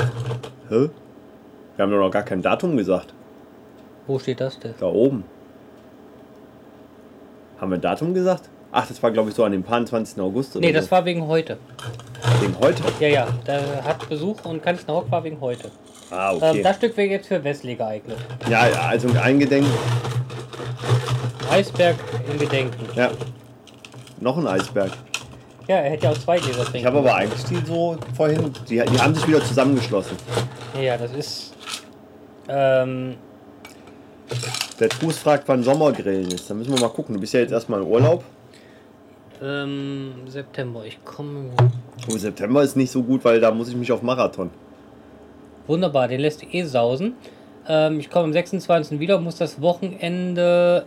Hä? 0.70 0.90
Wir 1.76 1.84
haben 1.84 1.92
doch 1.92 1.98
noch 1.98 2.12
gar 2.12 2.22
kein 2.22 2.44
Datum 2.44 2.78
gesagt. 2.78 3.16
Wo 4.06 4.20
steht 4.20 4.40
das 4.40 4.60
denn? 4.60 4.76
Da 4.80 4.86
oben. 4.86 5.24
Haben 7.60 7.72
wir 7.72 7.80
ein 7.80 7.82
Datum 7.82 8.14
gesagt? 8.14 8.52
Ach, 8.72 8.86
das 8.88 9.02
war 9.02 9.12
glaube 9.12 9.30
ich 9.30 9.36
so 9.36 9.44
an 9.44 9.52
dem 9.54 9.64
paar 9.64 9.84
20. 9.86 10.20
August 10.22 10.56
oder 10.56 10.66
Nee, 10.66 10.74
das 10.74 10.86
so. 10.86 10.92
war 10.92 11.06
wegen 11.06 11.26
heute. 11.28 11.58
Wegen 12.42 12.58
heute. 12.60 12.84
Ja, 13.00 13.08
ja, 13.08 13.28
der 13.46 13.84
hat 13.84 14.08
Besuch 14.10 14.44
und 14.46 14.64
nach 14.66 14.76
Hock 14.88 15.10
war 15.12 15.24
wegen 15.24 15.40
heute. 15.42 15.72
Ah, 16.12 16.32
Ähm, 16.32 16.38
okay. 16.38 16.62
das 16.64 16.76
Stück 16.78 16.96
wäre 16.98 17.10
jetzt 17.10 17.28
für 17.28 17.44
Wesley 17.44 17.76
geeignet. 17.76 18.18
ja, 18.50 18.68
ja, 18.68 18.82
also 18.82 19.08
ein 19.22 19.40
Gedenken. 19.40 19.72
Eisberg 21.50 21.96
im 22.32 22.38
Gedenken. 22.40 22.86
Ja. 22.96 23.10
Noch 24.20 24.38
ein 24.38 24.48
Eisberg. 24.48 24.92
Ja, 25.68 25.78
er 25.78 25.92
hätte 25.92 26.06
ja 26.06 26.12
auch 26.12 26.18
zwei 26.18 26.38
Gläser 26.40 26.60
trinken. 26.64 26.78
Ich 26.78 26.86
habe 26.86 27.00
aber 27.00 27.14
eigentlich 27.16 27.44
die 27.46 27.58
so 27.66 27.98
vorhin, 28.16 28.54
die, 28.70 28.76
die 28.84 29.00
haben 29.00 29.14
sich 29.14 29.28
wieder 29.28 29.44
zusammengeschlossen. 29.44 30.16
Ja, 30.82 30.98
das 30.98 31.12
ist. 31.14 31.54
Ähm, 32.48 33.16
Der 34.80 34.88
Truß 34.90 35.18
fragt, 35.18 35.44
wann 35.48 35.64
Sommergrillen 35.64 36.28
ist. 36.32 36.50
Da 36.50 36.54
müssen 36.54 36.74
wir 36.74 36.80
mal 36.80 36.90
gucken. 36.90 37.16
Du 37.16 37.20
bist 37.22 37.34
ja 37.34 37.42
jetzt 37.42 37.52
erstmal 37.52 37.82
im 37.82 37.88
Urlaub. 37.88 38.24
Ähm, 39.42 40.14
September. 40.28 40.84
Ich 40.86 41.04
komme. 41.04 41.50
Oh, 42.12 42.18
September 42.18 42.64
ist 42.64 42.76
nicht 42.76 42.92
so 42.92 43.04
gut, 43.04 43.24
weil 43.26 43.40
da 43.40 43.52
muss 43.52 43.70
ich 43.70 43.76
mich 43.76 43.92
auf 43.92 44.02
Marathon. 44.02 44.50
Wunderbar, 45.68 46.08
den 46.08 46.22
lässt 46.22 46.42
du 46.42 46.46
eh 46.48 46.64
sausen. 46.64 47.16
Ähm, 47.68 48.00
ich 48.00 48.10
komme 48.10 48.26
am 48.26 48.34
26. 48.34 49.00
wieder, 49.00 49.20
muss 49.20 49.36
das 49.38 49.62
Wochenende 49.62 50.86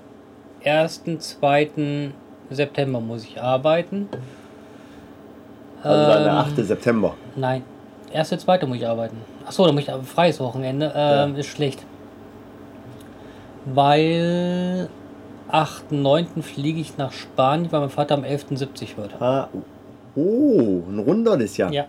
1. 0.65 1.03
2. 1.19 2.11
September 2.51 3.01
muss 3.01 3.25
ich 3.25 3.41
arbeiten. 3.41 4.09
Also 5.83 6.11
dann 6.11 6.25
der 6.25 6.33
Ähm, 6.33 6.39
8. 6.39 6.57
September. 6.67 7.15
Nein, 7.37 7.63
1. 8.13 8.31
2. 8.31 8.67
muss 8.67 8.77
ich 8.79 8.87
arbeiten. 8.87 9.19
Achso, 9.47 9.67
da 9.67 9.73
muss 9.73 9.83
ich 9.83 9.93
aber 9.93 10.03
freies 10.03 10.41
Wochenende. 10.41 10.93
Ähm, 10.95 11.37
Ist 11.37 11.47
schlecht. 11.49 11.85
Weil 13.67 14.89
8. 15.53 15.93
9. 15.93 16.43
fliege 16.43 16.81
ich 16.81 16.97
nach 16.99 17.13
Spanien, 17.13 17.71
weil 17.73 17.81
mein 17.81 17.91
Vater 17.91 18.15
am 18.15 18.25
11. 18.25 18.47
70 18.59 18.97
wird. 18.97 19.21
Ah, 19.21 19.49
oh, 20.17 20.83
ein 20.89 20.99
Runder 20.99 21.37
das 21.37 21.57
Jahr. 21.57 21.73
Ja. 21.73 21.87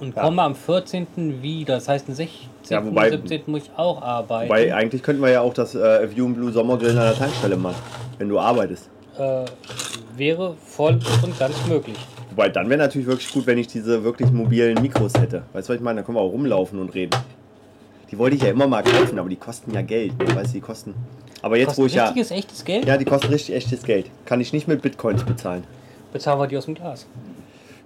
Und 0.00 0.14
Ja. 0.14 0.22
komme 0.22 0.42
am 0.42 0.54
14. 0.54 1.42
wieder. 1.42 1.74
Das 1.76 1.88
heißt, 1.88 2.08
am 2.08 2.14
16. 2.14 2.48
Ja, 2.68 2.84
wobei- 2.84 3.10
17. 3.10 3.42
muss 3.46 3.62
ich 3.64 3.70
auch 3.76 4.02
arbeiten. 4.02 4.48
Wobei 4.50 4.74
eigentlich 4.74 5.02
könnten 5.02 5.22
wir 5.22 5.30
ja 5.30 5.40
auch 5.40 5.54
das 5.54 5.74
äh, 5.74 6.08
View 6.14 6.26
and 6.26 6.36
Blue 6.36 6.52
Sommergrillen 6.52 6.98
an 6.98 7.04
der 7.08 7.14
Tankstelle 7.16 7.56
machen, 7.56 7.76
wenn 8.18 8.28
du 8.28 8.38
arbeitest. 8.38 8.90
äh, 9.18 9.44
wäre 10.14 10.54
voll 10.62 10.98
und 11.22 11.38
ganz 11.38 11.54
möglich. 11.66 11.96
Wobei 12.30 12.50
dann 12.50 12.68
wäre 12.68 12.78
natürlich 12.78 13.06
wirklich 13.06 13.32
gut, 13.32 13.46
wenn 13.46 13.56
ich 13.56 13.66
diese 13.66 14.04
wirklich 14.04 14.30
mobilen 14.30 14.80
Mikros 14.82 15.14
hätte. 15.14 15.44
Weißt 15.54 15.68
du, 15.68 15.72
was 15.72 15.76
ich 15.78 15.82
meine? 15.82 16.00
Da 16.00 16.06
können 16.06 16.18
wir 16.18 16.22
auch 16.22 16.32
rumlaufen 16.32 16.78
und 16.78 16.92
reden. 16.94 17.16
Die 18.10 18.18
wollte 18.18 18.36
ich 18.36 18.42
ja 18.42 18.50
immer 18.50 18.66
mal 18.66 18.82
kaufen, 18.82 19.18
aber 19.18 19.28
die 19.30 19.36
kosten 19.36 19.72
ja 19.72 19.80
Geld. 19.80 20.18
Ne? 20.18 20.36
Weißt 20.36 20.50
du, 20.50 20.54
die 20.54 20.60
kosten. 20.60 20.94
Aber 21.42 21.56
jetzt, 21.56 21.76
wo 21.78 21.86
ich 21.86 21.94
ja. 21.94 22.06
richtiges, 22.06 22.30
echtes 22.30 22.64
Geld? 22.64 22.86
Ja, 22.86 22.96
die 22.96 23.04
kosten 23.04 23.28
richtig 23.28 23.54
echtes 23.54 23.82
Geld. 23.82 24.06
Kann 24.24 24.40
ich 24.40 24.52
nicht 24.52 24.68
mit 24.68 24.82
Bitcoins 24.82 25.24
bezahlen. 25.24 25.64
Bezahlen 26.12 26.40
wir 26.40 26.46
die 26.46 26.56
aus 26.56 26.64
dem 26.64 26.74
Glas. 26.74 27.06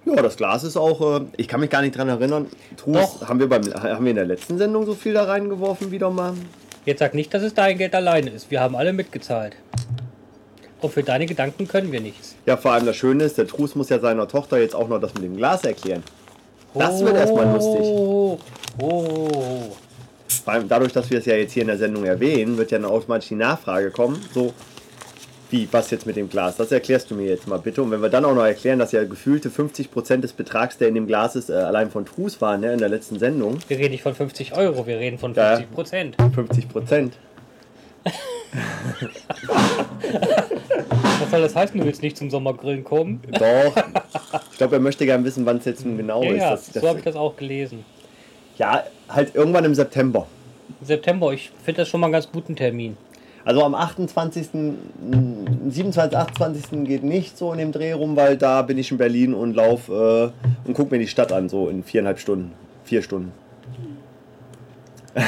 Ja, 0.05 0.15
das 0.15 0.37
Glas 0.37 0.63
ist 0.63 0.77
auch. 0.77 1.19
Äh, 1.19 1.25
ich 1.37 1.47
kann 1.47 1.59
mich 1.59 1.69
gar 1.69 1.81
nicht 1.81 1.95
dran 1.95 2.09
erinnern. 2.09 2.47
Trus, 2.77 3.19
Doch. 3.19 3.27
haben 3.27 3.39
wir, 3.39 3.47
beim, 3.47 3.61
haben 3.73 4.03
wir 4.03 4.11
in 4.11 4.15
der 4.15 4.25
letzten 4.25 4.57
Sendung 4.57 4.85
so 4.85 4.95
viel 4.95 5.13
da 5.13 5.23
reingeworfen 5.23 5.91
wieder 5.91 6.09
mal? 6.09 6.33
Jetzt 6.85 6.99
sag 6.99 7.13
nicht, 7.13 7.33
dass 7.33 7.43
es 7.43 7.53
dein 7.53 7.77
Geld 7.77 7.93
alleine 7.93 8.31
ist. 8.31 8.49
Wir 8.49 8.59
haben 8.59 8.75
alle 8.75 8.93
mitgezahlt. 8.93 9.55
Und 10.81 10.91
für 10.91 11.03
deine 11.03 11.27
Gedanken 11.27 11.67
können 11.67 11.91
wir 11.91 12.01
nichts. 12.01 12.35
Ja, 12.47 12.57
vor 12.57 12.71
allem 12.71 12.87
das 12.87 12.95
Schöne 12.95 13.23
ist, 13.23 13.37
der 13.37 13.45
Trus 13.45 13.75
muss 13.75 13.89
ja 13.89 13.99
seiner 13.99 14.27
Tochter 14.27 14.57
jetzt 14.57 14.73
auch 14.73 14.87
noch 14.87 14.99
das 14.99 15.13
mit 15.13 15.23
dem 15.23 15.37
Glas 15.37 15.63
erklären. 15.63 16.03
Das 16.73 17.03
wird 17.03 17.15
erstmal 17.15 17.53
lustig. 17.53 17.81
Oh, 17.83 18.39
oh. 18.81 19.27
Vor 19.29 19.69
allem 19.69 19.90
dadurch, 20.67 20.93
dass 20.93 21.09
wir 21.09 21.19
es 21.19 21.25
ja 21.25 21.35
jetzt 21.35 21.53
hier 21.53 21.61
in 21.61 21.67
der 21.67 21.77
Sendung 21.77 22.05
erwähnen, 22.05 22.57
wird 22.57 22.71
ja 22.71 22.79
dann 22.79 22.89
automatisch 22.89 23.29
die 23.29 23.35
Nachfrage 23.35 23.91
kommen. 23.91 24.19
So, 24.33 24.53
wie, 25.49 25.67
was 25.71 25.91
jetzt 25.91 26.05
mit 26.05 26.15
dem 26.15 26.29
Glas? 26.29 26.55
Das 26.55 26.71
erklärst 26.71 27.11
du 27.11 27.15
mir 27.15 27.27
jetzt 27.27 27.47
mal 27.47 27.57
bitte. 27.59 27.81
Und 27.83 27.91
wenn 27.91 28.01
wir 28.01 28.07
dann 28.09 28.23
auch 28.23 28.33
noch 28.33 28.45
erklären, 28.45 28.79
dass 28.79 28.93
ja 28.93 29.03
gefühlte 29.03 29.49
50% 29.49 30.17
des 30.21 30.31
Betrags, 30.33 30.77
der 30.77 30.87
in 30.87 30.95
dem 30.95 31.07
Glas 31.07 31.35
ist, 31.35 31.49
äh, 31.49 31.53
allein 31.53 31.91
von 31.91 32.05
Trus 32.05 32.39
waren, 32.39 32.61
ne, 32.61 32.71
in 32.73 32.79
der 32.79 32.87
letzten 32.89 33.19
Sendung. 33.19 33.59
Wir 33.67 33.77
reden 33.77 33.91
nicht 33.91 34.03
von 34.03 34.15
50 34.15 34.55
Euro, 34.55 34.87
wir 34.87 34.97
reden 34.97 35.17
von 35.17 35.33
Ja. 35.33 35.57
50 35.57 35.71
Prozent. 35.73 36.15
50%. 36.17 37.11
Was 41.19 41.29
soll 41.31 41.41
das 41.41 41.55
heißen, 41.55 41.79
du 41.79 41.85
willst 41.85 42.01
nicht 42.01 42.17
zum 42.17 42.29
Sommergrillen 42.29 42.83
kommen? 42.83 43.21
Doch. 43.31 43.75
Ich 44.51 44.57
glaube, 44.57 44.75
er 44.75 44.79
möchte 44.81 45.05
gerne 45.05 45.23
wissen, 45.23 45.45
wann 45.45 45.57
es 45.57 45.65
jetzt 45.65 45.85
nun 45.85 45.97
genau 45.97 46.23
ja, 46.23 46.29
ist. 46.31 46.37
ja, 46.39 46.51
Das- 46.51 46.71
das- 46.71 46.81
so 46.81 46.87
habe 46.89 46.99
ich 46.99 47.05
das 47.05 47.15
auch 47.15 47.35
gelesen. 47.35 47.83
Ja, 48.61 48.83
halt 49.09 49.33
irgendwann 49.33 49.65
im 49.65 49.73
September. 49.73 50.27
September, 50.83 51.33
ich 51.33 51.51
finde 51.63 51.81
das 51.81 51.89
schon 51.89 51.99
mal 51.99 52.05
einen 52.07 52.13
ganz 52.13 52.31
guten 52.31 52.55
Termin. 52.55 52.95
Also 53.43 53.63
am 53.63 53.73
28., 53.73 54.49
mh, 54.53 54.73
27., 55.69 56.15
28. 56.15 56.83
geht 56.83 57.03
nicht 57.03 57.39
so 57.39 57.51
in 57.53 57.57
dem 57.57 57.71
Dreh 57.71 57.93
rum, 57.93 58.15
weil 58.15 58.37
da 58.37 58.61
bin 58.61 58.77
ich 58.77 58.91
in 58.91 58.99
Berlin 58.99 59.33
und 59.33 59.55
lauf 59.55 59.89
äh, 59.89 60.29
und 60.65 60.75
guck 60.75 60.91
mir 60.91 60.99
die 60.99 61.07
Stadt 61.07 61.31
an, 61.31 61.49
so 61.49 61.69
in 61.69 61.83
viereinhalb 61.83 62.19
Stunden. 62.19 62.51
Vier 62.83 63.01
Stunden. 63.01 63.31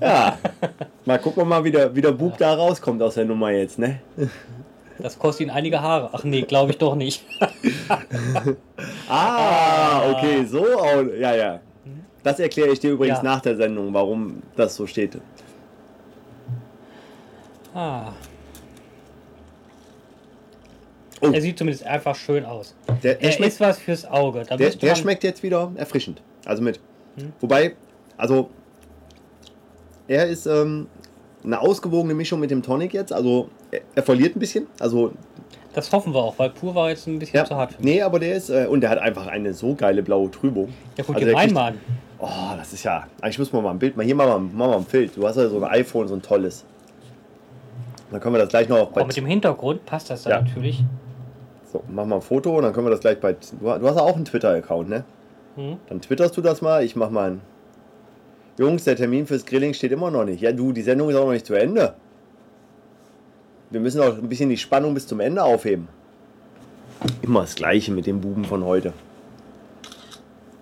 ja. 0.00 0.38
Mal 1.06 1.18
gucken 1.18 1.40
wir 1.40 1.46
mal, 1.46 1.64
wie 1.64 1.70
der, 1.70 1.96
wie 1.96 2.02
der 2.02 2.12
Bub 2.12 2.36
da 2.36 2.52
rauskommt 2.52 3.00
aus 3.00 3.14
der 3.14 3.24
Nummer 3.24 3.50
jetzt, 3.50 3.78
ne? 3.78 4.00
Das 5.02 5.18
kostet 5.18 5.46
ihn 5.46 5.50
einige 5.50 5.80
Haare. 5.80 6.10
Ach 6.12 6.24
nee, 6.24 6.42
glaube 6.42 6.72
ich 6.72 6.78
doch 6.78 6.94
nicht. 6.94 7.24
Ah, 9.08 10.10
okay, 10.12 10.44
so. 10.46 10.64
Ja, 11.18 11.34
ja. 11.34 11.60
Das 12.22 12.38
erkläre 12.38 12.68
ich 12.70 12.80
dir 12.80 12.92
übrigens 12.92 13.18
Ja. 13.18 13.24
nach 13.24 13.40
der 13.40 13.56
Sendung, 13.56 13.92
warum 13.92 14.42
das 14.56 14.76
so 14.76 14.86
steht. 14.86 15.18
Ah. 17.74 18.12
Oh. 21.20 21.30
Er 21.32 21.40
sieht 21.42 21.58
zumindest 21.58 21.84
einfach 21.86 22.14
schön 22.14 22.44
aus. 22.44 22.74
Der, 23.02 23.14
der 23.14 23.22
Er 23.22 23.32
schmeckt 23.32 23.52
ist 23.54 23.60
was 23.60 23.78
fürs 23.78 24.04
Auge. 24.06 24.44
Da 24.48 24.56
Der, 24.56 24.70
der 24.70 24.94
schmeckt 24.94 25.22
jetzt 25.24 25.42
wieder 25.42 25.70
erfrischend. 25.76 26.22
Also 26.46 26.62
mit. 26.62 26.80
Hm. 27.16 27.32
Wobei, 27.40 27.74
also 28.16 28.48
er 30.08 30.26
ist 30.26 30.46
ähm, 30.46 30.86
eine 31.44 31.60
ausgewogene 31.60 32.14
Mischung 32.14 32.40
mit 32.40 32.50
dem 32.50 32.62
Tonic 32.62 32.94
jetzt. 32.94 33.12
Also 33.12 33.50
er, 33.70 33.80
er 33.94 34.02
verliert 34.02 34.36
ein 34.36 34.38
bisschen. 34.40 34.66
Also 34.78 35.12
Das 35.74 35.92
hoffen 35.92 36.12
wir 36.14 36.20
auch, 36.22 36.38
weil 36.38 36.50
pur 36.50 36.74
war 36.74 36.90
jetzt 36.90 37.06
ein 37.06 37.18
bisschen 37.18 37.36
ja, 37.36 37.44
zu 37.44 37.54
hart 37.56 37.72
für 37.72 37.82
mich. 37.82 37.94
nee, 37.94 38.02
aber 38.02 38.18
der 38.18 38.34
ist 38.36 38.50
äh, 38.50 38.66
und 38.66 38.80
der 38.80 38.90
hat 38.90 38.98
einfach 38.98 39.26
eine 39.26 39.54
so 39.54 39.74
geile 39.74 40.02
blaue 40.02 40.30
Trübung. 40.30 40.72
Ja 40.96 41.04
gut, 41.04 41.16
also 41.16 41.26
kriegt- 41.26 41.38
Weinmann. 41.38 41.78
Oh, 42.18 42.28
das 42.56 42.72
ist 42.74 42.84
ja. 42.84 43.06
Eigentlich 43.22 43.38
muss 43.38 43.52
man 43.52 43.62
mal 43.64 43.70
ein 43.70 43.78
Bild 43.78 43.96
mal 43.96 44.04
hier 44.04 44.14
mal, 44.14 44.26
mal, 44.38 44.68
mal 44.68 44.76
ein 44.76 44.84
Bild. 44.84 45.16
Du 45.16 45.26
hast 45.26 45.36
ja 45.36 45.48
so 45.48 45.56
ein 45.62 45.70
iPhone, 45.70 46.06
so 46.06 46.14
ein 46.14 46.20
tolles. 46.22 46.64
Dann 48.10 48.20
können 48.20 48.34
wir 48.34 48.40
das 48.40 48.48
gleich 48.50 48.68
noch 48.68 48.88
bei 48.90 49.00
Aber 49.00 49.06
mit 49.06 49.16
dem 49.16 49.24
Hintergrund 49.26 49.86
passt 49.86 50.10
das 50.10 50.24
dann 50.24 50.32
Ja. 50.32 50.40
natürlich. 50.42 50.82
so, 51.72 51.82
mach 51.88 52.04
mal 52.04 52.16
ein 52.16 52.20
Foto 52.22 52.56
und 52.56 52.64
dann 52.64 52.72
können 52.72 52.86
wir 52.86 52.90
das 52.90 53.00
gleich 53.00 53.18
bei. 53.20 53.32
Du, 53.60 53.70
hast 53.70 53.80
ja 53.96 54.02
auch 54.02 54.16
einen 54.16 54.24
Twitter-Account, 54.24 54.88
ne? 54.88 55.04
Hm? 55.56 55.76
Dann 55.88 56.00
twitterst 56.00 56.36
du 56.36 56.42
das 56.42 56.60
mal, 56.60 56.84
ich 56.84 56.94
mach 56.96 57.08
mal 57.10 57.26
einen. 57.28 57.40
Jungs, 58.58 58.84
der 58.84 58.96
Termin 58.96 59.26
fürs 59.26 59.46
Grilling 59.46 59.72
steht 59.72 59.92
immer 59.92 60.10
noch 60.10 60.24
nicht. 60.24 60.42
Ja, 60.42 60.52
du, 60.52 60.72
die 60.72 60.82
Sendung 60.82 61.08
ist 61.08 61.16
auch 61.16 61.24
noch 61.24 61.32
nicht 61.32 61.46
zu 61.46 61.54
Ende. 61.54 61.94
Wir 63.70 63.80
müssen 63.80 64.00
auch 64.00 64.18
ein 64.18 64.28
bisschen 64.28 64.50
die 64.50 64.56
Spannung 64.56 64.94
bis 64.94 65.06
zum 65.06 65.20
Ende 65.20 65.42
aufheben. 65.42 65.88
Immer 67.22 67.42
das 67.42 67.54
Gleiche 67.54 67.92
mit 67.92 68.06
dem 68.06 68.20
Buben 68.20 68.44
von 68.44 68.64
heute. 68.64 68.92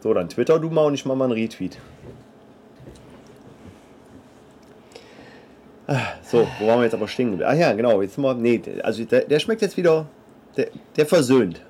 So, 0.00 0.12
dann 0.14 0.28
twitter 0.28 0.58
du 0.58 0.68
mal 0.70 0.84
und 0.84 0.94
ich 0.94 1.04
mach 1.06 1.16
mal 1.16 1.24
einen 1.24 1.32
Retweet. 1.32 1.78
Ah, 5.86 6.12
So, 6.22 6.46
wo 6.60 6.66
waren 6.66 6.80
wir 6.80 6.84
jetzt 6.84 6.94
aber 6.94 7.08
stehen? 7.08 7.42
Ah 7.42 7.54
ja, 7.54 7.72
genau, 7.72 8.02
jetzt 8.02 8.18
mal. 8.18 8.34
Nee, 8.34 8.60
also 8.82 9.02
der, 9.04 9.22
der 9.22 9.38
schmeckt 9.38 9.62
jetzt 9.62 9.78
wieder. 9.78 10.06
Der, 10.56 10.68
der 10.96 11.06
versöhnt. 11.06 11.62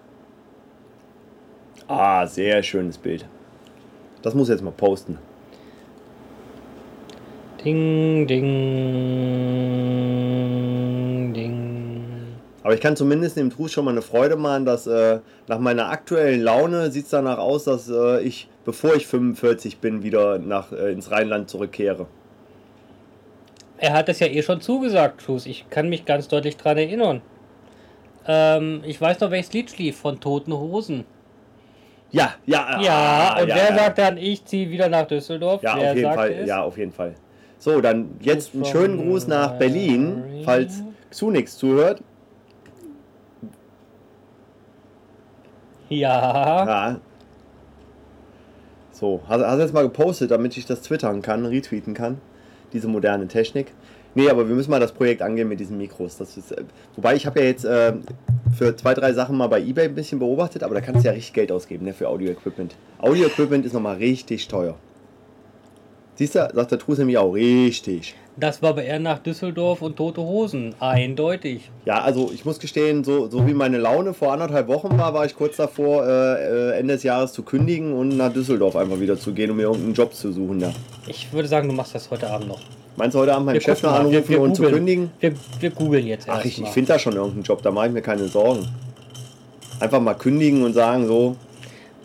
Ah, 1.86 2.27
sehr 2.27 2.62
schönes 2.65 2.98
Bild. 2.98 3.24
Das 4.23 4.35
muss 4.35 4.48
ich 4.48 4.55
jetzt 4.55 4.62
mal 4.65 4.73
posten. 4.73 5.19
Ding, 7.65 8.27
ding. 8.27 8.48
Aber 12.69 12.74
ich 12.74 12.82
kann 12.82 12.97
zumindest 12.97 13.39
dem 13.39 13.49
Trus 13.49 13.73
schon 13.73 13.86
mal 13.86 13.93
eine 13.93 14.03
Freude 14.03 14.36
machen, 14.36 14.66
dass 14.66 14.86
äh, 14.86 15.20
nach 15.47 15.59
meiner 15.59 15.89
aktuellen 15.89 16.43
Laune 16.43 16.90
sieht 16.90 17.07
es 17.07 17.11
danach 17.11 17.39
aus, 17.39 17.65
dass 17.65 17.89
äh, 17.89 18.20
ich, 18.20 18.47
bevor 18.66 18.95
ich 18.95 19.07
45 19.07 19.78
bin, 19.78 20.03
wieder 20.03 20.39
nach, 20.39 20.70
äh, 20.70 20.93
ins 20.93 21.11
Rheinland 21.11 21.49
zurückkehre. 21.49 22.05
Er 23.78 23.95
hat 23.95 24.11
es 24.11 24.20
ja 24.20 24.27
eh 24.27 24.43
schon 24.43 24.61
zugesagt, 24.61 25.24
Truss. 25.24 25.47
Ich 25.47 25.70
kann 25.70 25.89
mich 25.89 26.05
ganz 26.05 26.28
deutlich 26.28 26.59
dran 26.59 26.77
erinnern. 26.77 27.23
Ähm, 28.27 28.82
ich 28.85 29.01
weiß 29.01 29.19
noch, 29.20 29.31
welches 29.31 29.55
Lied 29.55 29.78
lief 29.78 29.97
von 29.97 30.20
Toten 30.20 30.53
Hosen. 30.53 31.07
Ja, 32.11 32.35
ja, 32.45 32.82
Ja, 32.82 32.93
ah, 32.93 33.40
und 33.40 33.49
ja, 33.49 33.55
wer 33.55 33.70
ja. 33.70 33.77
sagt 33.78 33.97
dann, 33.97 34.19
ich 34.19 34.45
ziehe 34.45 34.69
wieder 34.69 34.90
nach 34.90 35.07
Düsseldorf? 35.07 35.62
Ja, 35.62 35.74
wer 35.78 35.89
auf 35.93 35.97
jeden 35.97 36.12
Fall. 36.12 36.32
es? 36.32 36.47
Ja, 36.47 36.62
auf 36.62 36.77
jeden 36.77 36.93
Fall. 36.93 37.15
So, 37.59 37.81
dann 37.81 38.11
jetzt 38.20 38.55
einen 38.55 38.66
schönen 38.66 38.99
Gruß 38.99 39.27
nach 39.27 39.53
Berlin, 39.53 40.43
falls 40.45 40.82
Xunix 41.11 41.57
zuhört. 41.57 42.03
Ja. 45.89 46.66
Ja. 46.66 47.01
So, 48.93 49.20
hast, 49.28 49.40
du 49.40 49.62
jetzt 49.62 49.74
mal 49.74 49.82
gepostet, 49.82 50.31
damit 50.31 50.56
ich 50.56 50.66
das 50.66 50.82
twittern 50.82 51.23
kann, 51.23 51.47
retweeten 51.47 51.94
kann, 51.94 52.19
diese 52.73 52.89
moderne 52.89 53.28
Technik. 53.28 53.73
Nee, 54.15 54.28
aber 54.28 54.48
wir 54.48 54.56
müssen 54.56 54.70
mal 54.70 54.81
das 54.81 54.90
Projekt 54.90 55.23
angehen 55.23 55.48
mit 55.48 55.60
diesen 55.60 55.78
Mikros. 55.78 56.16
Das 56.16 56.36
ist, 56.36 56.51
äh, 56.51 56.65
wobei 56.97 57.15
ich 57.15 57.24
habe 57.24 57.39
ja 57.39 57.47
jetzt 57.47 57.65
äh, 57.65 57.93
für 58.56 58.74
zwei, 58.74 58.94
drei 58.94 59.12
Sachen 59.12 59.36
mal 59.36 59.47
bei 59.47 59.60
Ebay 59.60 59.85
ein 59.85 59.94
bisschen 59.94 60.19
beobachtet, 60.19 60.65
aber 60.65 60.74
da 60.74 60.81
kannst 60.81 61.05
du 61.05 61.09
ja 61.09 61.12
richtig 61.15 61.32
Geld 61.35 61.52
ausgeben 61.52 61.85
ne, 61.85 61.93
für 61.93 62.09
Audio-Equipment. 62.09 62.74
Audio-Equipment 62.98 63.65
ist 63.65 63.74
nochmal 63.74 63.97
richtig 63.97 64.48
teuer. 64.48 64.74
Siehst 66.16 66.35
du, 66.35 66.51
sagt 66.52 66.73
der 66.73 66.81
Trus 66.81 66.98
nämlich 66.98 67.19
auch 67.19 67.32
richtig. 67.32 68.16
Das 68.40 68.62
war 68.62 68.70
aber 68.70 68.85
eher 68.85 69.01
nach 69.01 69.19
Düsseldorf 69.19 69.82
und 69.82 69.97
Tote 69.97 70.20
Hosen. 70.20 70.73
Eindeutig. 70.78 71.70
Ja, 71.85 72.02
also 72.02 72.31
ich 72.32 72.44
muss 72.44 72.60
gestehen, 72.60 73.02
so, 73.02 73.28
so 73.28 73.47
wie 73.48 73.52
meine 73.55 73.78
Laune 73.78 74.15
vor 74.15 74.32
anderthalb 74.32 74.69
Wochen 74.69 74.97
war, 74.97 75.12
war 75.12 75.27
ich 75.27 75.35
kurz 75.35 75.56
davor, 75.56 76.06
äh, 76.06 76.70
äh, 76.70 76.78
Ende 76.78 76.94
des 76.94 77.02
Jahres 77.02 77.32
zu 77.32 77.43
kündigen 77.43 77.93
und 77.94 78.16
nach 78.16 78.32
Düsseldorf 78.32 78.77
einfach 78.77 79.01
wieder 79.01 79.19
zu 79.19 79.32
gehen, 79.32 79.51
um 79.51 79.56
mir 79.56 79.65
irgendeinen 79.65 79.94
Job 79.94 80.15
zu 80.15 80.31
suchen. 80.32 80.60
Ja. 80.60 80.70
Ich 81.09 81.32
würde 81.32 81.48
sagen, 81.48 81.69
du 81.69 81.74
machst 81.74 81.97
das 81.97 82.10
heute 82.12 82.31
Abend 82.31 82.47
noch. 82.48 82.60
Meinst 82.97 83.15
du 83.16 83.20
heute 83.20 83.32
Abend 83.35 83.47
meinen 83.47 83.60
Chef 83.60 83.82
noch 83.82 83.90
mal. 83.90 84.02
Wir- 84.10 84.19
anrufen 84.19 84.28
wir 84.28 84.40
und 84.40 84.55
zu 84.55 84.62
googeln. 84.62 84.77
kündigen? 84.78 85.10
Wir, 85.19 85.32
wir 85.60 85.70
googeln 85.70 86.06
jetzt 86.06 86.28
Ach, 86.28 86.39
ich, 86.40 86.47
ich 86.47 86.51
erstmal. 86.59 86.73
finde 86.73 86.93
da 86.93 86.98
schon 87.01 87.12
irgendeinen 87.15 87.43
Job, 87.43 87.62
da 87.62 87.70
mache 87.73 87.89
ich 87.89 87.93
mir 87.93 88.02
keine 88.02 88.28
Sorgen. 88.28 88.69
Einfach 89.81 90.01
mal 90.01 90.15
kündigen 90.15 90.62
und 90.65 90.74
sagen 90.74 91.06
so, 91.09 91.36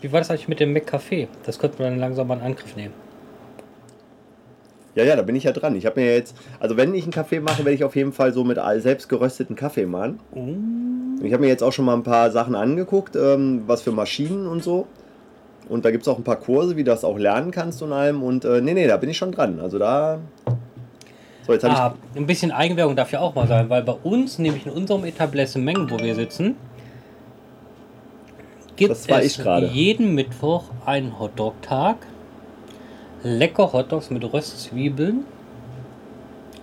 Wie 0.00 0.10
war 0.12 0.20
das 0.20 0.30
eigentlich 0.30 0.48
mit 0.48 0.58
dem 0.60 0.74
McCafé? 0.76 1.28
Das 1.46 1.58
könnte 1.60 1.80
man 1.82 1.92
dann 1.92 2.00
langsam 2.00 2.26
mal 2.28 2.38
in 2.38 2.42
Angriff 2.44 2.74
nehmen. 2.76 2.94
Ja, 4.94 5.04
ja, 5.04 5.16
da 5.16 5.22
bin 5.22 5.34
ich 5.34 5.44
ja 5.44 5.52
dran. 5.52 5.74
Ich 5.76 5.86
habe 5.86 6.00
mir 6.00 6.14
jetzt, 6.14 6.36
also 6.60 6.76
wenn 6.76 6.94
ich 6.94 7.02
einen 7.04 7.12
Kaffee 7.12 7.40
mache, 7.40 7.58
werde 7.64 7.72
ich 7.74 7.84
auf 7.84 7.96
jeden 7.96 8.12
Fall 8.12 8.32
so 8.32 8.44
mit 8.44 8.58
all- 8.58 8.80
selbst 8.80 9.08
gerösteten 9.08 9.56
Kaffee 9.56 9.86
machen. 9.86 10.20
Uh, 10.34 11.24
Ich 11.24 11.32
habe 11.32 11.42
mir 11.42 11.48
jetzt 11.48 11.62
auch 11.62 11.72
schon 11.72 11.84
mal 11.84 11.94
ein 11.94 12.02
paar 12.02 12.30
Sachen 12.30 12.54
angeguckt, 12.54 13.16
ähm, 13.16 13.62
was 13.66 13.82
für 13.82 13.92
Maschinen 13.92 14.46
und 14.46 14.62
so. 14.62 14.86
Und 15.68 15.84
da 15.84 15.90
gibt 15.90 16.02
es 16.02 16.08
auch 16.08 16.18
ein 16.18 16.24
paar 16.24 16.36
Kurse, 16.36 16.76
wie 16.76 16.84
du 16.84 16.90
das 16.90 17.04
auch 17.04 17.18
lernen 17.18 17.50
kannst 17.50 17.82
und 17.82 17.92
allem. 17.92 18.22
Und 18.22 18.44
äh, 18.44 18.60
nee, 18.60 18.74
nee, 18.74 18.86
da 18.86 18.96
bin 18.96 19.08
ich 19.08 19.16
schon 19.16 19.32
dran. 19.32 19.60
Also 19.60 19.78
da. 19.78 20.18
So, 21.46 21.52
jetzt 21.52 21.64
habe 21.64 21.74
ah, 21.74 21.94
ein 22.14 22.26
bisschen 22.26 22.52
Eigenwerbung 22.52 22.96
darf 22.96 23.12
ja 23.12 23.20
auch 23.20 23.34
mal 23.34 23.46
sein, 23.46 23.68
weil 23.68 23.82
bei 23.82 23.96
uns, 24.02 24.38
nämlich 24.38 24.66
in 24.66 24.72
unserem 24.72 25.04
Etablissement, 25.04 25.90
wo 25.90 25.98
wir 25.98 26.14
sitzen, 26.14 26.56
gibt 28.76 28.92
es 28.92 29.06
ich 29.08 29.38
jeden 29.72 30.14
Mittwoch 30.14 30.64
einen 30.84 31.18
Hotdog-Tag. 31.18 31.96
Lecker 33.24 33.72
Hotdogs 33.72 34.10
mit 34.10 34.22
Röstzwiebeln. 34.32 35.24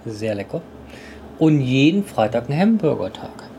Sehr 0.06 0.36
lecker. 0.36 0.62
Und 1.40 1.60
jeden 1.60 2.06
Freitag 2.06 2.50
einen 2.50 2.60
Hamburger-Tag. 2.60 3.50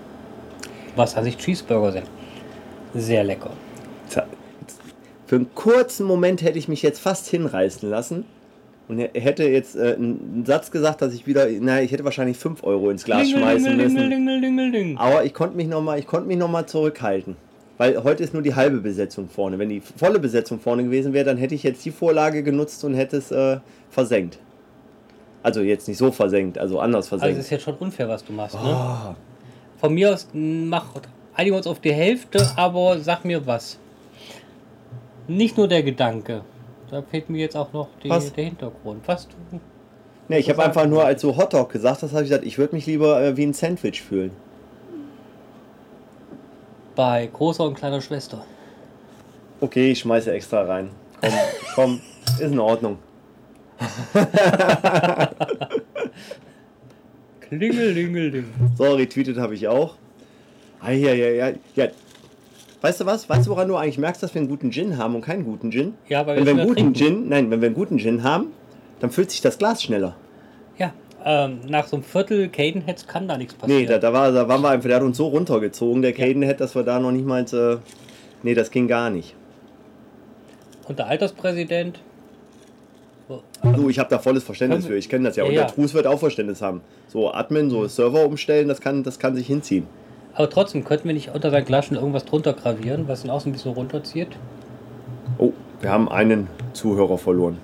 Was 0.96 1.16
an 1.16 1.24
sich 1.24 1.36
Cheeseburger 1.36 1.92
sind. 1.92 2.06
Sehr 2.94 3.24
lecker. 3.24 3.50
Für 5.32 5.36
einen 5.36 5.54
kurzen 5.54 6.06
Moment 6.06 6.42
hätte 6.42 6.58
ich 6.58 6.68
mich 6.68 6.82
jetzt 6.82 7.00
fast 7.00 7.26
hinreißen 7.26 7.88
lassen. 7.88 8.26
Und 8.86 8.98
hätte 8.98 9.44
jetzt 9.44 9.76
äh, 9.76 9.94
einen 9.94 10.44
Satz 10.46 10.70
gesagt, 10.70 11.00
dass 11.00 11.14
ich 11.14 11.26
wieder. 11.26 11.46
Na, 11.60 11.80
ich 11.80 11.90
hätte 11.90 12.04
wahrscheinlich 12.04 12.36
5 12.36 12.62
Euro 12.62 12.90
ins 12.90 13.04
Glas 13.04 13.30
schmeißen 13.30 13.76
müssen. 13.76 14.98
Aber 14.98 15.24
ich 15.24 15.32
konnte 15.32 15.56
mich 15.56 15.68
nochmal 15.68 16.04
noch 16.36 16.48
mal 16.48 16.66
zurückhalten. 16.66 17.36
Weil 17.82 18.04
heute 18.04 18.22
ist 18.22 18.32
nur 18.32 18.42
die 18.44 18.54
halbe 18.54 18.78
Besetzung 18.78 19.28
vorne. 19.28 19.59
Wenn 19.59 19.68
die 19.68 19.80
volle 19.80 20.20
Besetzung 20.20 20.60
vorne 20.60 20.84
gewesen 20.84 21.12
wäre, 21.12 21.24
dann 21.24 21.36
hätte 21.36 21.56
ich 21.56 21.64
jetzt 21.64 21.84
die 21.84 21.90
Vorlage 21.90 22.44
genutzt 22.44 22.84
und 22.84 22.94
hätte 22.94 23.16
es 23.16 23.32
äh, 23.32 23.59
versenkt. 23.90 24.38
Also 25.42 25.62
jetzt 25.62 25.88
nicht 25.88 25.98
so 25.98 26.12
versenkt, 26.12 26.59
also 26.59 26.78
anders 26.78 27.06
Also 27.06 27.18
versenkt. 27.18 27.40
es 27.40 27.46
ist 27.46 27.50
jetzt 27.50 27.64
schon 27.64 27.74
unfair, 27.74 28.09
was 28.09 28.24
du 28.24 28.32
machst, 28.34 28.54
ne? 28.54 28.60
oh, 28.64 29.16
Von 29.80 29.94
mir 29.94 30.12
aus 30.12 30.28
m, 30.32 30.68
mach 30.68 30.94
einigen 31.34 31.54
wir 31.54 31.56
uns 31.56 31.66
auf 31.66 31.80
die 31.80 31.92
Hälfte, 31.92 32.46
aber 32.54 33.00
sag 33.00 33.24
mir 33.24 33.44
was. 33.48 33.80
Nicht 35.26 35.56
nur 35.56 35.66
der 35.66 35.82
Gedanke. 35.82 36.42
Da 36.88 37.02
fehlt 37.02 37.30
mir 37.30 37.38
jetzt 37.40 37.56
auch 37.56 37.72
noch 37.72 37.88
die, 38.00 38.10
der 38.10 38.44
Hintergrund. 38.44 39.02
Was 39.06 39.26
du. 39.26 39.34
ne, 40.28 40.38
ich 40.38 40.48
habe 40.48 40.62
einfach 40.62 40.86
nur, 40.86 41.04
als 41.04 41.20
du 41.22 41.36
Hotdog 41.36 41.70
gesagt 41.70 42.04
hast, 42.04 42.12
habe 42.12 42.22
ich 42.22 42.28
gesagt, 42.28 42.46
ich 42.46 42.59
würde 42.59 42.76
mich 42.76 42.86
lieber 42.86 43.20
äh, 43.20 43.36
wie 43.36 43.42
ein 43.42 43.54
Sandwich 43.54 44.02
fühlen. 44.02 44.30
Bei 47.02 47.26
großer 47.32 47.64
und 47.64 47.74
kleiner 47.74 48.00
Schwester. 48.00 48.44
Okay, 49.60 49.90
ich 49.90 49.98
schmeiße 49.98 50.32
extra 50.32 50.62
rein. 50.62 50.90
Komm, 51.20 51.32
komm, 51.74 52.00
ist 52.34 52.40
in 52.42 52.60
Ordnung. 52.60 52.98
Klingelingeling. 57.40 58.44
So, 58.78 58.94
retweetet 58.94 59.36
habe 59.36 59.56
ich 59.56 59.66
auch. 59.66 59.96
Ah, 60.78 60.92
ja, 60.92 61.12
ja, 61.12 61.30
ja, 61.30 61.52
ja. 61.74 61.88
Weißt 62.82 63.00
du 63.00 63.06
was? 63.06 63.28
Weißt 63.28 63.48
du, 63.48 63.50
woran 63.50 63.66
du 63.66 63.74
eigentlich 63.74 63.98
merkst, 63.98 64.22
dass 64.22 64.32
wir 64.32 64.40
einen 64.40 64.48
guten 64.48 64.70
Gin 64.70 64.96
haben 64.96 65.16
und 65.16 65.22
keinen 65.22 65.42
guten 65.42 65.72
Gin? 65.72 65.94
Ja, 66.08 66.24
weil 66.24 66.36
wenn 66.36 66.44
wir 66.44 66.52
einen 66.52 66.68
guten 66.68 66.94
trinken. 66.94 66.94
Gin, 66.94 67.28
nein, 67.28 67.50
wenn 67.50 67.60
wir 67.60 67.66
einen 67.66 67.74
guten 67.74 67.98
Gin 67.98 68.22
haben, 68.22 68.52
dann 69.00 69.10
füllt 69.10 69.32
sich 69.32 69.40
das 69.40 69.58
Glas 69.58 69.82
schneller. 69.82 70.14
Ja, 71.24 71.44
ähm, 71.44 71.61
nach 71.69 71.86
so 71.86 71.97
einem 71.97 72.05
Viertel 72.05 72.49
Cadenheads 72.49 73.07
kann 73.07 73.28
da 73.28 73.36
nichts 73.36 73.55
passieren. 73.55 73.82
Nee, 73.82 73.86
da, 73.86 73.99
da, 73.99 74.12
war, 74.12 74.32
da 74.32 74.49
waren 74.49 74.62
wir 74.62 74.70
einfach, 74.70 74.89
der 74.89 74.97
hat 74.97 75.03
uns 75.03 75.16
so 75.16 75.28
runtergezogen, 75.28 76.03
der 76.03 76.12
Cadenhead, 76.12 76.61
dass 76.61 76.74
wir 76.74 76.82
da 76.82 76.99
noch 76.99 77.12
nicht 77.12 77.27
mal, 77.27 77.44
äh, 77.53 77.78
nee, 78.43 78.55
das 78.55 78.70
ging 78.70 78.89
gar 78.89 79.11
nicht. 79.11 79.35
Und 80.89 80.99
der 80.99 81.07
Alterspräsident. 81.07 82.01
Du, 83.62 83.89
ich 83.89 83.99
habe 83.99 84.11
da 84.11 84.19
volles 84.19 84.44
Verständnis 84.44 84.86
für, 84.86 84.97
ich 84.97 85.09
kenne 85.09 85.28
das 85.28 85.36
ja. 85.36 85.44
Ja, 85.44 85.49
Und 85.49 85.55
ja. 85.55 85.65
der 85.65 85.74
Trus 85.74 85.94
wird 85.94 86.07
auch 86.07 86.19
Verständnis 86.19 86.61
haben. 86.61 86.82
So 87.09 87.32
Admin, 87.32 87.70
so 87.70 87.86
Server 87.86 88.27
umstellen, 88.27 88.69
das 88.69 88.81
kann, 88.81 89.05
das 89.05 89.19
kann 89.19 89.35
sich 89.35 89.47
hinziehen. 89.47 89.86
Aber 90.35 90.51
trotzdem, 90.51 90.85
könnten 90.85 91.07
wir 91.07 91.15
nicht 91.15 91.35
unter 91.35 91.51
sein 91.51 91.65
Glas 91.65 91.86
schon 91.86 91.97
irgendwas 91.97 92.24
drunter 92.24 92.53
gravieren, 92.53 93.07
was 93.07 93.24
ihn 93.24 93.31
auch 93.31 93.40
so 93.40 93.49
ein 93.49 93.53
bisschen 93.53 93.73
runterzieht? 93.73 94.28
Oh, 95.39 95.53
wir 95.81 95.90
haben 95.90 96.09
einen 96.09 96.49
Zuhörer 96.73 97.16
verloren. 97.16 97.59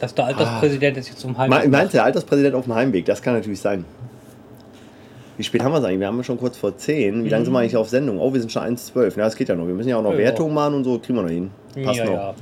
Dass 0.00 0.14
der 0.14 0.26
Alterspräsident 0.26 0.96
jetzt 0.96 1.18
zum 1.18 1.36
Heim. 1.38 1.48
Me- 1.50 1.66
Meinst 1.68 1.94
du, 1.94 1.96
der 1.98 2.04
Alterspräsident 2.04 2.54
auf 2.54 2.64
dem 2.64 2.74
Heimweg? 2.74 3.04
Das 3.06 3.22
kann 3.22 3.34
natürlich 3.34 3.60
sein. 3.60 3.84
Wie 5.38 5.42
spät 5.42 5.62
haben 5.62 5.72
wir 5.72 5.78
es 5.78 5.84
eigentlich? 5.84 6.00
Wir 6.00 6.06
haben 6.06 6.22
schon 6.24 6.38
kurz 6.38 6.56
vor 6.56 6.76
10. 6.76 7.24
Wie 7.24 7.28
lange 7.28 7.44
sind 7.44 7.52
wir 7.52 7.58
eigentlich 7.60 7.76
auf 7.76 7.88
Sendung? 7.88 8.18
Oh, 8.18 8.32
wir 8.32 8.40
sind 8.40 8.50
schon 8.52 8.62
1,12. 8.62 9.16
Ja, 9.18 9.24
das 9.24 9.36
geht 9.36 9.48
ja 9.48 9.54
noch. 9.54 9.66
Wir 9.66 9.74
müssen 9.74 9.88
ja 9.88 9.96
auch 9.98 10.02
noch 10.02 10.12
Ja. 10.12 10.18
Wertung 10.18 10.52
machen 10.54 10.74
und 10.74 10.84
so. 10.84 10.98
Kriegen 10.98 11.16
wir 11.18 11.22
noch 11.22 11.30
hin. 11.30 11.50
Passt 11.84 11.98
ja, 11.98 12.04
noch. 12.04 12.12
ja. 12.12 12.34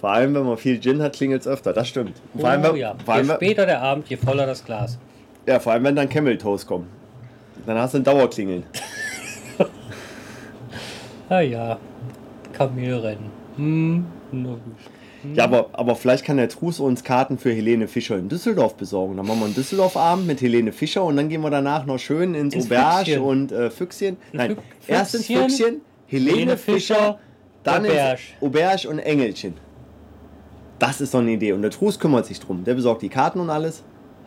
Vor 0.00 0.10
allem, 0.10 0.34
wenn 0.34 0.44
man 0.44 0.56
viel 0.56 0.80
Gin 0.80 1.00
hat, 1.02 1.14
klingelt 1.14 1.40
es 1.42 1.48
öfter. 1.48 1.72
Das 1.72 1.88
stimmt. 1.88 2.12
Vor 2.38 2.48
allem, 2.48 2.62
oh, 2.62 2.68
wenn- 2.72 2.76
ja. 2.76 2.94
vor 3.04 3.14
Je 3.14 3.18
allem, 3.20 3.28
wenn- 3.28 3.36
später 3.36 3.66
der 3.66 3.80
Abend, 3.82 4.08
je 4.08 4.16
voller 4.16 4.46
das 4.46 4.64
Glas. 4.64 4.98
ja, 5.46 5.58
vor 5.58 5.72
allem, 5.72 5.84
wenn 5.84 5.96
dann 5.96 6.08
Camel 6.08 6.36
Toast 6.38 6.66
kommt. 6.66 6.86
Dann 7.66 7.78
hast 7.78 7.94
du 7.94 7.98
ein 7.98 8.04
Dauerklingeln. 8.04 8.64
Ah 11.30 11.40
ja, 11.40 11.78
Kamelrennen. 12.52 13.30
Hm, 13.56 14.04
gut. 14.30 14.58
Ja, 15.34 15.44
aber, 15.44 15.68
aber 15.72 15.96
vielleicht 15.96 16.24
kann 16.24 16.36
der 16.36 16.50
Trus 16.50 16.80
uns 16.80 17.02
Karten 17.02 17.38
für 17.38 17.50
Helene 17.52 17.88
Fischer 17.88 18.18
in 18.18 18.28
Düsseldorf 18.28 18.74
besorgen. 18.76 19.16
Dann 19.16 19.26
machen 19.26 19.38
wir 19.38 19.46
einen 19.46 19.54
Düsseldorf-Abend 19.54 20.26
mit 20.26 20.42
Helene 20.42 20.70
Fischer 20.72 21.02
und 21.04 21.16
dann 21.16 21.30
gehen 21.30 21.40
wir 21.40 21.48
danach 21.50 21.86
noch 21.86 21.98
schön 21.98 22.34
ins, 22.34 22.54
Ins 22.54 22.66
Auberge 22.66 23.04
Füchschen. 23.12 23.22
und 23.22 23.52
äh, 23.52 23.70
Füchschen. 23.70 24.16
Nein, 24.32 24.50
Füch- 24.52 24.58
erst 24.88 25.14
ins 25.14 25.26
Füchschen, 25.26 25.48
Füchschen, 25.48 25.80
Helene, 26.08 26.30
Helene 26.30 26.56
Fischer, 26.58 26.94
Fischer, 26.94 27.18
dann 27.62 27.86
Auberge. 27.86 28.20
Auberge 28.42 28.88
und 28.90 28.98
Engelchen. 28.98 29.54
Das 30.78 31.00
ist 31.00 31.14
doch 31.14 31.20
eine 31.20 31.30
Idee. 31.32 31.52
Und 31.52 31.62
der 31.62 31.70
Trus 31.70 31.98
kümmert 31.98 32.26
sich 32.26 32.38
drum. 32.40 32.62
Der 32.64 32.74
besorgt 32.74 33.00
die 33.00 33.08
Karten 33.08 33.40
und 33.40 33.48
alles. 33.48 33.82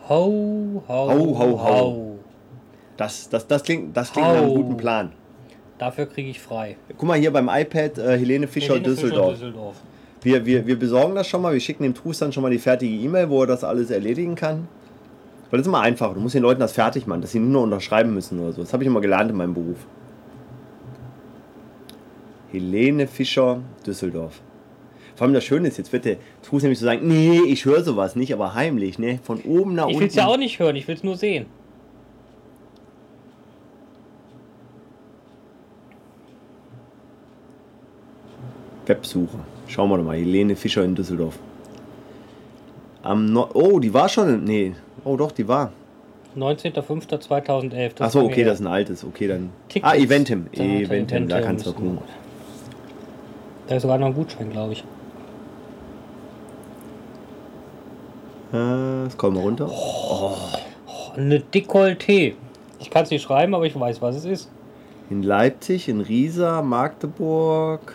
Hau, 0.08 0.82
hau, 0.88 1.08
Hau, 1.10 1.38
hau, 1.38 1.62
hau. 1.62 2.14
Das, 2.96 3.28
das, 3.28 3.46
das 3.46 3.62
klingt, 3.62 3.96
das 3.96 4.10
klingt 4.12 4.26
nach 4.26 4.36
einem 4.42 4.54
guten 4.54 4.76
Plan. 4.76 5.12
Dafür 5.78 6.06
kriege 6.06 6.28
ich 6.30 6.40
frei. 6.40 6.76
Guck 6.96 7.06
mal 7.08 7.18
hier 7.18 7.30
beim 7.32 7.48
iPad 7.48 7.98
äh, 7.98 8.18
Helene 8.18 8.48
Fischer 8.48 8.74
Helene 8.74 8.84
Fischer, 8.84 9.02
Düsseldorf. 9.06 9.32
Düsseldorf. 9.34 9.76
Wir, 10.22 10.44
wir, 10.44 10.66
wir 10.66 10.76
besorgen 10.78 11.14
das 11.14 11.28
schon 11.28 11.40
mal. 11.42 11.52
Wir 11.52 11.60
schicken 11.60 11.84
dem 11.84 11.94
Trus 11.94 12.18
dann 12.18 12.32
schon 12.32 12.42
mal 12.42 12.50
die 12.50 12.58
fertige 12.58 12.92
E-Mail, 12.92 13.30
wo 13.30 13.42
er 13.42 13.46
das 13.46 13.62
alles 13.62 13.90
erledigen 13.90 14.34
kann. 14.34 14.66
Weil 15.50 15.58
das 15.58 15.60
ist 15.60 15.68
immer 15.68 15.80
einfach. 15.80 16.12
Du 16.14 16.20
musst 16.20 16.34
den 16.34 16.42
Leuten 16.42 16.60
das 16.60 16.72
fertig 16.72 17.06
machen, 17.06 17.20
dass 17.22 17.30
sie 17.32 17.38
nur 17.38 17.62
unterschreiben 17.62 18.12
müssen 18.12 18.40
oder 18.40 18.52
so. 18.52 18.60
Das 18.62 18.72
habe 18.72 18.82
ich 18.82 18.88
immer 18.88 19.00
gelernt 19.00 19.30
in 19.30 19.36
meinem 19.36 19.54
Beruf. 19.54 19.78
Helene 22.50 23.06
Fischer, 23.06 23.60
Düsseldorf. 23.86 24.40
Vor 25.14 25.24
allem 25.26 25.34
das 25.34 25.44
Schöne 25.44 25.68
ist, 25.68 25.78
jetzt 25.78 25.92
wird 25.92 26.04
der 26.04 26.16
Trus 26.42 26.62
nämlich 26.62 26.78
so 26.78 26.86
sagen, 26.86 27.06
nee, 27.06 27.40
ich 27.46 27.64
höre 27.64 27.82
sowas 27.82 28.14
nicht, 28.16 28.32
aber 28.32 28.54
heimlich, 28.54 28.98
ne? 28.98 29.18
Von 29.22 29.40
oben 29.42 29.74
nach 29.74 29.84
Ich 29.88 29.94
unten. 29.94 30.00
will 30.00 30.08
es 30.08 30.14
ja 30.14 30.26
auch 30.26 30.36
nicht 30.36 30.58
hören, 30.58 30.76
ich 30.76 30.86
will 30.86 30.94
es 30.94 31.02
nur 31.02 31.16
sehen. 31.16 31.46
Websuche. 38.88 39.38
Schauen 39.66 39.90
wir 39.90 39.98
doch 39.98 40.04
mal. 40.04 40.16
Helene 40.16 40.56
Fischer 40.56 40.84
in 40.84 40.94
Düsseldorf. 40.94 41.38
Am 43.02 43.32
no 43.32 43.48
oh, 43.54 43.78
die 43.78 43.92
war 43.92 44.08
schon. 44.08 44.44
Nee. 44.44 44.74
Oh 45.04 45.16
doch, 45.16 45.32
die 45.32 45.46
war. 45.46 45.72
19.05.2011. 46.36 47.92
das 47.94 48.06
Achso, 48.06 48.24
okay, 48.24 48.44
das 48.44 48.54
ist 48.54 48.60
ein 48.60 48.66
altes. 48.66 49.04
Okay, 49.04 49.28
dann. 49.28 49.50
Tickets. 49.68 49.92
Ah, 49.92 49.96
Eventim. 49.96 50.46
Da- 50.54 50.62
Eventim, 50.62 51.28
da 51.28 51.40
kannst 51.40 51.66
du 51.66 51.72
gucken. 51.72 51.98
Da 53.66 53.76
ist 53.76 53.82
sogar 53.82 53.98
noch 53.98 54.06
ein 54.06 54.14
Gutschein, 54.14 54.50
glaube 54.50 54.72
ich. 54.72 54.84
Äh, 58.52 59.10
scroll 59.10 59.32
mal 59.32 59.42
runter. 59.42 59.68
Oh, 59.70 60.34
eine 61.16 61.40
Dekolleté. 61.40 62.34
Ich 62.80 62.90
kann 62.90 63.02
es 63.02 63.10
nicht 63.10 63.22
schreiben, 63.22 63.54
aber 63.54 63.66
ich 63.66 63.78
weiß, 63.78 64.00
was 64.00 64.16
es 64.16 64.24
ist. 64.24 64.50
In 65.10 65.22
Leipzig, 65.22 65.88
in 65.88 66.00
Riesa, 66.00 66.62
Magdeburg, 66.62 67.94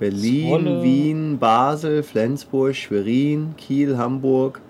Berlin, 0.00 0.48
Zwolle. 0.48 0.82
Wien, 0.82 1.38
Basel, 1.38 2.02
Flensburg, 2.02 2.74
Schwerin, 2.74 3.54
Kiel, 3.58 3.98
Hamburg, 3.98 4.62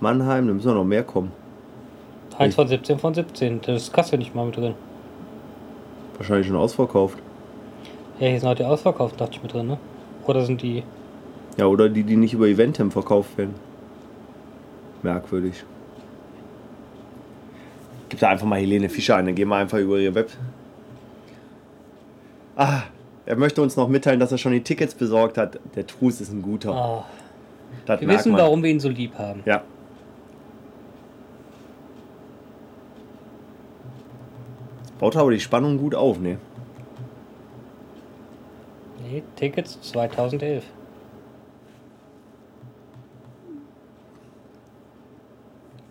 Mannheim. 0.00 0.48
Da 0.48 0.54
müssen 0.54 0.74
noch 0.74 0.84
mehr 0.84 1.04
kommen. 1.04 1.30
1 2.36 2.56
von 2.56 2.66
17 2.66 2.98
von 2.98 3.14
17. 3.14 3.60
Das 3.62 3.84
ist 3.84 3.92
Kasse 3.92 4.18
nicht 4.18 4.34
mal 4.34 4.44
mit 4.44 4.56
drin. 4.56 4.74
Wahrscheinlich 6.16 6.48
schon 6.48 6.56
ausverkauft. 6.56 7.16
Ja, 8.18 8.26
hier 8.28 8.40
sind 8.40 8.48
heute 8.48 8.66
ausverkauft, 8.66 9.20
dachte 9.20 9.36
ich 9.36 9.42
mit 9.42 9.52
drin, 9.52 9.68
ne? 9.68 9.78
Oder 10.26 10.44
sind 10.44 10.60
die. 10.60 10.82
Ja, 11.56 11.66
oder 11.66 11.88
die, 11.88 12.02
die 12.02 12.16
nicht 12.16 12.34
über 12.34 12.48
Eventim 12.48 12.90
verkauft 12.90 13.38
werden. 13.38 13.54
Merkwürdig. 15.02 15.64
Gib 18.08 18.18
da 18.18 18.30
einfach 18.30 18.46
mal 18.46 18.58
Helene 18.58 18.88
Fischer 18.88 19.16
ein, 19.16 19.26
dann 19.26 19.34
gehen 19.36 19.48
wir 19.48 19.56
einfach 19.56 19.78
über 19.78 19.98
ihre 19.98 20.14
Web. 20.14 20.30
Ah, 22.56 22.82
er 23.26 23.36
möchte 23.36 23.60
uns 23.60 23.76
noch 23.76 23.88
mitteilen, 23.88 24.20
dass 24.20 24.30
er 24.30 24.38
schon 24.38 24.52
die 24.52 24.62
Tickets 24.62 24.94
besorgt 24.94 25.36
hat. 25.36 25.58
Der 25.74 25.86
Trus 25.86 26.20
ist 26.20 26.32
ein 26.32 26.42
guter. 26.42 27.04
Das 27.84 28.00
wir 28.00 28.08
wissen, 28.08 28.32
man. 28.32 28.40
warum 28.40 28.62
wir 28.62 28.70
ihn 28.70 28.80
so 28.80 28.88
lieb 28.88 29.18
haben. 29.18 29.42
Ja. 29.44 29.62
Baut 34.98 35.16
aber 35.16 35.32
die 35.32 35.40
Spannung 35.40 35.76
gut 35.76 35.94
auf, 35.94 36.20
ne? 36.20 36.38
Nee, 39.02 39.22
Tickets 39.34 39.78
2011. 39.82 40.64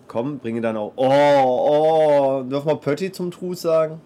Komm, 0.08 0.38
bringe 0.38 0.60
dann 0.62 0.76
auch. 0.76 0.92
Oh, 0.96 1.04
oh, 1.06 2.42
dürfen 2.42 2.68
wir 2.68 2.76
Pötti 2.76 3.12
zum 3.12 3.30
Trus 3.30 3.60
sagen? 3.60 4.00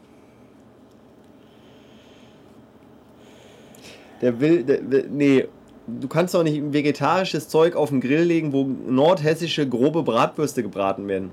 Der 4.21 4.41
will, 4.41 4.65
der 4.65 4.91
will. 4.91 5.09
Nee, 5.11 5.49
du 5.87 6.09
kannst 6.09 6.35
doch 6.35 6.43
nicht 6.43 6.73
vegetarisches 6.73 7.49
Zeug 7.49 7.75
auf 7.77 7.91
den 7.91 8.01
Grill 8.01 8.23
legen, 8.23 8.53
wo 8.53 8.65
nordhessische 8.65 9.69
grobe 9.69 10.03
Bratwürste 10.03 10.63
gebraten 10.63 11.09
werden. 11.09 11.31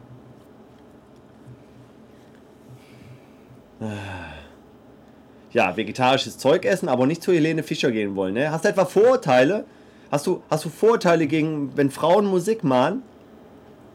Ja, 5.52 5.76
vegetarisches 5.76 6.38
Zeug 6.38 6.66
essen, 6.66 6.90
aber 6.90 7.06
nicht 7.06 7.22
zu 7.22 7.32
Helene 7.32 7.64
Fischer 7.64 7.92
gehen 7.92 8.16
wollen. 8.16 8.34
Ne? 8.34 8.52
Hast 8.52 8.66
du 8.66 8.70
etwa 8.70 8.86
Vorurteile? 8.86 9.66
Hast 10.12 10.26
du, 10.26 10.42
hast 10.50 10.66
du 10.66 10.70
Vorurteile 10.70 11.28
gegen, 11.28 11.76
wenn 11.76 11.92
Frauen 11.92 12.26
Musik 12.26 12.64
machen? 12.64 13.04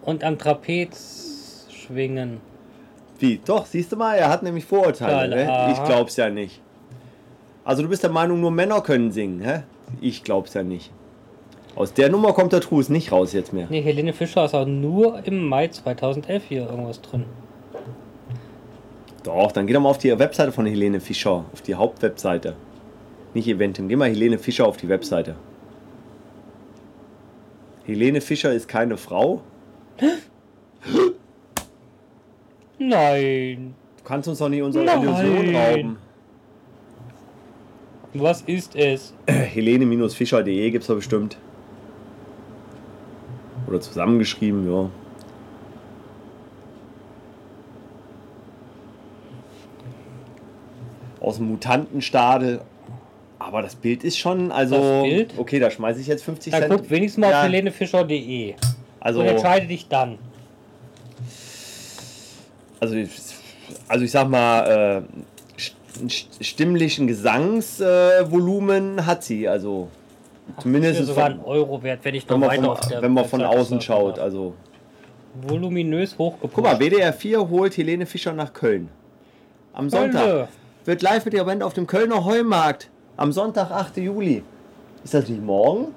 Und 0.02 0.24
am 0.24 0.38
Trapez 0.38 1.66
schwingen. 1.70 2.40
Wie? 3.18 3.40
Doch, 3.44 3.66
siehst 3.66 3.92
du 3.92 3.96
mal, 3.96 4.16
er 4.16 4.28
hat 4.28 4.42
nämlich 4.42 4.64
Vorurteile. 4.64 5.36
Ne? 5.36 5.72
Ich 5.72 5.84
glaub's 5.84 6.16
ja 6.16 6.28
nicht. 6.28 6.60
Also 7.64 7.82
du 7.82 7.88
bist 7.88 8.02
der 8.02 8.10
Meinung, 8.10 8.40
nur 8.40 8.50
Männer 8.50 8.80
können 8.80 9.12
singen, 9.12 9.40
hä? 9.40 9.62
Ich 10.00 10.24
glaub's 10.24 10.54
ja 10.54 10.62
nicht. 10.62 10.90
Aus 11.74 11.94
der 11.94 12.10
Nummer 12.10 12.32
kommt 12.32 12.52
der 12.52 12.60
Trus 12.60 12.88
nicht 12.88 13.12
raus 13.12 13.32
jetzt 13.32 13.52
mehr. 13.52 13.66
Nee, 13.70 13.80
Helene 13.82 14.12
Fischer 14.12 14.44
ist 14.44 14.54
auch 14.54 14.66
nur 14.66 15.24
im 15.24 15.46
Mai 15.46 15.68
2011 15.68 16.42
hier 16.48 16.68
irgendwas 16.68 17.00
drin. 17.00 17.24
Doch, 19.22 19.52
dann 19.52 19.66
geh 19.66 19.72
doch 19.72 19.80
mal 19.80 19.88
auf 19.88 19.98
die 19.98 20.18
Webseite 20.18 20.52
von 20.52 20.66
Helene 20.66 21.00
Fischer, 21.00 21.44
auf 21.52 21.62
die 21.62 21.74
Hauptwebseite. 21.74 22.56
Nicht 23.34 23.48
Eventim, 23.48 23.88
geh 23.88 23.96
mal 23.96 24.08
Helene 24.10 24.38
Fischer 24.38 24.66
auf 24.66 24.76
die 24.76 24.88
Webseite. 24.88 25.36
Helene 27.84 28.20
Fischer 28.20 28.52
ist 28.52 28.68
keine 28.68 28.96
Frau. 28.96 29.42
Nein. 32.78 33.74
Du 33.98 34.04
kannst 34.04 34.28
uns 34.28 34.38
doch 34.38 34.48
nicht 34.48 34.62
unsere. 34.62 34.84
Illusion 34.84 35.56
rauben. 35.56 35.96
Was 38.14 38.42
ist 38.42 38.76
es? 38.76 39.14
Helene-fischer.de 39.26 40.70
gibt's 40.70 40.86
doch 40.86 40.96
bestimmt. 40.96 41.38
Oder 43.66 43.80
zusammengeschrieben, 43.80 44.70
ja. 44.70 44.90
Aus 51.20 51.36
dem 51.36 51.48
Mutantenstadel. 51.48 52.60
Aber 53.38 53.62
das 53.62 53.74
Bild 53.74 54.04
ist 54.04 54.18
schon, 54.18 54.52
also. 54.52 54.76
Das 54.76 55.02
Bild? 55.02 55.34
Okay, 55.36 55.58
da 55.58 55.70
schmeiße 55.70 56.00
ich 56.00 56.06
jetzt 56.06 56.24
50 56.24 56.52
Dann 56.52 56.62
Cent. 56.62 56.74
guck 56.74 56.90
wenigstens 56.90 57.22
mal 57.22 57.30
Ja, 57.30 57.38
auf 57.40 57.46
helenefischer.de 57.46 58.54
also, 59.00 59.20
und 59.20 59.26
entscheide 59.26 59.66
dich 59.66 59.88
dann. 59.88 60.18
also, 62.78 62.94
also 63.88 64.04
ich 64.04 64.10
sag 64.10 64.28
mal, 64.28 65.02
äh, 65.02 65.02
stimmlichen 66.40 67.06
Gesangsvolumen 67.06 68.98
äh, 68.98 69.02
hat 69.02 69.24
sie, 69.24 69.48
also. 69.48 69.88
Zumindest 70.60 71.00
Ist 71.00 71.06
sogar 71.06 71.30
von, 71.30 71.40
ein 71.40 71.44
Euro 71.44 71.82
wert, 71.82 72.00
wenn 72.02 72.14
ich 72.14 72.28
noch 72.28 72.40
weiter 72.40 72.62
von, 72.62 72.70
auf 72.70 72.80
der 72.80 73.02
wenn 73.02 73.12
man 73.12 73.24
von 73.24 73.42
außen 73.42 73.80
schaut. 73.80 74.18
Also, 74.18 74.54
Voluminös 75.40 76.18
hochgepusht. 76.18 76.54
guck 76.54 76.64
mal, 76.64 76.78
WDR 76.78 77.12
4 77.12 77.48
holt 77.48 77.76
Helene 77.76 78.06
Fischer 78.06 78.32
nach 78.32 78.52
Köln. 78.52 78.88
Am 79.72 79.88
Sonntag. 79.88 80.20
Hölle. 80.20 80.48
Wird 80.84 81.00
live 81.00 81.24
mit 81.24 81.34
ihr 81.34 81.44
Band 81.44 81.62
auf 81.62 81.74
dem 81.74 81.86
Kölner 81.86 82.24
Heumarkt. 82.24 82.90
Am 83.16 83.30
Sonntag, 83.30 83.70
8. 83.70 83.98
Juli. 83.98 84.42
Ist 85.04 85.14
das 85.14 85.28
nicht 85.28 85.42
morgen? 85.42 85.94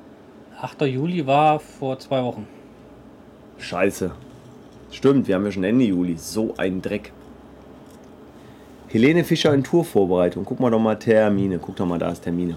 8. 0.61 0.81
Juli 0.83 1.25
war 1.25 1.59
vor 1.59 1.97
zwei 1.99 2.23
Wochen. 2.23 2.47
Scheiße. 3.57 4.11
Stimmt, 4.91 5.27
wir 5.27 5.35
haben 5.35 5.45
ja 5.45 5.51
schon 5.51 5.63
Ende 5.63 5.85
Juli. 5.85 6.17
So 6.17 6.53
ein 6.57 6.81
Dreck. 6.81 7.11
Helene 8.95 9.25
Fischer 9.25 9.53
in 9.53 9.61
Tourvorbereitung. 9.61 10.45
Guck 10.45 10.61
mal 10.61 10.71
doch 10.71 10.79
mal 10.79 10.95
Termine. 10.95 11.59
Guck 11.59 11.75
doch 11.75 11.85
mal, 11.85 11.99
da 11.99 12.11
ist 12.11 12.21
Termine. 12.21 12.55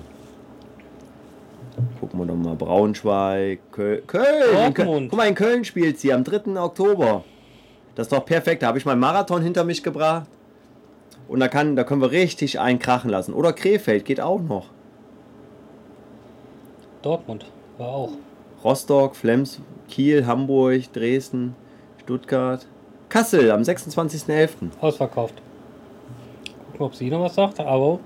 Gucken 1.99 2.21
wir 2.21 2.27
doch 2.27 2.37
mal 2.37 2.55
Braunschweig, 2.55 3.59
Köl 3.73 4.03
Köln. 4.07 4.25
Köln. 4.53 4.75
Dortmund. 4.77 5.11
Guck 5.11 5.17
mal, 5.19 5.27
in 5.27 5.35
Köln 5.35 5.65
spielt 5.65 5.99
sie 5.99 6.13
am 6.13 6.23
3. 6.23 6.61
Oktober. 6.61 7.25
Das 7.97 8.07
ist 8.07 8.13
doch 8.13 8.25
perfekt. 8.25 8.63
Da 8.63 8.69
habe 8.69 8.79
ich 8.79 8.87
meinen 8.87 9.01
Marathon 9.01 9.43
hinter 9.43 9.65
mich 9.65 9.83
gebracht. 9.83 10.29
Und 11.27 11.41
da, 11.41 11.49
kann, 11.49 11.75
da 11.75 11.83
können 11.83 12.01
wir 12.01 12.13
richtig 12.13 12.61
einen 12.61 12.79
krachen 12.79 13.11
lassen. 13.11 13.35
Oder 13.35 13.53
Krefeld 13.53 14.05
geht 14.05 14.21
auch 14.21 14.41
noch. 14.41 14.67
Dortmund 17.03 17.47
war 17.79 17.89
auch. 17.89 18.13
Rostock, 18.63 19.17
Flems, 19.17 19.59
Kiel, 19.89 20.25
Hamburg, 20.25 20.93
Dresden, 20.93 21.57
Stuttgart. 22.01 22.65
Kassel 23.09 23.51
am 23.51 23.63
26.11. 23.63 24.51
Ausverkauft. 24.81 25.43
Gucken, 26.79 26.87
ob 26.87 26.95
sie 26.95 27.11
noch 27.11 27.23
was 27.23 27.35
sagt, 27.35 27.59
aber 27.59 27.99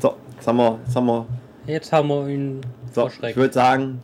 So, 0.00 0.14
jetzt 0.36 0.46
haben 0.46 0.58
wir, 0.58 0.78
jetzt 0.84 0.94
haben 0.94 1.06
wir, 1.06 1.26
jetzt 1.66 1.92
haben 1.92 2.08
wir 2.08 2.28
ihn 2.28 2.60
so, 2.92 3.08
ich 3.08 3.36
würde 3.36 3.54
sagen, 3.54 4.02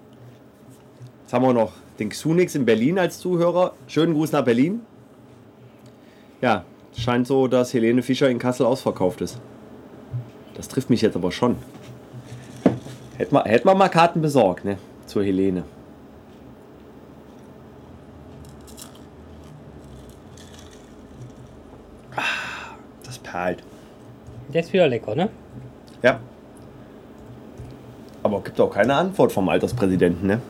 jetzt 1.22 1.34
haben 1.34 1.44
wir 1.44 1.52
noch 1.52 1.72
den 1.98 2.08
Xunix 2.08 2.54
in 2.54 2.64
Berlin 2.64 2.98
als 2.98 3.18
Zuhörer. 3.18 3.74
Schönen 3.88 4.14
Gruß 4.14 4.32
nach 4.32 4.42
Berlin. 4.42 4.80
Ja, 6.40 6.64
scheint 6.96 7.26
so, 7.26 7.46
dass 7.46 7.74
Helene 7.74 8.02
Fischer 8.02 8.30
in 8.30 8.38
Kassel 8.38 8.64
ausverkauft 8.64 9.20
ist. 9.20 9.38
Das 10.54 10.68
trifft 10.68 10.88
mich 10.88 11.02
jetzt 11.02 11.14
aber 11.14 11.30
schon. 11.30 11.56
Hätten 13.18 13.34
wir, 13.34 13.44
hätten 13.44 13.68
wir 13.68 13.74
mal 13.74 13.90
Karten 13.90 14.22
besorgt, 14.22 14.64
ne? 14.64 14.78
Zur 15.04 15.24
Helene. 15.24 15.64
Ah, 22.16 22.22
Das 23.28 23.32
perlt. 23.32 23.62
Der 24.52 24.60
ist 24.62 24.72
wieder 24.72 24.88
lecker, 24.88 25.14
ne? 25.14 25.28
Ja. 26.02 26.20
Aber 28.22 28.40
gibt 28.40 28.60
auch 28.60 28.70
keine 28.70 28.94
Antwort 28.94 29.32
vom 29.32 29.48
Alterspräsidenten, 29.48 30.26
ne? 30.26 30.40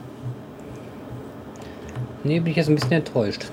Nee, 2.24 2.40
bin 2.40 2.50
ich 2.50 2.56
jetzt 2.56 2.68
ein 2.68 2.74
bisschen 2.74 2.92
enttäuscht. 2.92 3.50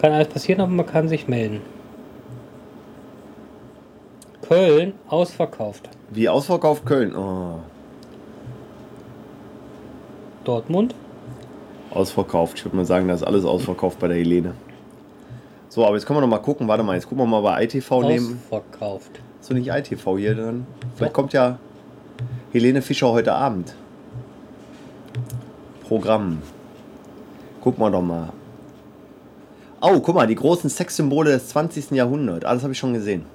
Kann 0.00 0.12
alles 0.12 0.28
passieren, 0.28 0.60
aber 0.60 0.70
man 0.70 0.86
kann 0.86 1.08
sich 1.08 1.28
melden. 1.28 1.60
Köln 4.42 4.92
ausverkauft. 5.08 5.88
Wie 6.10 6.28
ausverkauft 6.28 6.84
Köln? 6.84 7.16
Oh, 7.16 7.60
Dortmund 10.44 10.94
ausverkauft. 11.90 12.58
Ich 12.58 12.64
würde 12.64 12.76
mal 12.76 12.84
sagen, 12.84 13.08
da 13.08 13.14
ist 13.14 13.22
alles 13.22 13.44
ausverkauft 13.44 13.98
bei 13.98 14.08
der 14.08 14.16
Helene. 14.16 14.54
So, 15.74 15.84
aber 15.84 15.96
jetzt 15.96 16.06
können 16.06 16.18
wir 16.18 16.20
noch 16.20 16.28
mal 16.28 16.38
gucken. 16.38 16.68
Warte 16.68 16.84
mal, 16.84 16.94
jetzt 16.94 17.08
gucken 17.08 17.24
wir 17.24 17.26
mal 17.26 17.40
bei 17.40 17.64
ITV 17.64 18.02
nehmen. 18.02 18.40
ausverkauft. 18.48 19.10
Ist 19.40 19.50
doch 19.50 19.56
nicht 19.56 19.66
ITV 19.66 20.18
hier 20.18 20.36
drin? 20.36 20.68
Vielleicht 20.94 21.12
kommt 21.12 21.32
ja 21.32 21.58
Helene 22.52 22.80
Fischer 22.80 23.10
heute 23.10 23.32
Abend. 23.32 23.74
Programm. 25.88 26.42
Gucken 27.60 27.82
wir 27.82 27.90
doch 27.90 28.02
mal. 28.02 28.28
Oh, 29.80 29.98
guck 29.98 30.14
mal, 30.14 30.28
die 30.28 30.36
großen 30.36 30.70
Sexsymbole 30.70 31.32
des 31.32 31.48
20. 31.48 31.90
Jahrhunderts. 31.90 32.44
Ah, 32.44 32.54
das 32.54 32.62
habe 32.62 32.72
ich 32.72 32.78
schon 32.78 32.94
gesehen. 32.94 33.26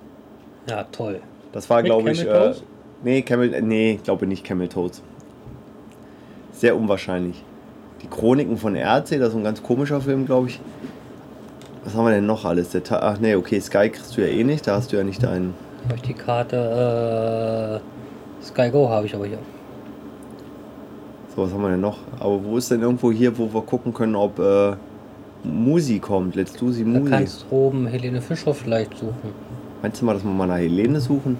Ja, 0.69 0.85
toll. 0.85 1.19
Das 1.51 1.69
war, 1.69 1.83
glaube 1.83 2.09
ich. 2.09 2.23
Camel 2.23 2.51
Äh, 2.51 2.55
nee, 3.03 3.21
Camel, 3.21 3.53
äh, 3.53 3.61
nee, 3.61 3.95
ich 3.95 4.03
glaube 4.03 4.25
nicht 4.27 4.45
Camel 4.45 4.69
Toes. 4.69 5.03
Sehr 6.53 6.77
unwahrscheinlich. 6.77 7.43
Die 8.01 8.07
Chroniken 8.07 8.57
von 8.57 8.77
RC, 8.77 9.19
das 9.19 9.29
ist 9.29 9.35
ein 9.35 9.43
ganz 9.43 9.61
komischer 9.61 9.99
Film, 9.99 10.25
glaube 10.25 10.47
ich. 10.47 10.61
Was 11.83 11.95
haben 11.95 12.05
wir 12.05 12.11
denn 12.11 12.25
noch 12.25 12.45
alles? 12.45 12.69
Der 12.71 12.83
Ta 12.83 12.99
Ach 13.01 13.19
nee, 13.19 13.35
okay, 13.35 13.59
Sky 13.59 13.89
kriegst 13.89 14.15
du 14.17 14.21
ja 14.21 14.27
eh 14.27 14.43
nicht, 14.43 14.67
da 14.67 14.75
hast 14.75 14.91
du 14.91 14.97
ja 14.97 15.03
nicht 15.03 15.23
deinen. 15.23 15.53
Habe 15.85 15.95
ich 15.95 16.01
die 16.01 16.13
Karte 16.13 17.81
äh, 18.41 18.43
Sky 18.45 18.69
Go 18.69 18.89
habe 18.89 19.05
ich 19.05 19.15
aber 19.15 19.25
hier. 19.25 19.39
So, 21.35 21.43
was 21.43 21.53
haben 21.53 21.61
wir 21.61 21.69
denn 21.69 21.81
noch? 21.81 21.97
Aber 22.19 22.43
wo 22.43 22.57
ist 22.57 22.69
denn 22.71 22.81
irgendwo 22.81 23.11
hier, 23.11 23.37
wo 23.37 23.53
wir 23.53 23.61
gucken 23.61 23.93
können, 23.93 24.15
ob 24.15 24.39
äh, 24.39 24.73
Musi 25.43 25.99
kommt? 25.99 26.35
Let's 26.35 26.53
do 26.53 26.69
sie 26.71 26.83
Da 26.83 26.89
Musi. 26.89 27.09
kannst 27.11 27.45
du 27.49 27.55
oben 27.55 27.87
Helene 27.87 28.21
Fischer 28.21 28.53
vielleicht 28.53 28.97
suchen. 28.97 29.31
Meinst 29.81 30.01
du 30.01 30.05
mal, 30.05 30.13
dass 30.13 30.23
wir 30.23 30.31
mal 30.31 30.47
nach 30.47 30.57
Helene 30.57 30.99
suchen? 30.99 31.37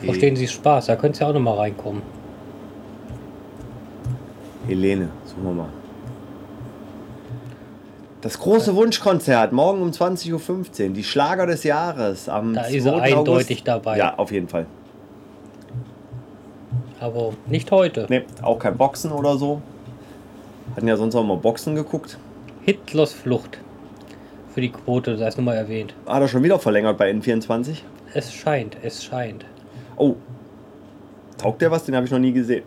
Verstehen 0.00 0.36
Sie 0.36 0.46
Spaß, 0.46 0.86
da 0.86 0.96
könnt 0.96 1.18
ihr 1.18 1.26
auch 1.26 1.32
noch 1.32 1.40
mal 1.40 1.54
reinkommen. 1.54 2.02
Helene, 4.66 5.08
suchen 5.24 5.44
wir 5.44 5.52
mal. 5.52 5.68
Das 8.24 8.38
große 8.38 8.74
Wunschkonzert, 8.74 9.52
morgen 9.52 9.82
um 9.82 9.90
20.15 9.90 10.32
Uhr. 10.88 10.94
Die 10.94 11.04
Schlager 11.04 11.44
des 11.44 11.62
Jahres 11.62 12.26
am 12.26 12.54
Da 12.54 12.62
2. 12.62 12.74
ist 12.74 12.86
er 12.86 12.94
August. 12.94 13.12
eindeutig 13.12 13.64
dabei. 13.64 13.98
Ja, 13.98 14.14
auf 14.16 14.32
jeden 14.32 14.48
Fall. 14.48 14.64
Aber 17.00 17.34
nicht 17.46 17.70
heute. 17.70 18.06
Ne, 18.08 18.24
auch 18.40 18.58
kein 18.58 18.78
Boxen 18.78 19.12
oder 19.12 19.36
so. 19.36 19.60
Hatten 20.74 20.88
ja 20.88 20.96
sonst 20.96 21.14
auch 21.14 21.22
mal 21.22 21.36
Boxen 21.36 21.74
geguckt. 21.74 22.16
Hitlers 22.62 23.12
Flucht. 23.12 23.58
Für 24.54 24.62
die 24.62 24.70
Quote, 24.70 25.18
sei 25.18 25.26
es 25.26 25.36
nur 25.36 25.44
mal 25.44 25.56
erwähnt. 25.56 25.94
Hat 26.06 26.22
er 26.22 26.28
schon 26.28 26.42
wieder 26.42 26.58
verlängert 26.58 26.96
bei 26.96 27.10
N24. 27.10 27.82
Es 28.14 28.32
scheint, 28.32 28.78
es 28.82 29.04
scheint. 29.04 29.44
Oh. 29.96 30.14
Taugt 31.36 31.60
der 31.60 31.70
was? 31.70 31.84
Den 31.84 31.94
habe 31.94 32.06
ich 32.06 32.10
noch 32.10 32.18
nie 32.18 32.32
gesehen. 32.32 32.64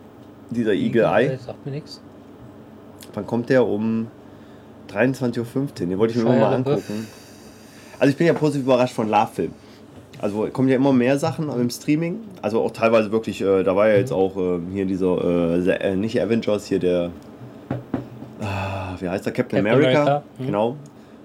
Dieser 0.50 0.74
Eagle 0.74 1.02
Eye. 1.02 1.36
Sagt 1.44 1.66
mir 1.66 1.72
nichts. 1.72 2.00
Wann 3.12 3.26
kommt 3.26 3.48
der? 3.48 3.66
Um 3.66 4.06
23.15 4.92 5.36
Uhr. 5.56 5.66
Den 5.78 5.98
wollte 5.98 6.12
ich 6.12 6.22
mir 6.24 6.30
Shia 6.30 6.40
mal 6.40 6.50
LaBeouf. 6.50 6.66
angucken. 6.66 7.06
Also 7.98 8.10
ich 8.10 8.16
bin 8.16 8.26
ja 8.26 8.32
positiv 8.32 8.64
überrascht 8.64 8.94
von 8.94 9.08
Love-Film. 9.08 9.52
Also 10.20 10.48
kommen 10.52 10.68
ja 10.68 10.76
immer 10.76 10.92
mehr 10.92 11.18
Sachen 11.18 11.48
im 11.48 11.70
Streaming. 11.70 12.18
Also 12.42 12.60
auch 12.62 12.72
teilweise 12.72 13.12
wirklich, 13.12 13.40
äh, 13.40 13.62
da 13.62 13.76
war 13.76 13.88
ja 13.88 13.96
jetzt 13.96 14.12
auch 14.12 14.36
äh, 14.36 14.58
hier 14.72 14.84
dieser, 14.84 15.56
äh, 15.80 15.94
nicht 15.96 16.20
Avengers, 16.20 16.66
hier 16.66 16.78
der, 16.80 17.10
ah, 18.40 18.94
wie 18.98 19.08
heißt 19.08 19.26
der, 19.26 19.32
Captain, 19.32 19.64
Captain 19.64 19.78
America. 19.80 20.00
America, 20.02 20.22
mhm. 20.38 20.46
Genau. 20.46 20.76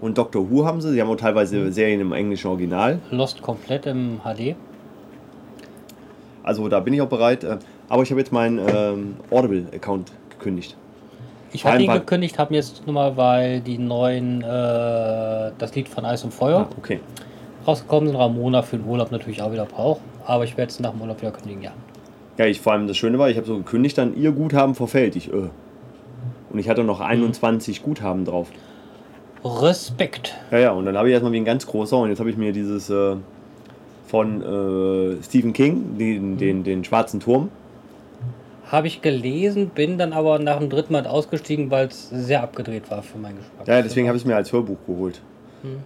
Und 0.01 0.17
Doctor 0.17 0.49
Who 0.51 0.65
haben 0.65 0.81
sie. 0.81 0.91
Sie 0.91 1.01
haben 1.01 1.09
auch 1.09 1.15
teilweise 1.15 1.71
Serien 1.71 2.01
im 2.01 2.11
englischen 2.11 2.47
Original. 2.49 2.99
Lost 3.09 3.41
komplett 3.41 3.85
im 3.85 4.19
HD. 4.23 4.55
Also 6.43 6.67
da 6.67 6.79
bin 6.81 6.93
ich 6.93 7.01
auch 7.01 7.07
bereit. 7.07 7.43
äh, 7.43 7.57
Aber 7.89 8.03
ich 8.03 8.11
habe 8.11 8.19
jetzt 8.19 8.31
meinen 8.33 8.59
ähm, 8.67 9.15
Audible-Account 9.31 10.11
gekündigt. 10.37 10.75
Ich 11.53 11.65
allem, 11.65 11.81
ihn 11.81 11.91
gekündigt, 11.91 12.39
habe 12.39 12.53
jetzt 12.55 12.85
nur 12.85 12.93
mal, 12.93 13.15
weil 13.15 13.61
die 13.61 13.77
neuen, 13.77 14.41
äh, 14.41 15.51
das 15.57 15.75
Lied 15.75 15.87
von 15.87 16.05
Eis 16.05 16.23
und 16.23 16.33
Feuer 16.33 16.67
Ah, 16.69 16.75
okay. 16.77 16.99
rausgekommen 17.67 18.09
sind. 18.09 18.17
Ramona 18.17 18.61
für 18.61 18.77
den 18.77 18.87
Urlaub 18.87 19.11
natürlich 19.11 19.41
auch 19.41 19.51
wieder 19.51 19.65
braucht. 19.65 20.01
Aber 20.25 20.43
ich 20.43 20.57
werde 20.57 20.71
es 20.71 20.79
nach 20.79 20.91
dem 20.91 21.01
Urlaub 21.01 21.21
wieder 21.21 21.31
kündigen, 21.31 21.61
ja. 21.61 21.71
Ja, 22.37 22.45
ich 22.45 22.59
vor 22.61 22.73
allem 22.73 22.87
das 22.87 22.97
Schöne 22.97 23.19
war, 23.19 23.29
ich 23.29 23.37
habe 23.37 23.45
so 23.45 23.57
gekündigt, 23.57 23.97
dann 23.97 24.15
ihr 24.15 24.31
Guthaben 24.31 24.73
verfällt. 24.73 25.15
Ich, 25.15 25.31
äh. 25.31 25.49
Und 26.49 26.59
ich 26.59 26.69
hatte 26.69 26.83
noch 26.83 26.99
21 26.99 27.83
Guthaben 27.83 28.25
drauf. 28.25 28.47
Respekt. 29.43 30.33
Ja, 30.51 30.59
ja, 30.59 30.71
und 30.71 30.85
dann 30.85 30.97
habe 30.97 31.09
ich 31.09 31.13
erstmal 31.13 31.33
wie 31.33 31.37
ein 31.37 31.45
ganz 31.45 31.67
großer 31.67 31.97
und 31.97 32.09
jetzt 32.09 32.19
habe 32.19 32.29
ich 32.29 32.37
mir 32.37 32.53
dieses 32.53 32.89
äh, 32.89 33.15
von 34.07 34.41
äh, 34.41 35.23
Stephen 35.23 35.53
King, 35.53 35.97
den, 35.97 36.37
den, 36.37 36.63
den 36.63 36.83
schwarzen 36.83 37.19
Turm. 37.19 37.49
Habe 38.73 38.87
ich 38.87 39.03
gelesen, 39.03 39.69
bin 39.69 39.99
dann 39.99 40.13
aber 40.13 40.39
nach 40.39 40.57
dem 40.57 40.69
dritten 40.69 40.93
Mal 40.93 41.05
ausgestiegen, 41.05 41.69
weil 41.69 41.87
es 41.87 42.09
sehr 42.09 42.41
abgedreht 42.41 42.89
war 42.89 43.03
für 43.03 43.19
meinen 43.19 43.37
Geschmack. 43.37 43.67
Ja, 43.67 43.81
deswegen 43.83 44.07
habe 44.07 44.17
ich 44.17 44.23
es 44.23 44.27
mir 44.27 44.35
als 44.35 44.51
Hörbuch 44.51 44.77
geholt. 44.87 45.21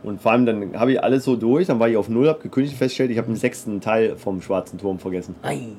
Und 0.03 0.21
vor 0.21 0.31
allem 0.31 0.45
dann 0.45 0.79
habe 0.79 0.93
ich 0.93 1.03
alles 1.03 1.25
so 1.25 1.35
durch, 1.35 1.67
dann 1.67 1.79
war 1.79 1.89
ich 1.89 1.97
auf 1.97 2.07
Null, 2.07 2.29
habe 2.29 2.39
gekündigt, 2.39 2.77
festgestellt, 2.77 3.11
ich 3.11 3.17
habe 3.17 3.27
den 3.27 3.35
sechsten 3.35 3.81
Teil 3.81 4.15
vom 4.15 4.41
schwarzen 4.41 4.79
Turm 4.79 4.99
vergessen. 4.99 5.35
Nein. 5.43 5.75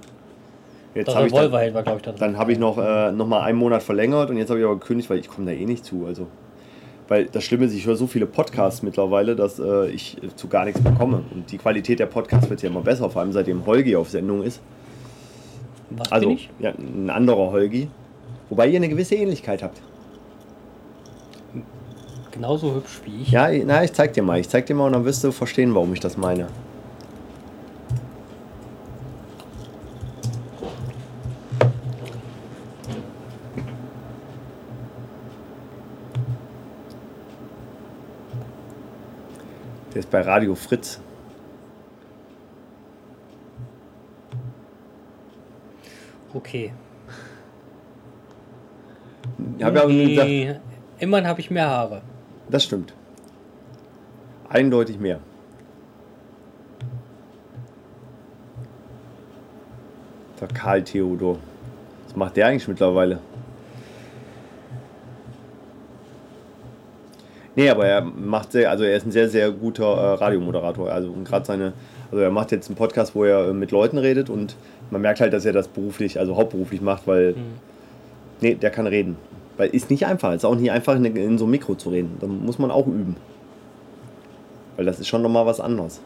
Jetzt 0.95 1.09
Das 1.09 1.17
habe 1.17 1.27
ich 1.27 1.33
dann, 1.33 1.51
war, 1.51 1.83
glaube 1.83 1.97
ich, 1.97 2.03
da 2.03 2.13
dann 2.13 2.37
habe 2.37 2.53
ich 2.53 2.59
noch, 2.59 2.77
äh, 2.77 3.11
noch 3.11 3.27
mal 3.27 3.41
einen 3.41 3.59
Monat 3.59 3.83
verlängert 3.83 4.29
und 4.29 4.37
jetzt 4.37 4.51
habe 4.51 4.61
ich 4.61 4.67
aber 4.67 4.79
gekündigt, 4.79 5.09
weil 5.09 5.19
ich 5.19 5.29
komme 5.29 5.51
da 5.51 5.53
eh 5.53 5.65
nicht 5.65 5.85
zu. 5.85 6.05
Also, 6.07 6.27
weil 7.09 7.25
das 7.25 7.43
Schlimme 7.43 7.65
ist, 7.65 7.75
ich 7.75 7.87
höre 7.87 7.97
so 7.97 8.07
viele 8.07 8.27
Podcasts 8.27 8.83
mittlerweile, 8.83 9.35
dass 9.35 9.59
äh, 9.59 9.89
ich 9.89 10.19
zu 10.37 10.49
gar 10.49 10.67
nichts 10.67 10.81
bekomme. 10.81 11.23
Und 11.35 11.51
die 11.51 11.59
Qualität 11.59 12.01
der 12.01 12.07
Podcasts 12.07 12.51
wird 12.51 12.63
ja 12.63 12.69
immer 12.69 12.83
besser, 12.83 13.09
vor 13.09 13.23
allem 13.23 13.33
seitdem 13.33 13.65
Holgi 13.65 13.97
auf 13.97 14.11
Sendung 14.11 14.43
ist. 14.43 14.61
Was 15.91 16.13
Also 16.13 16.29
bin 16.29 16.37
ich? 16.37 16.51
ja, 16.59 16.73
ein 16.73 17.11
anderer 17.11 17.51
Holgi. 17.51 17.89
Wobei 18.51 18.69
ihr 18.69 18.77
eine 18.77 18.89
gewisse 18.89 19.15
Ähnlichkeit 19.15 19.63
habt. 19.63 19.81
Genauso 22.31 22.75
hübsch 22.75 23.01
wie 23.05 23.23
ich. 23.23 23.31
Ja, 23.31 23.49
na, 23.65 23.83
ich 23.83 23.93
zeig 23.93 24.13
dir 24.13 24.23
mal. 24.23 24.39
Ich 24.39 24.49
zeig 24.49 24.67
dir 24.67 24.75
mal 24.75 24.87
und 24.87 24.93
dann 24.93 25.05
wirst 25.05 25.25
du 25.25 25.33
verstehen, 25.33 25.75
warum 25.75 25.93
ich 25.93 26.01
das 26.01 26.17
meine. 26.17 26.47
Der 39.93 40.01
ist 40.01 40.11
bei 40.11 40.21
Radio 40.21 40.55
Fritz. 40.55 41.01
Okay. 46.35 46.73
Hab 49.63 49.75
ja 49.75 49.87
Nee, 49.87 50.55
Immerhin 50.99 51.27
habe 51.27 51.41
ich 51.41 51.51
mehr 51.51 51.69
Haare. 51.69 52.03
das 52.51 52.65
stimmt. 52.65 52.93
Eindeutig 54.49 54.99
mehr. 54.99 55.21
Der 60.41 60.49
Karl 60.49 60.83
Theodor. 60.83 61.39
Was 62.07 62.17
macht 62.17 62.37
der 62.37 62.47
eigentlich 62.47 62.69
mittlerweile? 62.69 63.19
Nee, 67.57 67.69
aber 67.71 67.87
er 67.87 68.03
macht 68.03 68.53
sehr, 68.53 68.71
also 68.71 68.85
er 68.85 68.97
ist 68.97 69.05
ein 69.05 69.11
sehr, 69.11 69.29
sehr 69.29 69.51
guter 69.51 69.85
äh, 69.85 70.15
Radiomoderator. 70.15 70.91
Also 70.93 71.13
gerade 71.25 71.45
seine, 71.45 71.73
also 72.11 72.23
er 72.23 72.31
macht 72.31 72.53
jetzt 72.53 72.69
einen 72.69 72.77
Podcast, 72.77 73.17
wo 73.17 73.25
er 73.25 73.49
äh, 73.49 73.53
mit 73.53 73.73
Leuten 73.73 73.99
redet 73.99 74.31
und 74.31 74.55
man 74.91 75.01
merkt 75.03 75.21
halt, 75.21 75.33
dass 75.33 75.45
er 75.45 75.53
das 75.53 75.69
beruflich, 75.69 76.19
also 76.19 76.37
hauptberuflich 76.37 76.81
macht, 76.81 77.07
weil 77.07 77.35
nee, 78.41 78.55
der 78.55 78.71
kann 78.71 78.87
reden. 78.87 79.17
Weil 79.57 79.71
ist 79.71 79.91
nicht 79.91 80.07
einfach, 80.07 80.33
ist 80.35 80.45
auch 80.45 80.55
nicht 80.55 80.71
einfach 80.71 80.95
in, 80.97 81.05
in 81.05 81.37
so 81.39 81.45
einem 81.45 81.51
Mikro 81.53 81.75
zu 81.75 81.91
reden. 81.91 82.17
Da 82.21 82.27
muss 82.27 82.59
man 82.59 82.71
auch 82.71 82.87
üben. 82.87 83.17
Weil 84.77 84.85
das 84.87 85.01
ist 85.01 85.09
schon 85.09 85.23
nochmal 85.23 85.47
was 85.47 85.59
anderes. 85.61 86.01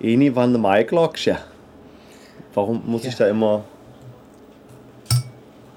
Eni 0.00 0.34
van 0.34 0.52
de 0.52 0.60
Maiklokje. 0.60 1.36
Warum 2.54 2.82
muss 2.86 3.04
ich 3.04 3.12
Ja. 3.18 3.26
da 3.26 3.30
immer, 3.30 3.64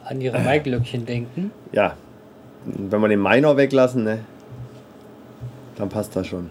An 0.06 0.22
ihre 0.22 0.40
Maiglöckchen 0.40 1.06
denken. 1.06 1.52
ja, 1.72 1.94
wenn 2.66 3.02
wir 3.02 3.10
den 3.10 3.22
Minor 3.22 3.58
weglassen, 3.58 4.04
ne, 4.06 4.20
dann 5.76 5.90
passt 5.90 6.16
das 6.16 6.28
schon. 6.28 6.50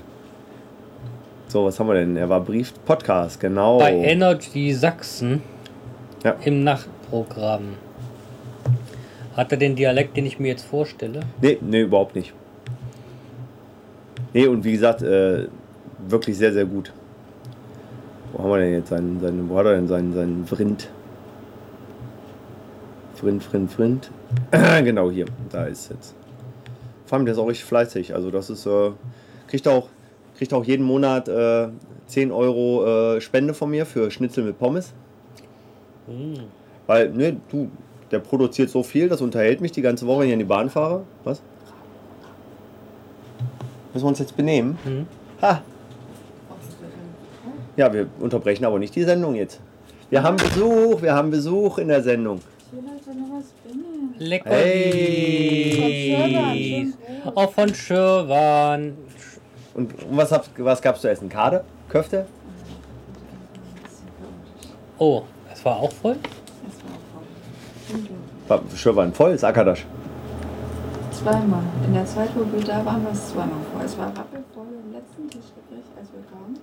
So, 1.49 1.65
was 1.65 1.79
haben 1.81 1.87
wir 1.89 1.95
denn? 1.95 2.17
Er 2.17 2.29
war 2.29 2.41
Brief 2.41 2.73
Podcast, 2.85 3.41
genau. 3.41 3.79
Bei 3.79 3.93
Energy 3.95 4.73
Sachsen 4.73 5.43
Ja. 6.25 6.37
im 6.45 6.63
Nachtprogramm. 6.65 7.75
Hat 9.37 9.51
er 9.51 9.59
den 9.59 9.75
Dialekt, 9.75 10.17
den 10.17 10.27
ich 10.27 10.39
mir 10.39 10.49
jetzt 10.49 10.65
vorstelle? 10.65 11.21
Nee, 11.41 11.59
nee, 11.61 11.81
überhaupt 11.83 12.15
nicht. 12.15 12.33
Nee, 14.33 14.47
und 14.47 14.65
wie 14.65 14.73
gesagt, 14.73 15.03
äh, 15.03 15.49
wirklich 16.07 16.37
sehr, 16.37 16.53
sehr 16.53 16.65
gut. 16.65 16.93
Wo 18.33 18.43
haben 18.43 18.51
wir 18.51 18.59
denn 18.59 18.73
jetzt 18.73 18.89
seinen, 18.89 19.21
seinen 19.21 19.49
wo 19.49 19.59
hat 19.59 19.67
er 19.67 19.75
denn 19.75 19.89
seinen, 19.89 20.13
seinen 20.13 20.47
Vrind? 20.47 20.89
Vrind, 23.15 23.43
Vrind, 23.43 23.71
Vrind. 23.71 24.11
genau 24.51 25.11
hier, 25.11 25.27
da 25.51 25.65
ist 25.65 25.91
jetzt. 25.91 26.15
Vor 27.07 27.17
allem, 27.17 27.27
der 27.27 27.35
ist 27.35 27.39
auch 27.39 27.49
richtig 27.49 27.67
fleißig. 27.67 28.15
Also 28.15 28.31
das 28.31 28.49
ist, 28.49 28.67
äh, 28.67 28.91
kriegt 29.49 29.69
auch, 29.69 29.89
kriegt 30.39 30.55
auch 30.55 30.65
jeden 30.65 30.85
Monat 30.85 31.29
äh, 31.29 31.69
10 32.07 32.33
Euro 32.33 33.17
äh, 33.17 33.21
Spende 33.21 33.55
von 33.55 33.71
mir 33.71 33.87
für 33.87 34.11
Schnitzel 34.11 34.45
mit 34.45 34.59
Pommes. 34.59 34.93
Weil, 36.87 37.11
ne, 37.11 37.37
du, 37.51 37.71
der 38.11 38.19
produziert 38.19 38.71
so 38.71 38.83
viel, 38.83 39.09
das 39.09 39.21
unterhält 39.21 39.61
mich 39.61 39.73
die 39.73 39.83
ganze 39.83 40.07
Woche, 40.07 40.21
wenn 40.21 40.27
ich 40.29 40.33
in 40.33 40.39
die 40.41 40.45
Bahn 40.45 40.69
fahre. 40.71 41.05
Was? 41.25 41.41
Müssen 43.93 44.05
wir 44.05 44.09
uns 44.09 44.19
jetzt 44.19 44.37
benehmen? 44.37 44.79
Mhm. 44.85 45.07
Ha! 45.41 45.63
Ja, 47.77 47.93
wir 47.93 48.07
unterbrechen 48.21 48.65
aber 48.65 48.79
nicht 48.79 48.95
die 48.95 49.05
Sendung 49.05 49.35
jetzt. 49.35 49.61
Wir 50.11 50.23
haben 50.23 50.37
Besuch, 50.37 51.01
wir 51.01 51.15
haben 51.15 51.31
Besuch 51.31 51.79
in 51.79 51.89
der 51.89 52.03
Sendung. 52.03 52.41
Ich 52.71 53.07
will 53.07 53.15
noch 53.15 53.39
was 53.39 53.47
bringen. 53.65 54.15
Lecker. 54.19 54.51
Hey. 54.51 56.13
Auch 57.35 57.53
von 57.53 57.75
Schirwan. 57.75 58.97
Und 59.75 59.95
was, 60.11 60.39
was 60.59 60.83
gab's 60.83 61.01
zu 61.01 61.09
essen? 61.09 61.31
Kade? 61.31 61.65
Köfte? 61.89 62.27
Oh, 64.99 65.23
es 65.63 65.67
war 65.67 65.77
auch 65.77 65.93
voll? 65.93 66.17
War 68.49 68.61
schon 68.75 68.97
war 68.97 69.05
ein 69.05 69.13
volles 69.13 69.45
Akadasch. 69.45 69.87
Zweimal. 71.13 71.63
In 71.87 71.95
der 71.95 72.05
Zeit, 72.05 72.31
wo 72.35 72.41
wir 72.53 72.65
da 72.65 72.85
waren, 72.85 73.05
war 73.05 73.13
es 73.13 73.29
zweimal 73.29 73.61
voll. 73.73 73.85
Es 73.85 73.97
war 73.97 74.07
rappelvoll 74.07 74.67
im 74.85 74.93
letzten 74.93 75.31
Tischgericht, 75.31 75.89
als 75.97 76.09
wir 76.13 76.23
kamen. 76.33 76.59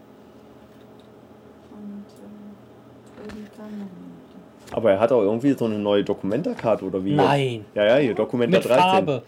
Und 1.72 2.06
äh, 2.12 3.22
irgendwie 3.22 3.50
kam 3.56 3.68
noch 3.68 3.88
niemand. 3.88 4.74
Aber 4.74 4.92
er 4.92 5.00
hat 5.00 5.14
auch 5.14 5.22
irgendwie 5.22 5.54
so 5.54 5.64
eine 5.64 5.80
neue 5.80 6.04
Dokumenta-Karte 6.04 6.84
oder 6.84 7.06
wie? 7.06 7.16
Nein. 7.16 7.64
Ja, 7.76 7.86
ja, 7.86 7.96
hier 7.96 8.16
Dokumenta 8.16 8.58
Mit 8.58 8.68
13. 8.68 8.84
Farbe. 8.84 9.24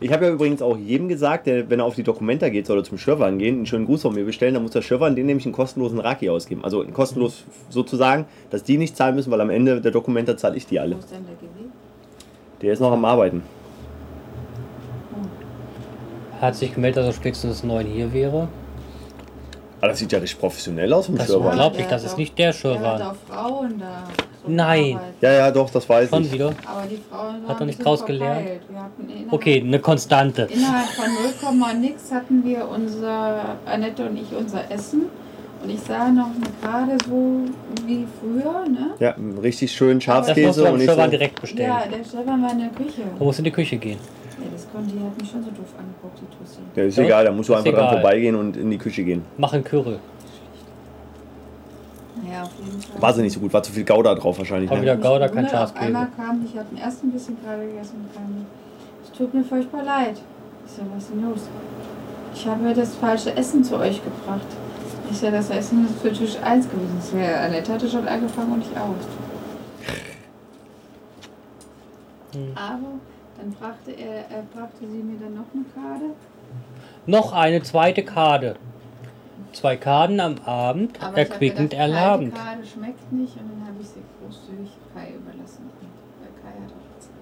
Ich 0.00 0.12
habe 0.12 0.26
ja 0.26 0.32
übrigens 0.32 0.62
auch 0.62 0.76
jedem 0.76 1.08
gesagt, 1.08 1.46
der, 1.46 1.68
wenn 1.70 1.80
er 1.80 1.84
auf 1.84 1.96
die 1.96 2.04
Dokumenta 2.04 2.48
geht, 2.50 2.66
soll 2.66 2.78
er 2.78 2.84
zum 2.84 2.98
Schirrwan 2.98 3.38
gehen, 3.38 3.56
einen 3.56 3.66
schönen 3.66 3.84
Gruß 3.84 4.02
von 4.02 4.14
mir 4.14 4.24
bestellen, 4.24 4.54
dann 4.54 4.62
muss 4.62 4.70
der 4.70 4.82
Schirrwan 4.82 5.16
den 5.16 5.26
nämlich 5.26 5.44
einen 5.44 5.54
kostenlosen 5.54 5.98
Raki 5.98 6.30
ausgeben. 6.30 6.62
Also 6.62 6.84
kostenlos 6.84 7.44
sozusagen, 7.68 8.26
dass 8.50 8.62
die 8.62 8.78
nicht 8.78 8.96
zahlen 8.96 9.16
müssen, 9.16 9.32
weil 9.32 9.40
am 9.40 9.50
Ende 9.50 9.80
der 9.80 9.90
Dokumenta 9.90 10.36
zahle 10.36 10.56
ich 10.56 10.66
die 10.66 10.76
Wo 10.76 10.82
alle. 10.82 10.96
ist 10.96 11.10
denn 11.10 11.24
der? 11.24 11.36
Der 12.62 12.72
ist 12.72 12.80
noch 12.80 12.92
am 12.92 13.04
Arbeiten. 13.04 13.42
Hat 16.40 16.54
sich 16.54 16.72
gemeldet, 16.74 16.98
dass 16.98 17.06
er 17.06 17.12
spätestens 17.12 17.64
neun 17.64 17.86
hier 17.86 18.12
wäre. 18.12 18.48
Aber 19.80 19.88
das 19.88 19.98
sieht 19.98 20.10
ja 20.12 20.18
richtig 20.18 20.40
professionell 20.40 20.92
aus 20.92 21.06
vom 21.06 21.16
Das 21.16 21.26
Schirrwarn. 21.28 21.54
glaub 21.54 21.72
ich, 21.74 21.78
der 21.82 21.88
das 21.88 22.04
ist 22.04 22.18
nicht 22.18 22.36
der 22.36 22.46
Der 22.46 22.48
hat 22.52 22.56
Schirrwarn. 22.60 23.02
auch 23.02 23.14
Frauen 23.28 23.78
da. 23.78 24.04
zum 24.44 24.54
Nein. 24.56 24.94
Arbeiten. 24.96 25.14
Ja, 25.20 25.32
ja, 25.32 25.50
doch, 25.52 25.70
das 25.70 25.88
weiß 25.88 26.10
Schon 26.10 26.24
ich. 26.24 26.32
wieder. 26.32 26.46
Aber 26.66 26.82
die 26.90 26.96
Frauen 27.08 27.26
waren 27.42 27.48
Hat 27.48 27.56
er 27.56 27.60
ein 27.60 27.66
nicht 27.66 27.78
bisschen 27.78 27.84
draus 27.84 28.04
gelernt? 28.06 28.40
verpeilt. 28.40 28.62
Wir 28.68 28.78
hatten 28.80 29.02
innerhalb, 29.08 29.32
Okay, 29.32 29.60
eine 29.64 29.78
Konstante. 29.78 30.48
Innerhalb 30.52 30.88
von 30.88 31.58
0, 31.74 31.80
nix 31.80 32.10
hatten 32.12 32.44
wir 32.44 32.68
unser, 32.68 33.56
Annette 33.66 34.06
und 34.08 34.16
ich 34.16 34.36
unser 34.36 34.70
Essen. 34.70 35.02
Und 35.62 35.70
ich 35.70 35.80
sah 35.80 36.08
noch 36.08 36.28
gerade 36.62 36.96
so 37.08 37.40
wie 37.86 38.06
früher, 38.20 38.64
ne? 38.68 38.90
Ja, 39.00 39.14
richtig 39.42 39.72
schön 39.72 39.98
Das 39.98 40.06
musst 40.06 40.26
Schafskäse 40.28 40.60
du 40.60 40.66
am 40.66 40.72
und 40.74 40.78
nicht 40.78 40.86
so. 40.86 40.92
Schirrwarn 40.92 41.10
direkt 41.10 41.40
bestellen. 41.40 41.68
Ja, 41.68 41.82
der 41.86 42.04
Stefan 42.04 42.42
war 42.42 42.52
in 42.52 42.58
der 42.58 42.68
Küche. 42.68 43.02
Du 43.18 43.24
musst 43.24 43.38
in 43.40 43.44
die 43.44 43.50
Küche 43.50 43.76
gehen. 43.76 43.98
Ja, 44.40 44.46
das 44.52 44.66
konnte, 44.72 44.94
die 44.94 45.00
hat 45.04 45.20
mich 45.20 45.30
schon 45.30 45.42
so 45.42 45.50
doof 45.50 45.72
angeguckt, 45.78 46.18
die 46.20 46.36
Tussi. 46.38 46.58
Ja, 46.76 46.82
ist 46.84 46.96
Ja, 46.98 47.04
egal, 47.04 47.24
da 47.24 47.32
musst 47.32 47.48
du 47.48 47.54
ist 47.54 47.58
einfach 47.58 47.72
dran 47.72 47.88
egal. 47.88 48.00
vorbeigehen 48.00 48.34
und 48.36 48.56
in 48.56 48.70
die 48.70 48.78
Küche 48.78 49.02
gehen. 49.04 49.24
Mach 49.36 49.52
einen 49.52 49.64
Curry. 49.64 49.98
Ja, 52.30 52.42
auf 52.42 52.50
jeden 52.64 52.80
Fall. 52.80 53.02
War 53.02 53.12
sie 53.14 53.22
nicht 53.22 53.32
so 53.32 53.40
gut, 53.40 53.52
war 53.52 53.62
zu 53.62 53.72
viel 53.72 53.84
Gouda 53.84 54.14
drauf 54.14 54.38
wahrscheinlich. 54.38 54.70
Auch 54.70 54.76
Ne? 54.76 54.82
wieder 54.82 54.96
Mich 54.96 55.04
Gouda, 55.04 55.28
kein 55.28 55.44
Auf 55.46 55.50
Schafskäse. 55.50 55.86
einmal 55.86 56.08
kam, 56.16 56.44
ich 56.44 56.56
habe 56.58 56.66
erst 56.80 57.02
ein 57.04 57.10
bisschen 57.12 57.36
gerade 57.42 57.66
gegessen 57.66 57.96
und 58.04 58.14
kam, 58.14 58.46
es 59.04 59.10
tut 59.16 59.32
mir 59.34 59.44
furchtbar 59.44 59.82
leid. 59.84 60.20
Ich 60.66 60.72
so, 60.72 60.82
was 60.94 61.04
ist 61.04 61.12
denn 61.12 61.22
los? 61.30 61.40
Ich 62.34 62.46
habe 62.46 62.74
das 62.74 62.94
falsche 62.96 63.34
Essen 63.36 63.64
zu 63.64 63.76
euch 63.78 64.00
gebracht. 64.04 64.46
Ich 65.10 65.18
so, 65.18 65.30
das 65.30 65.48
Essen 65.50 65.86
ist 65.86 66.00
für 66.02 66.12
Tisch 66.12 66.36
1 66.44 66.68
gewesen. 66.68 66.96
Das 66.98 67.14
wäre, 67.14 67.38
Annette 67.40 67.72
hatte 67.72 67.88
schon 67.88 68.06
angefangen 68.06 68.52
und 68.52 68.60
ich 68.62 68.76
auch. 68.76 68.94
Hm. 72.34 72.52
Aber 72.54 72.78
dann 73.38 73.50
brachte, 73.52 73.92
er, 73.92 74.30
er 74.36 74.42
brachte 74.52 74.80
sie 74.80 74.98
mir 75.02 75.18
dann 75.20 75.34
noch 75.34 75.44
eine 75.54 75.64
Karte. 75.74 76.04
Noch 77.06 77.32
eine 77.32 77.62
zweite 77.62 78.02
Karte. 78.04 78.56
Zwei 79.52 79.76
Karten 79.76 80.20
am 80.20 80.36
Abend, 80.44 80.98
Aber 81.02 81.12
ich 81.22 81.30
erquickend 81.30 81.70
gedacht, 81.70 81.80
erlabend. 81.88 82.34
kalte 82.34 82.48
Karte 82.48 82.66
schmeckt 82.66 83.12
nicht 83.12 83.32
und 83.36 83.50
dann 83.50 83.66
habe 83.66 83.76
ich 83.80 83.88
sie 83.88 84.00
großzügig 84.22 84.70
Kai 84.94 85.14
überlassen. 85.16 85.62
Weil 86.20 86.28
Kai 86.42 86.58
hat 86.58 86.70
auch 86.70 86.96
bezahlt. 86.96 87.14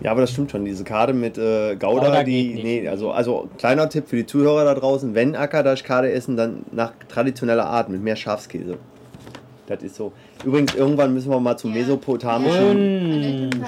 Ja, 0.00 0.12
aber 0.12 0.22
das 0.22 0.30
stimmt 0.30 0.50
schon. 0.50 0.64
Diese 0.64 0.84
Karte 0.84 1.12
mit 1.12 1.36
äh, 1.36 1.74
Gouda, 1.76 2.06
Gouda 2.06 2.22
die. 2.24 2.44
geht 2.46 2.54
nicht. 2.54 2.64
Nee, 2.64 2.88
also, 2.88 3.10
also 3.10 3.48
kleiner 3.58 3.88
Tipp 3.90 4.08
für 4.08 4.16
die 4.16 4.26
Zuhörer 4.26 4.64
da 4.64 4.74
draußen: 4.74 5.14
Wenn 5.14 5.36
Akadash-Karte 5.36 6.10
essen, 6.10 6.36
dann 6.36 6.64
nach 6.72 6.92
traditioneller 7.08 7.66
Art 7.66 7.88
mit 7.90 8.02
mehr 8.02 8.16
Schafskäse. 8.16 8.78
Das 9.66 9.82
ist 9.82 9.96
so. 9.96 10.12
Übrigens, 10.44 10.74
irgendwann 10.74 11.12
müssen 11.12 11.30
wir 11.30 11.38
mal 11.40 11.58
zum 11.58 11.72
Ja. 11.74 11.80
mesopotamischen. 11.82 13.50
Ja, 13.60 13.66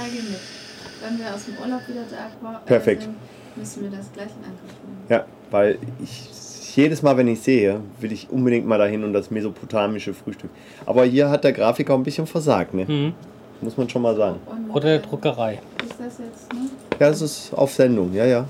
Wenn 1.03 1.19
wir 1.19 1.35
aus 1.35 1.45
dem 1.47 1.55
Urlaub 1.63 1.89
wieder 1.89 2.03
da 2.11 2.47
war, 2.47 2.57
äh, 2.57 2.67
Perfekt. 2.67 3.09
müssen 3.57 3.83
wir 3.83 3.91
das 3.91 4.13
gleich 4.13 4.29
in 4.29 4.45
Angriff 4.45 4.77
nehmen. 4.85 5.07
Ja, 5.09 5.25
weil 5.51 5.79
ich 6.03 6.77
jedes 6.77 7.03
Mal, 7.03 7.17
wenn 7.17 7.29
ich 7.29 7.41
sehe, 7.41 7.81
will 8.01 8.13
ich 8.13 8.31
unbedingt 8.31 8.67
mal 8.67 8.79
dahin 8.79 9.03
und 9.05 9.13
das 9.13 9.31
mesopotamische 9.31 10.15
Frühstück. 10.15 10.51
Aber 10.87 11.05
hier 11.05 11.29
hat 11.31 11.45
der 11.45 11.53
Grafiker 11.53 11.95
ein 11.95 12.03
bisschen 12.03 12.27
versagt, 12.27 12.75
ne? 12.75 12.87
Hm. 12.87 13.13
Muss 13.61 13.77
man 13.77 13.89
schon 13.89 14.03
mal 14.03 14.17
sagen. 14.17 14.39
Und, 14.47 14.71
Oder 14.71 14.89
der 14.89 14.99
Druckerei. 15.01 15.61
Ist 15.83 15.99
das 15.99 16.19
jetzt, 16.19 16.53
ne? 16.53 16.71
Ja, 16.99 17.09
das 17.11 17.21
ist 17.21 17.53
auf 17.55 17.73
Sendung, 17.73 18.13
ja, 18.15 18.25
ja. 18.25 18.47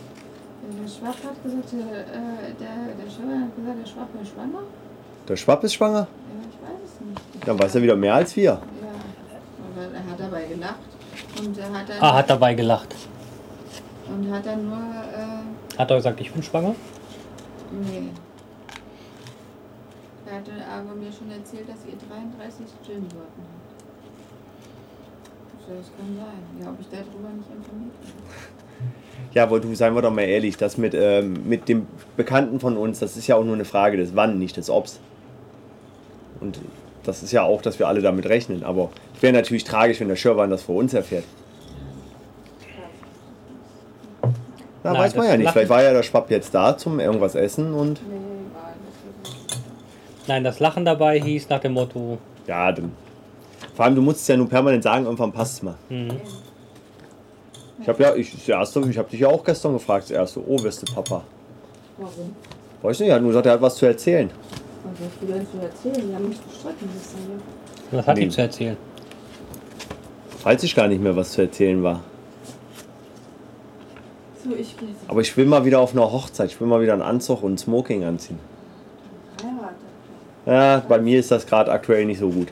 Der 0.83 0.89
Schwab 0.89 1.15
hat 1.15 1.43
gesagt, 1.43 1.73
äh, 1.73 1.77
der, 2.61 3.05
der 3.05 3.11
Schwaber 3.11 3.41
hat 3.41 3.57
gesagt, 3.57 3.79
der 3.81 3.91
Schwab 3.91 4.09
wäre 4.15 4.27
schwanger. 4.27 4.63
Der 5.29 5.37
Schwapp 5.37 5.65
ist 5.65 5.75
schwanger? 5.75 5.99
Ja, 5.99 6.07
ich 6.49 6.57
weiß 6.63 6.91
es 6.95 7.35
nicht. 7.35 7.49
Dann 7.49 7.59
weiß 7.59 7.75
er 7.75 7.83
wieder 7.83 7.97
mehr 7.97 8.15
als 8.15 8.37
wir. 8.37 8.43
Ja, 8.43 8.59
aber 8.59 9.95
er 9.95 10.11
hat 10.11 10.21
dabei 10.21 10.45
gelacht. 10.47 10.75
Und 11.39 11.57
er 11.59 11.73
hat 11.73 11.89
dann, 11.89 11.97
Ah, 12.01 12.15
hat 12.15 12.29
dabei 12.31 12.55
gelacht. 12.55 12.95
und 14.09 14.31
hat 14.33 14.45
dann 14.47 14.69
nur, 14.69 14.79
äh, 14.79 15.79
Hat 15.79 15.91
er 15.91 15.97
gesagt, 15.97 16.21
ich 16.21 16.33
bin 16.33 16.43
schwanger? 16.43 16.75
nee. 17.73 18.09
Er 20.27 20.37
hatte 20.37 20.51
aber 20.53 20.95
mir 20.95 21.11
schon 21.11 21.31
erzählt, 21.31 21.69
dass 21.69 21.79
ihr 21.87 21.97
33 22.09 22.67
Gin-Sorten 22.87 23.43
habt. 23.43 23.71
So, 25.67 25.75
das 25.77 25.87
kann 25.97 26.17
sein. 26.17 26.63
Ja, 26.63 26.71
ob 26.71 26.81
ich 26.81 26.87
darüber 26.89 27.29
nicht 27.37 27.49
informiert 27.51 28.01
bin. 28.01 28.11
Ja, 29.35 29.43
aber 29.45 29.61
du, 29.61 29.73
seien 29.75 29.95
wir 29.95 30.03
doch 30.03 30.11
mal 30.13 30.23
ehrlich, 30.23 30.57
das 30.57 30.77
mit, 30.79 30.93
ähm, 30.95 31.47
mit 31.47 31.69
dem 31.69 31.87
Bekannten 32.17 32.59
von 32.59 32.77
uns, 32.77 32.99
das 33.01 33.17
ist 33.17 33.27
ja 33.29 33.37
auch 33.37 33.45
nur 33.45 33.55
eine 33.55 33.65
Frage 33.67 33.97
des 33.99 34.17
Wann, 34.17 34.39
nicht 34.41 34.57
des 34.57 34.71
Obs. 34.71 34.99
Und 36.41 36.59
das 37.05 37.23
ist 37.23 37.33
ja 37.33 37.43
auch, 37.43 37.63
dass 37.63 37.79
wir 37.79 37.89
alle 37.89 38.03
damit 38.03 38.27
rechnen. 38.27 38.63
Aber 38.65 38.91
es 39.17 39.23
wäre 39.23 39.33
natürlich 39.33 39.65
tragisch, 39.65 40.01
wenn 40.01 40.09
der 40.09 40.17
Schirrwan 40.17 40.51
das 40.51 40.63
vor 40.63 40.77
uns 40.77 40.95
erfährt. 40.95 41.25
Na, 44.83 44.93
Nein, 44.93 45.03
weiß 45.03 45.15
man 45.17 45.27
ja 45.27 45.37
nicht. 45.37 45.51
Vielleicht 45.51 45.69
war 45.69 45.83
ja 45.83 45.93
der 45.93 46.03
Schwapp 46.03 46.31
jetzt 46.31 46.55
da 46.55 46.77
zum 46.77 47.01
irgendwas 47.01 47.35
essen 47.35 47.75
und. 47.75 48.01
Nein, 50.27 50.45
das 50.45 50.61
Lachen 50.61 50.85
dabei 50.85 51.21
hieß 51.21 51.49
nach 51.49 51.61
dem 51.61 51.73
Motto, 51.73 52.19
ja, 52.47 52.71
dann. 52.73 52.93
Vor 53.75 53.85
allem, 53.85 53.95
du 53.95 54.03
musst 54.03 54.21
es 54.21 54.29
ja 54.29 54.37
nur 54.37 54.49
permanent 54.49 54.83
sagen, 54.83 55.05
irgendwann 55.05 55.33
passt 55.33 55.55
es 55.55 55.63
mal. 55.63 55.75
hm, 55.89 56.09
Ich 57.83 57.89
habe 57.89 58.03
ja, 58.03 58.15
ich, 58.15 58.33
das 58.33 58.49
erste, 58.49 58.81
ich 58.89 58.99
habe 58.99 59.11
dich 59.11 59.21
ja 59.21 59.29
auch 59.29 59.43
gestern 59.45 59.73
gefragt, 59.73 60.05
das 60.05 60.11
erste, 60.11 60.41
oh, 60.47 60.63
wirst 60.63 60.87
du 60.89 60.95
Papa? 60.95 61.23
Warum? 61.97 62.35
Weiß 62.83 63.01
nicht, 63.01 63.09
er 63.09 63.17
hat 63.17 63.23
nur 63.23 63.31
gesagt, 63.31 63.47
er 63.47 63.53
hat 63.53 63.63
was 63.63 63.77
zu 63.77 63.87
erzählen. 63.87 64.31
Was 65.01 65.51
zu 65.51 65.59
erzählen? 65.93 66.15
Haben 66.15 66.31
gestritten, 66.31 68.07
hat 68.07 68.17
Nee. 68.17 68.25
ihm 68.25 68.31
zu 68.31 68.41
erzählen? 68.43 68.77
Weiß 70.43 70.63
ich 70.63 70.75
gar 70.75 70.89
nicht 70.89 71.03
mehr, 71.03 71.17
was 71.17 71.33
zu 71.33 71.43
erzählen 71.43 71.83
war. 71.83 72.01
So, 74.45 74.55
ich 74.55 74.75
Aber 75.09 75.21
ich 75.21 75.37
will 75.37 75.47
mal 75.47 75.65
wieder 75.65 75.81
auf 75.81 75.93
einer 75.93 76.11
Hochzeit. 76.11 76.51
Ich 76.51 76.61
will 76.61 76.69
mal 76.69 76.81
wieder 76.81 76.93
einen 76.95 77.03
Anzug 77.03 77.43
und 77.43 77.55
ein 77.55 77.59
Smoking 77.59 78.05
anziehen. 78.05 78.39
Ja, 80.47 80.83
bei 80.89 80.99
mir 80.99 81.21
ist 81.21 81.31
das 81.31 81.47
gerade 81.47 81.71
aktuell 81.71 82.07
nicht 82.07 82.19
so 82.19 82.29
gut. 82.31 82.49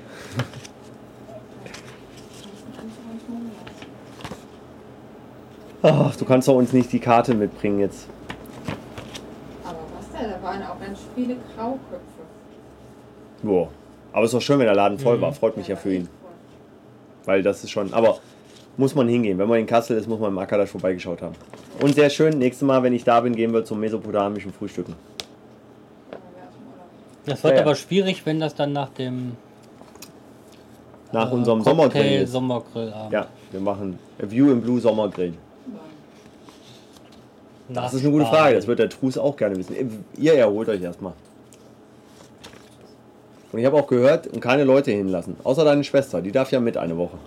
Ach, 5.83 6.15
du 6.17 6.25
kannst 6.25 6.49
doch 6.49 6.55
uns 6.55 6.73
nicht 6.73 6.93
die 6.93 6.99
Karte 6.99 7.35
mitbringen 7.35 7.81
jetzt. 7.81 8.07
Aber 9.65 9.79
was 9.97 10.21
denn? 10.21 10.31
Da 10.31 10.43
waren 10.43 10.63
auch 10.65 10.79
ganz 10.81 10.99
viele 11.15 11.37
Grauköpfe. 11.57 12.08
Boah. 13.43 13.69
Aber 14.13 14.25
ist 14.25 14.35
doch 14.35 14.41
schön, 14.41 14.59
wenn 14.59 14.67
der 14.67 14.75
Laden 14.75 14.99
voll 14.99 15.17
Mhm. 15.17 15.23
war. 15.23 15.33
Freut 15.33 15.57
mich 15.57 15.69
ja 15.69 15.77
für 15.77 15.95
ihn. 15.95 16.09
Weil 17.25 17.43
das 17.43 17.63
ist 17.63 17.71
schon. 17.71 17.93
Aber 17.93 18.19
muss 18.77 18.95
man 18.95 19.09
hingehen. 19.09 19.39
Wenn 19.39 19.49
man 19.49 19.59
in 19.59 19.67
Kassel 19.67 19.97
ist, 19.99 20.09
muss 20.09 20.19
man 20.21 20.31
im 20.33 20.39
Akadash 20.39 20.71
vorbeigeschaut 20.71 21.21
haben. 21.23 21.35
Und 21.81 21.95
sehr 21.95 22.11
schön, 22.11 22.39
nächstes 22.39 22.67
Mal, 22.67 22.83
wenn 22.83 22.93
ich 22.93 23.05
da 23.05 23.21
bin, 23.21 23.35
gehen 23.35 23.53
wir 23.53 23.65
zum 23.65 23.81
mesopotamischen 23.81 24.53
Frühstücken. 24.53 24.95
Das 27.27 27.43
wird 27.45 27.53
Ja, 27.55 27.59
ja. 27.61 27.65
aber 27.67 27.75
schwierig, 27.75 28.25
wenn 28.25 28.41
das 28.41 28.55
dann 28.55 28.73
nach 28.73 28.89
dem 28.91 29.33
Nach 31.13 31.31
äh, 31.31 31.35
unserem 31.35 31.63
Sommergrill 31.63 32.23
ist. 32.23 32.33
Sommergrillabend. 32.33 33.13
Ja, 33.13 33.27
wir 33.51 33.61
machen 33.61 33.99
A 34.23 34.31
View 34.31 34.51
im 34.51 34.63
Blue 34.63 34.81
Sommergrill. 34.81 35.35
Das 37.69 37.93
ist 37.93 38.03
eine 38.03 38.13
gute 38.13 38.25
Frage, 38.25 38.55
das 38.57 38.67
wird 38.67 38.79
der 38.79 38.89
Trus 38.89 39.19
auch 39.19 39.37
gerne 39.37 39.55
wissen. 39.57 40.03
Ihr 40.17 40.35
erholt 40.35 40.71
euch 40.71 40.81
erstmal. 40.81 41.13
Und 43.53 43.59
ich 43.59 43.67
habe 43.67 43.77
auch 43.77 43.87
gehört, 43.87 44.27
und 44.27 44.41
keine 44.41 44.65
Leute 44.65 44.91
hinlassen. 44.91 45.37
Außer 45.43 45.65
deine 45.65 45.85
Schwester, 45.85 46.21
die 46.21 46.33
darf 46.33 46.53
ja 46.53 46.61
mit 46.61 46.77
eine 46.77 46.97
Woche. 46.97 47.19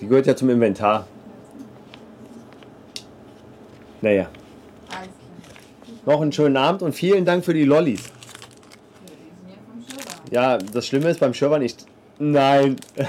Die 0.00 0.06
gehört 0.06 0.26
ja 0.26 0.36
zum 0.36 0.50
Inventar. 0.50 1.06
Naja, 4.02 4.28
Alles 4.88 5.08
klar. 6.04 6.06
noch 6.14 6.20
einen 6.20 6.32
schönen 6.32 6.58
Abend 6.58 6.82
und 6.82 6.92
vielen 6.92 7.24
Dank 7.24 7.44
für 7.44 7.54
die 7.54 7.64
Lollis. 7.64 8.02
Ja, 10.30 10.58
das 10.58 10.86
Schlimme 10.86 11.08
ist 11.08 11.20
beim 11.20 11.32
Schirrwarn 11.32 11.62
nicht. 11.62 11.86
Nein, 12.18 12.76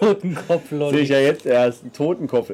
Totenkopf, 0.00 0.70
sehe 0.70 0.78
Lolli. 0.78 0.98
ich 1.00 1.08
ja 1.10 1.20
jetzt 1.20 1.46
erst 1.46 1.84
Totenkopf. 1.92 2.50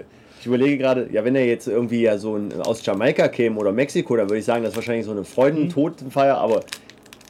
Ich 0.47 0.49
überlege 0.49 0.79
gerade, 0.79 1.09
ja, 1.11 1.25
wenn 1.25 1.35
er 1.35 1.45
jetzt 1.45 1.67
irgendwie 1.67 2.03
ja 2.03 2.19
so 2.19 2.37
ein, 2.37 2.53
aus 2.61 2.87
Jamaika 2.87 3.27
käme 3.27 3.59
oder 3.59 3.73
Mexiko, 3.73 4.15
dann 4.15 4.29
würde 4.31 4.39
ich 4.39 4.45
sagen, 4.45 4.63
das 4.63 4.71
ist 4.71 4.77
wahrscheinlich 4.77 5.05
so 5.05 5.11
eine 5.11 5.25
Freudentotenfeier, 5.25 6.39
aber 6.39 6.61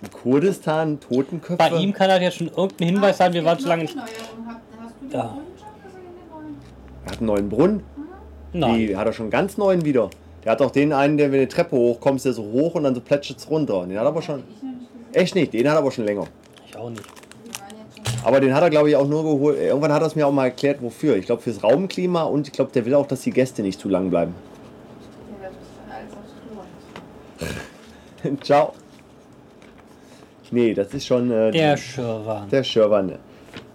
in 0.03 0.11
Kurdistan 0.11 1.01
Totenköpfe. 1.01 1.57
Bei 1.57 1.71
ihm 1.79 1.95
kann 1.95 2.11
er 2.11 2.21
jetzt 2.21 2.37
schon 2.37 2.49
irgendeinen 2.49 2.91
Hinweis 2.91 3.19
Ah, 3.19 3.25
haben, 3.25 3.33
wir 3.33 3.43
waren 3.43 3.59
zu 3.59 3.69
lange 3.69 3.85
nicht. 3.85 3.97
Ja. 3.97 4.03
Brunnen 5.23 5.47
schon 5.57 5.69
gesehen, 5.83 6.03
den 6.15 6.29
neuen? 6.31 6.57
Er 7.07 7.11
hat 7.11 7.17
einen 7.17 7.27
neuen 7.27 7.49
Brunnen. 7.49 7.83
Nein. 8.53 8.75
Die 8.81 8.95
hat 8.95 9.07
er 9.07 9.15
schon 9.15 9.25
einen 9.25 9.31
ganz 9.31 9.57
neuen 9.57 9.83
wieder. 9.83 10.11
Der 10.45 10.53
hat 10.53 10.61
auch 10.61 10.71
den 10.71 10.93
einen, 10.93 11.17
der 11.17 11.33
wenn 11.33 11.41
die 11.41 11.49
Treppe 11.49 11.75
hochkommst, 11.75 12.27
der 12.27 12.35
so 12.35 12.43
hoch 12.43 12.75
und 12.75 12.85
dann 12.85 12.95
so 12.95 13.01
plätschert 13.01 13.39
es 13.39 13.49
runter. 13.49 13.87
Den 13.87 13.97
hat 13.97 14.05
er 14.05 14.09
aber 14.09 14.21
schon. 14.21 14.43
Echt 15.15 15.35
nicht, 15.35 15.55
den 15.55 15.67
hat 15.67 15.77
er 15.77 15.79
aber 15.79 15.91
schon 15.91 16.05
länger. 16.05 16.27
Ich 16.69 16.77
auch 16.77 16.91
nicht. 16.91 17.01
Die 17.03 17.59
waren 17.59 17.71
jetzt 17.83 17.97
schon. 17.97 18.15
Aber 18.27 18.41
den 18.41 18.53
hat 18.53 18.63
er, 18.65 18.71
glaube 18.71 18.89
ich, 18.91 18.97
auch 18.97 19.07
nur 19.07 19.23
geholt. 19.23 19.57
Irgendwann 19.57 19.93
hat 19.93 20.03
er 20.03 20.09
es 20.09 20.17
mir 20.17 20.27
auch 20.27 20.33
mal 20.33 20.47
erklärt, 20.47 20.83
wofür. 20.83 21.17
Ich 21.17 21.27
glaube, 21.27 21.43
fürs 21.43 21.63
Raumklima 21.63 22.25
und 22.25 22.49
ich 22.49 22.53
glaube, 22.53 22.73
der 22.73 22.85
will 22.85 22.93
auch, 22.95 23.07
dass 23.07 23.21
die 23.21 23.31
Gäste 23.31 23.63
nicht 23.63 23.79
zu 23.79 23.89
lang 23.89 24.11
bleiben. 24.11 24.35
Ciao. 28.43 28.73
Nee, 30.51 30.75
das 30.75 30.93
ist 30.93 31.07
schon 31.07 31.31
äh, 31.31 31.53
Der 31.53 31.77
Schirrwan. 31.77 32.49
der 32.51 32.65
Schirrwanne. 32.65 33.21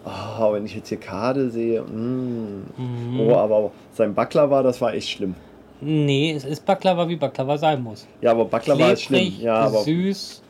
Oh, 0.04 0.52
wenn 0.52 0.66
ich 0.66 0.76
jetzt 0.76 0.90
hier 0.90 1.00
Kade 1.00 1.50
sehe. 1.50 1.82
Mm. 1.84 2.66
Mhm. 2.76 3.20
Oh, 3.22 3.36
aber 3.38 3.72
sein 3.94 4.14
Baklava, 4.14 4.64
das 4.64 4.82
war 4.82 4.94
echt 4.94 5.12
schlimm. 5.12 5.34
Nee, 5.80 6.34
es 6.34 6.44
ist 6.44 6.66
Baklava, 6.66 7.08
wie 7.08 7.16
Baklava 7.16 7.58
sein 7.58 7.82
muss. 7.82 8.06
Ja, 8.20 8.32
aber 8.32 8.44
Baklava 8.44 8.92
ist 8.92 9.04
schlimm. 9.04 9.22
Klebrig, 9.22 9.42
Ja, 9.44 9.56
aber 9.56 9.80
süß. 9.84 10.41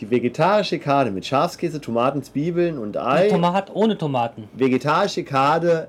Die 0.00 0.10
vegetarische 0.10 0.78
Kade 0.78 1.10
mit 1.10 1.24
Schafskäse, 1.26 1.80
Tomaten, 1.80 2.22
Zwiebeln 2.22 2.78
und 2.78 2.96
Ei. 2.96 3.28
Tomat 3.28 3.74
ohne 3.74 3.96
Tomaten. 3.96 4.48
Vegetarische 4.54 5.24
Kade, 5.24 5.88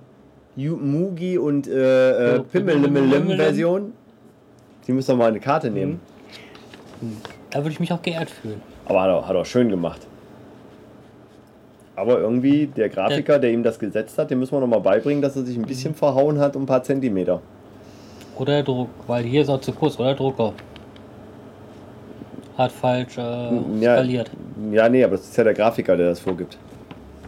Mugi 0.55 1.37
und 1.37 1.67
äh, 1.67 2.35
äh, 2.35 2.37
So, 2.37 2.43
Pimmel-Version. 2.43 3.93
Die 4.87 4.93
müssen 4.93 5.09
wir 5.09 5.15
mal 5.15 5.29
eine 5.29 5.39
Karte 5.39 5.69
nehmen. 5.69 5.99
Da 7.49 7.59
würde 7.59 7.71
ich 7.71 7.79
mich 7.79 7.91
auch 7.91 8.01
geehrt 8.01 8.29
fühlen. 8.29 8.61
Aber 8.85 9.01
hat 9.01 9.09
er, 9.09 9.27
hat 9.27 9.35
er 9.35 9.45
schön 9.45 9.69
gemacht. 9.69 10.07
Aber 11.95 12.19
irgendwie, 12.19 12.67
der 12.67 12.89
Grafiker, 12.89 13.39
der 13.39 13.51
ihm 13.51 13.63
das 13.63 13.79
gesetzt 13.79 14.17
hat, 14.17 14.29
dem 14.29 14.39
müssen 14.39 14.53
wir 14.53 14.59
noch 14.59 14.67
mal 14.67 14.79
beibringen, 14.79 15.21
dass 15.21 15.35
er 15.35 15.43
sich 15.43 15.57
ein 15.57 15.65
bisschen 15.65 15.95
verhauen 15.95 16.39
hat 16.39 16.55
um 16.55 16.63
ein 16.63 16.65
paar 16.67 16.83
Zentimeter. 16.83 17.41
Oder 18.37 18.53
der 18.53 18.63
Druck, 18.63 18.89
weil 19.07 19.23
hier 19.23 19.41
ist 19.41 19.49
auch 19.49 19.59
zu 19.59 19.71
kurz, 19.71 19.95
oder 19.95 20.09
der 20.09 20.15
Drucker. 20.17 20.53
Hat 22.57 22.71
falsch 22.71 23.17
äh, 23.17 23.21
Ja, 23.79 23.95
skaliert. 23.95 24.31
ja, 24.71 24.89
nee, 24.89 25.03
aber 25.03 25.17
das 25.17 25.25
ist 25.27 25.37
ja 25.37 25.43
der 25.43 25.53
Grafiker, 25.53 25.95
der 25.95 26.09
das 26.09 26.19
vorgibt. 26.19 26.57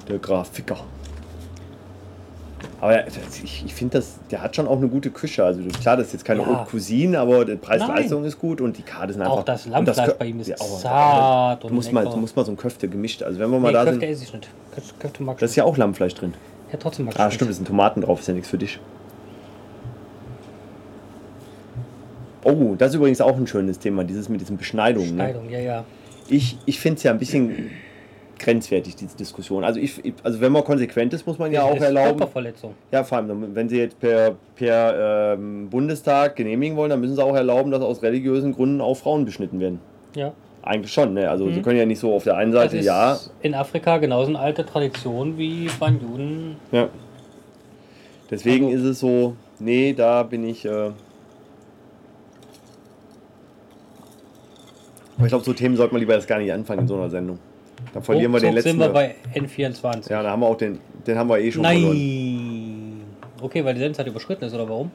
Der 0.09 0.17
Grafiker. 0.17 0.77
Aber 2.81 2.95
ja, 2.95 3.03
das- 3.03 3.17
ich, 3.43 3.63
ich 3.65 3.73
finde, 3.73 3.97
das, 3.97 4.15
der 4.31 4.41
hat 4.41 4.55
schon 4.55 4.67
auch 4.67 4.77
eine 4.77 4.87
gute 4.87 5.09
Küche. 5.11 5.43
Also 5.43 5.61
klar, 5.81 5.97
das 5.97 6.07
ist 6.07 6.13
jetzt 6.13 6.25
keine 6.25 6.41
Ja. 6.41 6.47
Haute 6.47 6.69
Cuisine, 6.71 7.19
aber 7.19 7.45
Preis-Leistung 7.45 8.23
ist 8.23 8.39
gut 8.39 8.61
und 8.61 8.77
die 8.77 8.81
Karte 8.83 9.13
sind 9.13 9.21
einfach. 9.21 9.35
Auch 9.37 9.43
das 9.43 9.65
Lammfleisch 9.65 9.97
Kö- 10.09 10.13
bei 10.17 10.25
ihm 10.27 10.39
ist 10.39 10.51
aber- 10.53 10.79
zart 10.79 11.63
Du 11.63 11.67
und 11.67 11.73
musst, 11.75 11.91
mal, 11.91 12.05
du 12.05 12.15
musst 12.17 12.35
mal 12.35 12.45
so 12.45 12.51
ein 12.51 12.57
Köfte 12.57 12.87
gemischt. 12.87 13.21
Also 13.21 13.39
wenn 13.39 13.49
wir 13.51 13.59
mal 13.59 13.67
Nee, 13.69 13.73
da 13.73 13.83
Köfte 13.83 13.99
sind. 13.99 14.09
esse 14.09 14.23
ich 14.23 14.33
nicht. 14.33 14.49
Köfte, 14.99 15.23
mag 15.23 15.35
ich 15.35 15.39
Da 15.41 15.45
ist 15.45 15.55
ja 15.57 15.63
auch 15.65 15.75
Lammfleisch 15.77 16.15
drin. 16.15 16.33
Ja, 16.71 16.79
trotzdem 16.79 17.05
mag 17.05 17.15
ich 17.15 17.19
Ah, 17.19 17.29
stimmt, 17.31 17.51
es 17.51 17.57
sind 17.57 17.67
Tomaten 17.67 18.01
drauf, 18.01 18.19
ist 18.21 18.27
ja 18.27 18.33
nichts 18.33 18.49
für 18.49 18.57
dich. 18.57 18.79
Oh, 22.43 22.75
das 22.77 22.89
ist 22.91 22.95
übrigens 22.95 23.21
auch 23.21 23.35
ein 23.37 23.47
schönes 23.47 23.79
Thema, 23.79 24.03
dieses 24.03 24.29
mit 24.29 24.41
diesen 24.41 24.57
Beschneidungen. 24.57 25.15
Ne? 25.15 25.23
Schneidung, 25.23 25.49
ja, 25.49 25.59
ja. 25.59 25.83
Ich, 26.29 26.57
ich 26.65 26.79
finde 26.79 26.97
es 26.97 27.03
ja 27.03 27.11
ein 27.11 27.17
bisschen 27.19 27.69
grenzwertig, 28.37 28.95
diese 28.95 29.17
Diskussion. 29.17 29.63
Also, 29.65 29.79
ich, 29.79 30.01
also 30.23 30.39
wenn 30.39 30.51
man 30.53 30.63
konsequent 30.63 31.13
ist, 31.13 31.27
muss 31.27 31.37
man 31.37 31.51
ja 31.51 31.61
Das 31.63 31.71
auch 31.71 31.75
ist 31.75 31.81
erlauben. 31.83 32.17
Körperverletzung. 32.17 32.73
Ja, 32.91 33.03
vor 33.03 33.17
allem, 33.17 33.53
wenn 33.55 33.67
sie 33.67 33.77
jetzt 33.79 33.99
per, 33.99 34.35
per 34.55 35.33
ähm, 35.33 35.69
Bundestag 35.69 36.35
genehmigen 36.37 36.77
wollen, 36.77 36.89
dann 36.91 37.01
müssen 37.01 37.15
sie 37.15 37.23
auch 37.23 37.35
erlauben, 37.35 37.71
dass 37.71 37.81
aus 37.81 38.01
religiösen 38.01 38.53
Gründen 38.53 38.79
auch 38.79 38.95
Frauen 38.95 39.25
beschnitten 39.25 39.59
werden. 39.59 39.79
Ja. 40.15 40.31
Eigentlich 40.61 40.93
schon, 40.93 41.13
ne? 41.13 41.29
Also 41.29 41.49
sie 41.49 41.59
Mhm. 41.59 41.63
können 41.63 41.79
ja 41.79 41.85
nicht 41.85 41.99
so 41.99 42.13
auf 42.13 42.23
der 42.23 42.35
einen 42.37 42.51
Das 42.51 42.63
Seite, 42.63 42.77
ist 42.77 42.85
ja, 42.85 43.17
in 43.41 43.53
Afrika 43.55 43.97
genauso 43.97 44.29
eine 44.29 44.39
alte 44.39 44.65
Tradition 44.65 45.37
wie 45.37 45.69
beim 45.79 45.99
Juden. 45.99 46.55
ja. 46.71 46.87
Deswegen 48.31 48.65
Also- 48.67 48.77
ist 48.77 48.83
es 48.83 48.99
so, 48.99 49.35
nee, 49.59 49.93
da 49.93 50.23
bin 50.23 50.47
ich. 50.47 50.63
Äh, 50.65 50.91
aber 55.19 55.25
ich 55.25 55.31
glaube, 55.31 55.43
so 55.43 55.51
Themen 55.51 55.75
sollte 55.75 55.93
man 55.93 55.99
lieber 55.99 56.15
jetzt 56.15 56.29
gar 56.29 56.39
nicht 56.39 56.53
anfangen 56.53 56.83
in 56.83 56.87
so 56.87 56.95
einer 56.95 57.09
Sendung. 57.09 57.39
Dann 57.93 58.01
verlieren 58.01 58.31
wir 58.31 58.39
den 58.39 58.53
Ruckzuck 58.53 58.73
letzten. 58.77 58.79
sind 58.79 58.79
wir 58.79 58.89
bei 58.89 59.15
N24. 59.35 60.09
ja, 60.09 60.23
da 60.23 60.31
haben 60.31 60.39
wir 60.39 60.47
auch 60.47 60.55
den, 60.55 60.79
den 61.05 61.17
haben 61.17 61.27
wir 61.27 61.39
eh 61.39 61.51
schon 61.51 61.65
verloren. 61.65 61.97
Nein. 61.97 63.01
Okay, 63.41 63.65
weil 63.65 63.73
die 63.73 63.81
Sendezeit 63.81 64.07
überschritten 64.07 64.45
ist, 64.45 64.53
oder 64.53 64.69
warum? 64.69 64.91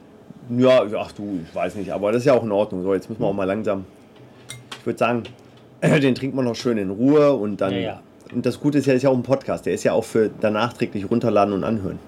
Ja, 0.49 0.81
ach 0.97 1.11
du, 1.11 1.41
ich 1.47 1.53
weiß 1.53 1.75
nicht, 1.75 1.91
aber 1.91 2.11
das 2.11 2.23
ist 2.23 2.25
ja 2.25 2.33
auch 2.33 2.43
in 2.43 2.51
Ordnung. 2.51 2.81
So, 2.81 2.95
jetzt 2.95 3.07
müssen 3.07 3.21
wir 3.21 3.27
auch 3.27 3.33
mal 3.33 3.43
langsam. 3.43 3.85
Ich 4.79 4.85
würde 4.85 4.97
sagen, 4.97 5.23
den 5.83 6.15
trinkt 6.15 6.35
man 6.35 6.45
noch 6.45 6.55
schön 6.55 6.79
in 6.79 6.89
Ruhe 6.89 7.33
und 7.33 7.61
dann. 7.61 7.73
Ja, 7.73 7.79
ja. 7.79 8.01
Und 8.33 8.47
das 8.47 8.59
Gute 8.59 8.79
ist 8.79 8.87
ja, 8.87 8.95
ist 8.95 9.03
ja 9.03 9.11
auch 9.11 9.15
ein 9.15 9.21
Podcast. 9.21 9.67
Der 9.67 9.75
ist 9.75 9.83
ja 9.83 9.93
auch 9.93 10.03
für 10.03 10.31
danach 10.41 10.69
nachträglich 10.69 11.09
runterladen 11.09 11.53
und 11.53 11.63
anhören. 11.63 11.99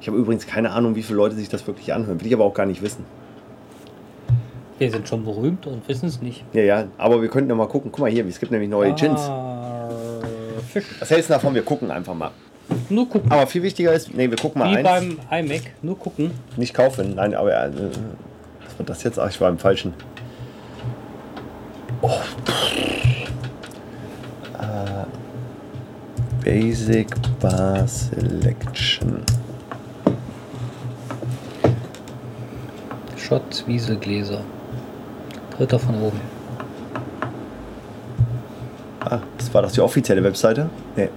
Ich 0.00 0.06
habe 0.06 0.16
übrigens 0.16 0.46
keine 0.46 0.70
Ahnung, 0.70 0.94
wie 0.94 1.02
viele 1.02 1.16
Leute 1.16 1.34
sich 1.34 1.48
das 1.48 1.66
wirklich 1.66 1.92
anhören. 1.92 2.20
Will 2.20 2.28
ich 2.28 2.34
aber 2.34 2.44
auch 2.44 2.54
gar 2.54 2.66
nicht 2.66 2.80
wissen. 2.80 3.04
Wir 4.80 4.90
sind 4.90 5.06
schon 5.06 5.26
berühmt 5.26 5.66
und 5.66 5.86
wissen 5.88 6.06
es 6.08 6.22
nicht. 6.22 6.42
Ja, 6.54 6.62
ja, 6.62 6.84
aber 6.96 7.20
wir 7.20 7.28
könnten 7.28 7.50
ja 7.50 7.54
mal 7.54 7.68
gucken. 7.68 7.92
Guck 7.92 8.00
mal 8.00 8.10
hier, 8.10 8.24
es 8.26 8.40
gibt 8.40 8.50
nämlich 8.50 8.70
neue 8.70 8.94
Gins. 8.94 9.20
Ah, 9.20 9.90
Fisch. 10.72 10.86
Was 10.98 11.10
hältst 11.10 11.28
du 11.28 11.34
davon? 11.34 11.54
Wir 11.54 11.60
gucken 11.60 11.90
einfach 11.90 12.14
mal. 12.14 12.30
Nur 12.88 13.06
gucken. 13.06 13.30
Aber 13.30 13.46
viel 13.46 13.62
wichtiger 13.62 13.92
ist, 13.92 14.14
nee, 14.14 14.30
wir 14.30 14.38
gucken 14.38 14.58
mal 14.60 14.70
Wie 14.70 14.78
eins. 14.78 15.16
beim 15.28 15.44
iMac. 15.44 15.60
Nur 15.82 15.98
gucken. 15.98 16.30
Nicht 16.56 16.72
kaufen, 16.72 17.14
nein, 17.14 17.34
aber 17.34 17.66
äh, 17.66 17.70
was 18.64 18.78
war 18.78 18.86
das 18.86 19.02
jetzt? 19.02 19.18
Ach, 19.18 19.28
ich 19.28 19.38
war 19.38 19.50
im 19.50 19.58
falschen. 19.58 19.92
Oh. 22.00 22.12
Äh, 24.58 25.04
Basic 26.42 27.08
Bar 27.38 27.86
Selection. 27.86 29.22
Schott 33.18 33.64
Wieselgläser. 33.66 34.42
Dritter 35.60 35.78
von 35.78 35.94
oben. 36.00 36.18
Ah, 39.00 39.18
das 39.36 39.52
war 39.52 39.60
doch 39.60 39.70
die 39.70 39.82
offizielle 39.82 40.24
Webseite? 40.24 40.70
Nee. 40.96 41.10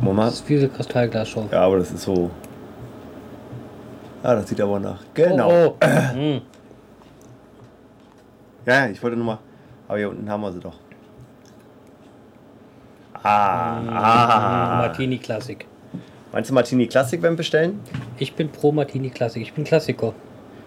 Mal. 0.00 0.24
Das 0.24 0.36
ist 0.36 0.48
Wiesel 0.48 0.70
Kristallglas-Show. 0.70 1.48
Ja, 1.52 1.60
aber 1.60 1.78
das 1.78 1.90
ist 1.90 2.02
so. 2.02 2.30
Ah, 4.22 4.34
das 4.36 4.48
sieht 4.48 4.60
aber 4.60 4.80
nach. 4.80 5.00
Genau. 5.12 5.50
Oh, 5.50 5.74
oh. 5.74 5.86
Hm. 6.14 6.40
Ja, 8.64 8.86
ich 8.86 9.02
wollte 9.02 9.18
nur 9.18 9.26
mal. 9.26 9.38
Aber 9.86 9.98
hier 9.98 10.08
unten 10.08 10.28
haben 10.30 10.40
wir 10.40 10.50
sie 10.50 10.60
doch. 10.60 10.76
Ah, 13.22 13.76
ah. 13.90 14.78
Martini 14.78 15.18
Klassik. 15.18 15.66
Meinst 16.32 16.50
du 16.50 16.54
Martini 16.54 16.86
Classic 16.86 17.20
beim 17.20 17.36
Bestellen? 17.36 17.80
Ich 18.18 18.34
bin 18.34 18.50
pro 18.50 18.70
Martini 18.72 19.10
Klassik. 19.10 19.42
Ich 19.42 19.52
bin 19.54 19.64
Klassiker. 19.64 20.12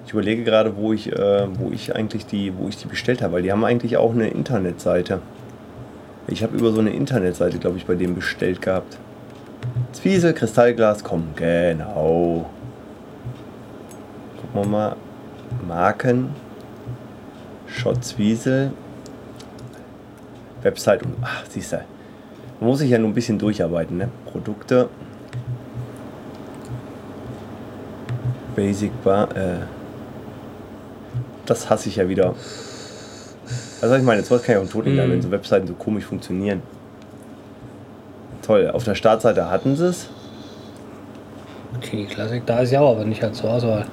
Ich 0.05 0.13
überlege 0.13 0.43
gerade, 0.43 0.75
wo 0.75 0.93
ich, 0.93 1.11
äh, 1.11 1.47
wo 1.59 1.71
ich 1.71 1.95
eigentlich 1.95 2.25
die, 2.25 2.57
wo 2.57 2.67
ich 2.67 2.77
die 2.77 2.88
bestellt 2.88 3.21
habe, 3.21 3.33
weil 3.33 3.43
die 3.43 3.51
haben 3.51 3.63
eigentlich 3.63 3.97
auch 3.97 4.11
eine 4.13 4.27
Internetseite. 4.29 5.21
Ich 6.27 6.41
habe 6.43 6.57
über 6.57 6.71
so 6.71 6.79
eine 6.79 6.89
Internetseite, 6.91 7.59
glaube 7.59 7.77
ich, 7.77 7.85
bei 7.85 7.95
dem 7.95 8.15
bestellt 8.15 8.61
gehabt. 8.61 8.97
Zwiesel, 9.91 10.33
Kristallglas, 10.33 11.03
komm, 11.03 11.25
genau. 11.35 12.49
Gucken 14.41 14.61
wir 14.61 14.65
mal. 14.67 14.95
Marken. 15.67 16.29
Schott 17.67 18.03
Zwiesel. 18.03 18.71
Website. 20.63 21.03
und- 21.03 21.15
Ach, 21.21 21.43
siehst 21.47 21.73
du. 21.73 21.77
Man 22.59 22.69
muss 22.69 22.79
sich 22.79 22.89
ja 22.89 22.97
nur 22.97 23.09
ein 23.09 23.13
bisschen 23.13 23.38
durcharbeiten, 23.38 23.97
ne? 23.97 24.09
Produkte. 24.25 24.89
Basic 28.56 28.91
Bar. 29.03 29.36
Äh, 29.36 29.60
das 31.45 31.69
hasse 31.69 31.90
ich 31.90 31.95
ja 31.98 32.07
wieder. 32.07 32.36
Also 33.82 33.95
ich 33.95 34.03
meine, 34.03 34.23
sowas 34.23 34.44
kann 34.44 34.56
ja 34.56 34.61
auch 34.61 34.68
tot 34.68 34.86
Mhm. 34.86 34.98
wenn 34.98 35.22
so 35.22 35.32
Webseiten 35.32 35.68
so 35.68 35.73
komisch 35.73 36.06
funktionieren. 36.06 36.61
Toll, 38.41 38.69
auf 38.72 38.84
der 38.84 38.95
Startseite 38.95 39.49
hatten 39.49 39.76
sie 39.76 39.88
es. 39.88 40.10
Martini 41.72 42.06
Klassik. 42.06 42.45
Da 42.45 42.60
ist 42.60 42.72
ja 42.72 42.82
auch 42.82 42.91
aber 42.95 43.06
nicht 43.06 43.22
halt 43.23 43.36
zur 43.36 43.49
Auswahl. 43.52 43.86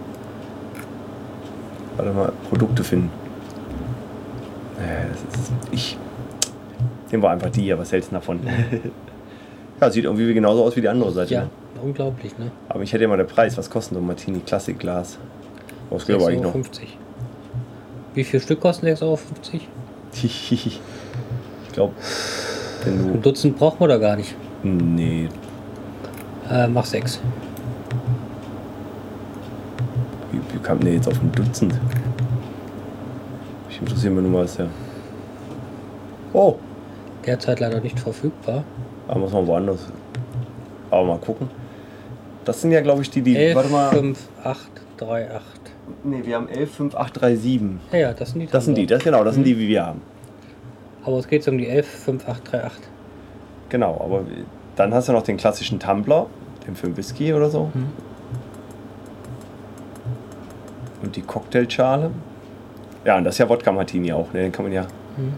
Warte 1.97 2.13
mal, 2.13 2.33
Produkte 2.49 2.85
finden. 2.85 3.11
Äh, 4.79 5.09
das 5.11 5.41
ist 5.41 5.53
ich. 5.71 5.99
Dem 7.11 7.23
war 7.23 7.31
einfach 7.31 7.51
die 7.51 7.63
hier, 7.63 7.79
was 7.79 7.91
hältst 7.91 8.11
du 8.11 8.17
davon? 8.17 8.41
ja, 9.81 9.91
sieht 9.91 10.05
irgendwie 10.05 10.33
genauso 10.35 10.65
aus 10.65 10.77
wie 10.77 10.81
die 10.81 10.89
andere 10.89 11.11
Seite. 11.13 11.35
Ja, 11.35 11.41
Ne? 11.43 11.51
Unglaublich, 11.83 12.37
ne? 12.39 12.51
Aber 12.69 12.83
ich 12.83 12.93
hätte 12.93 13.03
ja 13.03 13.09
mal 13.09 13.17
der 13.17 13.25
Preis, 13.25 13.57
was 13.59 13.69
kostet 13.71 13.95
so 13.95 14.01
ein 14.01 14.07
Martini 14.07 14.41
Classic 14.41 14.79
Glas? 14.79 15.19
Was 15.91 16.07
geht 16.07 16.17
aber 16.17 16.27
eigentlich 16.29 16.43
noch? 16.43 16.55
6,50 16.55 16.57
Euro. 16.57 16.67
Wie 18.15 18.25
viel 18.25 18.41
Stück 18.41 18.61
kosten 18.61 18.87
6,50 18.87 19.03
Euro? 19.03 19.19
ich 20.23 20.81
glaube, 21.73 21.93
wenn 22.85 22.95
Ein 22.95 23.13
du. 23.15 23.19
Dutzend 23.21 23.57
braucht 23.59 23.79
man 23.81 23.89
da 23.89 23.99
gar 23.99 24.17
nicht. 24.17 24.35
Nee, 24.63 25.29
Äh, 26.51 26.67
mach 26.69 26.85
sechs. 26.85 27.21
Wie, 30.33 30.41
wie 30.55 30.59
kam 30.59 30.81
der 30.81 30.95
jetzt 30.95 31.09
auf 31.09 31.21
ein 31.23 31.33
Dutzend? 31.33 31.75
Ich 33.71 33.81
interessiere 33.81 34.13
mich 34.15 34.23
nur 34.23 34.33
mal, 34.33 34.45
was 34.45 34.57
der. 34.57 34.69
Oh, 36.33 36.57
Derzeit 37.25 37.61
leider 37.61 37.81
nicht 37.81 37.99
verfügbar. 38.01 38.65
da 39.07 39.15
muss 39.19 39.33
man 39.33 39.47
woanders. 39.47 39.81
Aber 40.91 41.05
mal 41.05 41.19
gucken. 41.19 41.49
Das 42.49 42.62
sind 42.62 42.73
ja, 42.73 42.81
glaube 42.81 43.03
ich, 43.03 43.11
die, 43.11 43.20
die. 43.20 43.37
11, 43.37 43.55
warte 43.55 43.69
mal. 43.69 43.91
5, 43.91 44.19
8, 44.43 44.59
3, 44.97 45.35
8. 45.35 45.43
Nee, 46.05 46.23
wir 46.25 46.35
haben 46.35 46.49
11, 46.49 46.75
5, 46.75 46.95
8, 46.95 47.20
3, 47.20 47.37
7. 47.37 47.81
Ja, 47.93 47.99
ja, 47.99 48.12
das 48.15 48.31
sind 48.31 48.41
die. 48.41 48.47
Das 48.47 48.65
sind 48.65 48.79
die, 48.79 48.87
das 48.87 49.05
genau, 49.05 49.23
das 49.23 49.35
sind 49.35 49.45
die, 49.45 49.59
wie 49.59 49.69
wir 49.69 49.85
haben. 49.85 50.01
Aber 51.05 51.19
es 51.19 51.29
geht 51.29 51.47
um 51.47 51.59
die 51.59 51.69
11, 51.69 51.87
5, 51.87 52.27
8, 52.27 52.53
3, 52.53 52.65
8. 52.65 52.73
Genau, 53.69 54.01
aber 54.03 54.23
dann 54.77 54.95
hast 54.95 55.11
du 55.11 55.12
noch 55.12 55.25
den 55.25 55.37
klassischen 55.37 55.79
Tumbler, 55.79 56.25
den 56.66 56.75
für 56.75 56.97
Whisky 56.97 57.35
oder 57.35 57.51
so. 57.51 57.70
Mhm. 57.75 57.89
Und 61.03 61.16
die 61.16 61.23
Cocktailschale. 61.23 62.11
Ja, 63.05 63.19
und 63.19 63.25
das 63.25 63.35
ist 63.35 63.41
ja 63.41 63.49
Wodka 63.51 63.73
Martini 63.73 64.11
auch. 64.11 64.33
Ne? 64.33 64.41
Den 64.41 64.53
kann 64.53 64.65
man 64.65 64.73
ja. 64.73 64.87
Hm. 65.16 65.35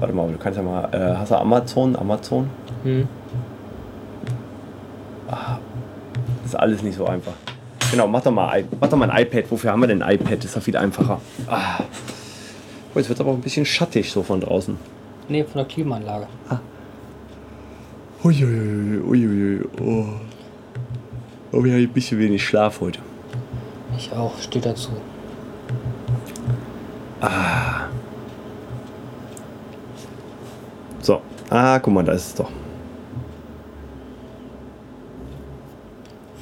Warte 0.00 0.12
mal, 0.12 0.32
du 0.32 0.38
kannst 0.38 0.56
ja 0.56 0.64
mal. 0.64 0.88
Äh, 0.92 1.16
hast 1.16 1.30
du 1.30 1.36
Amazon? 1.36 1.94
Amazon? 1.94 2.50
Hm. 2.82 3.06
Das 5.28 5.58
ist 6.44 6.54
alles 6.54 6.82
nicht 6.82 6.96
so 6.96 7.06
einfach. 7.06 7.32
Genau, 7.90 8.06
mach 8.06 8.22
doch 8.22 8.32
mal, 8.32 8.64
mach 8.80 8.88
doch 8.88 8.96
mal 8.96 9.10
ein 9.10 9.22
iPad. 9.22 9.50
Wofür 9.50 9.72
haben 9.72 9.80
wir 9.80 9.86
denn 9.86 10.02
ein 10.02 10.14
iPad? 10.14 10.38
Das 10.38 10.46
ist 10.46 10.56
doch 10.56 10.62
viel 10.62 10.76
einfacher. 10.76 11.20
Ah. 11.46 11.80
Oh, 12.94 12.98
jetzt 12.98 13.08
wird 13.08 13.18
es 13.18 13.20
aber 13.20 13.30
auch 13.30 13.36
ein 13.36 13.40
bisschen 13.40 13.64
schattig 13.64 14.10
so 14.10 14.22
von 14.22 14.40
draußen. 14.40 14.76
Nee, 15.28 15.44
von 15.44 15.54
der 15.54 15.64
Klimaanlage. 15.64 16.26
Uiuiui, 18.22 19.00
uiuiui, 19.00 19.64
oh. 19.80 20.06
Oh, 21.52 21.62
wir 21.62 21.72
haben 21.72 21.82
ein 21.82 21.88
bisschen 21.92 22.18
wenig 22.18 22.44
Schlaf 22.44 22.80
heute. 22.80 23.00
Ich 23.96 24.12
auch, 24.12 24.38
steht 24.40 24.66
dazu. 24.66 24.90
So. 31.00 31.20
Ah, 31.50 31.78
guck 31.78 31.92
mal, 31.94 32.02
da 32.04 32.12
ist 32.12 32.26
es 32.28 32.34
doch. 32.34 32.50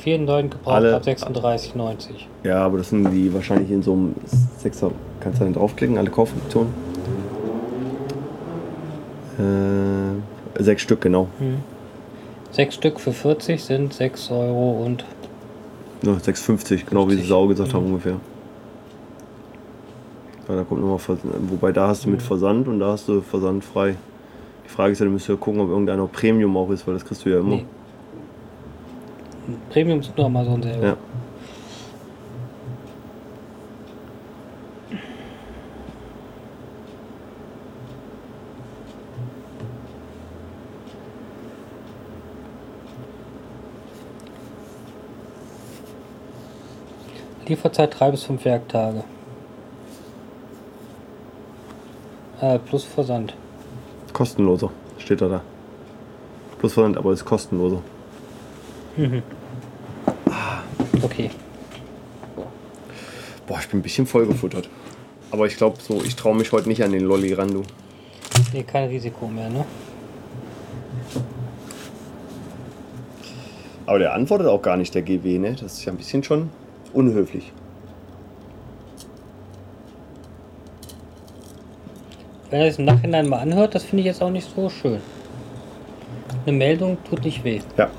Vier 0.02 0.18
neuen 0.18 0.50
gebraucht 0.50 0.74
Alle- 0.74 0.96
ab 0.96 1.04
36,90. 1.04 2.26
Ja, 2.42 2.64
aber 2.66 2.78
das 2.78 2.88
sind 2.88 3.08
die 3.12 3.32
wahrscheinlich 3.32 3.70
in 3.70 3.82
so 3.84 3.92
einem 3.92 4.16
Sechser. 4.58 4.90
Kannst 5.20 5.40
du 5.40 5.44
dann 5.44 5.52
draufklicken, 5.52 5.96
alle 5.96 6.10
Kaufoptionen? 6.10 6.74
Äh, 9.38 10.62
sechs 10.62 10.82
Stück, 10.82 11.02
genau. 11.02 11.28
Sechs 12.50 12.74
Stück 12.74 12.98
für 12.98 13.12
40 13.12 13.62
sind 13.62 13.94
6 13.94 14.32
Euro 14.32 14.82
und 14.84 15.04
Ja, 16.02 16.14
6,50, 16.14 16.84
genau 16.84 17.06
wie 17.06 17.12
sie 17.12 17.16
50. 17.18 17.28
Sau 17.28 17.46
gesagt 17.46 17.72
haben 17.72 17.86
ungefähr. 17.86 18.16
Ja, 20.48 20.56
da 20.56 20.64
kommt 20.64 20.80
nochmal 20.80 20.98
Versand. 20.98 21.32
Wobei 21.48 21.70
da 21.70 21.86
hast 21.86 22.04
du 22.04 22.10
mit 22.10 22.20
Versand 22.22 22.66
und 22.66 22.80
da 22.80 22.88
hast 22.88 23.06
du 23.06 23.20
Versand 23.20 23.64
frei. 23.64 23.94
Die 24.64 24.68
Frage 24.68 24.92
ist 24.94 24.98
ja, 24.98 25.06
du 25.06 25.12
müsst 25.12 25.28
ja 25.28 25.36
gucken, 25.36 25.60
ob 25.60 25.68
irgendeiner 25.68 26.08
Premium 26.08 26.56
auch 26.56 26.70
ist, 26.70 26.88
weil 26.88 26.94
das 26.94 27.04
kriegst 27.04 27.24
du 27.24 27.30
ja 27.30 27.38
immer. 27.38 27.56
Nee. 27.56 27.64
Premium 29.70 30.02
sind 30.02 30.16
nur 30.16 30.26
Amazon 30.26 30.62
selber. 30.62 30.86
Ja. 30.86 30.96
Lieferzeit 47.46 47.98
3 47.98 48.10
bis 48.12 48.24
5 48.24 48.44
Werktage. 48.44 49.04
Äh, 52.40 52.58
plus 52.58 52.84
Versand. 52.84 53.34
Kostenloser, 54.12 54.70
steht 54.98 55.20
da 55.20 55.28
da. 55.28 55.40
Plus 56.58 56.72
Versand, 56.74 56.96
aber 56.96 57.12
ist 57.12 57.24
kostenloser. 57.24 57.82
Okay. 61.02 61.30
Boah, 63.46 63.58
ich 63.60 63.68
bin 63.68 63.80
ein 63.80 63.82
bisschen 63.82 64.06
vollgefuttert. 64.06 64.68
Aber 65.30 65.46
ich 65.46 65.56
glaube 65.56 65.78
so, 65.80 66.02
ich 66.04 66.14
traue 66.14 66.36
mich 66.36 66.52
heute 66.52 66.68
nicht 66.68 66.84
an 66.84 66.92
den 66.92 67.04
Lolli 67.04 67.32
ran, 67.32 67.48
du. 67.52 67.62
Nee, 68.52 68.62
kein 68.64 68.88
Risiko 68.88 69.26
mehr, 69.26 69.48
ne? 69.48 69.64
Aber 73.86 73.98
der 73.98 74.14
antwortet 74.14 74.46
auch 74.46 74.62
gar 74.62 74.76
nicht, 74.76 74.94
der 74.94 75.02
GW, 75.02 75.38
ne? 75.38 75.52
Das 75.52 75.72
ist 75.72 75.84
ja 75.84 75.92
ein 75.92 75.96
bisschen 75.96 76.22
schon 76.22 76.50
unhöflich. 76.92 77.50
Wenn 82.50 82.60
er 82.60 82.68
es 82.68 82.78
im 82.78 82.84
Nachhinein 82.84 83.28
mal 83.28 83.38
anhört, 83.38 83.74
das 83.74 83.84
finde 83.84 84.00
ich 84.00 84.06
jetzt 84.06 84.22
auch 84.22 84.30
nicht 84.30 84.48
so 84.54 84.68
schön. 84.68 85.00
Eine 86.44 86.56
Meldung 86.56 86.98
tut 87.08 87.24
nicht 87.24 87.42
weh. 87.44 87.60
Ja. 87.78 87.90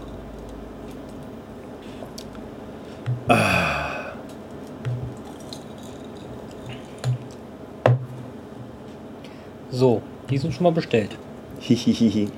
So, 9.72 10.02
die 10.30 10.38
sind 10.38 10.54
schon 10.54 10.64
mal 10.64 10.72
bestellt. 10.72 11.18
Hihihihi. 11.60 12.30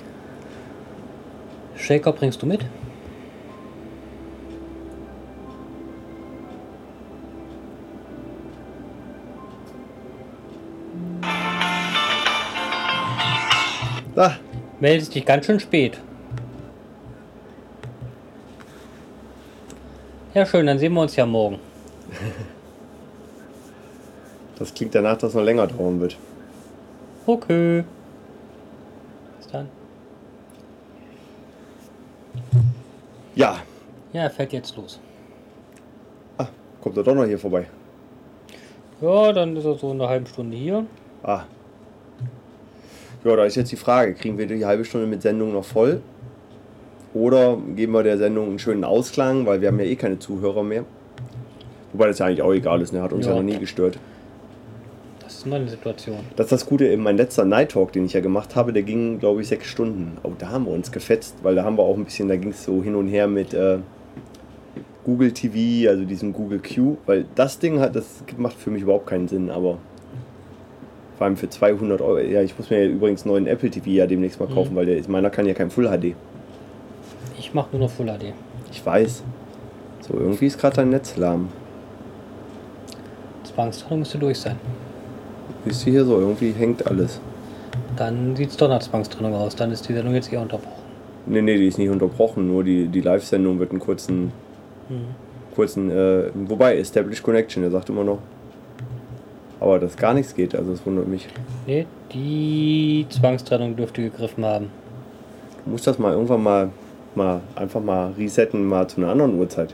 Shaker 1.76 2.14
bringst 2.14 2.42
du 2.42 2.46
mit? 2.46 2.66
Ah, 14.16 14.36
Meldest 14.80 15.14
dich 15.14 15.26
ganz 15.26 15.46
schön 15.46 15.60
spät. 15.60 16.00
Ja, 20.36 20.46
schön, 20.46 20.66
dann 20.66 20.78
sehen 20.78 20.92
wir 20.92 21.00
uns 21.00 21.16
ja 21.16 21.26
morgen. 21.26 21.60
das 24.60 24.74
klingt 24.74 24.94
danach, 24.94 25.18
dass 25.18 25.30
es 25.30 25.36
noch 25.36 25.44
länger 25.44 25.66
dauern 25.66 26.02
wird. 26.02 26.18
Okay. 27.26 27.86
Bis 29.38 29.48
dann. 29.48 29.70
Ja. 33.34 33.60
Ja, 34.12 34.24
er 34.24 34.30
fährt 34.30 34.52
jetzt 34.52 34.76
los. 34.76 35.00
Ah, 36.38 36.48
kommt 36.82 36.98
er 36.98 37.04
doch 37.04 37.16
noch 37.16 37.26
hier 37.26 37.40
vorbei. 37.40 37.68
Ja, 39.00 39.32
dann 39.32 39.56
ist 39.56 39.64
er 39.64 39.76
so 39.76 39.92
in 39.92 40.02
einer 40.02 40.10
halben 40.10 40.28
Stunde 40.28 40.58
hier. 40.58 40.86
Ah. 41.24 41.44
Ja, 43.24 43.36
da 43.38 43.46
ist 43.46 43.56
jetzt 43.56 43.72
die 43.72 43.78
Frage, 43.78 44.14
kriegen 44.14 44.38
wir 44.38 44.48
die 44.48 44.66
halbe 44.66 44.84
Stunde 44.84 45.08
mit 45.08 45.22
Sendung 45.22 45.54
noch 45.54 45.64
voll? 45.64 46.02
Oder 47.16 47.58
geben 47.76 47.94
wir 47.94 48.04
der 48.04 48.18
Sendung 48.18 48.50
einen 48.50 48.60
schönen 48.60 48.84
Ausklang, 48.84 49.46
weil 49.46 49.62
wir 49.62 49.70
haben 49.70 49.80
ja 49.80 49.86
eh 49.86 49.96
keine 49.96 50.20
Zuhörer 50.20 50.64
mehr. 50.64 50.84
Wobei 51.94 52.08
das 52.08 52.20
ja 52.20 52.26
eigentlich 52.26 52.42
auch 52.42 52.52
egal 52.54 52.82
ist, 52.82 52.92
ne? 52.92 53.02
hat 53.02 53.14
uns 53.14 53.26
ja, 53.26 53.32
Ja. 53.32 53.38
noch 53.38 53.44
nie 53.44 53.58
gestört. 53.58 53.98
Das 55.24 55.36
ist 55.38 55.48
meine 55.48 55.68
Situation. 55.68 56.18
Das 56.36 56.48
ist 56.48 56.52
das 56.52 56.66
Gute, 56.66 56.86
in 56.86 57.02
mein 57.02 57.16
letzter 57.16 57.46
Night 57.46 57.72
Talk, 57.72 57.94
den 57.94 58.06
ich 58.06 58.12
ja 58.14 58.20
gemacht 58.20 58.58
habe, 58.58 58.74
der 58.74 58.84
ging, 58.84 59.18
glaube 59.20 59.42
ich, 59.42 59.48
sechs 59.48 59.68
Stunden. 59.68 60.18
Oh, 60.24 60.32
da 60.38 60.50
haben 60.50 60.66
wir 60.66 60.72
uns 60.74 60.92
gefetzt, 60.92 61.36
weil 61.42 61.56
da 61.56 61.64
haben 61.64 61.78
wir 61.78 61.84
auch 61.84 61.98
ein 61.98 62.04
bisschen, 62.04 62.28
da 62.28 62.36
ging 62.36 62.50
es 62.50 62.66
so 62.66 62.84
hin 62.84 62.96
und 62.96 63.08
her 63.08 63.28
mit 63.28 63.54
äh, 63.54 63.78
Google 65.06 65.32
TV, 65.32 65.90
also 65.90 66.04
diesem 66.04 66.34
Google 66.34 66.60
Q, 66.60 66.98
weil 67.06 67.26
das 67.36 67.60
Ding 67.60 67.80
hat, 67.80 67.96
das 67.96 68.24
macht 68.38 68.58
für 68.58 68.72
mich 68.72 68.82
überhaupt 68.82 69.08
keinen 69.08 69.30
Sinn, 69.30 69.50
aber 69.50 69.78
vor 71.18 71.26
allem 71.26 71.38
für 71.38 71.50
200 71.50 72.02
Euro. 72.02 72.20
Ja, 72.20 72.42
ich 72.42 72.58
muss 72.58 72.70
mir 72.70 72.84
ja 72.84 72.90
übrigens 72.92 73.24
einen 73.24 73.32
neuen 73.32 73.48
Apple 73.48 73.70
TV 73.70 73.88
ja 73.92 74.06
demnächst 74.06 74.38
mal 74.40 74.50
kaufen, 74.50 74.76
weil 74.76 74.86
der, 74.86 75.02
meiner 75.08 75.30
kann 75.30 75.46
ja 75.48 75.54
kein 75.54 75.70
Full 75.70 75.88
HD. 75.88 76.14
Ich 77.46 77.54
mache 77.54 77.68
nur 77.74 77.82
noch 77.82 77.92
Full 77.92 78.08
HD. 78.08 78.34
Ich 78.72 78.84
weiß. 78.84 79.22
So, 80.02 80.16
irgendwie 80.16 80.48
ist 80.48 80.58
gerade 80.60 80.78
dein 80.78 80.90
Netz 80.90 81.16
lahm. 81.16 81.50
Zwangstrennung 83.44 84.00
müsste 84.00 84.18
durch 84.18 84.40
sein. 84.40 84.56
Siehst 85.64 85.86
du 85.86 85.92
hier 85.92 86.06
so, 86.06 86.20
irgendwie 86.20 86.52
hängt 86.52 86.88
alles. 86.88 87.20
Dann 87.98 88.36
sieht 88.36 88.50
es 88.50 88.58
doch 88.58 88.68
nach 88.68 88.80
Zwangstrennung 88.80 89.36
aus. 89.36 89.56
Dann 89.56 89.72
ist 89.72 89.88
die 89.88 89.94
Sendung 89.94 90.16
jetzt 90.16 90.34
eher 90.34 90.42
unterbrochen. 90.42 90.82
Nee, 91.28 91.44
nee, 91.44 91.56
die 91.58 91.68
ist 91.68 91.78
nicht 91.78 91.90
unterbrochen, 91.90 92.48
nur 92.48 92.64
die, 92.64 92.88
die 92.88 93.02
Live-Sendung 93.02 93.60
wird 93.60 93.70
einen 93.70 93.80
kurzen, 93.80 94.32
kurzen, 95.54 95.92
äh, 95.92 96.32
wobei, 96.34 96.78
Established 96.78 97.22
Connection, 97.22 97.62
der 97.62 97.72
sagt 97.72 97.90
immer 97.90 98.04
noch. 98.04 98.20
Aber 99.60 99.78
dass 99.78 99.96
gar 99.96 100.16
nichts 100.16 100.34
geht, 100.34 100.56
also 100.56 100.72
das 100.72 100.84
wundert 100.84 101.08
mich. 101.08 101.28
Nee, 101.68 101.86
die 102.12 103.06
Zwangstrennung 103.10 103.76
dürfte 103.76 104.02
gegriffen 104.02 104.44
haben. 104.44 104.70
Du 105.64 105.72
musst 105.72 105.86
das 105.86 106.00
mal 106.00 106.14
irgendwann 106.14 106.44
mal, 106.44 106.70
mal 107.16 107.42
einfach 107.56 107.82
mal 107.82 108.12
resetten, 108.18 108.66
mal 108.66 108.88
zu 108.88 109.02
einer 109.02 109.12
anderen 109.12 109.38
Uhrzeit. 109.40 109.74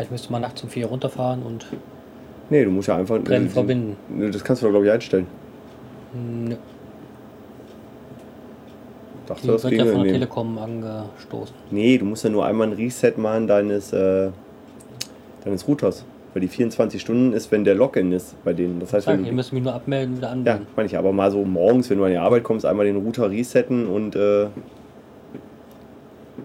Ich 0.00 0.10
müsste 0.10 0.32
mal 0.32 0.38
nachts 0.40 0.62
um 0.62 0.68
4 0.70 0.86
runterfahren 0.86 1.42
und 1.42 1.66
Nee, 2.50 2.64
du 2.64 2.70
musst 2.70 2.88
ja 2.88 2.96
einfach. 2.96 3.18
Trennen 3.22 3.46
äh, 3.46 3.50
verbinden. 3.50 3.96
Das 4.32 4.42
kannst 4.44 4.62
du 4.62 4.66
doch, 4.66 4.72
glaube 4.72 4.86
ich, 4.86 4.92
einstellen. 4.92 5.26
Nö, 6.14 6.56
Dachte, 9.26 9.42
die 9.42 9.48
das 9.48 9.64
wird 9.64 9.72
ja 9.74 9.86
von 9.86 10.02
der. 10.04 10.12
Telekom 10.12 10.58
angestoßen. 10.58 11.54
nee, 11.70 11.96
du 11.96 12.04
musst 12.04 12.24
ja 12.24 12.30
nur 12.30 12.44
einmal 12.44 12.66
ein 12.68 12.72
Reset 12.74 13.14
machen 13.16 13.46
deines, 13.46 13.92
äh, 13.92 14.30
deines 15.44 15.66
Routers. 15.66 16.04
Weil 16.34 16.40
die 16.40 16.48
24 16.48 17.00
Stunden 17.00 17.34
ist, 17.34 17.52
wenn 17.52 17.62
der 17.62 17.74
Login 17.74 18.10
ist 18.10 18.42
bei 18.42 18.54
denen. 18.54 18.80
Das 18.80 18.92
heißt, 18.94 19.04
Sag, 19.06 19.14
wenn 19.18 19.24
ihr 19.24 19.30
du, 19.30 19.36
müsst 19.36 19.52
mich 19.52 19.62
nur 19.62 19.74
abmelden 19.74 20.14
und 20.14 20.16
wieder 20.18 20.28
Ja, 20.28 20.32
anmelden. 20.32 20.66
meine 20.76 20.86
ich, 20.86 20.96
aber 20.96 21.12
mal 21.12 21.30
so 21.30 21.44
morgens, 21.44 21.90
wenn 21.90 21.98
du 21.98 22.04
an 22.04 22.10
die 22.10 22.16
Arbeit 22.16 22.42
kommst, 22.42 22.64
einmal 22.64 22.86
den 22.86 22.96
Router 22.96 23.30
resetten 23.30 23.86
und 23.86 24.16
äh, 24.16 24.46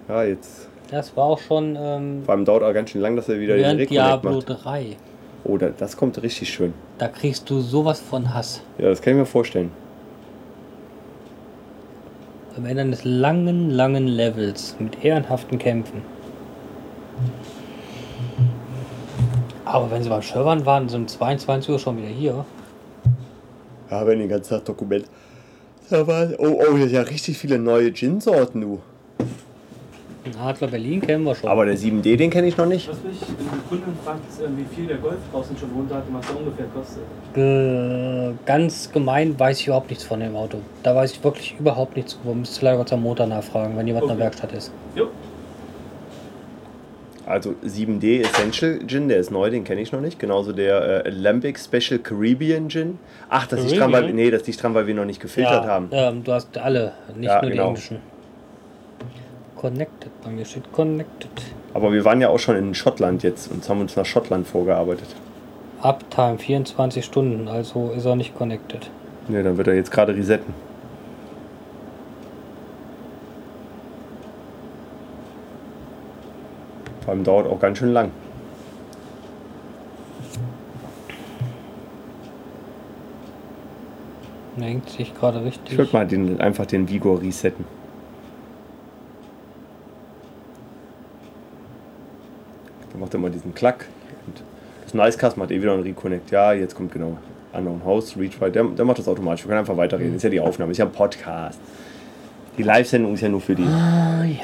ja, 0.08 0.24
jetzt. 0.24 0.70
Das 0.90 1.16
war 1.18 1.26
auch 1.26 1.40
schon 1.40 1.78
ähm, 1.80 2.24
Vor 2.24 2.34
allem 2.34 2.46
dauert 2.46 2.64
auch 2.64 2.74
ganz 2.74 2.92
schön 2.92 3.02
lang, 3.02 3.16
dass 3.16 3.28
er 3.28 3.40
wieder 3.40 3.56
den 3.56 3.66
Reconnect 3.66 3.92
Diablo 3.92 4.32
macht. 4.36 4.64
3. 4.64 4.96
Oh, 5.44 5.58
da, 5.58 5.70
das 5.70 5.98
kommt 5.98 6.22
richtig 6.22 6.50
schön. 6.50 6.74
Da 6.98 7.08
kriegst 7.08 7.50
du 7.50 7.60
sowas 7.60 8.00
von 8.00 8.34
Hass. 8.34 8.62
Ja, 8.78 8.90
das 8.90 9.02
kann 9.02 9.14
ich 9.14 9.20
mir 9.20 9.26
vorstellen. 9.26 9.72
Am 12.56 12.66
Ende 12.66 12.82
eines 12.82 13.04
langen, 13.04 13.70
langen 13.70 14.08
Levels 14.08 14.76
mit 14.80 15.04
ehrenhaften 15.04 15.60
Kämpfen. 15.60 16.02
Aber 19.64 19.92
wenn 19.92 20.02
sie 20.02 20.10
beim 20.10 20.22
Servern 20.22 20.66
waren, 20.66 20.90
sind 20.90 21.02
um 21.02 21.08
22 21.08 21.70
Uhr 21.70 21.80
schon 21.80 21.98
wieder 21.98 22.08
hier. 22.08 22.46
Ja, 23.92 24.08
wenn 24.08 24.20
den 24.20 24.30
ganzen 24.30 24.50
Tag 24.52 24.66
Dokument. 24.66 25.06
Da 25.90 26.08
war, 26.08 26.28
oh, 26.40 26.62
oh, 26.62 26.76
hier 26.76 26.86
sind 26.86 26.94
ja 26.94 27.02
richtig 27.02 27.38
viele 27.38 27.60
neue 27.60 27.94
Gin-Sorten, 27.94 28.62
du. 28.62 28.82
Adler 30.36 30.68
Berlin 30.68 31.02
kennen 31.02 31.24
wir 31.24 31.36
schon. 31.36 31.50
Aber 31.50 31.66
der 31.66 31.76
7D, 31.78 32.16
den 32.18 32.30
kenne 32.30 32.48
ich 32.48 32.58
noch 32.58 32.66
nicht. 32.66 32.90
Was 32.90 32.98
mich, 33.04 33.16
wenn 33.38 33.46
der 33.46 33.58
Kunde 33.70 33.86
fragt, 34.04 34.20
ist, 34.30 34.42
äh, 34.42 34.46
wie 34.56 34.76
viel 34.76 34.88
der 34.88 34.98
Golf 34.98 35.18
draußen 35.32 35.58
schon 35.58 35.70
runter 35.72 35.96
hat 35.96 36.04
und 36.08 36.16
was 36.16 36.28
der 36.28 36.38
ungefähr 36.38 36.66
kostet. 36.74 37.04
Äh, 37.36 38.34
ganz 38.46 38.92
gemein 38.92 39.40
weiß 39.40 39.60
ich 39.62 39.68
überhaupt 39.68 39.90
nichts 39.90 40.04
von 40.04 40.20
dem 40.20 40.36
Auto. 40.36 40.58
Da 40.84 40.96
weiß 40.96 41.12
ich 41.14 41.24
wirklich 41.24 41.56
überhaupt 41.60 41.96
nichts 41.96 42.18
drüber. 42.20 42.36
Müsste 42.36 42.66
leider 42.66 42.78
Gott 42.78 42.92
am 42.94 43.04
Motor 43.04 43.28
nachfragen, 43.28 43.78
wenn 43.78 43.88
jemand 43.88 44.06
in 44.06 44.10
Okay. 44.12 44.18
der 44.18 44.26
Werkstatt 44.26 44.52
ist. 44.54 44.72
Jo, 44.96 45.08
Also 47.26 47.56
7D 47.66 48.22
Essential 48.22 48.80
Gin, 48.88 49.10
der 49.10 49.18
ist 49.18 49.32
neu, 49.32 49.50
den 49.50 49.64
kenne 49.66 49.82
ich 49.82 49.92
noch 49.92 50.00
nicht. 50.00 50.18
Genauso 50.18 50.54
der 50.54 51.06
äh, 51.06 51.10
Lambic 51.10 51.60
Special 51.60 52.00
Caribbean 52.00 52.70
Gin. 52.70 53.00
Ach, 53.30 53.46
das 53.48 53.66
ist 53.66 53.78
dran, 53.78 53.92
weil, 53.92 54.14
nee, 54.14 54.32
das 54.32 54.48
ist 54.48 54.64
dran, 54.64 54.74
weil 54.74 54.88
wir 54.88 54.94
noch 54.96 55.04
nicht 55.06 55.20
gefiltert 55.22 55.66
haben. 55.66 55.90
Ähm, 55.92 56.24
du 56.24 56.32
hast 56.32 56.58
alle, 56.58 56.94
nicht 57.16 57.26
Ja, 57.28 57.42
nur 57.42 57.52
die 57.52 57.58
genau. 57.58 57.68
englischen. 57.70 57.98
Connected, 59.58 60.12
bei 60.24 60.30
mir 60.30 60.46
steht 60.46 60.72
Connected. 60.72 61.30
Aber 61.74 61.92
wir 61.92 62.06
waren 62.06 62.22
ja 62.22 62.30
auch 62.30 62.40
schon 62.40 62.56
in 62.56 62.74
Schottland 62.76 63.24
jetzt 63.24 63.52
und 63.52 63.68
haben 63.68 63.82
uns 63.82 63.96
nach 63.96 64.06
Schottland 64.06 64.48
vorgearbeitet. 64.48 65.16
Uptime 65.82 66.38
24 66.38 67.04
Stunden, 67.04 67.48
also 67.48 67.92
ist 67.96 68.06
er 68.06 68.16
nicht 68.16 68.36
connected. 68.36 68.90
Ne, 69.28 69.44
dann 69.44 69.58
wird 69.58 69.68
er 69.68 69.76
jetzt 69.76 69.92
gerade 69.92 70.16
resetten. 70.16 70.54
Vor 77.02 77.14
allem 77.14 77.24
dauert 77.24 77.48
auch 77.48 77.60
ganz 77.60 77.78
schön 77.78 77.94
lang. 77.94 78.12
Hängt 84.60 84.90
sich 84.90 85.14
gerade 85.14 85.44
richtig. 85.44 85.72
Ich 85.72 85.78
würde 85.78 85.94
mal 85.94 86.08
den, 86.08 86.42
einfach 86.42 86.66
den 86.66 86.90
Vigor 86.90 87.22
resetten. 87.22 87.66
Dann 92.98 93.02
macht 93.02 93.14
er 93.14 93.20
mal 93.20 93.30
diesen 93.30 93.54
Klack. 93.54 93.86
Und 94.26 94.42
das 94.84 94.96
Nicecast 94.96 95.38
macht 95.38 95.52
eh 95.52 95.62
wieder 95.62 95.72
einen 95.74 95.84
Reconnect. 95.84 96.32
Ja, 96.32 96.52
jetzt 96.54 96.74
kommt 96.74 96.92
genau 96.92 97.16
Unknown 97.54 97.82
Host, 97.86 98.18
Reach 98.18 98.42
Right. 98.42 98.56
Der, 98.56 98.64
der 98.64 98.86
macht 98.86 98.98
das 98.98 99.08
automatisch. 99.08 99.46
Wir 99.46 99.50
können 99.50 99.60
einfach 99.60 99.78
weiterreden. 99.78 100.16
Ist 100.16 100.24
ja 100.24 100.32
die 100.32 100.40
Aufnahme, 100.40 100.72
ist 100.72 100.80
ja 100.80 100.86
ein 100.86 100.92
Podcast. 100.92 101.60
Die 102.58 102.64
Live-Sendung 102.64 103.14
ist 103.14 103.22
ja 103.22 103.30
nur 103.30 103.40
für 103.40 103.54
die. 103.54 103.66
Ah, 103.66 104.24
ja. 104.26 104.38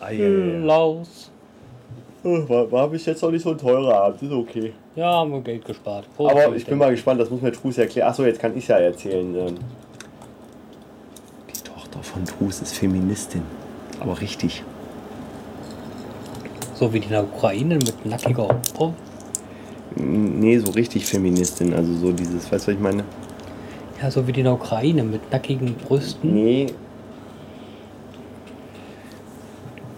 Ah, 0.00 0.10
ja, 0.10 0.28
ja. 0.28 0.58
Laus. 0.64 1.30
War, 2.24 2.72
war 2.72 2.88
bis 2.88 3.06
jetzt 3.06 3.22
noch 3.22 3.30
nicht 3.30 3.42
so 3.44 3.50
ein 3.50 3.58
teurer 3.58 4.02
Abend. 4.02 4.20
Ist 4.20 4.32
okay. 4.32 4.72
Ja, 4.96 5.12
haben 5.12 5.30
wir 5.30 5.40
Geld 5.42 5.64
gespart. 5.64 6.06
Aber 6.18 6.56
ich 6.56 6.66
bin 6.66 6.76
mal 6.76 6.90
gespannt, 6.90 7.20
das 7.20 7.30
muss 7.30 7.40
mir 7.40 7.52
Trus 7.52 7.78
erklären. 7.78 8.08
Achso, 8.08 8.24
jetzt 8.24 8.40
kann 8.40 8.56
ich 8.56 8.66
ja 8.66 8.78
erzählen. 8.78 9.32
ähm. 9.36 9.54
Die 11.54 11.62
Tochter 11.62 12.02
von 12.02 12.24
Trus 12.24 12.62
ist 12.62 12.76
Feministin. 12.76 13.42
Aber 14.00 14.20
richtig. 14.20 14.62
So 16.74 16.92
wie 16.92 17.00
die 17.00 17.06
in 17.06 17.12
der 17.12 17.24
Ukraine 17.24 17.76
mit 17.76 18.04
nackiger 18.04 18.60
N- 19.98 20.40
Nee, 20.40 20.58
so 20.58 20.70
richtig 20.72 21.06
Feministin. 21.06 21.72
Also 21.72 21.94
so 21.94 22.12
dieses, 22.12 22.44
weißt 22.52 22.66
du, 22.66 22.72
was 22.72 22.76
ich 22.76 22.80
meine? 22.80 23.04
Ja, 24.02 24.10
so 24.10 24.26
wie 24.26 24.32
die 24.32 24.40
in 24.40 24.44
der 24.44 24.52
Ukraine 24.52 25.02
mit 25.02 25.30
nackigen 25.32 25.74
Brüsten. 25.74 26.34
Nee. 26.34 26.66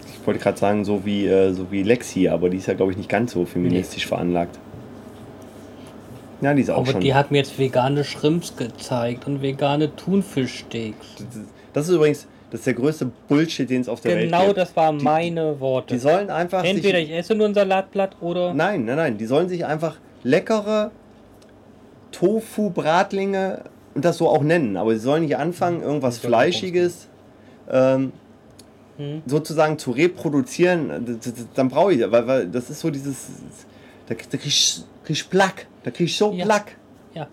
Ich 0.05 0.25
wollte 0.27 0.39
gerade 0.39 0.57
sagen, 0.57 0.85
so 0.85 1.03
wie, 1.05 1.25
äh, 1.25 1.51
so 1.53 1.71
wie 1.71 1.83
Lexi, 1.83 2.27
aber 2.29 2.49
die 2.49 2.57
ist 2.57 2.67
ja, 2.67 2.75
glaube 2.75 2.91
ich, 2.91 2.97
nicht 2.97 3.09
ganz 3.09 3.31
so 3.33 3.45
feministisch 3.45 4.05
veranlagt. 4.07 4.59
Ja, 6.41 6.53
die 6.53 6.61
ist 6.61 6.69
auch 6.69 6.77
Aber 6.77 6.91
schon. 6.93 7.01
die 7.01 7.13
hat 7.13 7.31
mir 7.31 7.39
jetzt 7.39 7.57
vegane 7.59 8.03
Shrimps 8.05 8.55
gezeigt 8.55 9.27
und 9.27 9.41
vegane 9.41 9.93
Thunfischsteaks. 9.95 11.15
das 11.73 11.89
ist 11.89 11.95
übrigens, 11.95 12.27
das 12.51 12.61
ist 12.61 12.67
der 12.67 12.73
größte 12.73 13.11
Bullshit, 13.27 13.69
den 13.69 13.81
es 13.81 13.89
auf 13.89 14.01
der 14.01 14.15
Welt 14.15 14.31
Genau 14.31 14.45
gibt. 14.47 14.57
das 14.57 14.75
waren 14.75 14.97
meine 14.97 15.59
Worte. 15.59 15.93
Die 15.93 15.99
sollen 15.99 16.29
einfach 16.29 16.63
Entweder 16.63 16.99
sich, 16.99 17.09
ich 17.09 17.15
esse 17.15 17.35
nur 17.35 17.47
ein 17.47 17.53
Salatblatt 17.53 18.15
oder. 18.21 18.53
Nein, 18.53 18.85
nein, 18.85 18.95
nein. 18.97 19.17
Die 19.17 19.25
sollen 19.25 19.49
sich 19.49 19.65
einfach 19.65 19.97
leckere 20.23 20.91
Tofu-Bratlinge 22.11 23.63
und 23.95 24.05
das 24.05 24.17
so 24.17 24.27
auch 24.29 24.41
nennen. 24.43 24.77
Aber 24.77 24.93
sie 24.93 24.99
sollen 24.99 25.23
nicht 25.23 25.37
anfangen, 25.37 25.81
irgendwas 25.81 26.15
Ich 26.15 26.21
glaub, 26.21 26.31
Fleischiges 26.31 27.07
ähm, 27.69 28.11
Hm. 28.97 29.21
sozusagen 29.25 29.77
zu 29.77 29.91
reproduzieren. 29.91 31.17
Dann 31.55 31.69
brauche 31.69 31.93
ich, 31.93 32.01
weil, 32.11 32.27
weil 32.27 32.47
das 32.47 32.69
ist 32.69 32.81
so 32.81 32.89
dieses. 32.89 33.27
Da, 34.07 34.15
da 34.15 34.37
krieg 34.37 34.45
ich, 34.47 34.83
krieg 35.05 35.15
ich 35.15 35.29
Plack. 35.29 35.67
Da 35.83 35.91
krieg 35.91 36.07
ich 36.07 36.17
so 36.17 36.33
Ja. 36.33 36.43
Plack. 36.43 36.75
Ja. 37.13 37.27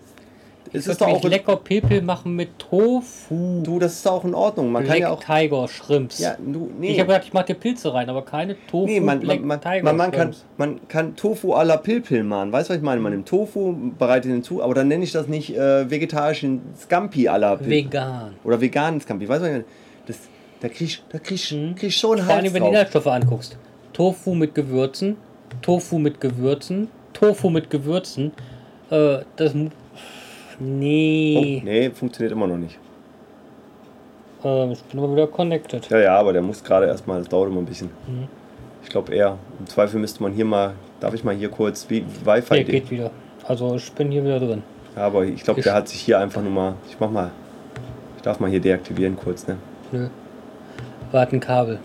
Es 0.73 0.85
Ich 0.85 0.91
ist 0.91 1.01
doch 1.01 1.07
auch. 1.07 1.23
lecker 1.23 1.55
Pilpel 1.55 2.01
machen 2.01 2.35
mit 2.35 2.59
Tofu. 2.59 3.61
Du, 3.63 3.79
das 3.79 3.93
ist 3.93 4.07
auch 4.07 4.23
in 4.25 4.33
Ordnung. 4.33 4.71
Man 4.71 4.85
kann 4.85 4.97
ja 4.99 5.09
auch. 5.11 5.23
Black 5.23 5.39
Tiger 5.41 5.67
Shrimps. 5.67 6.19
Ja, 6.19 6.35
du, 6.37 6.69
nee. 6.79 6.91
Ich 6.91 6.99
habe 6.99 7.07
gedacht, 7.07 7.23
ich 7.25 7.33
mache 7.33 7.45
dir 7.47 7.53
Pilze 7.55 7.93
rein, 7.93 8.09
aber 8.09 8.23
keine 8.23 8.55
Tofu 8.67 8.85
Nee, 8.85 8.99
man, 8.99 9.19
Black 9.19 9.39
man, 9.39 9.47
man, 9.47 9.61
Tiger 9.61 9.93
man, 9.93 10.11
kann, 10.11 10.35
man 10.57 10.79
kann 10.87 11.15
Tofu 11.15 11.53
à 11.55 11.63
la 11.63 11.77
Pilpil 11.77 12.23
machen. 12.23 12.51
Weißt 12.51 12.69
du, 12.69 12.73
was 12.73 12.77
ich 12.77 12.83
meine? 12.83 13.01
Man 13.01 13.11
nimmt 13.13 13.27
Tofu, 13.27 13.75
bereitet 13.97 14.31
ihn 14.31 14.43
zu, 14.43 14.61
aber 14.63 14.73
dann 14.73 14.87
nenne 14.87 15.03
ich 15.03 15.11
das 15.11 15.27
nicht 15.27 15.55
äh, 15.55 15.89
vegetarischen 15.89 16.61
Scampi 16.79 17.29
à 17.29 17.37
la 17.37 17.55
Pilpil. 17.55 17.85
Vegan. 17.85 18.33
Oder 18.43 18.59
veganen 18.61 18.99
Scampi. 19.01 19.27
Weißt 19.29 19.39
du, 19.41 19.43
was 19.43 19.49
ich 19.49 19.53
meine? 19.53 19.65
Das, 20.05 20.17
da 20.59 20.67
krieg 20.69 20.81
ich, 20.87 21.03
da 21.09 21.19
krieg 21.19 21.35
ich, 21.35 21.51
Mhm. 21.51 21.75
krieg 21.75 21.89
ich 21.89 21.97
so 21.97 22.11
einen 22.13 22.23
Vor 22.25 22.33
allem, 22.35 22.43
Hals 22.45 22.53
wenn 22.53 22.61
du 22.61 22.65
die. 22.67 22.71
Inhaltsstoffe 22.73 23.07
anguckst. 23.07 23.57
Tofu 23.93 24.33
mit 24.35 24.53
Gewürzen, 24.53 25.17
Tofu 25.61 25.97
mit 25.97 26.19
Gewürzen, 26.21 26.87
Tofu 27.13 27.49
mit 27.49 27.69
Gewürzen. 27.69 28.31
Äh, 28.89 29.19
das. 29.35 29.53
Mu- 30.59 30.65
Oh, 30.65 30.69
Nee. 30.69 31.61
nee, 31.63 31.89
funktioniert 31.91 32.31
immer 32.31 32.47
noch 32.47 32.57
nicht. 32.57 32.77
Ähm, 34.43 34.71
ich 34.71 34.83
bin 34.83 34.99
aber 34.99 35.11
wieder 35.13 35.27
connected. 35.27 35.89
Ja, 35.89 35.99
ja, 35.99 36.17
aber 36.19 36.33
der 36.33 36.41
muss 36.41 36.63
gerade 36.63 36.85
erstmal, 36.87 37.19
das 37.19 37.29
dauert 37.29 37.49
immer 37.49 37.59
ein 37.61 37.65
bisschen. 37.65 37.89
Mhm. 38.07 38.27
Ich 38.83 38.89
glaube 38.89 39.13
eher. 39.13 39.37
Im 39.59 39.67
Zweifel 39.67 39.99
müsste 39.99 40.21
man 40.23 40.31
hier 40.31 40.45
mal, 40.45 40.73
darf 40.99 41.13
ich 41.13 41.23
mal 41.23 41.35
hier 41.35 41.49
kurz 41.49 41.85
wie 41.89 42.03
Wi-Fi. 42.23 42.53
Nee, 42.53 42.63
de- 42.63 42.79
geht 42.79 42.91
wieder. 42.91 43.11
Also 43.47 43.75
ich 43.75 43.91
bin 43.93 44.11
hier 44.11 44.23
wieder 44.23 44.39
drin. 44.39 44.63
Ja, 44.95 45.03
aber 45.03 45.25
ich 45.25 45.43
glaube, 45.43 45.61
der 45.61 45.73
hat 45.73 45.87
sich 45.87 45.99
hier 46.01 46.19
einfach 46.19 46.41
nur 46.41 46.51
mal. 46.51 46.73
Ich 46.89 46.97
mach 46.99 47.09
mal. 47.09 47.31
Ich 48.15 48.21
darf 48.23 48.39
mal 48.39 48.49
hier 48.49 48.59
deaktivieren 48.59 49.15
kurz, 49.15 49.47
ne? 49.47 49.57
Nö. 49.91 50.07
War 51.11 51.27
ein 51.27 51.39
Kabel. 51.39 51.79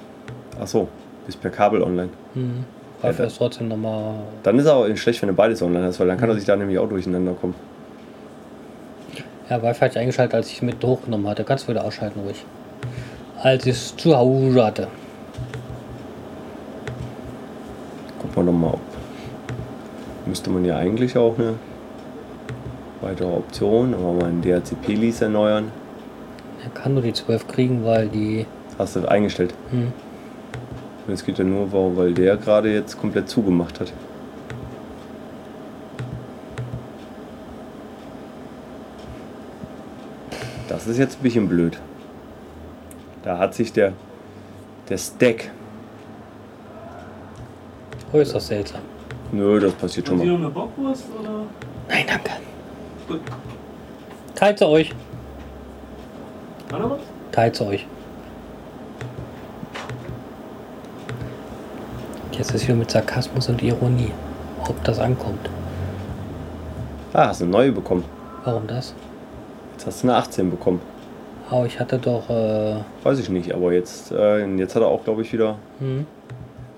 Ach 0.60 0.66
so, 0.66 0.88
bist 1.26 1.40
per 1.40 1.50
Kabel 1.50 1.82
online. 1.82 2.08
Mhm. 2.34 2.64
Ja, 3.02 3.08
Dafür 3.08 3.24
das- 3.24 3.32
ist 3.32 3.38
trotzdem 3.38 3.68
nochmal. 3.68 4.14
Dann 4.42 4.58
ist 4.58 4.66
aber 4.66 4.94
schlecht, 4.96 5.20
wenn 5.22 5.28
du 5.28 5.34
beides 5.34 5.62
online 5.62 5.84
hast, 5.86 5.98
weil 6.00 6.06
dann 6.06 6.18
kann 6.18 6.28
er 6.28 6.34
sich 6.36 6.44
da 6.44 6.56
nämlich 6.56 6.78
auch 6.78 6.88
durcheinander 6.88 7.32
kommen. 7.34 7.54
Ja, 9.52 9.62
Wi-Fi 9.62 9.80
hatte 9.80 9.92
ich 9.92 9.98
eingeschaltet, 9.98 10.34
als 10.34 10.48
ich 10.48 10.54
es 10.54 10.62
mit 10.62 10.82
hochgenommen 10.82 11.28
hatte. 11.28 11.44
Kannst 11.44 11.64
du 11.64 11.72
wieder 11.72 11.84
ausschalten, 11.84 12.20
ruhig. 12.20 12.42
Als 13.36 13.66
ich 13.66 13.72
es 13.72 13.94
zu 13.94 14.16
Hause 14.16 14.64
hatte. 14.64 14.88
Gucken 18.18 18.34
wir 18.34 18.44
doch 18.50 18.58
mal, 18.58 18.68
ob. 18.68 18.80
Müsste 20.24 20.48
man 20.48 20.64
ja 20.64 20.78
eigentlich 20.78 21.18
auch 21.18 21.38
eine 21.38 21.56
weitere 23.02 23.28
Option, 23.28 23.92
aber 23.92 24.14
mal 24.14 24.24
einen 24.24 24.40
DHCP-Lease 24.40 25.26
erneuern. 25.26 25.70
Er 26.64 26.70
kann 26.70 26.94
nur 26.94 27.02
die 27.02 27.12
12 27.12 27.46
kriegen, 27.46 27.84
weil 27.84 28.08
die. 28.08 28.46
Hast 28.78 28.96
du 28.96 29.06
eingestellt. 29.06 29.52
Hm. 29.70 29.92
Jetzt 31.08 31.26
geht 31.26 31.38
er 31.38 31.44
nur, 31.44 31.70
weil 31.94 32.14
der 32.14 32.38
gerade 32.38 32.72
jetzt 32.72 32.98
komplett 32.98 33.28
zugemacht 33.28 33.80
hat. 33.80 33.92
Das 40.82 40.88
ist 40.88 40.98
jetzt 40.98 41.20
ein 41.20 41.22
bisschen 41.22 41.48
blöd. 41.48 41.78
Da 43.22 43.38
hat 43.38 43.54
sich 43.54 43.72
der, 43.72 43.92
der 44.88 44.98
Stack. 44.98 45.52
Äußerst 48.12 48.48
seltsam. 48.48 48.80
Nö, 49.30 49.60
das 49.60 49.72
passiert 49.74 50.08
schon 50.08 50.16
Und 50.18 50.24
hier 50.24 50.32
mal. 50.32 50.38
noch 50.40 50.46
eine 50.46 50.54
Bockwurst 50.54 51.04
oder? 51.20 51.44
Nein, 51.88 52.04
danke. 52.08 52.30
Gut. 53.06 53.20
Teilt 54.34 54.58
sie 54.58 54.66
euch. 54.66 54.92
War 56.70 56.80
noch 56.80 56.90
was? 56.90 57.00
Teilt 57.30 57.54
sie 57.54 57.64
euch. 57.64 57.86
Jetzt 62.32 62.52
ist 62.56 62.64
wieder 62.66 62.74
mit 62.74 62.90
Sarkasmus 62.90 63.48
und 63.48 63.62
Ironie. 63.62 64.10
Ob 64.68 64.82
das 64.82 64.98
ankommt. 64.98 65.48
Ah, 67.12 67.28
hast 67.28 67.40
du 67.40 67.44
eine 67.44 67.52
neue 67.52 67.70
bekommen. 67.70 68.02
Warum 68.42 68.66
das? 68.66 68.96
Jetzt 69.82 69.96
hast 69.96 70.04
du 70.04 70.08
eine 70.10 70.16
18 70.16 70.48
bekommen. 70.48 70.80
Aber 71.50 71.66
ich 71.66 71.80
hatte 71.80 71.98
doch. 71.98 72.30
Äh, 72.30 72.76
Weiß 73.02 73.18
ich 73.18 73.28
nicht, 73.28 73.52
aber 73.52 73.72
jetzt, 73.72 74.12
äh, 74.12 74.46
jetzt 74.54 74.76
hat 74.76 74.82
er 74.82 74.86
auch, 74.86 75.02
glaube 75.02 75.22
ich, 75.22 75.32
wieder 75.32 75.56
hm, 75.80 76.06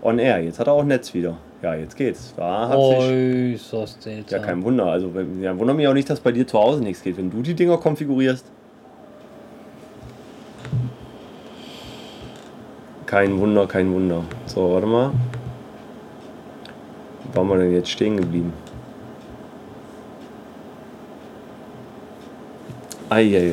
on 0.01 0.19
air. 0.19 0.43
Jetzt 0.43 0.59
hat 0.59 0.69
er 0.69 0.73
auch 0.73 0.85
Netz 0.85 1.13
wieder. 1.13 1.37
Ja, 1.61 1.75
jetzt 1.75 1.99
geht's. 1.99 2.33
Da 2.35 2.67
hat 2.67 2.81
sich. 2.81 3.57
äußerst 3.59 4.03
seltsam. 4.03 4.41
Ja, 4.41 4.47
kein 4.47 4.65
Wunder. 4.65 4.87
Also, 4.87 5.11
ja, 5.39 5.59
wundert 5.59 5.77
mich 5.77 5.87
auch 5.87 5.93
nicht, 5.93 6.09
dass 6.09 6.19
bei 6.19 6.33
dir 6.33 6.47
zu 6.47 6.59
Hause 6.59 6.83
nichts 6.83 7.03
geht. 7.03 7.19
Wenn 7.19 7.31
du 7.31 7.43
die 7.43 7.53
Dinger 7.53 7.77
konfigurierst. 7.77 8.47
Kein 13.05 13.39
Wunder, 13.39 13.67
kein 13.67 13.93
Wunder. 13.93 14.23
So, 14.47 14.73
warte 14.73 14.87
mal. 14.87 15.11
Wo 17.35 17.39
waren 17.39 17.49
wir 17.51 17.59
denn 17.59 17.75
jetzt 17.75 17.91
stehen 17.91 18.17
geblieben? 18.17 18.55
Eieiei. 23.15 23.53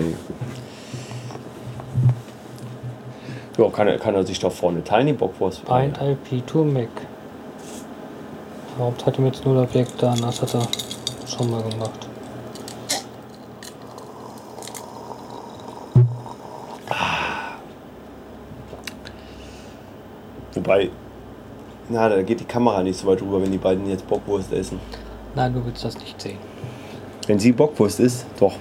Ja, 3.59 3.69
kann 3.69 3.87
er, 3.87 3.99
kann 3.99 4.15
er 4.15 4.25
sich 4.25 4.39
doch 4.39 4.51
vorne 4.51 4.81
Tiny 4.83 5.13
Bockwurst 5.13 5.63
Pint 5.65 5.99
IP 6.01 6.47
to 6.47 6.63
Mac. 6.63 6.89
Überhaupt 8.75 9.05
hat 9.05 9.19
ihm 9.19 9.27
jetzt 9.27 9.45
nur 9.45 9.53
der 9.53 9.71
Weg 9.75 9.87
da, 9.99 10.15
das 10.15 10.41
hat 10.41 10.55
er 10.55 10.67
schon 11.27 11.51
mal 11.51 11.61
gemacht. 11.61 12.07
Wobei, 20.55 20.89
na, 21.89 22.09
da 22.09 22.21
geht 22.23 22.39
die 22.39 22.45
Kamera 22.45 22.81
nicht 22.81 22.99
so 22.99 23.05
weit 23.05 23.21
rüber, 23.21 23.41
wenn 23.43 23.51
die 23.51 23.59
beiden 23.59 23.87
jetzt 23.87 24.07
Bockwurst 24.07 24.51
essen. 24.53 24.79
Nein, 25.35 25.53
du 25.53 25.63
willst 25.63 25.83
das 25.85 25.99
nicht 25.99 26.19
sehen. 26.19 26.37
Wenn 27.27 27.37
sie 27.37 27.51
Bockwurst 27.51 27.99
ist, 27.99 28.25
doch. 28.39 28.53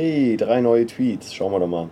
Hey, 0.00 0.34
drei 0.38 0.62
neue 0.62 0.86
Tweets. 0.86 1.34
Schauen 1.34 1.52
wir 1.52 1.60
doch 1.60 1.66
mal. 1.66 1.90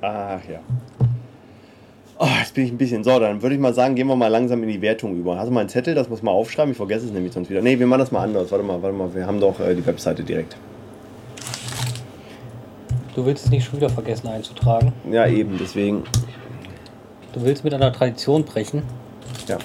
Ach 0.00 0.40
ja. 0.48 0.60
Oh, 2.20 2.28
jetzt 2.38 2.54
bin 2.54 2.66
ich 2.66 2.70
ein 2.70 2.78
bisschen 2.78 3.02
so. 3.02 3.18
Dann 3.18 3.42
würde 3.42 3.56
ich 3.56 3.60
mal 3.60 3.74
sagen, 3.74 3.96
gehen 3.96 4.06
wir 4.06 4.14
mal 4.14 4.28
langsam 4.28 4.62
in 4.62 4.68
die 4.68 4.80
Wertung 4.80 5.16
über. 5.16 5.36
Hast 5.36 5.48
du 5.48 5.52
mal 5.52 5.60
einen 5.60 5.68
Zettel? 5.68 5.96
Das 5.96 6.08
muss 6.08 6.22
man 6.22 6.34
aufschreiben. 6.34 6.70
Ich 6.70 6.76
vergesse 6.76 7.06
es 7.06 7.10
nämlich 7.10 7.32
sonst 7.32 7.50
wieder. 7.50 7.62
Ne, 7.62 7.80
wir 7.80 7.86
machen 7.88 7.98
das 7.98 8.12
mal 8.12 8.22
anders. 8.22 8.52
Warte 8.52 8.64
mal, 8.64 8.80
warte 8.80 8.96
mal. 8.96 9.12
Wir 9.12 9.26
haben 9.26 9.40
doch 9.40 9.58
äh, 9.58 9.74
die 9.74 9.84
Webseite 9.84 10.22
direkt. 10.22 10.56
Du 13.16 13.26
willst 13.26 13.46
es 13.46 13.50
nicht 13.50 13.64
schon 13.64 13.80
wieder 13.80 13.90
vergessen 13.90 14.28
einzutragen. 14.28 14.92
Ja, 15.10 15.26
eben. 15.26 15.58
Deswegen. 15.58 16.04
Du 17.32 17.42
willst 17.42 17.64
mit 17.64 17.74
einer 17.74 17.92
Tradition 17.92 18.44
brechen. 18.44 18.84
Ja. 19.48 19.58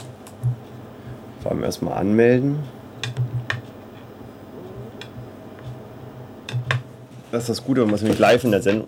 Vor 1.47 1.53
allem 1.53 1.63
erstmal 1.63 1.97
anmelden. 1.97 2.59
Das 7.31 7.43
ist 7.43 7.49
das 7.49 7.63
Gute, 7.63 7.79
wenn 7.79 7.87
man 7.87 7.95
es 7.95 8.01
nämlich 8.01 8.19
live 8.19 8.43
in 8.43 8.51
der 8.51 8.61
Sendung. 8.61 8.85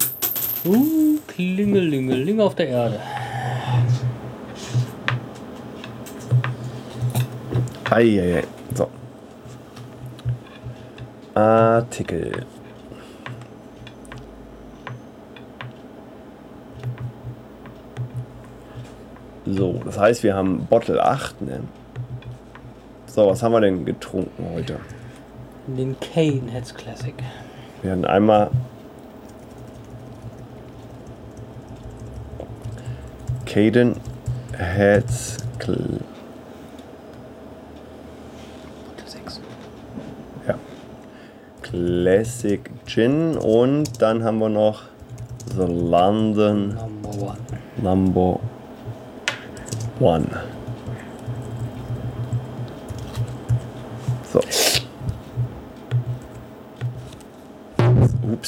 Uh, 0.66 1.20
Klingelingeling 1.26 2.42
auf 2.42 2.56
der 2.56 2.68
Erde. 2.68 3.00
Eieiei. 7.90 8.44
So. 8.76 8.90
Artikel. 11.34 12.46
So, 19.46 19.80
das 19.86 19.98
heißt, 19.98 20.24
wir 20.24 20.36
haben 20.36 20.68
Bottle 20.70 21.02
8. 21.02 21.42
Ne? 21.42 21.62
So, 23.20 23.28
was 23.28 23.44
haben 23.44 23.52
wir 23.52 23.60
denn 23.60 23.84
getrunken 23.84 24.46
heute? 24.54 24.80
Den 25.68 25.98
Kane 26.00 26.50
Heads 26.50 26.74
Classic. 26.74 27.14
Wir 27.82 27.92
hatten 27.92 28.06
einmal 28.06 28.50
Caden 33.46 33.98
Heads 34.58 35.36
Cl 35.60 36.00
6. 39.06 39.42
ja. 40.48 40.56
Classic 41.62 42.62
Gin 42.86 43.36
und 43.36 44.02
dann 44.02 44.24
haben 44.24 44.40
wir 44.40 44.48
noch 44.48 44.84
The 45.58 45.66
London 45.66 46.76
Number 46.76 47.10
one. 47.22 47.38
Number 47.82 48.40
One. 50.00 50.49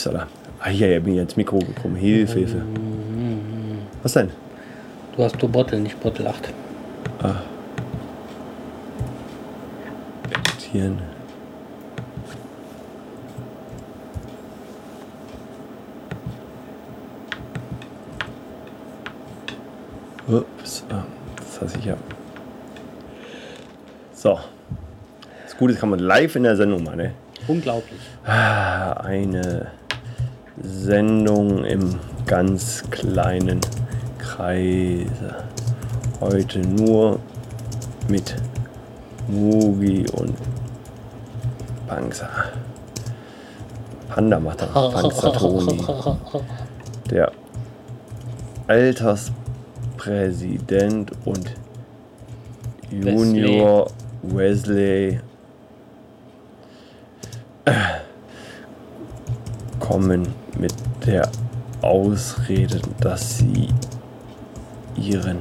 Upsala. 0.02 0.28
Ah, 0.60 0.72
ja, 0.72 0.88
ja, 0.88 1.00
bin 1.00 1.14
ich 1.14 1.20
ins 1.20 1.36
Mikro 1.36 1.60
gekommen. 1.60 1.96
Hilfe, 1.96 2.40
Hilfe. 2.40 2.64
Was 4.02 4.14
denn? 4.14 4.32
Du 5.16 5.24
hast 5.24 5.40
du 5.40 5.48
Bottle, 5.48 5.80
nicht 5.80 6.00
Bottle 6.00 6.28
8. 6.28 6.50
Editieren. 10.32 10.98
Ups, 20.28 20.84
ah, 20.90 21.04
das 21.36 21.62
hasse 21.62 21.78
ich 21.78 21.86
ja. 21.86 21.98
So. 24.14 24.40
Das 25.44 25.56
Gute 25.58 25.74
ist, 25.74 25.80
kann 25.80 25.90
man 25.90 26.00
live 26.00 26.36
in 26.36 26.44
der 26.44 26.56
Sendung 26.56 26.84
machen, 26.84 26.98
ne? 26.98 27.14
Unglaublich. 27.48 28.00
Ah, 28.26 28.94
Eine 28.94 29.72
Sendung 30.64 31.64
im 31.64 32.00
ganz 32.26 32.84
kleinen 32.92 33.62
Kreise. 34.20 35.44
Heute 36.20 36.60
nur 36.60 37.20
mit 38.08 38.36
Mugi 39.28 40.06
und 40.12 40.36
Panzer. 41.88 42.30
Panda 44.10 44.40
macht 44.40 44.62
auch 44.64 44.94
Panzer 44.94 45.34
Toni. 45.34 45.84
Der 47.10 47.32
Alterspräsident 48.68 51.12
und 51.26 51.56
Junior 52.92 53.90
Wesley 54.22 55.20
kommen 59.80 60.22
mit 60.22 60.41
der 61.06 61.30
Ausrede, 61.82 62.80
dass 63.00 63.40
sie 63.40 63.70
ihren 64.96 65.40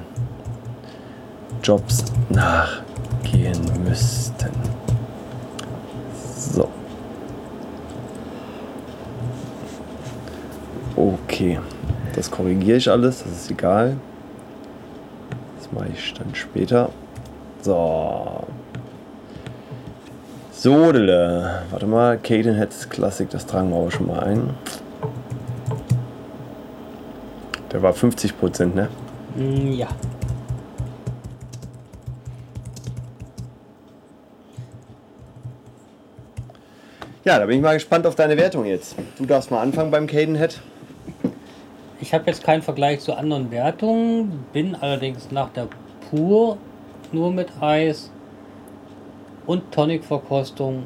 Jobs 1.62 2.04
nachgehen 2.30 3.60
müssten. 3.84 4.50
So. 6.36 6.68
Okay. 10.96 11.58
Das 12.14 12.30
korrigiere 12.30 12.78
ich 12.78 12.90
alles, 12.90 13.22
das 13.22 13.32
ist 13.32 13.50
egal. 13.50 13.96
Das 15.58 15.70
mache 15.72 15.88
ich 15.94 16.14
dann 16.14 16.34
später. 16.34 16.90
So. 17.62 18.44
Sodele. 20.52 21.62
Warte 21.70 21.86
mal, 21.86 22.18
Caden 22.18 22.56
Heads 22.56 22.88
Classic, 22.88 23.30
das 23.30 23.46
tragen 23.46 23.70
wir 23.70 23.76
auch 23.76 23.90
schon 23.90 24.08
mal 24.08 24.20
ein. 24.20 24.50
Der 27.72 27.82
war 27.82 27.92
50%, 27.92 28.74
ne? 28.74 28.88
Mm, 29.36 29.72
Ja. 29.72 29.88
Ja, 37.22 37.38
da 37.38 37.44
bin 37.46 37.56
ich 37.56 37.62
mal 37.62 37.74
gespannt 37.74 38.06
auf 38.06 38.14
deine 38.14 38.36
Wertung 38.38 38.64
jetzt. 38.64 38.96
Du 39.18 39.26
darfst 39.26 39.50
mal 39.50 39.60
anfangen 39.60 39.90
beim 39.90 40.06
Caden 40.06 40.36
Head. 40.36 40.58
Ich 42.00 42.14
habe 42.14 42.24
jetzt 42.26 42.42
keinen 42.42 42.62
Vergleich 42.62 43.00
zu 43.00 43.14
anderen 43.14 43.50
Wertungen, 43.50 44.44
bin 44.54 44.74
allerdings 44.74 45.30
nach 45.30 45.50
der 45.50 45.68
Pur 46.08 46.56
nur 47.12 47.30
mit 47.30 47.48
Eis 47.60 48.10
und 49.46 49.70
Tonic-Verkostung 49.70 50.84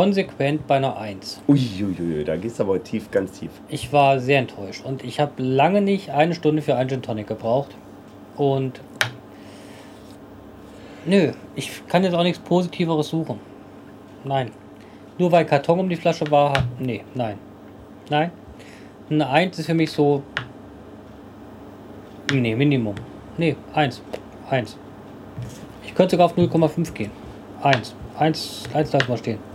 konsequent 0.00 0.66
bei 0.66 0.76
einer 0.76 0.96
1. 0.96 1.42
Uiuiui, 1.46 2.24
da 2.24 2.38
gehst 2.38 2.58
du 2.58 2.62
aber 2.62 2.82
tief, 2.82 3.10
ganz 3.10 3.38
tief. 3.38 3.50
Ich 3.68 3.92
war 3.92 4.18
sehr 4.18 4.38
enttäuscht 4.38 4.82
und 4.82 5.04
ich 5.04 5.20
habe 5.20 5.42
lange 5.42 5.82
nicht 5.82 6.08
eine 6.08 6.34
Stunde 6.34 6.62
für 6.62 6.74
einen 6.74 6.88
Gin 6.88 7.02
Tonic 7.02 7.26
gebraucht. 7.26 7.76
Und 8.34 8.80
nö, 11.04 11.32
ich 11.54 11.86
kann 11.86 12.02
jetzt 12.02 12.14
auch 12.14 12.22
nichts 12.22 12.38
Positiveres 12.38 13.10
suchen. 13.10 13.40
Nein. 14.24 14.52
Nur 15.18 15.32
weil 15.32 15.44
Karton 15.44 15.80
um 15.80 15.88
die 15.90 15.96
Flasche 15.96 16.30
war, 16.30 16.54
nee, 16.78 17.02
nein. 17.14 17.36
Nein. 18.08 18.30
Eine 19.10 19.28
1 19.28 19.58
ist 19.58 19.66
für 19.66 19.74
mich 19.74 19.90
so. 19.90 20.22
Nee, 22.32 22.56
Minimum. 22.56 22.94
Nee, 23.36 23.54
1. 23.74 24.00
1. 24.48 24.78
Ich 25.84 25.94
könnte 25.94 26.12
sogar 26.12 26.24
auf 26.24 26.38
0,5 26.38 26.90
gehen. 26.94 27.10
1. 27.62 27.94
1, 28.18 28.62
1 28.72 28.92
lassen 28.92 29.08
wir 29.08 29.16
stehen. 29.18 29.50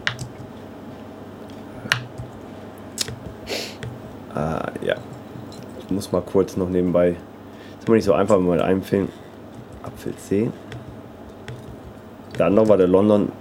Ah, 4.36 4.70
ja. 4.82 4.96
Ich 5.80 5.90
muss 5.90 6.12
mal 6.12 6.22
kurz 6.22 6.58
noch 6.58 6.70
nebenbei. 6.70 7.16
Ist 7.80 7.88
immer 7.88 7.96
nicht 7.96 8.06
so 8.06 8.14
einfach, 8.14 8.36
wenn 8.36 8.46
man 8.46 8.58
mit 8.58 8.66
einem 8.66 8.84
Film. 8.84 9.08
Apfel 9.82 10.16
C. 10.18 10.52
Der 12.38 12.48
andere 12.48 12.68
war 12.68 12.78
der 12.78 12.88
London. 12.88 13.32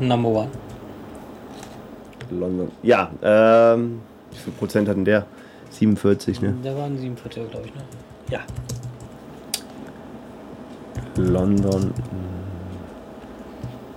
Number 0.00 0.28
one. 0.28 0.48
London. 2.30 2.70
Ja, 2.82 3.10
ähm, 3.22 4.00
wie 4.30 4.36
viel 4.36 4.52
Prozent 4.54 4.88
hat 4.88 4.96
denn 4.96 5.04
der? 5.04 5.24
47, 5.70 6.42
ne? 6.42 6.54
Da 6.62 6.76
waren 6.76 6.98
47, 6.98 7.50
glaube 7.50 7.66
ich, 7.66 7.74
ne? 7.74 7.82
Ja. 8.28 8.40
London. 11.16 11.82
hm. 11.82 11.92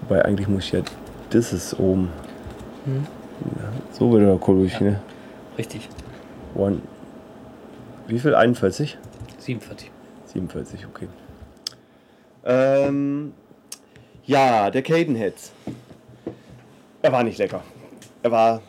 Wobei 0.02 0.23
eigentlich 0.23 0.48
muss 0.48 0.65
ich 0.65 0.72
ja. 0.73 0.82
Das 1.32 1.52
ist 1.52 1.77
oben. 1.80 2.10
Hm. 2.86 3.06
So 3.91 4.12
wird 4.12 4.24
der 4.28 4.38
Kohl 4.38 4.57
durch, 4.57 4.74
Ja. 4.74 4.82
ne? 4.82 5.02
Richtig. 5.57 5.90
One. 6.56 6.82
Wie 8.07 8.20
viel? 8.20 8.36
41? 8.36 8.98
47. 9.40 9.91
47, 10.26 10.86
okay. 10.88 11.07
Ähm, 12.45 13.34
ja, 14.26 14.70
der 14.70 14.82
Cadenheads. 14.82 15.52
Er 17.02 17.12
war 17.12 17.24
nicht 17.24 17.38
lecker. 17.38 17.62
Er 18.24 18.32
war. 18.32 18.62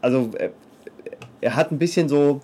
Also, 0.00 0.30
er, 0.38 0.50
er 1.40 1.54
hat 1.56 1.70
ein 1.70 1.78
bisschen 1.78 2.08
so. 2.08 2.40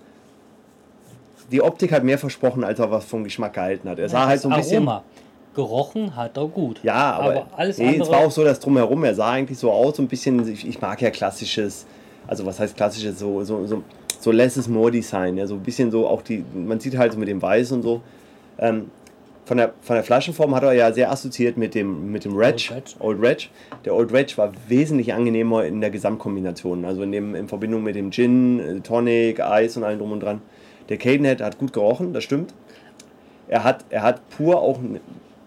Die 1.51 1.63
Optik 1.63 1.93
hat 1.93 2.05
mehr 2.05 2.19
versprochen, 2.19 2.63
als 2.63 2.79
er 2.79 2.91
was 2.91 3.07
vom 3.07 3.25
Geschmack 3.25 3.55
gehalten 3.55 3.89
hat. 3.89 3.99
Er 3.99 4.09
sah 4.09 4.21
Ja, 4.23 4.27
halt 4.27 4.41
so 4.41 4.51
ein 4.51 4.57
bisschen. 4.57 4.89
Gerochen 5.59 6.15
hat 6.15 6.37
er 6.37 6.47
gut. 6.47 6.79
Ja, 6.85 7.15
aber, 7.15 7.49
alles 7.57 7.79
nee, 7.79 7.89
andere. 7.89 8.03
es 8.03 8.09
war 8.11 8.19
auch 8.21 8.31
so 8.31 8.45
das 8.45 8.61
Drumherum. 8.61 9.03
Er 9.03 9.17
sah 9.17 9.33
eigentlich 9.33 9.59
so 9.59 9.73
aus, 9.73 9.97
so 9.97 10.03
ein 10.03 10.07
bisschen. 10.07 10.49
Ich, 10.49 10.65
ich 10.65 10.81
mag 10.81 11.03
ja 11.03 11.11
klassisches. 11.11 11.85
Also, 12.29 12.47
was 12.47 12.61
heißt 12.61 12.77
klassisches? 12.77 13.19
So, 13.19 13.43
so, 13.43 13.67
so, 13.67 13.83
so 14.21 14.31
less 14.31 14.57
is 14.57 14.69
more 14.69 14.93
Design. 14.93 15.37
Ja, 15.37 15.49
so 15.49 15.55
ein 15.55 15.63
bisschen 15.65 15.91
so 15.91 16.07
auch 16.07 16.23
die. 16.23 16.45
Man 16.55 16.79
sieht 16.79 16.97
halt 16.97 17.13
so 17.13 17.19
mit 17.19 17.27
dem 17.27 17.43
Weiß 17.43 17.73
und 17.73 17.83
so. 17.83 18.03
Ähm, 18.57 18.93
von 19.47 19.57
der, 19.57 19.73
von 19.81 19.95
der 19.95 20.05
Flaschenform 20.05 20.55
hat 20.55 20.63
er 20.63 20.75
ja 20.75 20.93
sehr 20.93 21.11
assoziiert 21.11 21.57
mit 21.57 21.75
dem, 21.75 22.13
mit 22.13 22.25
dem 22.25 22.37
Reg, 22.37 22.71
Old 22.71 22.71
Reg. 22.71 22.85
Old 23.01 23.23
Reg. 23.23 23.51
Der 23.85 23.97
Old 23.97 24.13
Reg 24.13 24.39
war 24.39 24.53
wesentlich 24.69 25.13
angenehmer 25.13 25.65
in 25.65 25.81
der 25.81 25.91
Gesamtkombination. 25.91 26.85
Also 26.85 27.03
in, 27.03 27.11
dem, 27.11 27.35
in 27.35 27.49
Verbindung 27.49 27.83
mit 27.83 27.97
dem 27.97 28.13
Gin, 28.13 28.61
äh, 28.61 28.81
Tonic, 28.81 29.41
Eis 29.41 29.77
und 29.77 29.83
allem 29.83 29.99
drum 29.99 30.13
und 30.13 30.23
dran. 30.23 30.41
Der 30.89 30.99
Cadenhead 30.99 31.41
hat 31.41 31.59
gut 31.59 31.73
gerochen, 31.73 32.13
das 32.13 32.23
stimmt. 32.23 32.55
Er 33.49 33.65
hat, 33.65 33.87
er 33.91 34.03
hat 34.03 34.21
pur 34.29 34.61
auch 34.61 34.79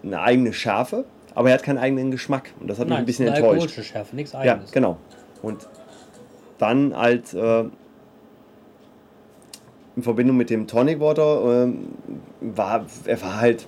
eine, 0.02 0.20
eigene 0.20 0.52
Schärfe, 0.52 1.04
aber 1.34 1.48
er 1.48 1.54
hat 1.54 1.62
keinen 1.62 1.78
eigenen 1.78 2.10
Geschmack. 2.10 2.52
Und 2.60 2.68
das 2.68 2.78
hat 2.78 2.86
mich 2.86 2.90
Nein, 2.94 3.02
ein 3.02 3.06
bisschen 3.06 3.26
eine 3.26 3.36
enttäuscht. 3.36 3.52
alkoholische 3.52 3.82
Schärfe, 3.84 4.16
nichts 4.16 4.32
Ja, 4.32 4.38
eigenes. 4.40 4.72
genau. 4.72 4.98
Und 5.42 5.68
dann 6.58 6.96
halt 6.96 7.32
äh, 7.34 7.64
in 9.96 10.02
Verbindung 10.02 10.36
mit 10.36 10.50
dem 10.50 10.66
Tonic 10.66 11.00
Water 11.00 11.64
ähm, 11.64 11.88
war 12.40 12.84
er 13.06 13.22
war 13.22 13.40
halt 13.40 13.66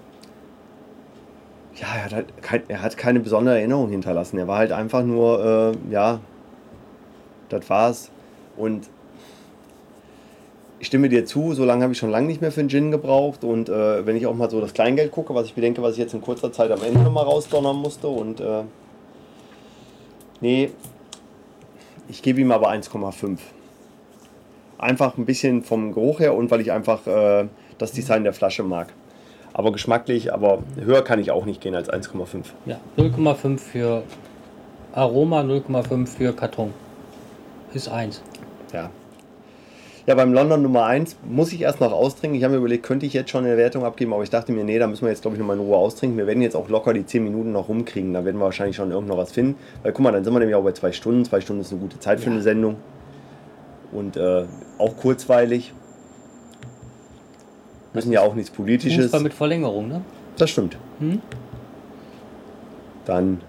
ja, 1.76 1.88
er 1.96 2.04
hat, 2.04 2.12
halt 2.12 2.42
kein, 2.42 2.62
er 2.68 2.82
hat 2.82 2.96
keine 2.96 3.20
besondere 3.20 3.58
Erinnerung 3.58 3.90
hinterlassen. 3.90 4.38
Er 4.38 4.46
war 4.46 4.58
halt 4.58 4.70
einfach 4.70 5.02
nur, 5.02 5.74
äh, 5.90 5.92
ja, 5.92 6.20
das 7.48 7.68
war's. 7.68 8.10
Und 8.56 8.88
ich 10.84 10.88
stimme 10.88 11.08
dir 11.08 11.24
zu, 11.24 11.54
so 11.54 11.64
lange 11.64 11.82
habe 11.82 11.94
ich 11.94 11.98
schon 11.98 12.10
lange 12.10 12.26
nicht 12.26 12.42
mehr 12.42 12.52
für 12.52 12.60
einen 12.60 12.68
Gin 12.68 12.90
gebraucht. 12.90 13.42
Und 13.42 13.70
äh, 13.70 14.04
wenn 14.04 14.16
ich 14.16 14.26
auch 14.26 14.34
mal 14.34 14.50
so 14.50 14.60
das 14.60 14.74
Kleingeld 14.74 15.12
gucke, 15.12 15.34
was 15.34 15.46
ich 15.46 15.54
bedenke, 15.54 15.80
was 15.80 15.92
ich 15.92 15.98
jetzt 15.98 16.12
in 16.12 16.20
kurzer 16.20 16.52
Zeit 16.52 16.70
am 16.70 16.82
Ende 16.82 17.00
nochmal 17.00 17.24
rausdonnern 17.24 17.74
musste. 17.74 18.06
Und 18.06 18.38
äh, 18.38 18.64
nee, 20.42 20.70
ich 22.06 22.20
gebe 22.20 22.38
ihm 22.42 22.52
aber 22.52 22.70
1,5. 22.70 23.38
Einfach 24.76 25.16
ein 25.16 25.24
bisschen 25.24 25.62
vom 25.62 25.94
Geruch 25.94 26.20
her 26.20 26.34
und 26.34 26.50
weil 26.50 26.60
ich 26.60 26.70
einfach 26.70 27.06
äh, 27.06 27.46
das 27.78 27.92
Design 27.92 28.22
der 28.22 28.34
Flasche 28.34 28.62
mag. 28.62 28.92
Aber 29.54 29.72
geschmacklich, 29.72 30.34
aber 30.34 30.58
höher 30.78 31.02
kann 31.02 31.18
ich 31.18 31.30
auch 31.30 31.46
nicht 31.46 31.62
gehen 31.62 31.74
als 31.74 31.88
1,5. 31.88 32.44
Ja, 32.66 32.78
0,5 32.98 33.56
für 33.56 34.02
Aroma, 34.92 35.40
0,5 35.40 36.06
für 36.08 36.34
Karton. 36.34 36.74
Ist 37.72 37.88
1. 37.88 38.20
Ja. 38.74 38.90
Ja, 40.06 40.14
beim 40.14 40.34
London 40.34 40.60
Nummer 40.60 40.84
1 40.84 41.16
muss 41.26 41.52
ich 41.52 41.62
erst 41.62 41.80
noch 41.80 41.90
austrinken. 41.90 42.36
Ich 42.36 42.44
habe 42.44 42.52
mir 42.52 42.58
überlegt, 42.58 42.84
könnte 42.84 43.06
ich 43.06 43.14
jetzt 43.14 43.30
schon 43.30 43.46
eine 43.46 43.56
Wertung 43.56 43.84
abgeben, 43.84 44.12
aber 44.12 44.22
ich 44.22 44.28
dachte 44.28 44.52
mir, 44.52 44.62
nee, 44.62 44.78
da 44.78 44.86
müssen 44.86 45.02
wir 45.02 45.08
jetzt, 45.08 45.22
glaube 45.22 45.36
ich, 45.36 45.40
nochmal 45.40 45.56
in 45.56 45.62
Ruhe 45.62 45.78
austrinken. 45.78 46.18
Wir 46.18 46.26
werden 46.26 46.42
jetzt 46.42 46.56
auch 46.56 46.68
locker 46.68 46.92
die 46.92 47.06
10 47.06 47.24
Minuten 47.24 47.52
noch 47.52 47.68
rumkriegen. 47.70 48.12
Da 48.12 48.22
werden 48.22 48.36
wir 48.36 48.44
wahrscheinlich 48.44 48.76
schon 48.76 48.90
irgend 48.90 49.08
noch 49.08 49.16
was 49.16 49.32
finden. 49.32 49.56
Weil 49.82 49.92
guck 49.92 50.02
mal, 50.02 50.12
dann 50.12 50.22
sind 50.22 50.34
wir 50.34 50.40
nämlich 50.40 50.56
auch 50.56 50.62
bei 50.62 50.72
zwei 50.72 50.92
Stunden. 50.92 51.24
Zwei 51.24 51.40
Stunden 51.40 51.62
ist 51.62 51.72
eine 51.72 51.80
gute 51.80 51.98
Zeit 52.00 52.20
für 52.20 52.30
eine 52.30 52.42
Sendung. 52.42 52.76
Und 53.92 54.18
äh, 54.18 54.44
auch 54.76 54.96
kurzweilig. 54.98 55.72
Müssen 57.94 58.12
ja 58.12 58.20
auch 58.20 58.34
nichts 58.34 58.50
Politisches. 58.50 59.04
Fußball 59.04 59.22
mit 59.22 59.32
Verlängerung, 59.32 59.88
ne? 59.88 60.02
Das 60.36 60.50
stimmt. 60.50 60.76
Hm? 60.98 61.22
Dann, 63.06 63.40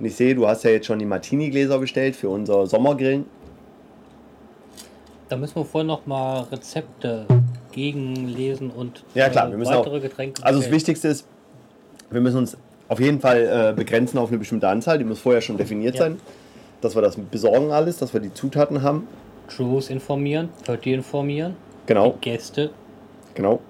und 0.00 0.06
ich 0.06 0.16
sehe, 0.16 0.34
du 0.34 0.48
hast 0.48 0.64
ja 0.64 0.70
jetzt 0.70 0.86
schon 0.86 0.98
die 0.98 1.04
Martini-Gläser 1.04 1.78
bestellt 1.78 2.16
für 2.16 2.28
unser 2.28 2.66
Sommergrillen. 2.66 3.26
Da 5.28 5.36
müssen 5.36 5.56
wir 5.56 5.64
vorher 5.64 5.86
noch 5.86 6.06
mal 6.06 6.40
Rezepte 6.50 7.26
gegenlesen 7.72 8.70
und 8.70 9.02
Ja, 9.14 9.28
klar, 9.30 9.48
äh, 9.48 9.50
wir 9.52 9.58
müssen 9.58 9.72
weitere 9.74 9.96
auch- 9.98 10.02
Getränke. 10.02 10.44
Also 10.44 10.60
das. 10.60 10.70
Wichtigste 10.70 11.08
ist, 11.08 11.26
wir 12.10 12.20
müssen 12.20 12.38
uns 12.38 12.56
auf 12.88 13.00
jeden 13.00 13.20
Fall 13.20 13.70
äh, 13.70 13.72
begrenzen 13.74 14.18
auf 14.18 14.28
eine 14.28 14.38
bestimmte 14.38 14.68
Anzahl, 14.68 14.98
die 14.98 15.04
muss 15.04 15.20
vorher 15.20 15.40
schon 15.40 15.56
definiert 15.56 15.94
Ja. 15.94 16.02
sein. 16.02 16.20
Dass 16.82 16.94
wir 16.94 17.02
das 17.02 17.16
besorgen 17.16 17.70
alles, 17.70 17.96
dass 17.98 18.12
wir 18.12 18.20
die 18.20 18.34
Zutaten 18.34 18.82
haben. 18.82 19.06
Crews 19.48 19.88
informieren, 19.88 20.48
Party 20.66 20.92
informieren, 20.92 21.54
Genau, 21.86 22.16
Gäste. 22.20 22.70
genau. 23.34 23.60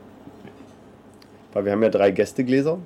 Weil 1.53 1.65
wir 1.67 1.73
haben 1.73 1.83
ja 1.83 1.91
drei 1.91 2.11
Gästegläser. 2.11 2.79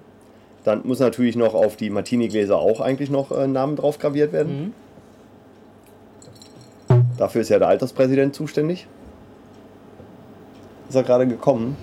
Dann 0.65 0.81
muss 0.85 0.99
natürlich 0.99 1.37
noch 1.37 1.55
auf 1.55 1.77
die 1.77 1.91
Martini-Gläser 1.91 2.59
auch 2.59 2.81
eigentlich 2.81 3.09
noch 3.09 3.31
äh, 3.31 3.47
Namen 3.47 3.77
drauf 3.77 3.99
graviert 3.99 4.33
werden. 4.33 4.61
Mhm. 4.67 4.73
Dafür 7.17 7.41
ist 7.41 7.49
ja 7.49 7.59
der 7.59 7.69
Alterspräsident 7.69 8.35
zuständig. 8.35 8.87
Ist 10.89 10.95
er 10.95 11.03
gerade 11.03 11.27
gekommen? 11.27 11.77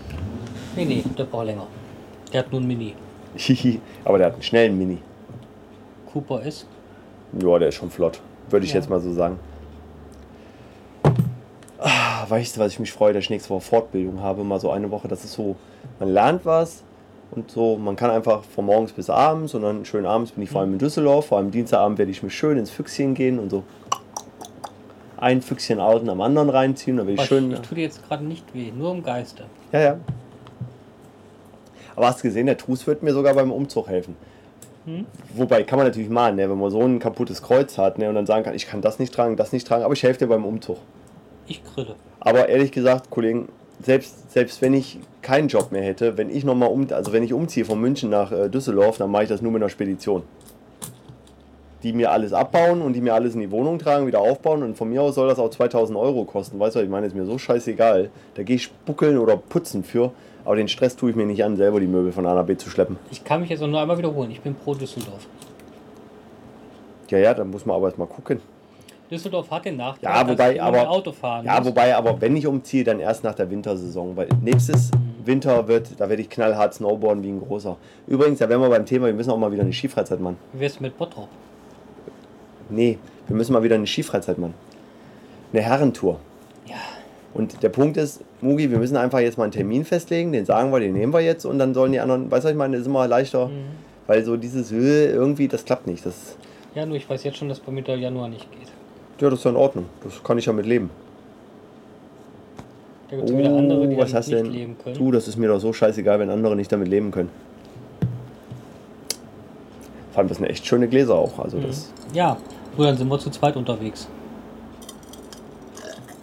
Nee, 0.75 0.85
nee, 0.85 1.03
der 1.17 1.25
braucht 1.25 1.45
länger. 1.47 1.67
Der 2.31 2.41
hat 2.41 2.51
nur 2.51 2.61
ein 2.61 2.67
Mini. 2.67 2.95
Hihi, 3.35 3.79
Aber 4.05 4.17
der 4.17 4.27
hat 4.27 4.33
einen 4.33 4.43
schnellen 4.43 4.77
Mini. 4.77 4.99
Cooper 6.11 6.41
ist. 6.43 6.67
Ja, 7.41 7.57
der 7.59 7.69
ist 7.69 7.75
schon 7.75 7.89
flott. 7.89 8.19
Würde 8.49 8.65
ich 8.65 8.71
Ja. 8.73 8.79
jetzt 8.79 8.89
mal 8.89 8.99
so 8.99 9.11
sagen. 9.11 9.39
Ah, 11.79 12.25
weißt 12.29 12.55
du, 12.55 12.61
was 12.61 12.71
ich 12.73 12.79
mich 12.79 12.91
freue, 12.91 13.13
dass 13.13 13.23
ich 13.23 13.29
nächste 13.29 13.49
Woche 13.49 13.61
Fortbildung 13.61 14.21
habe, 14.21 14.43
mal 14.43 14.59
so 14.59 14.71
eine 14.71 14.89
Woche. 14.91 15.07
Das 15.07 15.23
ist 15.25 15.33
so, 15.33 15.55
man 15.99 16.09
lernt 16.09 16.45
was 16.45 16.83
und 17.31 17.51
so, 17.51 17.77
man 17.77 17.95
kann 17.95 18.09
einfach 18.11 18.43
von 18.43 18.65
morgens 18.65 18.93
bis 18.93 19.09
abends 19.09 19.53
und 19.53 19.63
dann 19.63 19.83
schön 19.83 20.05
abends 20.05 20.31
bin 20.31 20.43
ich 20.43 20.49
vor 20.49 20.61
allem 20.61 20.73
in 20.73 20.79
Düsseldorf. 20.79 21.25
Vor 21.27 21.39
allem 21.39 21.51
Dienstagabend 21.51 21.97
werde 21.97 22.11
ich 22.11 22.23
mir 22.23 22.29
schön 22.29 22.57
ins 22.57 22.69
Füchschen 22.69 23.15
gehen 23.15 23.37
und 23.39 23.49
so 23.49 23.63
ein 25.23 25.41
Füchschen 25.41 25.79
außen 25.79 26.07
am 26.09 26.21
anderen 26.21 26.49
reinziehen. 26.49 26.97
Dann 26.97 27.07
werde 27.07 27.21
ich 27.21 27.27
schön. 27.27 27.51
ich, 27.51 27.59
tue 27.61 27.75
dir 27.75 27.83
jetzt 27.83 28.05
gerade 28.07 28.25
nicht 28.25 28.53
weh, 28.53 28.71
nur 28.71 28.91
im 28.91 29.03
Geiste. 29.03 29.45
Ja, 29.71 29.79
ja. 29.79 29.97
Aber 31.95 32.07
hast 32.07 32.19
du 32.19 32.23
gesehen, 32.23 32.45
der 32.45 32.57
Trus 32.57 32.85
wird 32.85 33.03
mir 33.03 33.13
sogar 33.13 33.33
beim 33.33 33.51
Umzug 33.51 33.87
helfen. 33.87 34.15
Hm? 34.85 35.05
Wobei 35.35 35.63
kann 35.63 35.77
man 35.77 35.87
natürlich 35.87 36.09
machen, 36.09 36.35
ne, 36.35 36.49
wenn 36.49 36.59
man 36.59 36.69
so 36.69 36.81
ein 36.81 36.99
kaputtes 36.99 37.41
Kreuz 37.41 37.77
hat 37.77 37.97
ne, 37.97 38.09
und 38.09 38.15
dann 38.15 38.25
sagen 38.25 38.43
kann, 38.43 38.53
ich 38.53 38.67
kann 38.67 38.81
das 38.81 38.99
nicht 38.99 39.13
tragen, 39.13 39.37
das 39.37 39.53
nicht 39.53 39.65
tragen, 39.65 39.83
aber 39.83 39.93
ich 39.93 40.03
helfe 40.03 40.19
dir 40.19 40.27
beim 40.27 40.43
Umzug. 40.43 40.77
Ich 41.47 41.63
grille. 41.63 41.95
Aber 42.19 42.49
ehrlich 42.49 42.71
gesagt, 42.71 43.09
Kollegen, 43.09 43.47
selbst, 43.81 44.31
selbst 44.31 44.61
wenn 44.61 44.73
ich 44.73 44.99
keinen 45.21 45.47
Job 45.47 45.71
mehr 45.71 45.83
hätte, 45.83 46.17
wenn 46.17 46.29
ich 46.29 46.43
noch 46.43 46.55
mal 46.55 46.65
um, 46.65 46.87
also 46.91 47.13
wenn 47.13 47.23
ich 47.23 47.31
umziehe 47.31 47.63
von 47.63 47.79
München 47.79 48.09
nach 48.09 48.31
äh, 48.31 48.49
Düsseldorf, 48.49 48.97
dann 48.97 49.09
mache 49.09 49.23
ich 49.23 49.29
das 49.29 49.41
nur 49.41 49.53
mit 49.53 49.61
einer 49.61 49.69
Spedition. 49.69 50.23
Die 51.83 51.91
mir 51.93 52.11
alles 52.11 52.31
abbauen 52.31 52.81
und 52.81 52.93
die 52.93 53.01
mir 53.01 53.13
alles 53.13 53.33
in 53.35 53.41
die 53.41 53.51
Wohnung 53.51 53.77
tragen, 53.77 54.07
wieder 54.07 54.21
aufbauen 54.21 54.63
und 54.63 54.75
von 54.77 54.89
mir 54.89 55.01
aus 55.01 55.15
soll 55.15 55.27
das 55.27 55.37
auch 55.37 55.49
2000 55.49 55.97
Euro 55.99 56.23
kosten. 56.23 56.57
Weißt 56.59 56.77
du, 56.77 56.79
ich 56.79 56.89
meine, 56.89 57.07
ist 57.07 57.15
mir 57.15 57.25
so 57.25 57.37
scheißegal. 57.37 58.09
Da 58.35 58.43
gehe 58.43 58.55
ich 58.55 58.63
spuckeln 58.63 59.17
oder 59.17 59.35
putzen 59.35 59.83
für, 59.83 60.11
aber 60.45 60.55
den 60.55 60.69
Stress 60.69 60.95
tue 60.95 61.09
ich 61.09 61.15
mir 61.17 61.25
nicht 61.25 61.43
an, 61.43 61.57
selber 61.57 61.81
die 61.81 61.87
Möbel 61.87 62.11
von 62.13 62.25
A 62.25 62.33
nach 62.35 62.45
B 62.45 62.55
zu 62.55 62.69
schleppen. 62.69 62.97
Ich 63.11 63.23
kann 63.25 63.41
mich 63.41 63.49
jetzt 63.49 63.61
auch 63.61 63.67
nur 63.67 63.81
einmal 63.81 63.97
wiederholen. 63.97 64.31
Ich 64.31 64.39
bin 64.39 64.55
pro 64.55 64.73
Düsseldorf. 64.73 65.27
Ja, 67.09 67.17
ja, 67.17 67.33
da 67.33 67.43
muss 67.43 67.65
man 67.65 67.75
aber 67.75 67.87
erst 67.87 67.97
mal 67.97 68.07
gucken. 68.07 68.39
Düsseldorf 69.11 69.51
hat 69.51 69.65
den 69.65 69.75
Nachteil, 69.77 70.09
Ja, 70.09 70.27
wobei, 70.27 70.53
dass 70.53 70.63
aber- 70.63 70.89
Auto 70.89 71.11
fahren 71.11 71.45
Ja, 71.45 71.59
muss. 71.59 71.67
wobei, 71.67 71.95
aber 71.95 72.19
wenn 72.21 72.35
ich 72.35 72.47
umziehe, 72.47 72.83
dann 72.85 72.99
erst 73.01 73.23
nach 73.25 73.35
der 73.35 73.51
Wintersaison, 73.51 74.15
weil 74.15 74.27
nächstes 74.41 74.89
Winter 75.25 75.67
wird, 75.67 75.99
da 75.99 76.09
werde 76.09 76.21
ich 76.21 76.29
knallhart 76.29 76.73
snowboarden 76.73 77.21
wie 77.23 77.29
ein 77.29 77.41
großer. 77.41 77.75
Übrigens, 78.07 78.39
da 78.39 78.47
wären 78.49 78.61
wir 78.61 78.69
beim 78.69 78.85
Thema, 78.85 79.07
wir 79.07 79.13
müssen 79.13 79.29
auch 79.31 79.37
mal 79.37 79.51
wieder 79.51 79.63
eine 79.63 79.73
Skifreizeit 79.73 80.19
machen. 80.21 80.37
Wie 80.53 80.61
wär's 80.61 80.79
mit 80.79 80.97
Bottrop? 80.97 81.27
Nee, 82.73 82.97
wir 83.27 83.35
müssen 83.35 83.53
mal 83.53 83.63
wieder 83.63 83.75
eine 83.75 83.87
Skifreizeit 83.87 84.37
machen. 84.37 84.53
Eine 85.53 85.61
Herrentour. 85.61 86.19
Ja. 86.65 86.75
Und 87.33 87.61
der 87.63 87.69
Punkt 87.69 87.97
ist, 87.97 88.21
Mugi, 88.41 88.69
wir 88.71 88.77
müssen 88.79 88.97
einfach 88.97 89.19
jetzt 89.19 89.37
mal 89.37 89.45
einen 89.45 89.51
Termin 89.53 89.85
festlegen, 89.85 90.31
den 90.31 90.45
sagen 90.45 90.71
wir, 90.71 90.79
den 90.79 90.93
nehmen 90.93 91.13
wir 91.13 91.21
jetzt 91.21 91.45
und 91.45 91.57
dann 91.59 91.73
sollen 91.73 91.91
die 91.91 91.99
anderen, 91.99 92.29
weißt 92.29 92.43
du, 92.43 92.47
was 92.47 92.51
ich 92.51 92.57
meine, 92.57 92.73
das 92.77 92.81
ist 92.81 92.87
immer 92.87 93.07
leichter, 93.07 93.47
Mhm. 93.47 93.51
weil 94.07 94.23
so 94.23 94.37
dieses 94.37 94.71
irgendwie, 94.71 95.47
das 95.47 95.65
klappt 95.65 95.87
nicht. 95.87 96.05
Das, 96.05 96.35
Ja, 96.75 96.85
nur 96.85 96.97
ich 96.97 97.07
weiß 97.09 97.23
jetzt 97.23 97.37
schon, 97.37 97.49
dass 97.49 97.59
bei 97.59 97.71
mir 97.71 97.81
der 97.83 97.97
Januar 97.97 98.27
nicht 98.27 98.47
geht. 98.51 98.67
ja, 99.21 99.29
das 99.29 99.39
ist 99.39 99.45
ja 99.45 99.51
in 99.51 99.57
Ordnung. 99.57 99.85
Das 100.03 100.23
kann 100.23 100.37
ich 100.37 100.45
ja 100.45 100.53
mit 100.53 100.65
leben. 100.65 100.89
Da 103.09 103.17
gibt 103.17 103.29
es 103.29 103.37
wieder 103.37 103.55
andere, 103.55 103.87
die 103.87 103.95
Oh, 103.95 103.99
was 103.99 104.13
hast 104.13 104.27
nicht 104.27 104.39
denn? 104.39 104.51
leben 104.51 104.75
können. 104.83 104.95
Du, 104.97 105.11
das 105.11 105.27
ist 105.27 105.37
mir 105.37 105.47
doch 105.47 105.59
so 105.59 105.71
scheißegal, 105.71 106.19
wenn 106.19 106.29
andere 106.31 106.55
nicht 106.55 106.71
damit 106.71 106.87
leben 106.87 107.11
können. 107.11 107.29
Vor 110.11 110.19
allem, 110.19 110.27
das 110.29 110.37
sind 110.37 110.47
echt 110.47 110.65
schöne 110.65 110.87
Gläser 110.87 111.15
auch. 111.15 111.39
Also 111.39 111.59
das, 111.59 111.91
Ja, 112.13 112.37
nur 112.77 112.87
dann 112.87 112.97
sind 112.97 113.07
wir 113.07 113.19
zu 113.19 113.29
zweit 113.29 113.55
unterwegs. 113.55 114.07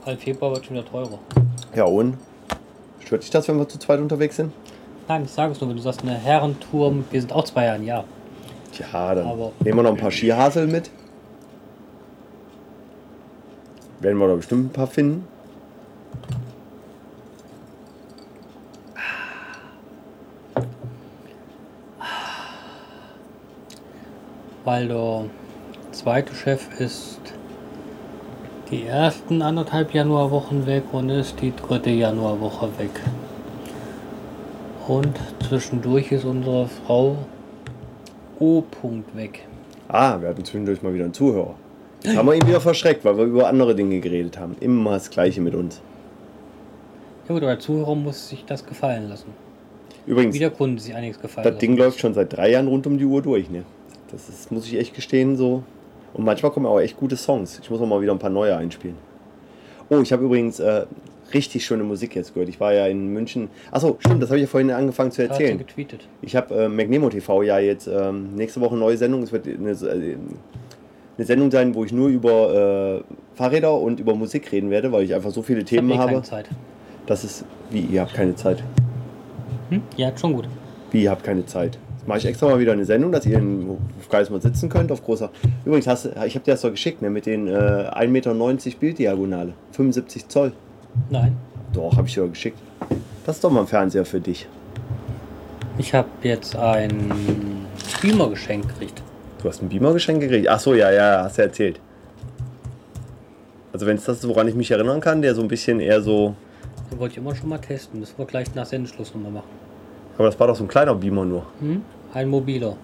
Weil 0.04 0.16
Februar 0.16 0.52
wird 0.52 0.64
schon 0.66 0.76
wieder 0.76 0.86
teurer. 0.86 1.18
Ja, 1.74 1.84
und? 1.84 2.16
Stört 3.00 3.22
dich 3.22 3.30
das, 3.30 3.46
wenn 3.48 3.58
wir 3.58 3.68
zu 3.68 3.78
zweit 3.78 4.00
unterwegs 4.00 4.36
sind? 4.36 4.52
Nein, 5.08 5.24
ich 5.24 5.30
sage 5.30 5.52
es 5.52 5.60
nur, 5.60 5.68
wenn 5.70 5.76
du 5.76 5.82
sagst, 5.82 6.02
eine 6.02 6.14
Herrentour, 6.14 6.94
wir 7.10 7.20
sind 7.20 7.32
auch 7.32 7.44
zwei 7.44 7.66
Jahren, 7.66 7.84
ja. 7.84 8.04
Tja, 8.72 9.14
dann 9.14 9.26
Aber- 9.26 9.52
nehmen 9.60 9.78
wir 9.78 9.82
noch 9.82 9.90
ein 9.90 9.96
paar 9.96 10.10
Skihasel 10.10 10.66
mit. 10.66 10.90
Werden 14.00 14.18
wir 14.18 14.28
da 14.28 14.34
bestimmt 14.34 14.66
ein 14.66 14.72
paar 14.72 14.86
finden. 14.86 15.26
Weil 24.64 24.88
der 24.88 25.24
zweite 26.00 26.34
Chef 26.34 26.80
ist 26.80 27.20
die 28.70 28.86
ersten 28.86 29.42
anderthalb 29.42 29.92
Januarwochen 29.92 30.66
weg 30.66 30.84
und 30.92 31.10
ist 31.10 31.42
die 31.42 31.52
dritte 31.54 31.90
Januarwoche 31.90 32.70
weg. 32.78 33.02
Und 34.88 35.20
zwischendurch 35.46 36.10
ist 36.10 36.24
unsere 36.24 36.68
Frau 36.68 37.18
O. 38.38 38.62
-Punkt 38.62 39.14
weg. 39.14 39.46
Ah, 39.88 40.18
wir 40.18 40.30
hatten 40.30 40.42
zwischendurch 40.42 40.80
mal 40.80 40.94
wieder 40.94 41.04
einen 41.04 41.12
Zuhörer. 41.12 41.54
Jetzt 42.02 42.16
haben 42.16 42.28
wir 42.28 42.34
ihn 42.34 42.46
wieder 42.46 42.62
verschreckt, 42.62 43.04
weil 43.04 43.18
wir 43.18 43.24
über 43.24 43.46
andere 43.46 43.74
Dinge 43.74 44.00
geredet 44.00 44.38
haben. 44.38 44.56
Immer 44.60 44.92
das 44.92 45.10
Gleiche 45.10 45.42
mit 45.42 45.54
uns. 45.54 45.82
Ja 47.28 47.34
gut, 47.34 47.42
aber 47.42 47.52
der 47.52 47.60
Zuhörer 47.60 47.94
muss 47.94 48.30
sich 48.30 48.46
das 48.46 48.64
gefallen 48.64 49.10
lassen. 49.10 49.34
Übrigens, 50.06 50.34
Wie 50.34 50.38
der 50.38 50.50
Kunde 50.50 50.80
sich 50.80 50.94
einiges 50.94 51.20
gefallen 51.20 51.44
das 51.44 51.52
lassen 51.52 51.60
Ding 51.60 51.76
läuft 51.76 52.00
schon 52.00 52.14
seit 52.14 52.34
drei 52.34 52.52
Jahren 52.52 52.68
rund 52.68 52.86
um 52.86 52.96
die 52.96 53.04
Uhr 53.04 53.20
durch. 53.20 53.50
Ne? 53.50 53.64
Das 54.10 54.30
ist, 54.30 54.50
muss 54.50 54.66
ich 54.66 54.78
echt 54.78 54.94
gestehen, 54.94 55.36
so. 55.36 55.62
Und 56.14 56.24
manchmal 56.24 56.50
kommen 56.52 56.66
auch 56.66 56.80
echt 56.80 56.96
gute 56.96 57.16
Songs. 57.16 57.60
Ich 57.62 57.70
muss 57.70 57.80
auch 57.80 57.86
mal 57.86 58.00
wieder 58.00 58.12
ein 58.12 58.18
paar 58.18 58.30
neue 58.30 58.56
einspielen. 58.56 58.96
Oh, 59.88 60.00
ich 60.00 60.12
habe 60.12 60.24
übrigens 60.24 60.60
äh, 60.60 60.86
richtig 61.34 61.64
schöne 61.64 61.82
Musik 61.84 62.14
jetzt 62.14 62.34
gehört. 62.34 62.48
Ich 62.48 62.60
war 62.60 62.72
ja 62.72 62.86
in 62.86 63.12
München. 63.12 63.48
Achso, 63.70 63.96
stimmt, 64.00 64.22
das 64.22 64.30
habe 64.30 64.38
ich 64.38 64.42
ja 64.44 64.48
vorhin 64.48 64.70
angefangen 64.70 65.10
zu 65.10 65.22
hat 65.22 65.30
erzählen. 65.30 65.58
getweetet. 65.58 66.06
Ich 66.22 66.36
habe 66.36 66.54
äh, 66.54 66.68
McNemo 66.68 67.08
TV 67.10 67.42
ja 67.42 67.58
jetzt 67.58 67.86
ähm, 67.88 68.34
nächste 68.34 68.60
Woche 68.60 68.76
neue 68.76 68.96
Sendung. 68.96 69.22
Es 69.22 69.32
wird 69.32 69.46
eine, 69.46 69.70
äh, 69.70 70.16
eine 71.16 71.26
Sendung 71.26 71.50
sein, 71.50 71.74
wo 71.74 71.84
ich 71.84 71.92
nur 71.92 72.08
über 72.08 73.00
äh, 73.00 73.36
Fahrräder 73.36 73.76
und 73.78 74.00
über 74.00 74.14
Musik 74.14 74.50
reden 74.52 74.70
werde, 74.70 74.90
weil 74.92 75.04
ich 75.04 75.14
einfach 75.14 75.30
so 75.30 75.42
viele 75.42 75.60
Ich 75.60 75.64
hab 75.66 75.70
Themen 75.70 75.90
eh 75.90 75.98
habe. 75.98 76.10
keine 76.12 76.22
Zeit. 76.22 76.48
Das 77.06 77.24
ist 77.24 77.44
wie, 77.70 77.80
ihr 77.80 78.00
habt 78.02 78.14
keine 78.14 78.34
Zeit. 78.36 78.62
Hm? 79.70 79.82
Ja, 79.96 80.16
schon 80.16 80.32
gut. 80.34 80.48
Wie, 80.90 81.02
ihr 81.04 81.10
habt 81.10 81.24
keine 81.24 81.46
Zeit. 81.46 81.78
Jetzt 82.00 82.08
mache 82.08 82.18
ich 82.18 82.24
extra 82.24 82.46
mal 82.46 82.58
wieder 82.58 82.72
eine 82.72 82.86
Sendung, 82.86 83.12
dass 83.12 83.26
ihr 83.26 83.36
in 83.36 83.78
Hofgeist 83.98 84.30
mal 84.30 84.40
sitzen 84.40 84.70
könnt 84.70 84.90
auf 84.90 85.04
großer. 85.04 85.30
Übrigens, 85.66 85.86
hast, 85.86 86.06
ich 86.06 86.34
habe 86.34 86.44
dir 86.46 86.52
das 86.52 86.62
doch 86.62 86.70
geschickt, 86.70 87.02
ne, 87.02 87.10
mit 87.10 87.26
den 87.26 87.46
äh, 87.46 87.50
1,90 87.50 88.08
Meter 88.08 88.34
Bilddiagonale. 88.80 89.52
75 89.72 90.26
Zoll. 90.28 90.52
Nein. 91.10 91.36
Doch, 91.74 91.94
habe 91.98 92.08
ich 92.08 92.14
dir 92.14 92.26
geschickt. 92.26 92.58
Das 93.26 93.36
ist 93.36 93.44
doch 93.44 93.50
mal 93.50 93.60
ein 93.60 93.66
Fernseher 93.66 94.06
für 94.06 94.18
dich. 94.18 94.48
Ich 95.76 95.92
habe 95.92 96.08
jetzt 96.22 96.56
ein 96.56 97.12
Beamer 98.00 98.30
geschenkt 98.30 98.70
gekriegt. 98.70 99.02
Du 99.42 99.48
hast 99.50 99.62
ein 99.62 99.68
Beamer-Geschenk 99.68 100.20
gekriegt? 100.20 100.48
Ach 100.48 100.58
so, 100.58 100.74
ja, 100.74 100.90
ja, 100.90 101.24
hast 101.24 101.36
du 101.36 101.42
erzählt. 101.42 101.80
Also 103.74 103.84
wenn 103.84 103.96
es 103.96 104.04
das 104.04 104.20
ist, 104.20 104.28
woran 104.28 104.48
ich 104.48 104.54
mich 104.54 104.70
erinnern 104.70 105.02
kann, 105.02 105.20
der 105.20 105.34
so 105.34 105.42
ein 105.42 105.48
bisschen 105.48 105.80
eher 105.80 106.00
so... 106.00 106.34
Den 106.90 106.98
wollte 106.98 107.12
ich 107.12 107.18
immer 107.18 107.34
schon 107.34 107.50
mal 107.50 107.58
testen. 107.58 108.00
Das 108.00 108.18
wir 108.18 108.24
gleich 108.24 108.54
nach 108.54 108.64
Sendeschluss 108.64 109.14
nochmal 109.14 109.32
machen. 109.32 109.69
Aber 110.20 110.28
das 110.28 110.38
war 110.38 110.48
doch 110.48 110.54
so 110.54 110.64
ein 110.64 110.68
kleiner 110.68 110.94
Beamer 110.94 111.24
nur. 111.24 111.46
Hm? 111.60 111.82
Ein 112.12 112.28
mobiler. 112.28 112.76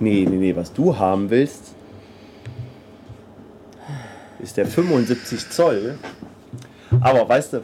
Nee, 0.00 0.26
nee, 0.26 0.36
nee, 0.36 0.56
was 0.56 0.72
du 0.72 0.96
haben 0.96 1.28
willst, 1.28 1.74
ist 4.38 4.56
der 4.56 4.64
75 4.64 5.50
Zoll. 5.50 5.98
Aber 7.02 7.28
weißt 7.28 7.52
du, 7.52 7.62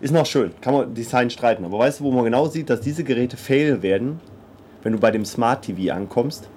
ist 0.00 0.12
noch 0.12 0.26
schön, 0.26 0.50
kann 0.60 0.74
man 0.74 0.92
Design 0.92 1.30
streiten. 1.30 1.64
Aber 1.64 1.78
weißt 1.78 2.00
du, 2.00 2.04
wo 2.04 2.10
man 2.10 2.24
genau 2.24 2.48
sieht, 2.48 2.68
dass 2.70 2.80
diese 2.80 3.04
Geräte 3.04 3.36
fail 3.36 3.82
werden, 3.82 4.18
wenn 4.82 4.94
du 4.94 4.98
bei 4.98 5.12
dem 5.12 5.24
Smart 5.24 5.62
TV 5.62 5.94
ankommst? 5.94 6.48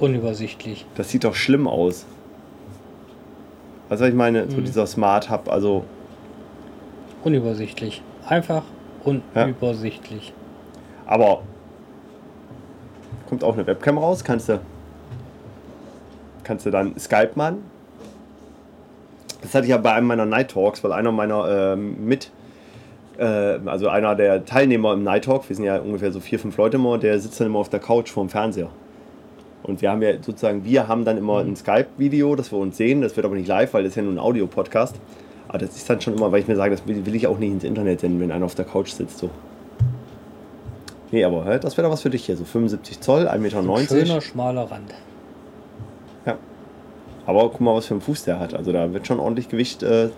Unübersichtlich. 0.00 0.86
Das 0.94 1.10
sieht 1.10 1.24
doch 1.24 1.34
schlimm 1.34 1.66
aus. 1.66 2.06
Weißt 3.88 4.00
du, 4.00 4.04
was 4.04 4.10
ich 4.10 4.14
meine? 4.16 4.48
So 4.50 4.58
Mhm. 4.58 4.64
dieser 4.64 4.86
Smart 4.86 5.30
Hub, 5.30 5.50
also 5.50 5.84
Unübersichtlich. 7.24 8.00
Einfach 8.26 8.62
unübersichtlich. 9.04 10.32
Aber 11.06 11.40
kommt 13.28 13.42
auch 13.42 13.54
eine 13.54 13.66
Webcam 13.66 13.98
raus, 13.98 14.22
kannst 14.24 14.48
du 14.48 14.60
kannst 16.44 16.64
du 16.64 16.70
dann 16.70 16.96
Skype 16.98 17.32
machen. 17.34 17.62
Das 19.42 19.54
hatte 19.54 19.64
ich 19.64 19.70
ja 19.70 19.76
bei 19.78 19.92
einem 19.92 20.06
meiner 20.06 20.26
Night 20.26 20.50
Talks, 20.52 20.82
weil 20.84 20.92
einer 20.92 21.12
meiner 21.12 21.72
ähm, 21.74 22.04
mit 22.06 22.30
äh, 23.18 23.24
also 23.66 23.88
einer 23.88 24.14
der 24.14 24.44
Teilnehmer 24.44 24.92
im 24.92 25.02
Night 25.02 25.24
Talk, 25.24 25.48
wir 25.48 25.56
sind 25.56 25.64
ja 25.64 25.78
ungefähr 25.78 26.12
so 26.12 26.20
vier, 26.20 26.38
fünf 26.38 26.56
Leute 26.56 26.76
immer, 26.76 26.98
der 26.98 27.18
sitzt 27.18 27.40
dann 27.40 27.48
immer 27.48 27.58
auf 27.58 27.68
der 27.68 27.80
Couch 27.80 28.10
vorm 28.10 28.28
Fernseher. 28.28 28.68
Und 29.68 29.82
wir 29.82 29.90
haben 29.90 30.00
ja 30.00 30.14
sozusagen, 30.14 30.64
wir 30.64 30.88
haben 30.88 31.04
dann 31.04 31.18
immer 31.18 31.40
ein 31.40 31.54
Skype-Video, 31.54 32.34
das 32.34 32.50
wir 32.50 32.58
uns 32.58 32.78
sehen. 32.78 33.02
Das 33.02 33.16
wird 33.16 33.26
aber 33.26 33.34
nicht 33.34 33.46
live, 33.46 33.74
weil 33.74 33.82
das 33.82 33.90
ist 33.90 33.96
ja 33.96 34.02
nur 34.02 34.12
ein 34.12 34.18
Audio-Podcast. 34.18 34.96
Aber 35.46 35.58
das 35.58 35.76
ist 35.76 35.88
dann 35.88 36.00
schon 36.00 36.14
immer, 36.14 36.32
weil 36.32 36.40
ich 36.40 36.48
mir 36.48 36.56
sage, 36.56 36.74
das 36.74 36.86
will, 36.86 37.14
ich 37.14 37.26
auch 37.26 37.38
nicht 37.38 37.52
ins 37.52 37.64
Internet 37.64 38.00
senden, 38.00 38.18
wenn 38.20 38.32
einer 38.32 38.46
auf 38.46 38.54
der 38.54 38.64
Couch 38.64 38.88
sitzt. 38.88 39.18
So. 39.18 39.28
Nee, 41.10 41.22
aber 41.22 41.58
das 41.58 41.76
wäre 41.76 41.86
doch 41.86 41.92
was 41.92 42.00
für 42.00 42.08
dich 42.10 42.24
hier. 42.24 42.36
So 42.36 42.44
75 42.44 43.00
Zoll, 43.00 43.28
1,90 43.28 43.38
Meter. 43.38 43.58
Ein 43.58 43.86
schöner, 43.86 44.20
schmaler 44.22 44.70
Rand. 44.70 44.94
Ja. 46.24 46.38
Aber 47.26 47.50
guck 47.50 47.60
mal, 47.60 47.74
was 47.74 47.86
für 47.86 47.94
einen 47.94 48.00
Fuß 48.00 48.24
der 48.24 48.40
hat. 48.40 48.54
Also 48.54 48.72
da 48.72 48.90
wird 48.92 49.06
schon 49.06 49.20
ordentlich 49.20 49.50
Gewicht. 49.50 49.82
Äh, 49.82 50.08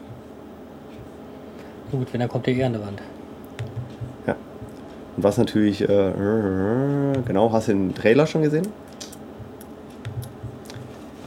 Gut, 1.91 2.07
wenn 2.13 2.21
dann 2.21 2.29
kommt 2.29 2.47
der 2.47 2.55
eher 2.55 2.67
an 2.67 2.73
der 2.75 2.83
Wand. 2.83 3.03
ja. 4.29 4.37
Und 5.17 5.25
was 5.25 5.39
natürlich. 5.39 5.83
Äh, 5.83 6.13
genau, 7.27 7.51
hast 7.51 7.67
du 7.67 7.73
den 7.73 7.95
Trailer 7.97 8.29
schon 8.29 8.43
gesehen? 8.43 8.69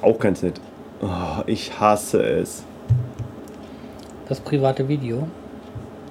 Auch 0.03 0.19
ganz 0.19 0.43
nett. 0.43 0.59
Oh, 1.01 1.41
ich 1.47 1.79
hasse 1.79 2.21
es. 2.21 2.63
Das 4.27 4.39
private 4.39 4.87
Video. 4.87 5.27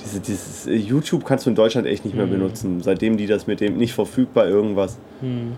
Diese, 0.05 0.19
dieses 0.21 0.67
äh, 0.67 0.75
YouTube 0.75 1.25
kannst 1.25 1.47
du 1.47 1.51
in 1.51 1.57
Deutschland 1.57 1.87
echt 1.87 2.05
nicht 2.05 2.17
mehr 2.17 2.27
Mhm. 2.27 2.31
benutzen. 2.31 2.81
Seitdem 2.81 3.17
die 3.17 3.27
das 3.27 3.47
mit 3.47 3.61
dem 3.61 3.77
nicht 3.77 3.93
verfügbar 3.95 4.47
irgendwas. 4.47 4.99
Hm. 5.21 5.53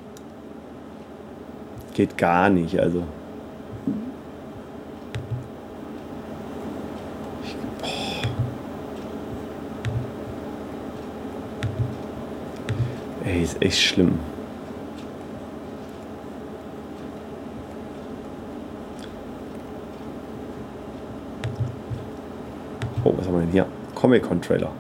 Geht 1.95 2.19
gar 2.19 2.51
nicht, 2.51 2.79
also. 2.79 3.05
Ich. 7.45 7.57
Ey, 13.25 13.43
ist 13.43 13.63
echt 13.63 13.81
schlimm. 13.81 14.19
Oh, 23.07 23.13
was 23.19 23.27
haben 23.27 23.35
wir 23.35 23.41
denn 23.41 23.51
hier? 23.51 23.67
Comic-Con-Trailer. 23.95 24.71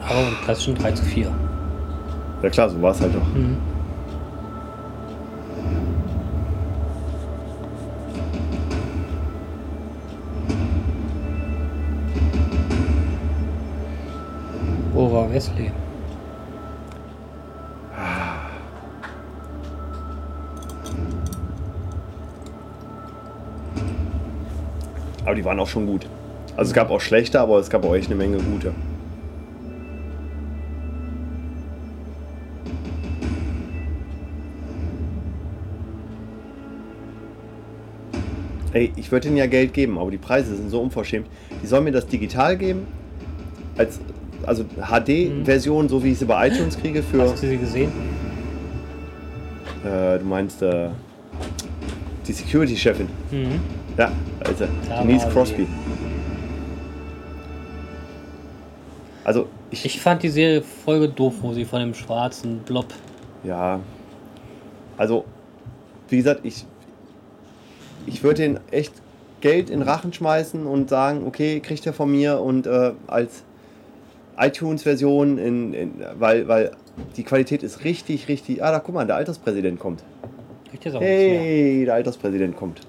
Aber 0.00 0.28
im 0.28 0.44
klassischen 0.44 0.74
3 0.74 0.90
zu 0.92 1.04
4. 1.04 1.32
Ja 2.42 2.50
klar, 2.50 2.68
so 2.68 2.82
war 2.82 2.90
es 2.90 3.00
halt 3.00 3.14
doch. 3.14 3.26
Mhm. 3.34 3.58
Wo 14.94 15.12
war 15.12 15.32
Wesley? 15.32 15.70
Aber 25.28 25.34
die 25.34 25.44
waren 25.44 25.60
auch 25.60 25.68
schon 25.68 25.84
gut. 25.84 26.06
Also 26.56 26.70
es 26.70 26.74
gab 26.74 26.90
auch 26.90 27.02
schlechte, 27.02 27.38
aber 27.38 27.58
es 27.58 27.68
gab 27.68 27.84
auch 27.84 27.94
echt 27.94 28.06
eine 28.06 28.14
Menge 28.14 28.38
gute. 28.38 28.72
Ey, 38.72 38.90
ich 38.96 39.12
würde 39.12 39.28
ihnen 39.28 39.36
ja 39.36 39.44
Geld 39.44 39.74
geben, 39.74 39.98
aber 39.98 40.10
die 40.10 40.16
Preise 40.16 40.56
sind 40.56 40.70
so 40.70 40.80
unverschämt. 40.80 41.26
Die 41.62 41.66
sollen 41.66 41.84
mir 41.84 41.92
das 41.92 42.06
digital 42.06 42.56
geben, 42.56 42.86
als 43.76 44.00
also 44.46 44.64
HD-Version, 44.64 45.90
so 45.90 46.02
wie 46.02 46.12
ich 46.12 46.20
sie 46.20 46.24
bei 46.24 46.48
iTunes 46.48 46.80
kriege 46.80 47.02
für. 47.02 47.20
Hast 47.20 47.42
du 47.42 47.48
sie 47.48 47.58
gesehen? 47.58 47.92
Äh, 49.84 50.20
du 50.20 50.24
meinst 50.24 50.62
äh, 50.62 50.88
die 52.26 52.32
Security-Chefin. 52.32 53.08
Mhm. 53.30 53.77
Ja, 53.98 54.12
also 54.44 54.64
Denise. 54.88 55.26
Crosby. 55.28 55.66
Also 59.24 59.46
ich, 59.70 59.84
Ich 59.84 60.00
fand 60.00 60.22
die 60.22 60.28
Serie 60.28 60.62
Folge 60.62 61.08
doof, 61.08 61.34
wo 61.42 61.52
sie 61.52 61.64
von 61.64 61.80
dem 61.80 61.94
schwarzen 61.94 62.60
Blob. 62.60 62.86
ja, 63.44 63.80
also 64.96 65.24
wie 66.08 66.16
gesagt, 66.16 66.40
ich 66.44 66.64
ich 68.06 68.22
würde 68.22 68.44
ihn 68.44 68.58
echt 68.70 68.92
Geld 69.40 69.68
in 69.70 69.80
den 69.80 69.88
Rachen 69.88 70.12
schmeißen 70.12 70.66
und 70.66 70.88
sagen, 70.88 71.26
okay, 71.26 71.60
kriegt 71.60 71.86
er 71.86 71.92
von 71.92 72.10
mir 72.10 72.40
und 72.40 72.66
äh, 72.66 72.92
als 73.06 73.44
iTunes-Version, 74.38 75.38
in, 75.38 75.74
in, 75.74 75.92
weil, 76.18 76.48
weil 76.48 76.70
die 77.16 77.22
Qualität 77.22 77.62
ist 77.62 77.84
richtig, 77.84 78.28
richtig. 78.28 78.62
Ah, 78.62 78.72
da 78.72 78.78
guck 78.80 78.94
mal, 78.94 79.06
der 79.06 79.16
Alterspräsident 79.16 79.78
kommt. 79.78 80.02
Kriegt 80.70 80.84
jetzt 80.84 80.94
auch. 80.94 81.00
Hey, 81.00 81.84
der 81.84 81.94
Alterspräsident 81.94 82.56
kommt. 82.56 82.80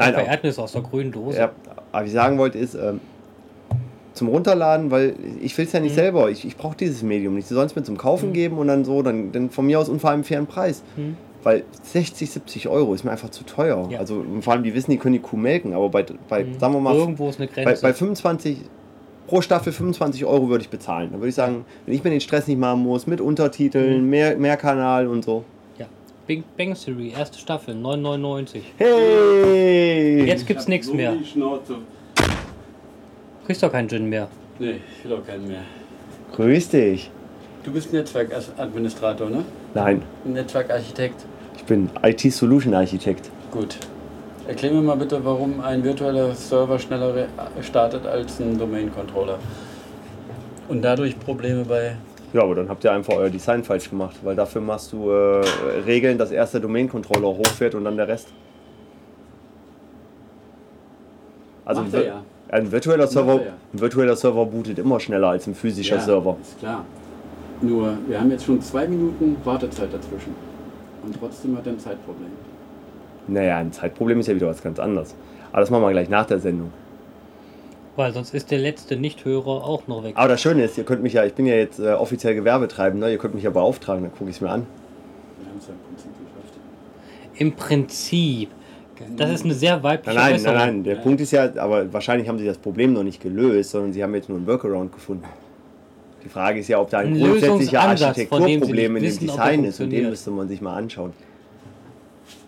Nein, 0.00 0.14
bei 0.14 0.20
aber- 0.22 0.30
Erdnüsse 0.30 0.62
aus 0.62 0.72
der 0.72 0.82
grünen 0.82 1.12
Dose. 1.12 1.38
Ja, 1.38 1.50
aber 1.92 2.04
ich 2.06 2.12
sagen 2.12 2.38
wollte 2.38 2.58
ist, 2.58 2.74
ähm, 2.74 3.00
zum 4.12 4.28
Runterladen, 4.28 4.90
weil 4.90 5.14
ich 5.40 5.56
will 5.56 5.64
es 5.66 5.72
ja 5.72 5.80
nicht 5.80 5.92
Mhm. 5.92 5.96
selber. 5.96 6.30
Ich, 6.30 6.44
ich 6.44 6.56
brauche 6.56 6.76
dieses 6.76 7.02
Medium 7.02 7.34
nicht. 7.34 7.46
Sie 7.48 7.54
sollen 7.54 7.66
es 7.66 7.76
mir 7.76 7.82
zum 7.84 7.96
Kaufen 7.96 8.30
Mhm. 8.30 8.34
geben 8.34 8.58
und 8.58 8.66
dann 8.66 8.84
so, 8.84 9.02
dann, 9.02 9.32
dann 9.32 9.50
von 9.50 9.66
mir 9.66 9.78
aus 9.78 9.88
und 9.88 10.00
vor 10.00 10.10
allem 10.10 10.24
fairen 10.24 10.46
Preis. 10.46 10.82
Hm. 10.96 11.16
Weil 11.42 11.62
60, 11.84 12.30
70 12.30 12.68
Euro 12.68 12.92
ist 12.92 13.02
mir 13.04 13.12
einfach 13.12 13.30
zu 13.30 13.44
teuer. 13.44 13.88
Ja. 13.90 13.98
Also 14.00 14.22
vor 14.42 14.52
allem, 14.52 14.62
die 14.62 14.74
wissen, 14.74 14.90
die 14.90 14.98
können 14.98 15.14
die 15.14 15.20
Kuh 15.20 15.36
melken, 15.38 15.72
aber 15.72 15.88
bei, 15.88 16.04
bei 16.28 16.42
Hm. 16.44 16.58
sagen 16.58 16.74
wir 16.74 16.80
mal, 16.80 16.94
Irgendwo 16.94 17.28
ist 17.30 17.38
eine 17.40 17.48
bei, 17.48 17.62
Grenze. 17.64 17.80
bei 17.82 17.94
25, 17.94 18.58
pro 19.26 19.40
Staffel 19.40 19.72
25 19.72 20.26
Euro 20.26 20.48
würde 20.50 20.62
ich 20.62 20.68
bezahlen. 20.70 21.08
Dann 21.12 21.20
würde 21.20 21.28
ich 21.30 21.34
sagen, 21.36 21.64
wenn 21.86 21.94
ich 21.94 22.04
mir 22.04 22.10
den 22.10 22.20
Stress 22.20 22.46
nicht 22.46 22.58
machen 22.58 22.82
muss, 22.82 23.06
mit 23.06 23.22
Untertiteln, 23.22 24.02
Mhm. 24.04 24.10
mehr, 24.10 24.36
mehr 24.36 24.56
Kanal 24.58 25.06
und 25.06 25.24
so. 25.24 25.44
Big 26.30 26.44
Bang 26.56 26.74
Theory, 26.74 27.08
erste 27.10 27.40
Staffel, 27.40 27.74
9,99. 27.74 28.60
Hey! 28.78 30.22
Jetzt 30.28 30.46
gibt's 30.46 30.68
nichts 30.68 30.92
mehr. 30.92 31.12
Schnauze. 31.24 31.78
Kriegst 33.44 33.64
doch 33.64 33.72
keinen 33.72 33.88
Gin 33.88 34.08
mehr. 34.08 34.28
Nee, 34.60 34.76
ich 34.96 35.04
will 35.04 35.16
auch 35.18 35.26
keinen 35.26 35.48
mehr. 35.48 35.62
Grüß 36.36 36.68
dich. 36.68 37.10
Du 37.64 37.72
bist 37.72 37.92
Netzwerkadministrator, 37.92 39.28
ne? 39.28 39.44
Nein, 39.74 40.02
Netzwerkarchitekt. 40.24 41.16
ich 41.56 41.64
bin 41.64 41.90
IT-Solution-Architekt. 42.00 43.28
Gut. 43.50 43.78
Erklär 44.46 44.70
mir 44.70 44.82
mal 44.82 44.96
bitte, 44.98 45.24
warum 45.24 45.60
ein 45.60 45.82
virtueller 45.82 46.32
Server 46.36 46.78
schneller 46.78 47.12
re- 47.12 47.28
startet 47.60 48.06
als 48.06 48.38
ein 48.38 48.56
Domain-Controller. 48.56 49.40
Und 50.68 50.82
dadurch 50.82 51.18
Probleme 51.18 51.64
bei. 51.64 51.96
Ja, 52.32 52.42
aber 52.42 52.54
dann 52.54 52.68
habt 52.68 52.84
ihr 52.84 52.92
einfach 52.92 53.14
euer 53.14 53.30
Design 53.30 53.64
falsch 53.64 53.90
gemacht, 53.90 54.16
weil 54.22 54.36
dafür 54.36 54.60
machst 54.60 54.92
du 54.92 55.10
äh, 55.10 55.44
Regeln, 55.84 56.16
dass 56.16 56.30
erst 56.30 56.54
der 56.54 56.60
Domain-Controller 56.60 57.26
hochfährt 57.26 57.74
und 57.74 57.84
dann 57.84 57.96
der 57.96 58.06
Rest. 58.06 58.28
Also 61.64 61.82
ein, 61.82 61.92
ja. 61.92 62.22
ein, 62.50 62.70
virtueller 62.70 63.06
Server, 63.06 63.34
er 63.34 63.46
ja. 63.46 63.52
ein 63.72 63.80
virtueller 63.80 64.16
Server 64.16 64.46
bootet 64.46 64.78
immer 64.78 64.98
schneller 65.00 65.28
als 65.28 65.46
ein 65.46 65.54
physischer 65.54 65.96
Ja, 65.96 66.02
Server. 66.02 66.36
Ist 66.40 66.58
klar. 66.58 66.84
Nur, 67.62 67.94
wir 68.06 68.18
haben 68.18 68.30
jetzt 68.30 68.44
schon 68.44 68.60
zwei 68.62 68.86
Minuten 68.86 69.36
Wartezeit 69.44 69.92
dazwischen. 69.92 70.34
Und 71.04 71.16
trotzdem 71.18 71.56
hat 71.56 71.66
er 71.66 71.72
ein 71.72 71.78
Zeitproblem. 71.78 72.30
Naja, 73.26 73.58
ein 73.58 73.72
Zeitproblem 73.72 74.20
ist 74.20 74.28
ja 74.28 74.34
wieder 74.34 74.48
was 74.48 74.62
ganz 74.62 74.78
anderes. 74.78 75.14
Aber 75.52 75.60
das 75.60 75.70
machen 75.70 75.82
wir 75.82 75.90
gleich 75.90 76.08
nach 76.08 76.26
der 76.26 76.38
Sendung. 76.38 76.72
Weil 78.00 78.14
sonst 78.14 78.32
ist 78.32 78.50
der 78.50 78.58
letzte 78.58 78.96
Nichthörer 78.96 79.62
auch 79.62 79.86
noch 79.86 80.02
weg. 80.02 80.12
Aber 80.14 80.28
das 80.28 80.40
Schöne 80.40 80.64
ist, 80.64 80.78
ihr 80.78 80.84
könnt 80.84 81.02
mich 81.02 81.12
ja, 81.12 81.22
ich 81.26 81.34
bin 81.34 81.44
ja 81.44 81.54
jetzt 81.54 81.78
äh, 81.78 81.92
offiziell 81.92 82.34
Gewerbetreibender, 82.34 83.10
ihr 83.10 83.18
könnt 83.18 83.34
mich 83.34 83.44
ja 83.44 83.50
beauftragen, 83.50 84.04
dann 84.04 84.12
gucke 84.12 84.30
ich 84.30 84.36
es 84.36 84.40
mir 84.40 84.48
an. 84.48 84.66
Wir 85.38 85.50
haben 85.50 85.58
es 85.58 85.66
ja 85.66 85.74
im 85.74 85.82
Prinzip 85.92 86.10
geschafft. 86.16 86.58
Im 87.34 87.52
Prinzip. 87.52 88.48
Das 89.18 89.30
ist 89.30 89.44
eine 89.44 89.52
sehr 89.52 89.82
weibliche 89.82 90.18
Nein, 90.18 90.32
nein, 90.32 90.42
nein, 90.42 90.54
nein. 90.54 90.84
Der 90.84 90.96
Ja. 90.96 91.02
Punkt 91.02 91.20
ist 91.20 91.30
ja, 91.32 91.50
aber 91.56 91.92
wahrscheinlich 91.92 92.26
haben 92.26 92.38
sie 92.38 92.46
das 92.46 92.56
Problem 92.56 92.94
noch 92.94 93.02
nicht 93.02 93.20
gelöst, 93.20 93.72
sondern 93.72 93.92
sie 93.92 94.02
haben 94.02 94.14
jetzt 94.14 94.30
nur 94.30 94.38
einen 94.38 94.46
Workaround 94.46 94.92
gefunden. 94.94 95.24
Die 96.24 96.30
Frage 96.30 96.60
ist 96.60 96.68
ja, 96.68 96.80
ob 96.80 96.88
da 96.88 97.00
ein 97.00 97.08
Ein 97.12 97.20
grundsätzlicher 97.20 97.80
Architekturproblem 97.82 98.96
in 98.96 99.02
dem 99.02 99.18
Design 99.18 99.64
ist 99.64 99.78
und 99.78 99.90
den 99.90 100.08
müsste 100.08 100.30
man 100.30 100.48
sich 100.48 100.62
mal 100.62 100.74
anschauen. 100.74 101.12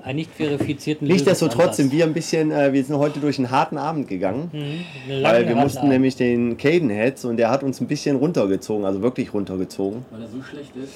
Einen 0.05 0.17
nicht 0.17 0.33
verifizierten 0.35 1.07
Nichtsdestotrotz 1.07 1.77
sind 1.77 1.93
wir 1.93 2.05
ein 2.05 2.13
bisschen, 2.13 2.51
äh, 2.51 2.73
wir 2.73 2.83
sind 2.85 2.97
heute 2.99 3.21
durch 3.21 3.39
einen 3.39 3.51
harten 3.51 3.79
Abend 3.79 4.09
gegangen, 4.09 4.51
Mhm, 4.53 5.23
weil 5.23 5.47
wir 5.49 5.55
mussten 5.55 5.79
Radler. 5.79 5.93
nämlich 5.93 6.17
den 6.17 6.57
Cadenheads 6.57 7.25
und 7.25 7.37
der 7.37 7.51
hat 7.51 7.63
uns 7.63 7.81
ein 7.81 7.87
bisschen 7.87 8.17
runtergezogen, 8.17 8.85
also 8.85 9.01
wirklich 9.03 9.33
runtergezogen. 9.33 10.05
Weil 10.11 10.23
er 10.23 10.29
so 10.29 10.43
schlecht 10.43 10.73
ist. 10.77 10.93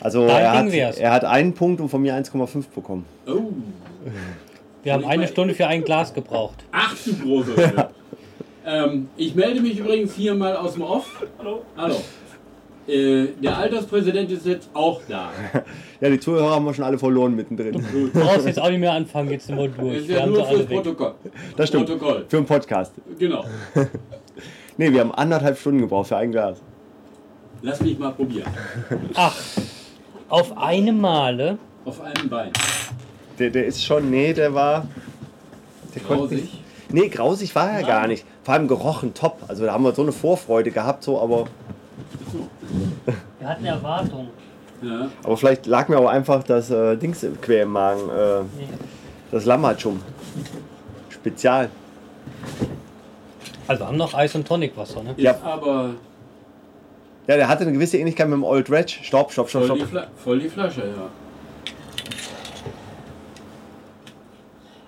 Also 0.00 0.24
er 0.24 0.52
hat, 0.52 0.72
wär's. 0.72 0.98
er 0.98 1.12
hat 1.12 1.24
einen 1.24 1.54
Punkt 1.54 1.80
und 1.80 1.88
von 1.88 2.02
mir 2.02 2.14
1,5 2.14 2.64
bekommen. 2.74 3.04
Oh, 3.26 3.50
Wir 4.82 4.92
haben 4.94 5.04
eine 5.04 5.28
Stunde 5.28 5.54
für 5.54 5.66
ein 5.68 5.84
Glas 5.84 6.12
gebraucht. 6.12 6.64
ach 6.72 6.94
du 7.04 7.14
große 7.14 7.54
ähm, 8.66 9.08
Ich 9.16 9.34
melde 9.34 9.60
mich 9.60 9.78
übrigens 9.78 10.12
hier 10.14 10.34
mal 10.34 10.56
aus 10.56 10.74
dem 10.74 10.82
Off. 10.82 11.24
Hallo. 11.38 11.62
Hallo. 11.76 11.96
Äh, 12.88 13.28
der 13.42 13.56
Alterspräsident 13.56 14.30
ist 14.30 14.46
jetzt 14.46 14.70
auch 14.74 15.00
da. 15.08 15.30
Ja, 16.00 16.10
die 16.10 16.18
Zuhörer 16.18 16.50
haben 16.50 16.64
wir 16.64 16.74
schon 16.74 16.84
alle 16.84 16.98
verloren 16.98 17.36
mittendrin. 17.36 17.74
Du 17.92 18.10
brauchst 18.10 18.44
jetzt 18.44 18.58
auch 18.58 18.68
nicht 18.70 18.80
mehr 18.80 18.90
anfangen, 18.92 19.30
jetzt 19.30 19.46
sind 19.46 19.56
wir 19.56 19.68
durch. 19.68 19.98
Ist 19.98 20.08
Wir 20.08 20.16
ja 20.16 20.22
haben 20.22 20.32
nur 20.32 20.44
fürs. 20.44 20.66
Protokoll. 20.66 21.14
Das 21.56 21.68
stimmt. 21.68 21.86
Protokoll. 21.86 22.24
Für 22.28 22.38
einen 22.38 22.46
Podcast. 22.46 22.92
Genau. 23.18 23.44
Nee, 24.78 24.90
wir 24.90 25.00
haben 25.00 25.12
anderthalb 25.12 25.58
Stunden 25.58 25.80
gebraucht 25.80 26.08
für 26.08 26.16
ein 26.16 26.32
Glas. 26.32 26.62
Lass 27.60 27.80
mich 27.82 27.98
mal 27.98 28.10
probieren. 28.10 28.50
Ach, 29.14 29.36
auf 30.28 30.56
eine 30.56 30.92
Male. 30.92 31.58
Auf 31.84 32.00
einem 32.00 32.28
Bein. 32.28 32.50
Der, 33.38 33.50
der 33.50 33.66
ist 33.66 33.84
schon, 33.84 34.10
nee, 34.10 34.32
der 34.32 34.54
war. 34.54 34.88
Der 35.94 36.02
konnte 36.02 36.34
nicht. 36.34 36.46
Grausig. 36.46 36.60
Nee, 36.90 37.08
grausig 37.08 37.54
war 37.54 37.68
er 37.68 37.80
Nein. 37.82 37.86
gar 37.86 38.06
nicht. 38.06 38.24
Vor 38.42 38.54
allem 38.54 38.66
gerochen 38.66 39.14
top. 39.14 39.38
Also 39.46 39.66
da 39.66 39.72
haben 39.72 39.84
wir 39.84 39.94
so 39.94 40.02
eine 40.02 40.12
Vorfreude 40.12 40.70
gehabt, 40.70 41.04
so, 41.04 41.20
aber, 41.20 41.46
Wir 43.38 43.48
hatten 43.48 43.64
Erwartungen. 43.64 44.28
Ja. 44.82 45.08
aber 45.22 45.36
vielleicht 45.36 45.66
lag 45.66 45.88
mir 45.88 45.96
auch 45.98 46.08
einfach 46.08 46.42
das 46.42 46.68
äh, 46.70 46.96
Dings 46.96 47.24
quer 47.40 47.62
im 47.62 47.68
Magen. 47.70 48.00
Äh, 48.10 48.40
Nee. 48.58 48.68
das 49.30 49.44
Lammatschum. 49.44 50.00
Spezial. 51.08 51.68
Also 53.68 53.82
wir 53.82 53.86
haben 53.86 53.96
noch 53.96 54.12
Eis 54.12 54.34
und 54.34 54.46
Tonicwasser, 54.48 55.04
ne? 55.04 55.10
Ist 55.12 55.20
Ja. 55.22 55.36
aber 55.44 55.90
Ja, 57.28 57.36
der 57.36 57.46
hatte 57.46 57.62
eine 57.62 57.72
gewisse 57.72 57.96
Ähnlichkeit 57.98 58.26
mit 58.28 58.34
dem 58.34 58.42
Old 58.44 58.68
Reg. 58.72 58.90
Stopp, 58.90 59.30
stopp, 59.30 59.48
stopp, 59.48 59.66
voll 59.66 59.76
die, 59.76 59.82
stopp. 59.82 59.90
Fla 59.90 60.06
voll 60.16 60.40
die 60.40 60.48
Flasche, 60.48 60.80
ja. 60.80 61.08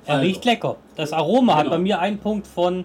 Er 0.06 0.14
Also. 0.14 0.26
riecht 0.26 0.44
lecker. 0.44 0.76
Das 0.96 1.12
Aroma 1.12 1.54
hat 1.54 1.64
Genau. 1.64 1.76
bei 1.76 1.82
mir 1.82 1.98
einen 2.00 2.18
Punkt 2.18 2.46
von 2.48 2.84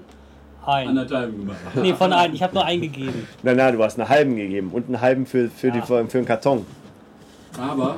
ein. 0.67 0.87
Anderthalb 0.89 1.31
gemacht. 1.37 1.57
Nee, 1.75 1.93
von 1.93 2.11
ein. 2.13 2.33
Ich 2.33 2.43
habe 2.43 2.53
nur 2.53 2.65
einen 2.65 2.81
gegeben. 2.81 3.27
Nein, 3.43 3.55
nein, 3.57 3.75
du 3.75 3.83
hast 3.83 3.99
einen 3.99 4.09
halben 4.09 4.35
gegeben 4.35 4.69
und 4.71 4.87
einen 4.87 4.99
halben 5.01 5.25
für, 5.25 5.49
für, 5.49 5.71
die, 5.71 5.79
Ja. 5.79 5.85
für, 5.85 6.05
für 6.07 6.17
den 6.19 6.25
Karton. 6.25 6.65
Aber, 7.59 7.97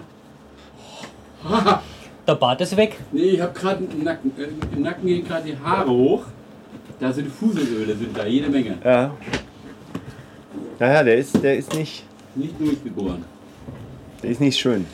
Der 2.28 2.36
Bart 2.36 2.62
ist 2.62 2.78
weg. 2.78 2.98
nee, 3.12 3.22
ich 3.22 3.42
habe 3.42 3.52
gerade 3.54 3.84
im 3.84 4.04
Nacken, 4.04 4.32
äh, 4.38 4.76
im 4.76 4.82
Nacken 4.84 5.08
gehen 5.08 5.28
gerade 5.28 5.44
die 5.52 5.58
Haare 5.58 5.90
hoch. 5.90 6.24
Da 7.00 7.12
sind 7.12 7.28
Fuselöle, 7.32 7.96
sind 7.96 8.16
da 8.16 8.26
jede 8.26 8.48
Menge. 8.50 8.78
Ja. 8.84 9.12
Naja, 10.78 11.04
der 11.04 11.16
ist, 11.18 11.42
der 11.44 11.58
ist 11.58 11.74
nicht, 11.76 12.04
Nicht 12.36 12.60
durchgeboren. 12.60 13.26
der 14.22 14.30
ist 14.30 14.40
nicht 14.40 14.60
schön. 14.60 14.86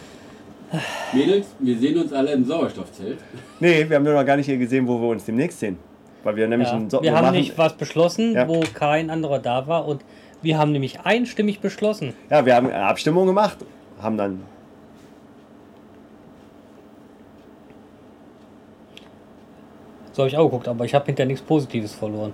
Mädels, 1.14 1.48
wir 1.60 1.77
sehen 1.77 1.98
uns 1.98 2.11
alle 2.14 2.31
im 2.31 2.45
Sauerstoffzelt. 2.45 3.19
Nee, 3.60 3.85
wir 3.89 3.95
haben 3.98 4.03
nur 4.03 4.14
noch 4.14 4.26
gar 4.26 4.35
nicht 4.38 4.45
hier 4.48 4.57
gesehen, 4.57 4.88
wo 4.88 4.99
wir 5.02 5.10
uns 5.10 5.26
demnächst 5.26 5.60
sehen. 5.60 5.77
Weil 6.23 6.35
wir 6.35 6.48
nämlich 6.48 6.69
Ja. 6.69 6.76
einen 6.76 6.89
so 6.89 7.02
Wir 7.02 7.15
haben 7.15 7.26
machen- 7.26 7.35
nicht 7.38 7.57
was 7.57 7.73
beschlossen, 7.73 8.34
Ja. 8.34 8.48
wo 8.48 8.61
kein 8.73 9.10
anderer 9.10 9.39
da 9.39 9.68
war. 9.68 9.88
Und 9.88 10.03
wir 10.41 10.57
haben 10.57 10.72
nämlich 10.72 11.02
einstimmig 11.02 11.60
beschlossen. 11.60 12.14
Ja, 12.30 12.45
wir 12.45 12.56
haben 12.56 12.68
eine 12.69 12.85
Abstimmung 12.85 13.26
gemacht, 13.27 13.57
haben 14.02 14.18
dann. 14.18 14.41
So 20.14 20.23
habe 20.23 20.30
ich 20.30 20.38
auch 20.38 20.45
geguckt, 20.45 20.68
aber 20.68 20.85
ich 20.85 20.95
habe 20.95 21.06
hinterher 21.06 21.27
nichts 21.27 21.44
Positives 21.45 21.94
verloren. 21.94 22.34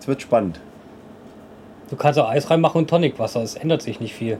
Es 0.00 0.08
wird 0.08 0.22
spannend. 0.22 0.60
Du 1.88 1.96
kannst 1.96 2.18
auch 2.18 2.28
Eis 2.28 2.50
reinmachen 2.50 2.80
und 2.80 2.90
Tonicwasser. 2.90 3.42
Es 3.42 3.54
ändert 3.54 3.82
sich 3.82 4.00
nicht 4.00 4.14
viel. 4.14 4.38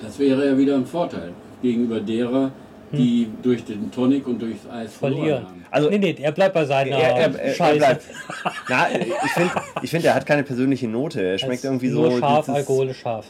Das 0.00 0.18
wäre 0.18 0.44
ja 0.50 0.58
wieder 0.58 0.74
ein 0.74 0.86
Vorteil 0.86 1.32
gegenüber 1.62 2.00
derer, 2.00 2.50
die 2.96 3.28
durch 3.42 3.64
den 3.64 3.90
Tonic 3.90 4.26
und 4.26 4.40
durchs 4.40 4.66
Eis 4.68 4.94
Verlieren. 4.96 5.46
Also- 5.70 5.90
nee, 5.90 5.98
nee, 5.98 6.16
er 6.20 6.32
bleibt 6.32 6.54
bei 6.54 6.64
seiner 6.64 6.96
Er, 6.96 7.16
er, 7.16 7.16
er, 7.34 7.40
er 7.42 7.54
Scheiße. 7.54 7.78
bleibt. 7.78 8.02
Na, 8.68 8.86
ich 9.24 9.30
finde, 9.32 9.50
ich 9.82 9.90
find, 9.90 10.04
er 10.04 10.14
hat 10.14 10.26
keine 10.26 10.42
persönliche 10.42 10.88
Note. 10.88 11.20
Er 11.22 11.38
schmeckt 11.38 11.58
Es 11.58 11.64
irgendwie 11.64 11.88
so. 11.88 12.02
Nur 12.02 12.18
scharf, 12.18 12.46
dieses- 12.46 12.54
alkoholisch 12.60 12.98
scharf. 13.00 13.26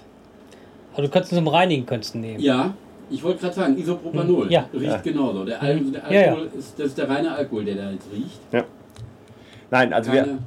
Aber 0.95 1.03
du 1.03 1.09
könntest 1.09 1.33
ihn 1.33 1.37
zum 1.37 1.49
Reinigen 1.49 1.85
könntest 1.85 2.15
du 2.15 2.19
nehmen. 2.19 2.41
Ja, 2.41 2.73
ich 3.11 3.23
wollte 3.23 3.41
gerade 3.41 3.55
sagen, 3.55 3.79
Isopropanol 3.79 4.45
Hm, 4.45 4.51
ja. 4.51 4.69
riecht 4.73 4.85
Ja. 4.85 4.97
genauso. 4.99 5.45
Der, 5.45 5.61
Al 5.63 5.79
der 5.81 6.03
Ja, 6.11 6.21
ja. 6.21 6.29
Alkohol 6.33 6.51
Ist, 6.59 6.79
das 6.79 6.87
ist 6.87 6.99
der 6.99 7.09
reine 7.09 7.33
Alkohol, 7.33 7.65
der 7.65 7.75
da 7.75 7.91
jetzt 7.91 8.07
riecht. 8.13 8.65
Nein, 9.71 9.93
also 9.93 10.13
wir, 10.13 10.23
Keine, 10.23 10.39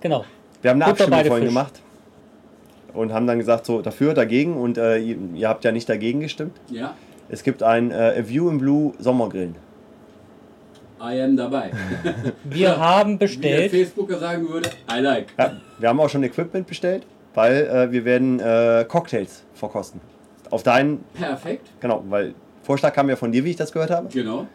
Genau. 0.00 0.24
wir 0.62 0.70
haben 0.70 0.82
eine 0.82 0.84
bei 0.86 0.90
Abstimmung 1.02 1.24
vorhin 1.26 1.44
Fisch. 1.46 1.54
gemacht. 1.54 1.80
und 2.94 3.12
haben 3.12 3.26
dann 3.26 3.38
gesagt, 3.38 3.66
so 3.66 3.80
dafür, 3.82 4.14
dagegen 4.14 4.56
und 4.56 4.76
äh, 4.78 4.98
ihr, 4.98 5.16
ihr 5.34 5.48
habt 5.48 5.62
ja 5.64 5.70
nicht 5.72 5.88
dagegen 5.88 6.20
gestimmt. 6.20 6.56
Ja, 6.70 6.94
Es 7.28 7.42
gibt 7.42 7.62
ein 7.62 7.90
äh, 7.90 8.14
A 8.20 8.28
View 8.28 8.48
in 8.50 8.58
Blue 8.58 8.92
Sommergrillen. 8.98 9.54
I 11.00 11.20
am 11.20 11.36
dabei. 11.36 11.70
Wir 12.44 12.76
haben 12.76 13.12
Wie 13.12 13.16
der 13.18 13.26
bestellt. 13.26 13.70
Facebooker 13.70 14.18
sagen 14.18 14.48
würde, 14.48 14.70
I 14.90 15.00
like. 15.00 15.26
Ja, 15.38 15.52
wir 15.78 15.88
haben 15.88 16.00
auch 16.00 16.08
schon 16.08 16.24
Equipment 16.24 16.66
bestellt, 16.66 17.06
weil 17.34 17.66
äh, 17.66 17.92
wir 17.92 18.04
werden 18.04 18.40
äh, 18.40 18.84
Cocktails 18.88 19.44
verkosten. 19.54 20.00
Auf 20.50 20.64
deinen, 20.64 21.04
Perfekt, 21.14 21.68
genau, 21.78 22.02
weil 22.08 22.34
Vorschlag 22.64 22.92
kam 22.94 23.08
ja 23.08 23.14
von 23.16 23.30
dir, 23.30 23.44
wie 23.44 23.50
ich 23.50 23.56
das 23.56 23.70
gehört 23.70 23.90
habe. 23.90 24.08
genau. 24.08 24.46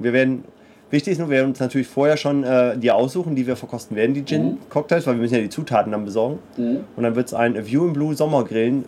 Wir 0.00 0.12
werden, 0.12 0.44
wichtig 0.90 1.12
ist 1.12 1.18
nur, 1.18 1.28
wir 1.28 1.36
werden 1.36 1.50
uns 1.50 1.60
natürlich 1.60 1.86
vorher 1.86 2.16
schon 2.16 2.42
äh, 2.42 2.76
die 2.76 2.90
aussuchen, 2.90 3.36
die 3.36 3.46
wir 3.46 3.54
verkosten 3.54 3.96
werden, 3.96 4.14
die 4.14 4.24
Gin-Cocktails, 4.24 5.06
weil 5.06 5.14
wir 5.14 5.20
müssen 5.22 5.34
ja 5.34 5.40
die 5.40 5.50
Zutaten 5.50 5.92
dann 5.92 6.04
besorgen. 6.04 6.40
Mhm. 6.56 6.78
Und 6.96 7.02
dann 7.04 7.14
wird 7.14 7.28
es 7.28 7.34
ein 7.34 7.56
A 7.56 7.64
View 7.64 7.86
in 7.86 7.92
Blue 7.92 8.14
Sommergrillen, 8.14 8.84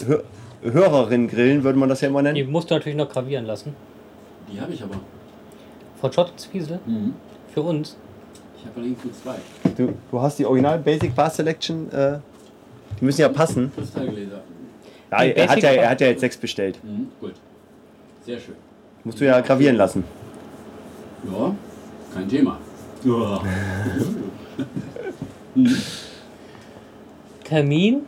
Hö 0.65 0.73
Hörerin 0.73 1.29
grillen, 1.29 1.63
würde 1.63 1.79
man 1.79 1.89
das 1.91 2.01
ja 2.01 2.09
immer 2.09 2.23
Die 2.23 2.33
nennen. 2.33 2.51
musst 2.51 2.71
du 2.71 2.75
natürlich 2.75 2.97
noch 2.97 3.09
gravieren 3.11 3.45
lassen. 3.45 3.75
Die 4.51 4.59
habe 4.61 4.73
ich 4.73 4.83
aber. 4.83 4.95
Von 6.01 6.13
Schottenswiesel. 6.13 6.81
Mhm. 6.87 7.15
Für 7.53 7.63
uns. 7.63 7.97
Ich 8.59 8.65
habe 8.65 8.77
allerdings 8.77 9.05
nur 9.05 9.13
zwei. 9.13 9.37
Du, 9.77 9.95
du 10.11 10.21
hast 10.21 10.39
die 10.39 10.47
Original 10.47 10.79
Basic 10.79 11.15
Bar 11.15 11.29
Selection, 11.31 11.91
äh, 11.93 12.19
die 12.99 13.05
müssen 13.05 13.21
ja 13.21 13.29
passen. 13.29 13.71
Kristallgläser. 13.75 14.41
Ja, 15.11 15.23
Die 15.23 15.33
er, 15.37 15.49
hat 15.49 15.63
ja, 15.63 15.71
er 15.71 15.91
hat 15.91 16.01
ja 16.01 16.07
jetzt 16.09 16.21
sechs 16.21 16.37
bestellt. 16.39 16.79
Mhm. 16.83 17.09
Gut. 17.21 17.35
Sehr 18.25 18.39
schön. 18.41 18.55
Musst 19.05 19.21
du 19.21 19.27
ja 19.27 19.39
gravieren 19.41 19.77
lassen. 19.77 20.03
Ja, 21.31 21.55
kein 22.15 22.29
Thema. 22.29 22.59
Ja. 23.05 23.43
Termin 27.45 28.01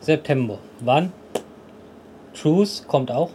September. 0.00 0.58
Wann? 0.80 1.12
Truce 2.34 2.84
kommt 2.86 3.10
auch. 3.10 3.30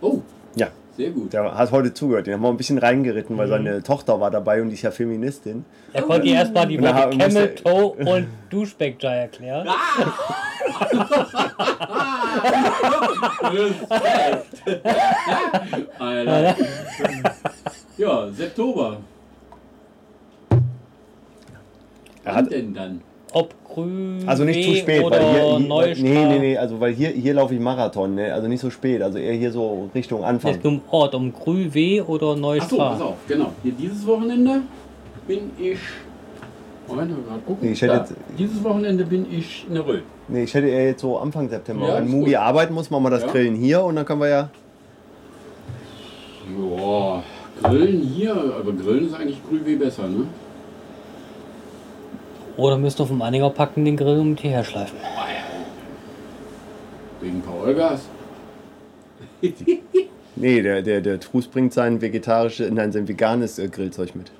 Oh, 0.00 0.20
Ja, 0.54 0.68
sehr 0.96 1.10
gut. 1.10 1.32
der 1.32 1.54
hat 1.54 1.70
heute 1.72 1.92
zugehört. 1.92 2.26
Den 2.26 2.34
haben 2.34 2.42
wir 2.42 2.48
ein 2.48 2.56
bisschen 2.56 2.78
reingeritten, 2.78 3.36
weil 3.36 3.48
seine 3.48 3.82
Tochter 3.82 4.18
war 4.20 4.30
dabei 4.30 4.62
und 4.62 4.68
die 4.68 4.74
ist 4.74 4.82
ja 4.82 4.90
Feministin. 4.90 5.64
Er 5.92 6.02
konnte 6.02 6.26
ihr 6.26 6.34
erstmal 6.36 6.66
die 6.66 6.80
Worte 6.80 7.16
Camel 7.18 7.54
Toe 7.56 7.90
und 8.06 8.26
Duschback-Jai 8.50 9.16
erklären. 9.18 9.68
Respekt. 13.42 14.62
I 16.00 16.22
like. 16.24 16.56
Ja, 17.96 18.28
September. 18.30 18.96
Er 20.50 20.56
Wann 22.24 22.34
hat, 22.36 22.50
denn 22.50 22.72
dann? 22.72 23.02
Ob 23.32 23.54
grün 23.64 24.24
also 24.26 24.42
nicht 24.44 24.68
zu 24.68 24.74
spät, 24.74 25.04
oder 25.04 25.20
weil 25.20 25.32
hier, 25.32 25.58
hier 25.58 25.68
Neustadt. 25.68 26.02
nee, 26.04 26.24
nee, 26.26 26.38
nee, 26.40 26.56
also 26.56 26.80
weil 26.80 26.92
hier, 26.92 27.10
hier 27.10 27.34
laufe 27.34 27.54
ich 27.54 27.60
Marathon, 27.60 28.16
ne? 28.16 28.34
also 28.34 28.48
nicht 28.48 28.60
so 28.60 28.70
spät, 28.70 29.00
also 29.02 29.18
eher 29.18 29.34
hier 29.34 29.52
so 29.52 29.88
Richtung 29.94 30.24
Anfang. 30.24 30.50
Es 30.50 30.56
geht 30.56 30.66
um 30.66 30.80
Ort, 30.90 31.14
um 31.14 31.32
Grüwe 31.32 32.04
oder 32.06 32.30
Ach 32.30 32.34
so, 32.34 32.40
Neustadt. 32.40 32.78
pass 32.78 33.00
auf, 33.00 33.14
genau. 33.28 33.52
Hier 33.62 33.72
dieses 33.72 34.04
Wochenende 34.06 34.62
bin 35.28 35.50
ich. 35.58 35.78
Moment, 36.88 37.12
gerade 37.24 37.40
gucken. 37.46 37.58
Nee, 37.68 37.72
ich 37.72 37.82
hätte 37.82 37.92
Da. 37.92 37.98
jetzt- 38.00 38.14
Dieses 38.36 38.64
Wochenende 38.64 39.04
bin 39.04 39.24
ich 39.32 39.64
in 39.68 39.74
der 39.74 39.86
Röll. 39.86 40.02
Nee, 40.26 40.42
ich 40.42 40.52
hätte 40.52 40.66
eher 40.66 40.86
jetzt 40.86 41.02
so 41.02 41.18
Anfang 41.18 41.48
September. 41.48 41.86
Ja, 41.86 41.94
Wenn 41.98 42.08
Mugi 42.10 42.30
gut. 42.32 42.34
arbeiten 42.40 42.74
muss, 42.74 42.90
machen 42.90 43.04
wir 43.04 43.10
das 43.10 43.22
Ja. 43.22 43.28
Grillen 43.28 43.54
hier 43.54 43.84
und 43.84 43.94
dann 43.94 44.04
können 44.04 44.20
wir 44.22 44.28
ja. 44.28 44.50
Ja, 46.58 47.22
Grillen 47.62 48.00
hier, 48.02 48.32
aber 48.34 48.72
Grillen 48.72 49.06
ist 49.06 49.14
eigentlich 49.14 49.38
Grüwe 49.48 49.76
besser, 49.76 50.08
ne? 50.08 50.24
Oder 52.56 52.78
müsst 52.78 53.00
ihr 53.00 53.06
vom 53.06 53.22
Anhänger 53.22 53.50
packen, 53.50 53.84
den 53.84 53.96
Grill 53.96 54.18
und 54.18 54.40
hierher 54.40 54.64
schleifen. 54.64 54.98
Wegen 57.20 57.40
Powergas. 57.42 58.02
Nee, 60.36 60.62
der, 60.62 60.80
der, 60.80 61.00
der 61.02 61.20
Trus 61.20 61.46
bringt 61.48 61.74
sein 61.74 62.00
vegetarisches, 62.00 62.70
nein, 62.70 62.92
sein 62.92 63.06
veganes 63.06 63.58
äh, 63.58 63.68
Grillzeug 63.68 64.14
mit. 64.14 64.30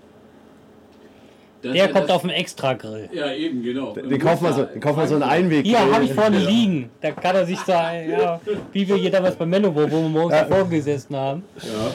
Das 1.62 1.73
Der 1.74 1.89
kommt 1.89 2.05
das- 2.05 2.11
auf 2.16 2.23
den 2.23 2.31
Extra-Grill. 2.31 3.11
Ja, 3.12 3.32
eben, 3.35 3.62
genau. 3.62 3.93
Den 3.93 4.19
kaufen 4.19 4.45
wir 4.45 4.53
so, 4.55 4.62
den 4.62 4.81
kaufen 4.81 4.99
wir 5.01 5.07
so 5.09 5.15
einen 5.16 5.24
Einweg. 5.24 5.66
Hier 5.66 5.93
habe 5.93 6.05
ich 6.05 6.15
vorne 6.15 6.39
liegen. 6.39 6.89
Da 7.03 7.11
kann 7.11 7.37
er 7.37 7.45
sich 7.45 7.59
sagen, 7.59 8.09
ja, 8.11 8.41
wie 8.73 8.89
wir 8.89 8.97
hier 8.97 9.11
damals 9.11 9.35
bei 9.37 9.45
Manowar, 9.45 9.91
wo 9.91 10.01
wir 10.01 10.09
morgens 10.09 10.32
Ja. 10.37 10.45
davor 10.45 10.66
gesessen 10.70 11.15
haben. 11.15 11.43
Ja. 11.61 11.91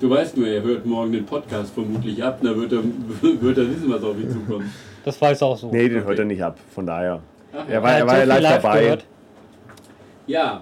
Du 0.00 0.10
weißt 0.10 0.36
nur, 0.36 0.48
er 0.48 0.60
hört 0.62 0.84
morgen 0.84 1.12
den 1.12 1.24
Podcast 1.24 1.72
vermutlich 1.72 2.22
ab, 2.22 2.40
da 2.42 2.54
wird 2.54 2.72
er, 2.72 2.82
wird 3.22 3.56
er 3.56 3.70
wissen, 3.70 3.90
was 3.90 4.02
auf 4.02 4.18
ihn 4.18 4.30
zukommt. 4.30 4.66
Das 5.04 5.20
weiß 5.20 5.42
auch 5.42 5.56
so. 5.56 5.70
Nee, 5.70 5.88
den 5.88 6.04
hört 6.04 6.18
er 6.18 6.24
nicht 6.24 6.42
ab, 6.42 6.58
von 6.74 6.86
daher. 6.86 7.20
Ach, 7.52 7.66
Er 7.68 7.74
ja. 7.74 7.82
war, 7.82 7.92
Er 7.92 8.06
war 8.06 8.14
so 8.14 8.20
ja 8.20 8.24
live 8.26 8.42
live 8.42 8.62
dabei. 8.62 8.80
gehört. 8.82 9.04
ja. 10.26 10.60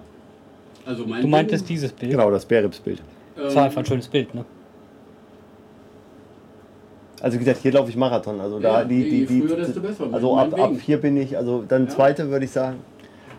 Also 0.87 1.05
mein 1.07 1.21
Du 1.21 1.29
meintest 1.29 1.69
Ding, 1.69 1.77
dieses 1.77 1.93
Bild. 1.93 2.13
Genau, 2.13 2.31
das 2.31 2.47
Bäripsbild. 2.47 3.03
Das 3.37 3.55
war 3.55 3.65
einfach 3.65 3.81
ein 3.81 3.85
schönes 3.87 4.09
Bild, 4.09 4.35
ne? 4.35 4.43
Also 7.21 7.35
wie 7.35 7.41
gesagt, 7.45 7.59
hier 7.63 7.73
laufe 7.73 7.91
ich 7.91 7.97
Marathon. 7.97 8.41
Also 8.41 8.59
da 8.59 8.81
Ja, 8.81 8.85
die, 8.85 9.03
die, 9.05 9.21
je 9.21 9.27
die, 9.27 9.43
früher, 9.43 9.57
desto 9.57 9.81
besser. 9.81 10.05
Also 10.13 10.37
ab, 10.37 10.59
ab 10.59 10.71
hier 10.81 10.99
bin 10.99 11.17
ich, 11.17 11.37
also 11.37 11.63
dann 11.67 11.85
Ja. 11.85 11.89
zweite 11.91 12.31
würde 12.31 12.45
ich 12.45 12.51
sagen. 12.53 12.79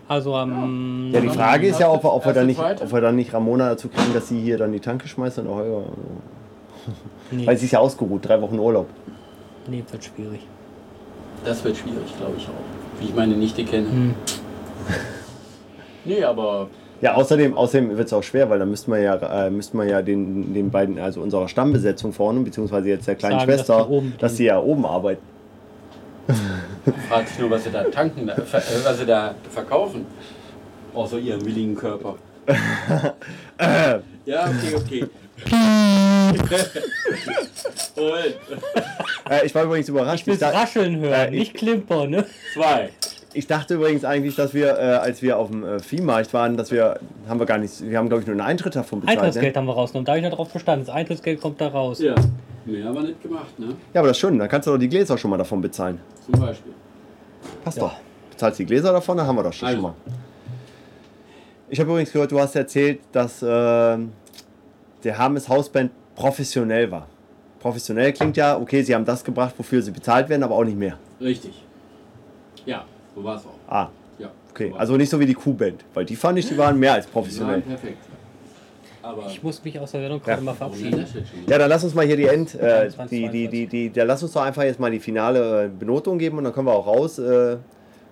Also 0.06 0.34
am. 0.34 1.10
Ja, 1.12 1.20
die 1.20 1.28
Frage 1.28 1.66
ist 1.68 1.80
ja, 1.80 1.90
ob 1.90 2.04
wir, 2.04 2.12
ob 2.12 2.24
wir, 2.26 2.32
dann, 2.32 2.46
nicht, 2.46 2.58
zweite? 2.58 2.84
ob 2.84 2.92
wir 2.92 3.00
dann 3.00 3.16
nicht 3.16 3.32
Ramona 3.32 3.70
dazu 3.70 3.88
kriegen, 3.88 4.12
dass 4.12 4.28
sie 4.28 4.40
hier 4.40 4.58
dann 4.58 4.72
die 4.72 4.80
Tanke 4.80 5.08
schmeißt 5.08 5.38
und 5.38 5.48
Holger. 5.48 5.82
Nee, 7.30 7.46
Weil 7.46 7.56
sie 7.56 7.66
ist 7.66 7.72
ja 7.72 7.78
ausgeruht, 7.78 8.26
drei 8.28 8.40
Wochen 8.42 8.58
Urlaub. 8.58 8.86
nee, 9.68 9.82
wird 9.90 10.04
schwierig. 10.04 10.46
Das 11.44 11.64
wird 11.64 11.76
schwierig, 11.76 12.16
glaube 12.18 12.34
ich 12.36 12.44
auch. 12.46 13.00
Wie 13.00 13.06
ich 13.06 13.14
meine 13.14 13.34
Nichte 13.34 13.64
kenne. 13.64 13.88
Hm. 13.90 14.14
Nee, 16.04 16.24
aber 16.24 16.68
Ja, 17.02 17.14
außerdem, 17.14 17.54
außerdem 17.54 17.96
wird 17.98 18.06
es 18.06 18.12
auch 18.14 18.22
schwer, 18.22 18.48
weil 18.48 18.58
dann 18.58 18.70
müssten 18.70 18.90
wir 18.90 19.00
ja, 19.00 19.16
äh, 19.16 19.50
müssten 19.50 19.76
wir 19.76 19.84
ja 19.84 20.00
den, 20.00 20.54
den 20.54 20.70
beiden, 20.70 20.98
also 20.98 21.20
unserer 21.20 21.46
Stammbesetzung 21.46 22.14
vorne, 22.14 22.40
beziehungsweise 22.40 22.88
jetzt 22.88 23.06
der 23.06 23.16
kleinen 23.16 23.40
Sagen, 23.40 23.50
dass 23.50 23.58
Schwester, 23.66 23.90
oben 23.90 24.14
dass 24.18 24.36
sie 24.38 24.44
ja 24.44 24.58
oben 24.58 24.86
arbeiten. 24.86 25.20
fragt 27.08 27.28
sich 27.28 27.38
nur, 27.38 27.50
was 27.50 27.64
sie 27.64 27.70
da 27.70 27.84
tanken, 27.84 28.28
ver- 28.46 28.58
äh, 28.58 28.84
was 28.84 28.98
sie 28.98 29.04
da 29.06 29.34
verkaufen. 29.50 30.06
Außer 30.94 31.18
ihrem 31.18 31.44
willigen 31.44 31.74
Körper. 31.74 32.14
ja, 34.24 34.44
okay, 34.46 34.74
okay. 34.74 35.04
Äh, 39.30 39.46
ich 39.46 39.54
war 39.54 39.64
übrigens 39.64 39.88
überrascht. 39.88 40.26
Ich 40.26 40.40
will 40.40 40.48
rascheln 40.48 40.98
hören, 41.00 41.12
äh, 41.12 41.26
ich- 41.30 41.38
nicht 41.38 41.54
klimpern, 41.54 42.10
ne? 42.10 42.26
zwei. 42.54 42.90
ich 43.32 43.46
dachte 43.46 43.74
übrigens 43.74 44.04
eigentlich, 44.04 44.34
dass 44.36 44.54
wir, 44.54 44.76
äh, 44.78 44.82
als 44.96 45.22
wir 45.22 45.38
auf 45.38 45.48
dem 45.50 45.64
äh, 45.64 45.78
Viehmarkt 45.80 46.32
waren, 46.34 46.56
dass 46.56 46.70
wir, 46.70 46.98
haben 47.28 47.38
wir 47.38 47.46
gar 47.46 47.58
nicht, 47.58 47.80
wir 47.88 47.98
haben 47.98 48.08
glaube 48.08 48.22
ich 48.22 48.26
nur 48.26 48.34
einen 48.34 48.40
Eintritt 48.46 48.74
davon 48.76 49.00
bezahlt. 49.00 49.18
Eintrittsgeld 49.18 49.54
Ne? 49.54 49.60
haben 49.60 49.66
wir 49.66 49.74
rausgenommen. 49.74 50.06
Da 50.06 50.12
habe 50.12 50.20
ich 50.20 50.24
noch 50.28 50.36
drauf 50.36 50.52
bestanden. 50.52 50.86
Das 50.86 50.94
Eintrittsgeld 50.94 51.40
kommt 51.40 51.60
da 51.60 51.68
raus. 51.68 52.00
Ja. 52.00 52.14
Mehr 52.64 52.84
haben 52.84 52.94
wir 52.94 53.02
nicht 53.02 53.22
gemacht, 53.22 53.58
ne? 53.58 53.68
Ja, 53.94 54.00
aber 54.00 54.08
das 54.08 54.16
ist 54.16 54.20
schön, 54.20 54.38
dann 54.38 54.48
kannst 54.48 54.66
du 54.66 54.72
doch 54.72 54.78
die 54.78 54.88
Gläser 54.88 55.16
schon 55.16 55.30
mal 55.30 55.36
davon 55.38 55.60
bezahlen. 55.60 55.98
Zum 56.30 56.40
Beispiel. 56.40 56.72
Passt 57.64 57.78
Ja. 57.78 57.84
doch. 57.84 57.94
Bezahlst 58.30 58.58
die 58.58 58.66
Gläser 58.66 58.92
davon, 58.92 59.16
dann 59.16 59.26
haben 59.26 59.36
wir 59.36 59.42
doch 59.42 59.52
schon, 59.52 59.68
Also. 59.68 59.76
schon 59.80 59.90
mal. 59.90 59.94
Ich 61.68 61.78
habe 61.78 61.90
übrigens 61.90 62.10
gehört, 62.12 62.32
du 62.32 62.40
hast 62.40 62.56
erzählt, 62.56 63.00
dass 63.12 63.42
äh, 63.42 63.46
der 63.46 65.18
Hermes 65.18 65.48
Hausband 65.48 65.92
professionell 66.20 66.90
war. 66.90 67.06
Professionell 67.60 68.12
klingt 68.12 68.36
ja, 68.36 68.56
okay, 68.58 68.82
sie 68.82 68.94
haben 68.94 69.04
das 69.04 69.22
gebracht, 69.24 69.54
wofür 69.58 69.82
sie 69.82 69.90
bezahlt 69.90 70.28
werden, 70.28 70.42
aber 70.42 70.54
auch 70.54 70.64
nicht 70.64 70.78
mehr. 70.78 70.96
Richtig. 71.20 71.52
Ja, 72.66 72.84
so 73.14 73.24
war 73.24 73.36
es 73.36 73.42
auch. 73.44 73.72
Ah, 73.72 73.88
Ja, 74.18 74.30
okay. 74.50 74.70
so. 74.70 74.76
Also 74.76 74.96
nicht 74.96 75.10
so 75.10 75.18
wie 75.18 75.26
die 75.26 75.34
Q-Band, 75.34 75.84
weil 75.94 76.04
die 76.04 76.16
fand 76.16 76.38
ich, 76.38 76.46
die 76.48 76.56
waren 76.58 76.78
mehr 76.78 76.94
als 76.94 77.06
Die 77.06 77.14
waren 77.14 77.22
professionell. 77.22 77.60
perfekt. 77.62 77.98
Aber 79.02 79.26
Ich 79.28 79.42
muss 79.42 79.64
mich 79.64 79.78
aus 79.78 79.92
der 79.92 80.00
Sendung 80.02 80.20
gerade 80.22 80.40
Ja. 80.40 80.44
mal 80.44 80.54
verabschieden. 80.54 81.06
schon? 81.06 81.22
Ja, 81.46 81.56
dann 81.56 81.70
lass 81.70 81.82
uns 81.84 81.94
mal 81.94 82.04
hier 82.04 82.16
die 82.16 82.26
End, 82.26 82.54
äh, 82.54 82.58
22, 82.90 83.08
die, 83.18 83.28
die, 83.30 83.48
die, 83.48 83.66
die, 83.90 83.98
ja, 83.98 84.04
lass 84.04 84.22
uns 84.22 84.32
doch 84.32 84.42
einfach 84.42 84.62
jetzt 84.62 84.78
mal 84.78 84.90
die 84.90 85.00
finale 85.00 85.64
äh, 85.64 85.68
Benotung 85.68 86.18
geben 86.18 86.36
und 86.38 86.44
dann 86.44 86.52
können 86.52 86.66
wir 86.66 86.74
auch 86.74 86.86
raus 86.86 87.18
äh, 87.18 87.56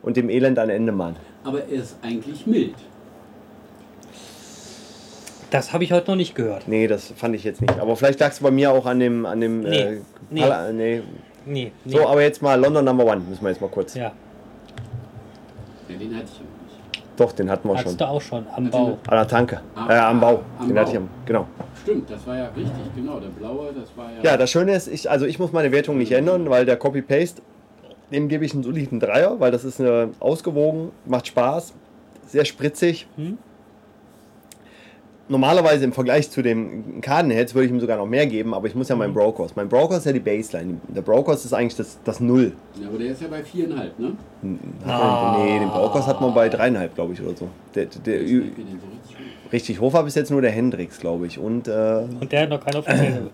und 0.03 0.17
dem 0.17 0.31
Elend 0.31 0.59
ein 0.59 0.71
Ende 0.71 0.93
machen. 0.93 1.17
Aber 1.45 1.61
er 1.63 1.69
ist 1.83 1.97
eigentlich 2.03 2.47
mild. 2.47 2.75
Das 5.51 5.73
habe 5.73 5.83
ich 5.85 5.93
heute 5.93 6.11
noch 6.11 6.17
nicht 6.17 6.35
gehört. 6.35 6.69
Nee, 6.69 6.87
das 6.87 7.13
fand 7.17 7.35
ich 7.35 7.45
jetzt 7.45 7.61
nicht. 7.63 7.79
Aber 7.79 7.97
vielleicht 7.97 8.21
lag 8.21 8.31
es 8.33 8.41
bei 8.41 8.51
mir 8.51 8.71
auch 8.71 8.85
an 8.87 9.01
dem, 9.01 9.25
an 9.25 9.41
dem, 9.41 9.61
Nee, 9.63 9.77
äh, 9.81 10.01
nee. 10.31 10.41
Pala- 10.43 10.73
nee. 10.73 11.03
Nee, 11.47 11.73
nee. 11.85 11.93
So, 11.97 12.07
aber 12.07 12.21
jetzt 12.23 12.43
mal 12.43 12.61
London 12.61 12.85
Number 12.85 13.07
One, 13.07 13.23
müssen 13.27 13.43
wir 13.43 13.49
jetzt 13.51 13.61
mal 13.61 13.71
kurz. 13.71 13.95
ja, 13.95 14.13
Ja, 15.89 15.97
den 15.97 16.15
hatte 16.15 16.25
ich 16.27 16.39
ja 16.39 16.45
nicht. 16.45 17.05
Doch, 17.17 17.33
den 17.33 17.51
hatten 17.51 17.67
wir 17.67 17.73
schon. 17.77 17.79
hattest 17.87 18.01
du 18.01 18.05
auch 18.09 18.21
schon 18.21 18.47
am 18.55 18.67
Hatte 18.67 18.71
Bau. 18.71 18.99
An 19.07 19.17
der 19.17 19.27
Tanke. 19.29 19.61
Ah, 19.75 19.87
äh, 19.89 19.99
am 19.99 20.21
Bau. 20.21 20.41
am 20.59 20.67
den 20.67 20.75
Bau. 20.75 20.81
hatte 20.83 20.91
ich 20.91 20.97
am, 20.99 21.09
genau. 21.25 21.47
Stimmt, 21.83 22.11
das 22.11 22.27
war 22.27 22.37
ja 22.37 22.45
richtig, 22.55 22.73
genau. 22.95 23.19
Der 23.19 23.29
blaue, 23.29 23.73
das 23.73 23.89
war 23.97 24.11
ja. 24.23 24.31
Ja, 24.33 24.37
das 24.37 24.51
Schöne 24.51 24.75
ist, 24.75 24.89
ich, 24.89 25.11
also 25.11 25.25
ich 25.25 25.39
muss 25.39 25.53
meine 25.53 25.73
Wertung 25.73 25.97
nicht 25.97 26.13
ändern, 26.13 26.51
weil 26.51 26.67
der 26.67 26.77
Copy-Paste, 26.77 27.41
dem 28.13 28.29
gebe 28.29 28.45
ich 28.45 28.53
einen 28.53 28.63
soliden 28.63 29.01
Dreier, 29.01 29.41
weil 29.41 29.51
das 29.51 29.65
ist 29.65 29.81
eine 29.81 30.11
ausgewogen, 30.21 30.91
macht 31.07 31.27
Spaß, 31.29 31.73
sehr 32.27 32.45
spritzig. 32.45 33.07
Hm? 33.17 33.39
Normalerweise 35.29 35.85
im 35.85 35.93
Vergleich 35.93 36.31
zu 36.31 36.43
dem 36.43 37.01
Cadenheads 37.01 37.55
würde 37.55 37.67
ich 37.67 37.73
ihm 37.73 37.81
sogar 37.81 37.97
noch 37.97 38.07
mehr 38.07 38.27
geben, 38.27 38.55
aber 38.55 38.67
ich 38.67 38.75
muss 38.75 38.89
ja 38.89 38.97
meinen 38.97 39.15
Brokers. 39.15 39.55
Mein 39.57 39.69
Broker 39.69 39.99
ist 39.99 40.07
ja 40.07 40.13
die 40.13 40.21
Baseline. 40.21 40.81
Der 40.89 41.03
Brokers 41.03 41.45
ist 41.45 41.53
eigentlich 41.53 41.77
das, 41.77 41.99
das 42.05 42.21
Null. 42.21 42.53
Ja, 42.81 42.89
aber 42.89 42.99
der 42.99 43.13
ist 43.13 43.23
ja 43.23 43.29
bei 43.29 43.43
viereinhalb, 43.43 43.99
ne? 43.99 44.13
Hat 44.87 45.01
man, 45.03 45.45
nee, 45.45 45.59
den 45.59 45.69
Brokers 45.69 46.07
hat 46.07 46.21
man 46.21 46.35
bei 46.35 46.49
dreieinhalb, 46.49 46.95
glaube 46.95 47.13
ich, 47.13 47.23
oder 47.23 47.37
so. 47.37 47.49
Der, 47.75 47.87
der, 47.87 48.01
der, 48.01 48.19
den 48.21 48.53
richtig 49.53 49.81
hoch 49.81 49.93
war 49.93 50.05
bis 50.05 50.15
jetzt 50.15 50.31
nur 50.31 50.41
der 50.41 50.51
Hendrix, 50.51 50.99
glaube 50.99 51.27
ich. 51.27 51.39
Und 51.39 51.69
äh, 51.69 52.05
Und 52.21 52.33
der 52.33 52.43
hat 52.43 52.51
noch 52.51 52.65
keine 52.65 52.79
offizielle. 52.79 53.31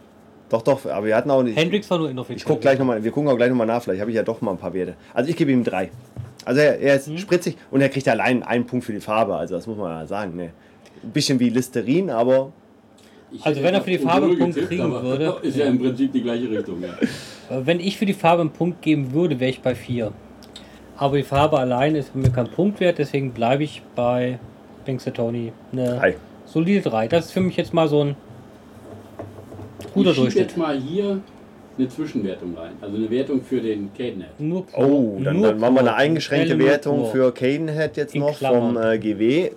doch, 0.48 0.62
doch, 0.62 0.86
aber 0.86 1.06
wir 1.06 1.16
hatten 1.16 1.30
auch 1.30 1.42
nicht. 1.42 1.58
Hendrix 1.58 1.90
war 1.90 1.98
nur 1.98 2.10
inoffiziell. 2.10 2.38
Ich 2.38 2.44
guck 2.44 2.60
gleich 2.60 2.78
noch 2.78 2.86
mal, 2.86 3.02
wir 3.02 3.10
gucken 3.10 3.30
auch 3.30 3.36
gleich 3.36 3.50
nochmal 3.50 3.66
nach, 3.66 3.82
vielleicht 3.82 4.00
habe 4.00 4.10
ich 4.10 4.16
ja 4.16 4.22
doch 4.22 4.40
mal 4.40 4.52
ein 4.52 4.58
paar 4.58 4.74
Werte. 4.74 4.94
Also 5.14 5.30
ich 5.30 5.36
gebe 5.36 5.50
ihm 5.52 5.64
drei. 5.64 5.90
Also 6.44 6.60
er, 6.60 6.78
er 6.78 6.96
ist 6.96 7.18
spritzig 7.18 7.58
und 7.70 7.80
er 7.80 7.88
kriegt 7.90 8.08
allein 8.08 8.42
einen 8.42 8.64
Punkt 8.64 8.84
für 8.86 8.92
die 8.92 9.00
Farbe, 9.00 9.36
also 9.36 9.54
das 9.54 9.66
muss 9.66 9.76
man 9.76 9.90
ja 9.90 10.06
sagen. 10.06 10.34
Ne? 10.36 10.50
Ein 11.02 11.10
bisschen 11.10 11.38
wie 11.40 11.50
Listerin, 11.50 12.10
aber 12.10 12.52
Ich 13.30 13.44
Also 13.44 13.62
wenn 13.62 13.74
er 13.74 13.82
für 13.82 13.90
die 13.90 13.98
Farbe 13.98 14.26
einen 14.26 14.38
Punkt 14.38 14.54
getippt, 14.54 14.68
kriegen 14.70 14.90
würde. 15.02 15.36
Ist 15.42 15.56
ja 15.56 15.66
im 15.66 15.78
Prinzip 15.78 16.12
die 16.12 16.22
gleiche 16.22 16.50
Richtung, 16.50 16.82
ja. 16.82 16.96
Wenn 17.64 17.80
ich 17.80 17.96
für 17.96 18.06
die 18.06 18.14
Farbe 18.14 18.42
einen 18.42 18.50
Punkt 18.50 18.82
geben 18.82 19.12
würde, 19.12 19.38
wäre 19.40 19.50
ich 19.50 19.60
bei 19.60 19.74
4. 19.74 20.12
Aber 20.96 21.16
die 21.16 21.22
Farbe 21.22 21.58
allein 21.58 21.94
ist 21.94 22.10
für 22.10 22.18
mich 22.18 22.32
kein 22.32 22.48
Punktwert, 22.48 22.98
deswegen 22.98 23.32
bleibe 23.32 23.62
ich 23.62 23.82
bei 23.94 24.38
Tony. 25.14 25.52
Eine 25.72 25.96
drei. 25.96 26.16
solide 26.46 26.80
3. 26.88 27.08
Das 27.08 27.26
ist 27.26 27.32
für 27.32 27.40
mich 27.40 27.56
jetzt 27.56 27.72
mal 27.72 27.88
so 27.88 28.02
ein 28.02 28.16
guter 29.94 30.10
ich 30.10 30.16
Durchschnitt. 30.16 30.42
jetzt 30.44 30.56
mal 30.56 30.78
hier 30.78 31.20
eine 31.78 31.88
Zwischenwertung 31.88 32.56
rein. 32.56 32.72
Also 32.80 32.96
eine 32.96 33.10
Wertung 33.10 33.42
für 33.42 33.60
den 33.60 33.90
pur, 33.92 34.66
Oh, 34.76 35.20
dann, 35.22 35.36
nur 35.36 35.48
dann 35.48 35.60
machen 35.60 35.74
wir 35.74 35.80
eine 35.80 35.94
eingeschränkte 35.94 36.58
Wertung 36.58 37.10
für 37.12 37.32
Cadenhead 37.32 37.96
jetzt 37.96 38.14
noch 38.14 38.36
vom 38.36 38.76
äh, 38.76 38.98
GW. 38.98 39.50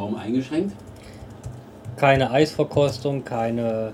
Warum 0.00 0.16
eingeschränkt? 0.16 0.74
Keine 1.98 2.30
Eisverkostung, 2.30 3.22
keine 3.22 3.92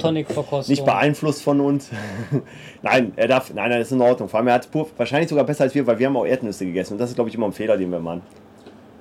Tonicverkostung. 0.00 0.72
Nicht 0.72 0.84
beeinflusst 0.84 1.44
von 1.44 1.60
uns. 1.60 1.90
nein, 2.82 3.12
er 3.14 3.28
darf. 3.28 3.54
Nein, 3.54 3.70
nein, 3.70 3.78
das 3.78 3.86
ist 3.86 3.92
in 3.92 4.00
Ordnung. 4.00 4.28
Vor 4.28 4.38
allem, 4.40 4.48
er 4.48 4.54
hat 4.54 4.68
pur, 4.68 4.88
wahrscheinlich 4.96 5.28
sogar 5.28 5.44
besser 5.44 5.62
als 5.62 5.76
wir, 5.76 5.86
weil 5.86 5.96
wir 6.00 6.08
haben 6.08 6.16
auch 6.16 6.26
Erdnüsse 6.26 6.66
gegessen. 6.66 6.94
Und 6.94 6.98
das 6.98 7.10
ist, 7.10 7.14
glaube 7.14 7.30
ich, 7.30 7.36
immer 7.36 7.46
ein 7.46 7.52
Fehler, 7.52 7.76
den 7.76 7.92
wir 7.92 8.00
machen. 8.00 8.22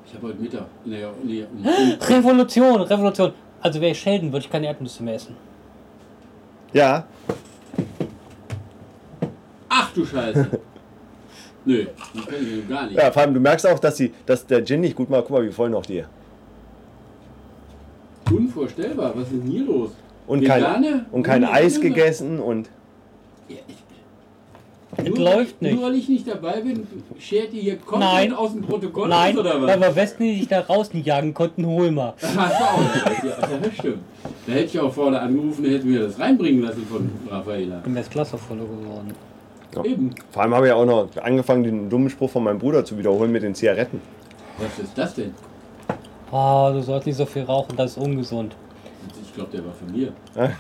Ich 0.06 0.14
habe 0.14 0.28
heute 0.28 0.40
Mittag. 0.40 0.66
Nee, 0.86 1.04
um, 1.04 1.98
Revolution, 2.02 2.82
Revolution. 2.82 3.34
Also 3.60 3.82
wäre 3.82 3.94
ich 3.94 4.00
Sheldon, 4.00 4.32
würde 4.32 4.46
ich 4.46 4.52
keine 4.52 4.68
Erdnüsse 4.68 5.02
mehr 5.02 5.16
essen. 5.16 5.36
Ja, 6.72 7.08
Ach 9.70 9.92
du 9.94 10.06
Scheiße. 10.06 10.50
Nö, 11.70 11.86
die 12.16 12.20
kann 12.22 12.36
ich 12.42 12.68
ja 12.70 12.76
gar 12.76 12.88
nicht. 12.88 12.98
ja, 12.98 13.12
vor 13.12 13.22
allem, 13.22 13.34
du 13.36 13.40
merkst 13.40 13.68
auch, 13.68 13.78
dass, 13.78 13.96
die, 13.98 14.12
dass 14.26 14.44
der 14.48 14.66
Gin 14.66 14.82
nicht 14.82 14.96
gut 14.96 15.08
macht. 15.12 15.26
Guck 15.28 15.38
mal, 15.38 15.46
wie 15.46 15.52
voll 15.52 15.70
noch 15.70 15.86
die. 15.86 16.04
Unvorstellbar, 18.32 19.12
was 19.16 19.24
ist 19.26 19.34
denn 19.34 19.52
hier 19.52 19.66
los? 19.66 19.92
Und 20.26 20.44
kein, 20.46 21.06
und 21.12 21.24
kein 21.24 21.44
Ohne 21.44 21.52
Eis 21.54 21.80
gegessen 21.80 22.40
und. 22.40 22.70
Ja, 23.48 23.56
ich, 23.68 23.76
Es 24.98 25.10
nur, 25.10 25.18
läuft 25.20 25.62
Nur 25.62 25.72
nicht. 25.72 25.84
weil 25.84 25.96
ich 25.96 26.10
nicht 26.10 26.28
dabei 26.28 26.62
bin, 26.62 26.88
schert 27.20 27.54
ihr 27.54 27.62
hier 27.62 27.78
komplett 27.78 28.12
Nein. 28.14 28.34
aus 28.34 28.54
dem 28.54 28.62
Protokoll 28.64 29.10
Nein, 29.10 29.34
aus, 29.36 29.40
oder 29.40 29.62
weil 29.62 29.80
was? 29.80 29.90
wir 29.90 29.96
Westen 29.96 30.24
die 30.24 30.40
dich 30.40 30.48
da 30.48 30.62
rausjagen 30.62 31.34
konnten, 31.36 31.66
hol 31.68 31.92
mal. 31.92 32.14
Hast 32.20 32.36
du 32.36 32.40
auch 32.40 33.24
ja, 33.24 33.58
das 33.62 33.74
stimmt. 33.76 34.00
Da 34.48 34.54
hätte 34.54 34.66
ich 34.66 34.80
auch 34.80 34.94
vorne 34.94 35.20
angerufen, 35.20 35.66
hätte 35.66 35.86
mir 35.86 36.02
das 36.02 36.20
reinbringen 36.20 36.64
lassen 36.64 36.86
von 36.88 37.10
Raffaela. 37.30 37.78
Ich 37.78 37.84
bin 37.84 37.96
jetzt 37.96 38.10
Klasservoller 38.12 38.62
geworden. 38.64 39.14
Eben. 39.86 40.14
Vor 40.32 40.42
allem 40.44 40.54
habe 40.56 40.68
ich 40.68 40.74
auch 40.74 40.86
noch 40.86 41.10
angefangen, 41.22 41.64
den 41.64 41.90
dummen 41.90 42.10
Spruch 42.10 42.30
von 42.30 42.44
meinem 42.44 42.60
Bruder 42.60 42.84
zu 42.86 42.98
wiederholen 42.98 43.32
mit 43.32 43.44
den 43.44 43.56
Zigaretten. 43.56 44.02
Was 44.58 44.80
ist 44.84 44.98
das 44.98 45.14
denn? 45.16 45.34
Oh, 46.32 46.70
du 46.74 46.82
sollst 46.82 47.08
nicht 47.08 47.16
so 47.16 47.26
viel 47.26 47.44
rauchen, 47.44 47.76
das 47.76 47.92
ist 47.92 47.98
ungesund. 47.98 48.56
Ich 49.24 49.34
glaube, 49.34 49.50
der 49.56 49.66
war 49.66 49.72
von 49.74 49.92
mir. 49.92 50.12
Ja. 50.36 50.52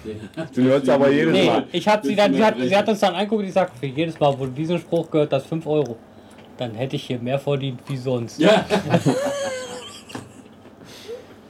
Du 0.55 0.61
hörst 0.63 0.89
aber 0.89 1.09
jedes 1.11 1.33
Nee, 1.33 1.45
Mal. 1.47 1.65
ich 1.71 1.87
hab 1.87 2.03
sie, 2.05 2.15
dann, 2.15 2.33
sie, 2.33 2.43
hat, 2.43 2.55
sie 2.59 2.75
hat 2.75 2.87
uns 2.87 2.99
dann 2.99 3.13
angeguckt 3.13 3.41
und 3.41 3.47
gesagt, 3.47 3.77
für 3.77 3.85
jedes 3.87 4.19
Mal, 4.19 4.33
wo 4.39 4.45
du 4.45 4.51
diesen 4.51 4.79
Spruch 4.79 5.09
gehört 5.11 5.33
hast, 5.33 5.47
5 5.47 5.67
Euro. 5.67 5.97
Dann 6.57 6.73
hätte 6.75 6.95
ich 6.95 7.03
hier 7.05 7.19
mehr 7.19 7.39
verdient 7.39 7.79
wie 7.87 7.97
sonst. 7.97 8.39
Ja, 8.39 8.65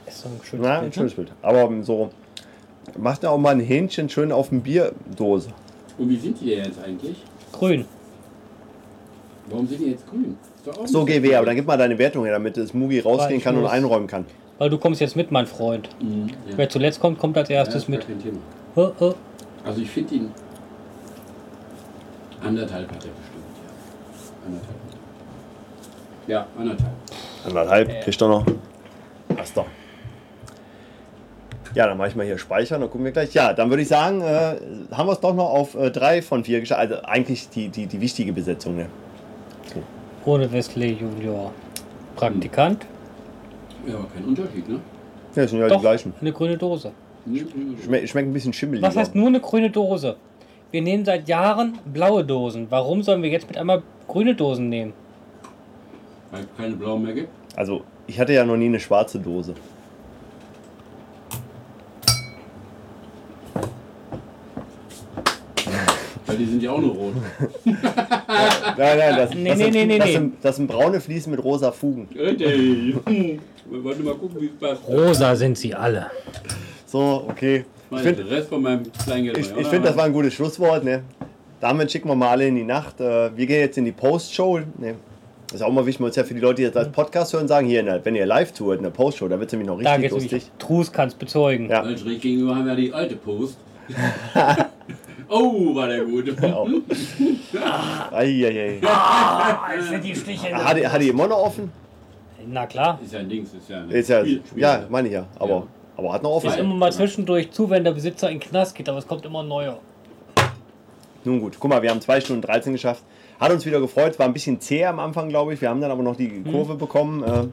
Ist 0.06 0.22
so 0.22 0.28
ein 0.28 0.40
schönes 0.42 0.66
Na, 0.66 0.74
ein 0.76 0.80
Bild, 0.82 0.94
schönes 0.94 1.14
Bild. 1.14 1.32
Aber 1.42 1.70
so, 1.82 2.10
macht 2.98 3.22
ja 3.22 3.30
auch 3.30 3.38
mal 3.38 3.50
ein 3.50 3.60
Hähnchen 3.60 4.08
schön 4.08 4.32
auf 4.32 4.48
dem 4.50 4.60
Bierdose. 4.62 5.50
und 5.98 6.08
wie 6.08 6.16
sind 6.16 6.40
die 6.40 6.46
denn 6.50 6.64
jetzt 6.64 6.82
eigentlich? 6.82 7.22
Grün. 7.60 7.84
Warum 9.50 9.66
sind 9.68 9.80
die 9.82 9.90
jetzt 9.90 10.08
grün? 10.08 10.38
Doch 10.64 10.86
So, 10.86 11.04
GW, 11.04 11.34
aber 11.36 11.44
dann 11.44 11.56
gib 11.56 11.66
mal 11.66 11.76
deine 11.76 11.98
Wertung 11.98 12.24
her, 12.24 12.32
damit 12.32 12.56
das 12.56 12.72
Mugi 12.72 13.00
rausgehen 13.00 13.42
kann 13.42 13.54
und 13.58 13.66
einräumen 13.66 14.06
kann. 14.06 14.24
Weil 14.56 14.70
du 14.70 14.78
kommst 14.78 15.02
jetzt 15.02 15.14
mit, 15.14 15.30
mein 15.30 15.46
Freund. 15.46 15.90
Mhm, 16.00 16.28
ja. 16.28 16.56
Wer 16.56 16.70
zuletzt 16.70 17.00
kommt, 17.00 17.18
kommt 17.18 17.36
als 17.36 17.50
Ja, 17.50 17.56
erstes 17.56 17.86
gar 17.86 17.90
mit. 17.96 18.06
Oh, 18.76 18.92
oh. 18.98 19.14
Also 19.62 19.82
ich 19.82 19.90
finde 19.90 20.14
ihn. 20.14 20.30
Anderthalb 22.42 22.88
hat 22.88 23.04
er 23.04 23.10
bestimmt, 23.10 23.44
ja. 23.62 24.46
Anderthalb. 24.46 24.76
Ja, 26.26 26.46
anderthalb. 26.58 26.92
Anderthalb, 27.44 28.04
kriegst 28.04 28.20
du 28.22 28.28
noch. 28.28 28.46
Hast 29.36 29.54
du. 29.54 29.64
Ja, 31.74 31.86
dann 31.86 31.96
mache 31.98 32.08
ich 32.08 32.16
mal 32.16 32.26
hier 32.26 32.38
speichern, 32.38 32.80
dann 32.80 32.90
gucken 32.90 33.04
wir 33.04 33.12
gleich. 33.12 33.32
Ja, 33.32 33.52
dann 33.52 33.70
würde 33.70 33.82
ich 33.82 33.88
sagen, 33.88 34.20
äh, 34.22 34.56
haben 34.92 35.06
wir 35.06 35.12
es 35.12 35.20
doch 35.20 35.34
noch 35.34 35.50
auf 35.50 35.74
äh, 35.74 35.90
drei 35.90 36.20
von 36.20 36.44
vier 36.44 36.60
geschafft. 36.60 36.80
Also 36.80 37.02
eigentlich 37.02 37.48
die, 37.48 37.68
die, 37.68 37.86
die 37.86 38.00
wichtige 38.00 38.32
Besetzung. 38.32 38.76
Ne? 38.76 38.86
Ohne 40.24 40.50
Wesley 40.52 40.92
Junior. 40.92 41.52
Praktikant. 42.16 42.86
Ja, 43.86 43.94
aber 43.94 44.08
kein 44.14 44.24
Unterschied, 44.24 44.68
ne? 44.68 44.80
Ja, 45.34 45.42
das 45.42 45.50
sind 45.50 45.60
ja 45.60 45.68
Doch, 45.68 45.76
die 45.76 45.82
gleichen. 45.82 46.12
eine 46.20 46.32
grüne 46.32 46.58
Dose. 46.58 46.92
Schme 47.84 48.06
schmeckt 48.06 48.28
ein 48.28 48.32
bisschen 48.32 48.52
schimmelig. 48.52 48.82
Was 48.82 48.96
heißt 48.96 49.14
nur 49.14 49.28
eine 49.28 49.40
grüne 49.40 49.70
Dose? 49.70 50.16
Wir 50.70 50.82
nehmen 50.82 51.04
seit 51.04 51.28
Jahren 51.28 51.78
blaue 51.84 52.24
Dosen. 52.24 52.66
Warum 52.70 53.02
sollen 53.02 53.22
wir 53.22 53.30
jetzt 53.30 53.48
mit 53.48 53.56
einmal 53.56 53.82
grüne 54.08 54.34
Dosen 54.34 54.68
nehmen? 54.68 54.92
Weil 56.30 56.42
es 56.42 56.48
keine 56.56 56.76
blauen 56.76 57.02
mehr 57.02 57.14
gibt. 57.14 57.28
Also, 57.56 57.82
ich 58.06 58.18
hatte 58.20 58.32
ja 58.32 58.44
noch 58.44 58.56
nie 58.56 58.66
eine 58.66 58.80
schwarze 58.80 59.18
Dose. 59.18 59.54
Die 66.40 66.46
sind 66.46 66.62
ja 66.62 66.70
auch 66.72 66.80
nur 66.80 66.94
rot. 66.94 67.12
Nein, 67.64 68.98
nein, 68.98 69.16
das, 69.16 69.34
Nee, 69.34 69.48
das, 69.50 69.58
nee, 69.58 69.70
sind, 69.70 69.86
nee, 69.88 69.98
das, 69.98 70.06
nee. 70.06 70.12
Sind, 70.14 70.34
das 70.42 70.56
sind 70.56 70.66
braune 70.66 71.00
Fliesen 71.00 71.30
mit 71.32 71.42
rosa 71.44 71.70
Fugen. 71.72 72.08
Ey, 72.16 72.94
Wir 73.70 73.84
wollten 73.84 74.04
mal 74.04 74.14
gucken, 74.14 74.40
wie 74.40 74.46
es 74.46 74.52
passt. 74.58 74.82
Rosa 74.88 75.34
sind 75.36 75.58
sie 75.58 75.74
alle. 75.74 76.10
So, 76.86 77.24
okay. 77.28 77.64
Ich 77.92 78.00
finde, 78.00 78.24
der 78.24 78.36
Rest 78.38 78.48
von 78.48 78.62
meinem 78.62 78.82
Kleingeld. 79.04 79.36
ich, 79.38 79.50
ich 79.56 79.66
find, 79.66 79.84
das 79.84 79.96
war 79.96 80.04
ein 80.04 80.12
gutes 80.12 80.34
Schlusswort. 80.34 80.84
Ne? 80.84 81.02
Damit 81.60 81.90
schicken 81.92 82.08
wir 82.08 82.14
mal 82.14 82.30
alle 82.30 82.46
in 82.46 82.54
die 82.54 82.64
Nacht. 82.64 83.00
Äh, 83.00 83.36
Wir 83.36 83.46
gehen 83.46 83.60
jetzt 83.60 83.76
in 83.78 83.84
die 83.84 83.92
Post-Show. 83.92 84.60
Ne? 84.78 84.94
Das 85.48 85.60
ist 85.60 85.62
auch 85.66 85.72
mal 85.72 85.84
wichtig, 85.84 86.00
man 86.00 86.08
muss 86.08 86.16
ja 86.16 86.22
für 86.24 86.34
die 86.34 86.40
Leute, 86.40 86.56
die 86.56 86.62
jetzt 86.62 86.76
als 86.76 86.90
Podcast 86.90 87.32
hören, 87.32 87.48
sagen, 87.48 87.66
hier, 87.66 87.80
in 87.80 87.86
der, 87.86 88.04
wenn 88.04 88.14
ihr 88.14 88.24
live 88.24 88.52
tourt, 88.52 88.78
in 88.78 88.84
der 88.84 88.90
Post-Show, 88.90 89.26
da 89.28 89.38
wird 89.38 89.48
es 89.48 89.52
nämlich 89.52 89.66
noch 89.68 89.82
Da 89.82 89.94
richtig 89.94 90.10
geht's 90.10 90.32
lustig. 90.32 90.50
Trus 90.60 90.92
kann's 90.92 91.14
bezeugen. 91.14 91.68
Ja. 91.68 91.82
Gegenüber 91.82 92.54
haben 92.54 92.66
wir 92.66 92.76
die 92.76 92.92
alte 92.92 93.16
Post. 93.16 93.58
oh, 95.30 95.74
war 95.74 95.88
der 95.88 96.04
gut. 96.04 96.42
Auch. 96.44 96.68
Eieiei. 98.12 98.80
sind 99.88 100.04
die 100.04 100.14
Stiche. 100.14 100.54
Hat, 100.54 100.76
die- 100.76 100.86
hat 100.86 101.00
die 101.00 101.08
immer 101.08 101.26
noch 101.28 101.38
offen? 101.38 101.70
Na 102.46 102.66
klar. 102.66 102.98
Ist 103.04 103.12
ja 103.12 103.20
ein 103.20 103.28
Dings, 103.28 103.52
ist 103.54 103.68
ja 103.68 103.82
ein 103.82 103.90
Ist 103.90 104.08
ja, 104.08 104.20
Spiel- 104.20 104.42
Spiel- 104.46 104.62
ja, 104.62 104.84
meine 104.88 105.08
ich 105.08 105.14
ja. 105.14 105.26
Aber, 105.38 105.50
Ja. 105.50 105.62
aber 105.96 106.12
hat 106.12 106.22
noch 106.22 106.30
offen. 106.30 106.48
Ist 106.50 106.58
immer 106.58 106.74
mal 106.74 106.92
zwischendurch 106.92 107.50
zu, 107.50 107.68
wenn 107.70 107.84
der 107.84 107.92
Besitzer 107.92 108.30
in 108.30 108.38
den 108.38 108.48
Knast 108.48 108.74
geht, 108.74 108.88
aber 108.88 108.98
es 108.98 109.06
kommt 109.06 109.24
immer 109.24 109.42
ein 109.42 109.48
neuer. 109.48 109.78
Nun 111.24 111.40
gut, 111.40 111.56
guck 111.60 111.68
mal, 111.70 111.82
wir 111.82 111.90
haben 111.90 112.00
2 112.00 112.20
Stunden 112.22 112.42
13 112.42 112.72
geschafft. 112.72 113.02
Hat 113.38 113.52
uns 113.52 113.66
wieder 113.66 113.80
gefreut, 113.80 114.18
war 114.18 114.26
ein 114.26 114.32
bisschen 114.32 114.60
zäh 114.60 114.86
am 114.86 114.98
Anfang, 115.00 115.28
glaube 115.28 115.52
ich. 115.52 115.60
Wir 115.60 115.68
haben 115.68 115.80
dann 115.80 115.90
aber 115.90 116.02
noch 116.02 116.16
die 116.16 116.28
Mhm. 116.28 116.50
Kurve 116.50 116.74
bekommen. 116.76 117.22
Äh, 117.22 117.48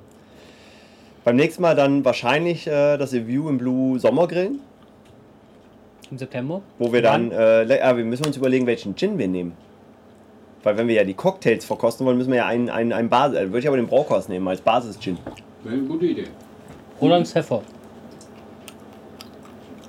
beim 1.25 1.35
nächsten 1.35 1.61
Mal 1.61 1.75
dann 1.75 2.05
wahrscheinlich 2.05 2.65
äh, 2.67 2.97
das 2.97 3.11
View 3.13 3.49
im 3.49 3.57
Blue 3.57 3.99
Sommergrillen, 3.99 4.59
Im 6.09 6.17
September. 6.17 6.61
wo 6.79 6.91
wir 6.93 7.01
dann, 7.01 7.31
äh, 7.31 7.63
le- 7.63 7.79
äh, 7.79 7.97
wir 7.97 8.05
müssen 8.05 8.25
uns 8.25 8.37
überlegen, 8.37 8.65
welchen 8.65 8.95
Gin 8.95 9.17
wir 9.17 9.27
nehmen. 9.27 9.53
Weil 10.63 10.77
wenn 10.77 10.87
wir 10.87 10.95
ja 10.95 11.03
die 11.03 11.13
Cocktails 11.13 11.65
verkosten 11.65 12.05
wollen, 12.05 12.17
müssen 12.17 12.31
wir 12.31 12.37
ja 12.37 12.45
einen, 12.47 12.69
einen, 12.69 12.93
einen 12.93 13.09
Basis, 13.09 13.37
äh, 13.39 13.47
würde 13.47 13.59
ich 13.59 13.67
aber 13.67 13.77
den 13.77 13.87
Brauhaus 13.87 14.27
nehmen 14.29 14.47
als 14.47 14.61
Basis-Gin. 14.61 15.17
Wäre 15.63 15.75
eine 15.75 15.83
gute 15.83 16.05
Idee. 16.05 16.25
Oder 16.99 17.15
ein 17.15 17.25
Pfeffer. 17.25 17.61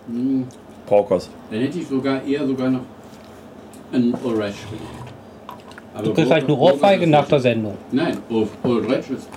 Hm, 0.08 0.46
Brauhaus. 0.86 1.28
dann 1.50 1.60
hätte 1.60 1.78
ich 1.78 1.86
sogar 1.86 2.22
eher 2.24 2.46
sogar 2.46 2.70
noch 2.70 2.80
einen 3.92 4.14
Orange. 4.24 4.54
Aber 5.94 6.02
Du 6.04 6.14
kriegst 6.14 6.30
halt 6.30 6.44
eine 6.44 6.54
Broker- 6.56 6.74
Ohrfeige 6.74 7.06
nach 7.06 7.26
der 7.28 7.40
Sendung. 7.40 7.74
Nein, 7.92 8.16
Red 8.30 9.10
ist. 9.10 9.28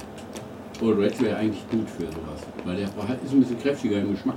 Old 0.82 0.98
Red 0.98 1.22
wäre 1.22 1.38
eigentlich 1.38 1.70
gut 1.70 1.88
für 1.90 2.03
sowas. 2.06 2.41
Weil 2.66 2.76
der 2.78 2.86
ist 2.86 2.94
ein 3.34 3.40
bisschen 3.40 3.60
kräftiger 3.60 3.99
im 3.99 4.12
Geschmack. 4.14 4.36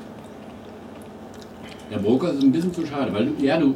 Der 1.90 1.98
Broker 1.98 2.31
ist 2.32 2.43
ein 2.43 2.52
bisschen 2.52 2.73
zu 2.73 2.85
schade, 2.86 3.12
weil 3.12 3.27
du, 3.27 3.44
ja, 3.44 3.59
du. 3.59 3.74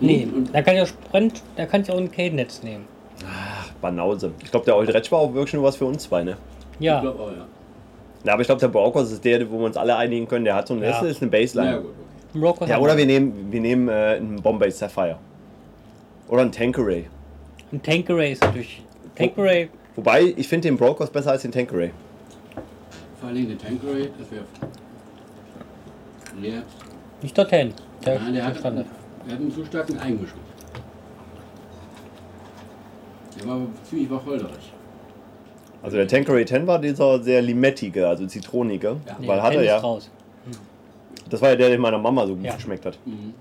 Nee, 0.00 0.26
Und, 0.34 0.52
da 0.54 0.62
kann 0.62 0.74
ich 0.76 0.82
auch 0.82 0.86
Sprint, 0.86 1.42
da 1.56 1.66
kann 1.66 1.82
ich 1.82 1.90
auch 1.90 1.98
ein 1.98 2.10
K-Netz 2.10 2.62
nehmen. 2.62 2.84
Banause. 3.80 4.32
Ich 4.42 4.50
glaube, 4.50 4.64
der 4.66 4.76
Old 4.76 4.92
Retsch 4.92 5.12
war 5.12 5.20
auch 5.20 5.32
wirklich 5.34 5.54
nur 5.54 5.62
was 5.64 5.76
für 5.76 5.84
uns 5.84 6.04
zwei, 6.04 6.24
ne? 6.24 6.36
Ich 6.78 6.86
Ja, 6.86 7.00
glaube 7.00 7.20
auch, 7.20 7.30
ja. 7.30 7.46
Ja, 8.24 8.32
aber 8.34 8.42
ich 8.42 8.46
glaube, 8.46 8.60
der 8.60 8.68
Broncos 8.68 9.10
ist 9.12 9.24
der, 9.24 9.48
wo 9.50 9.58
wir 9.58 9.66
uns 9.66 9.76
alle 9.76 9.96
einigen 9.96 10.26
können. 10.28 10.44
Der 10.44 10.54
hat 10.54 10.68
so 10.68 10.74
eine, 10.74 10.86
Ja. 10.88 11.00
ist 11.02 11.22
eine 11.22 11.30
Na 11.30 11.38
ja, 11.38 11.42
Baseline. 11.42 11.80
gut, 12.34 12.42
okay. 12.44 12.70
Ja, 12.70 12.78
oder 12.78 12.96
wir 12.96 13.06
nehmen, 13.06 13.48
wir 13.50 13.60
nehmen 13.60 13.88
äh, 13.88 13.92
einen 14.16 14.36
Bombay 14.40 14.70
Sapphire. 14.70 15.18
Oder 16.28 16.42
einen 16.42 16.52
Tanqueray. 16.52 17.04
Ein 17.72 17.82
Tankeray 17.82 18.32
ist 18.32 18.42
natürlich. 18.42 18.82
Tankeray, 19.16 19.68
Wobei, 19.96 20.32
ich 20.36 20.48
finde 20.48 20.68
den 20.68 20.76
Broncos 20.76 21.10
besser 21.10 21.32
als 21.32 21.42
den 21.42 21.52
Tanqueray. 21.52 21.90
Vor 23.20 23.28
allem 23.28 23.46
der 23.48 23.58
Tanqueray, 23.58 24.08
das 24.18 24.30
wäre. 24.30 24.44
Der, 26.40 26.62
nicht 27.22 27.36
der 27.36 27.48
10. 27.48 27.74
Der, 28.04 28.18
nein, 28.20 28.34
der, 28.34 28.46
hat, 28.46 28.56
Standard. 28.56 28.86
der 29.26 29.34
hat 29.34 29.40
einen 29.40 29.52
zu 29.52 29.64
starken 29.64 29.98
Eigengeschmack. 29.98 30.40
Der 33.38 33.48
war 33.48 33.60
ziemlich 33.88 34.10
wacholderig. 34.10 34.72
Also 35.82 35.96
der 35.96 36.06
Tanqueray 36.06 36.44
10 36.44 36.66
war 36.66 36.78
dieser 36.78 37.22
sehr 37.22 37.42
limettige, 37.42 38.06
also 38.06 38.26
zitronige. 38.26 38.96
Ja. 39.06 39.16
Nee, 39.18 39.26
weil 39.28 39.36
der 39.36 39.42
hatte 39.42 39.54
10 39.56 39.60
ist 39.62 39.68
ja, 39.68 39.76
raus. 39.78 40.10
das 41.28 41.40
war 41.42 41.50
ja 41.50 41.56
der, 41.56 41.70
den 41.70 41.80
meiner 41.80 41.98
Mama 41.98 42.26
so 42.26 42.34
gut 42.36 42.44
Ja. 42.44 42.54
geschmeckt 42.54 42.86
hat. 42.86 42.98
Mhm. 43.04 43.34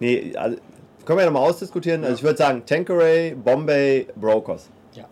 Nee, 0.00 0.32
also, 0.36 0.56
können 1.04 1.18
wir 1.18 1.24
ja 1.24 1.30
nochmal 1.30 1.48
ausdiskutieren. 1.50 2.02
Also 2.04 2.16
ich 2.16 2.22
würde 2.22 2.38
sagen 2.38 2.62
Tanqueray, 2.64 3.34
Bombay, 3.34 4.06
Brokers. 4.16 4.68
Ja. 4.94 5.04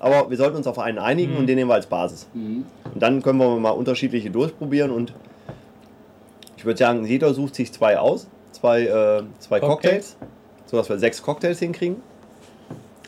Aber 0.00 0.28
wir 0.28 0.36
sollten 0.36 0.56
uns 0.56 0.66
auf 0.66 0.78
einen 0.78 0.98
einigen 0.98 1.32
Mhm. 1.34 1.38
und 1.38 1.46
den 1.46 1.56
nehmen 1.56 1.70
wir 1.70 1.74
als 1.74 1.86
Basis. 1.86 2.28
Mhm. 2.34 2.64
Und 2.92 3.00
dann 3.02 3.22
können 3.22 3.38
wir 3.38 3.56
mal 3.58 3.70
unterschiedliche 3.70 4.30
durchprobieren 4.30 4.90
und 4.90 5.12
ich 6.64 6.66
würde 6.66 6.78
sagen, 6.78 7.04
jeder 7.04 7.34
sucht 7.34 7.54
sich 7.56 7.70
zwei 7.74 7.98
aus, 7.98 8.26
zwei, 8.52 8.84
äh, 8.84 9.22
zwei 9.38 9.60
Cocktails, 9.60 10.12
Cocktails. 10.12 10.16
sodass 10.64 10.88
wir 10.88 10.98
sechs 10.98 11.22
Cocktails 11.22 11.58
hinkriegen. 11.58 11.96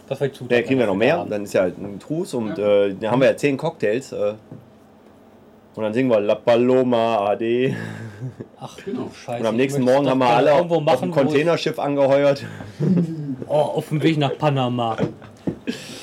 Das 0.07 0.21
war 0.21 0.31
zu. 0.31 0.45
Da 0.45 0.61
kriegen 0.61 0.79
wir 0.79 0.85
noch 0.87 0.95
mehr, 0.95 1.25
dann 1.25 1.45
ist 1.45 1.55
ja 1.55 1.63
ein 1.65 1.99
Trus 1.99 2.35
und 2.35 2.59
äh, 2.59 2.93
dann 2.95 3.11
haben 3.11 3.21
wir 3.23 3.29
ja 3.31 3.37
zehn 3.39 3.57
Cocktails. 3.57 4.13
Äh, 4.13 4.35
und 5.75 5.83
dann 5.83 5.95
singen 5.95 6.11
wir 6.11 6.21
La 6.21 6.35
Paloma 6.35 7.29
AD. 7.31 7.75
Ach, 8.61 8.77
Genau. 8.85 9.09
Scheiße. 9.15 9.41
Und 9.41 9.47
am 9.47 9.57
nächsten 9.57 9.83
Morgen 9.83 10.07
haben 10.07 10.19
wir 10.19 10.27
alle 10.27 10.51
irgendwo 10.55 10.77
auf 10.77 10.83
machen, 10.83 11.05
ein 11.11 11.15
wo 11.17 11.21
es- 11.21 11.27
Containerschiff 11.27 11.79
angeheuert. 11.79 12.45
Oh, 13.49 13.55
auf 13.55 13.89
dem 13.91 14.03
Weg 14.03 14.19
nach 14.19 14.37
Panama. 14.37 14.97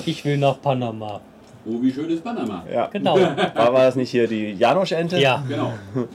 Ich 0.06 0.24
will 0.24 0.38
nach 0.38 0.60
Panama. 0.60 1.20
Oh, 1.66 1.80
wie 1.82 1.92
schön 1.92 2.08
ist 2.10 2.24
Panama. 2.24 2.64
Ja. 2.72 2.86
Genau. 2.86 3.16
War, 3.18 3.72
war 3.72 3.84
das 3.84 3.96
nicht 3.96 4.10
hier 4.10 4.26
die 4.26 4.52
Janosch-Ente? 4.54 5.18
Ja. 5.20 5.44
Genau. 5.48 5.72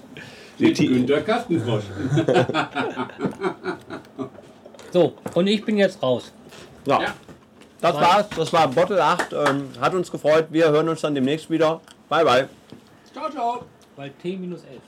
Ti- 0.60 0.88
Günter 0.88 1.22
Kastenfrosch. 1.22 1.84
So, 4.92 5.14
und 5.36 5.46
ich 5.48 5.64
bin 5.64 5.78
jetzt 5.78 6.02
raus. 6.02 6.32
ja. 6.86 7.02
Ja. 7.02 7.14
Das 7.82 7.96
war's. 7.96 8.28
Das 8.36 8.52
war 8.52 8.68
Bottle 8.68 9.02
8. 9.02 9.32
Ähm, 9.34 9.70
hat 9.80 9.94
uns 9.94 10.12
gefreut. 10.12 10.48
Wir 10.50 10.70
hören 10.70 10.90
uns 10.90 11.00
dann 11.00 11.16
demnächst 11.16 11.50
wieder. 11.50 11.80
Bye, 12.10 12.26
bye. 12.26 12.50
Ciao, 13.14 13.30
ciao. 13.30 13.64
Weil 13.96 14.10
T 14.22 14.36
minus 14.36 14.64
11. 14.66 14.82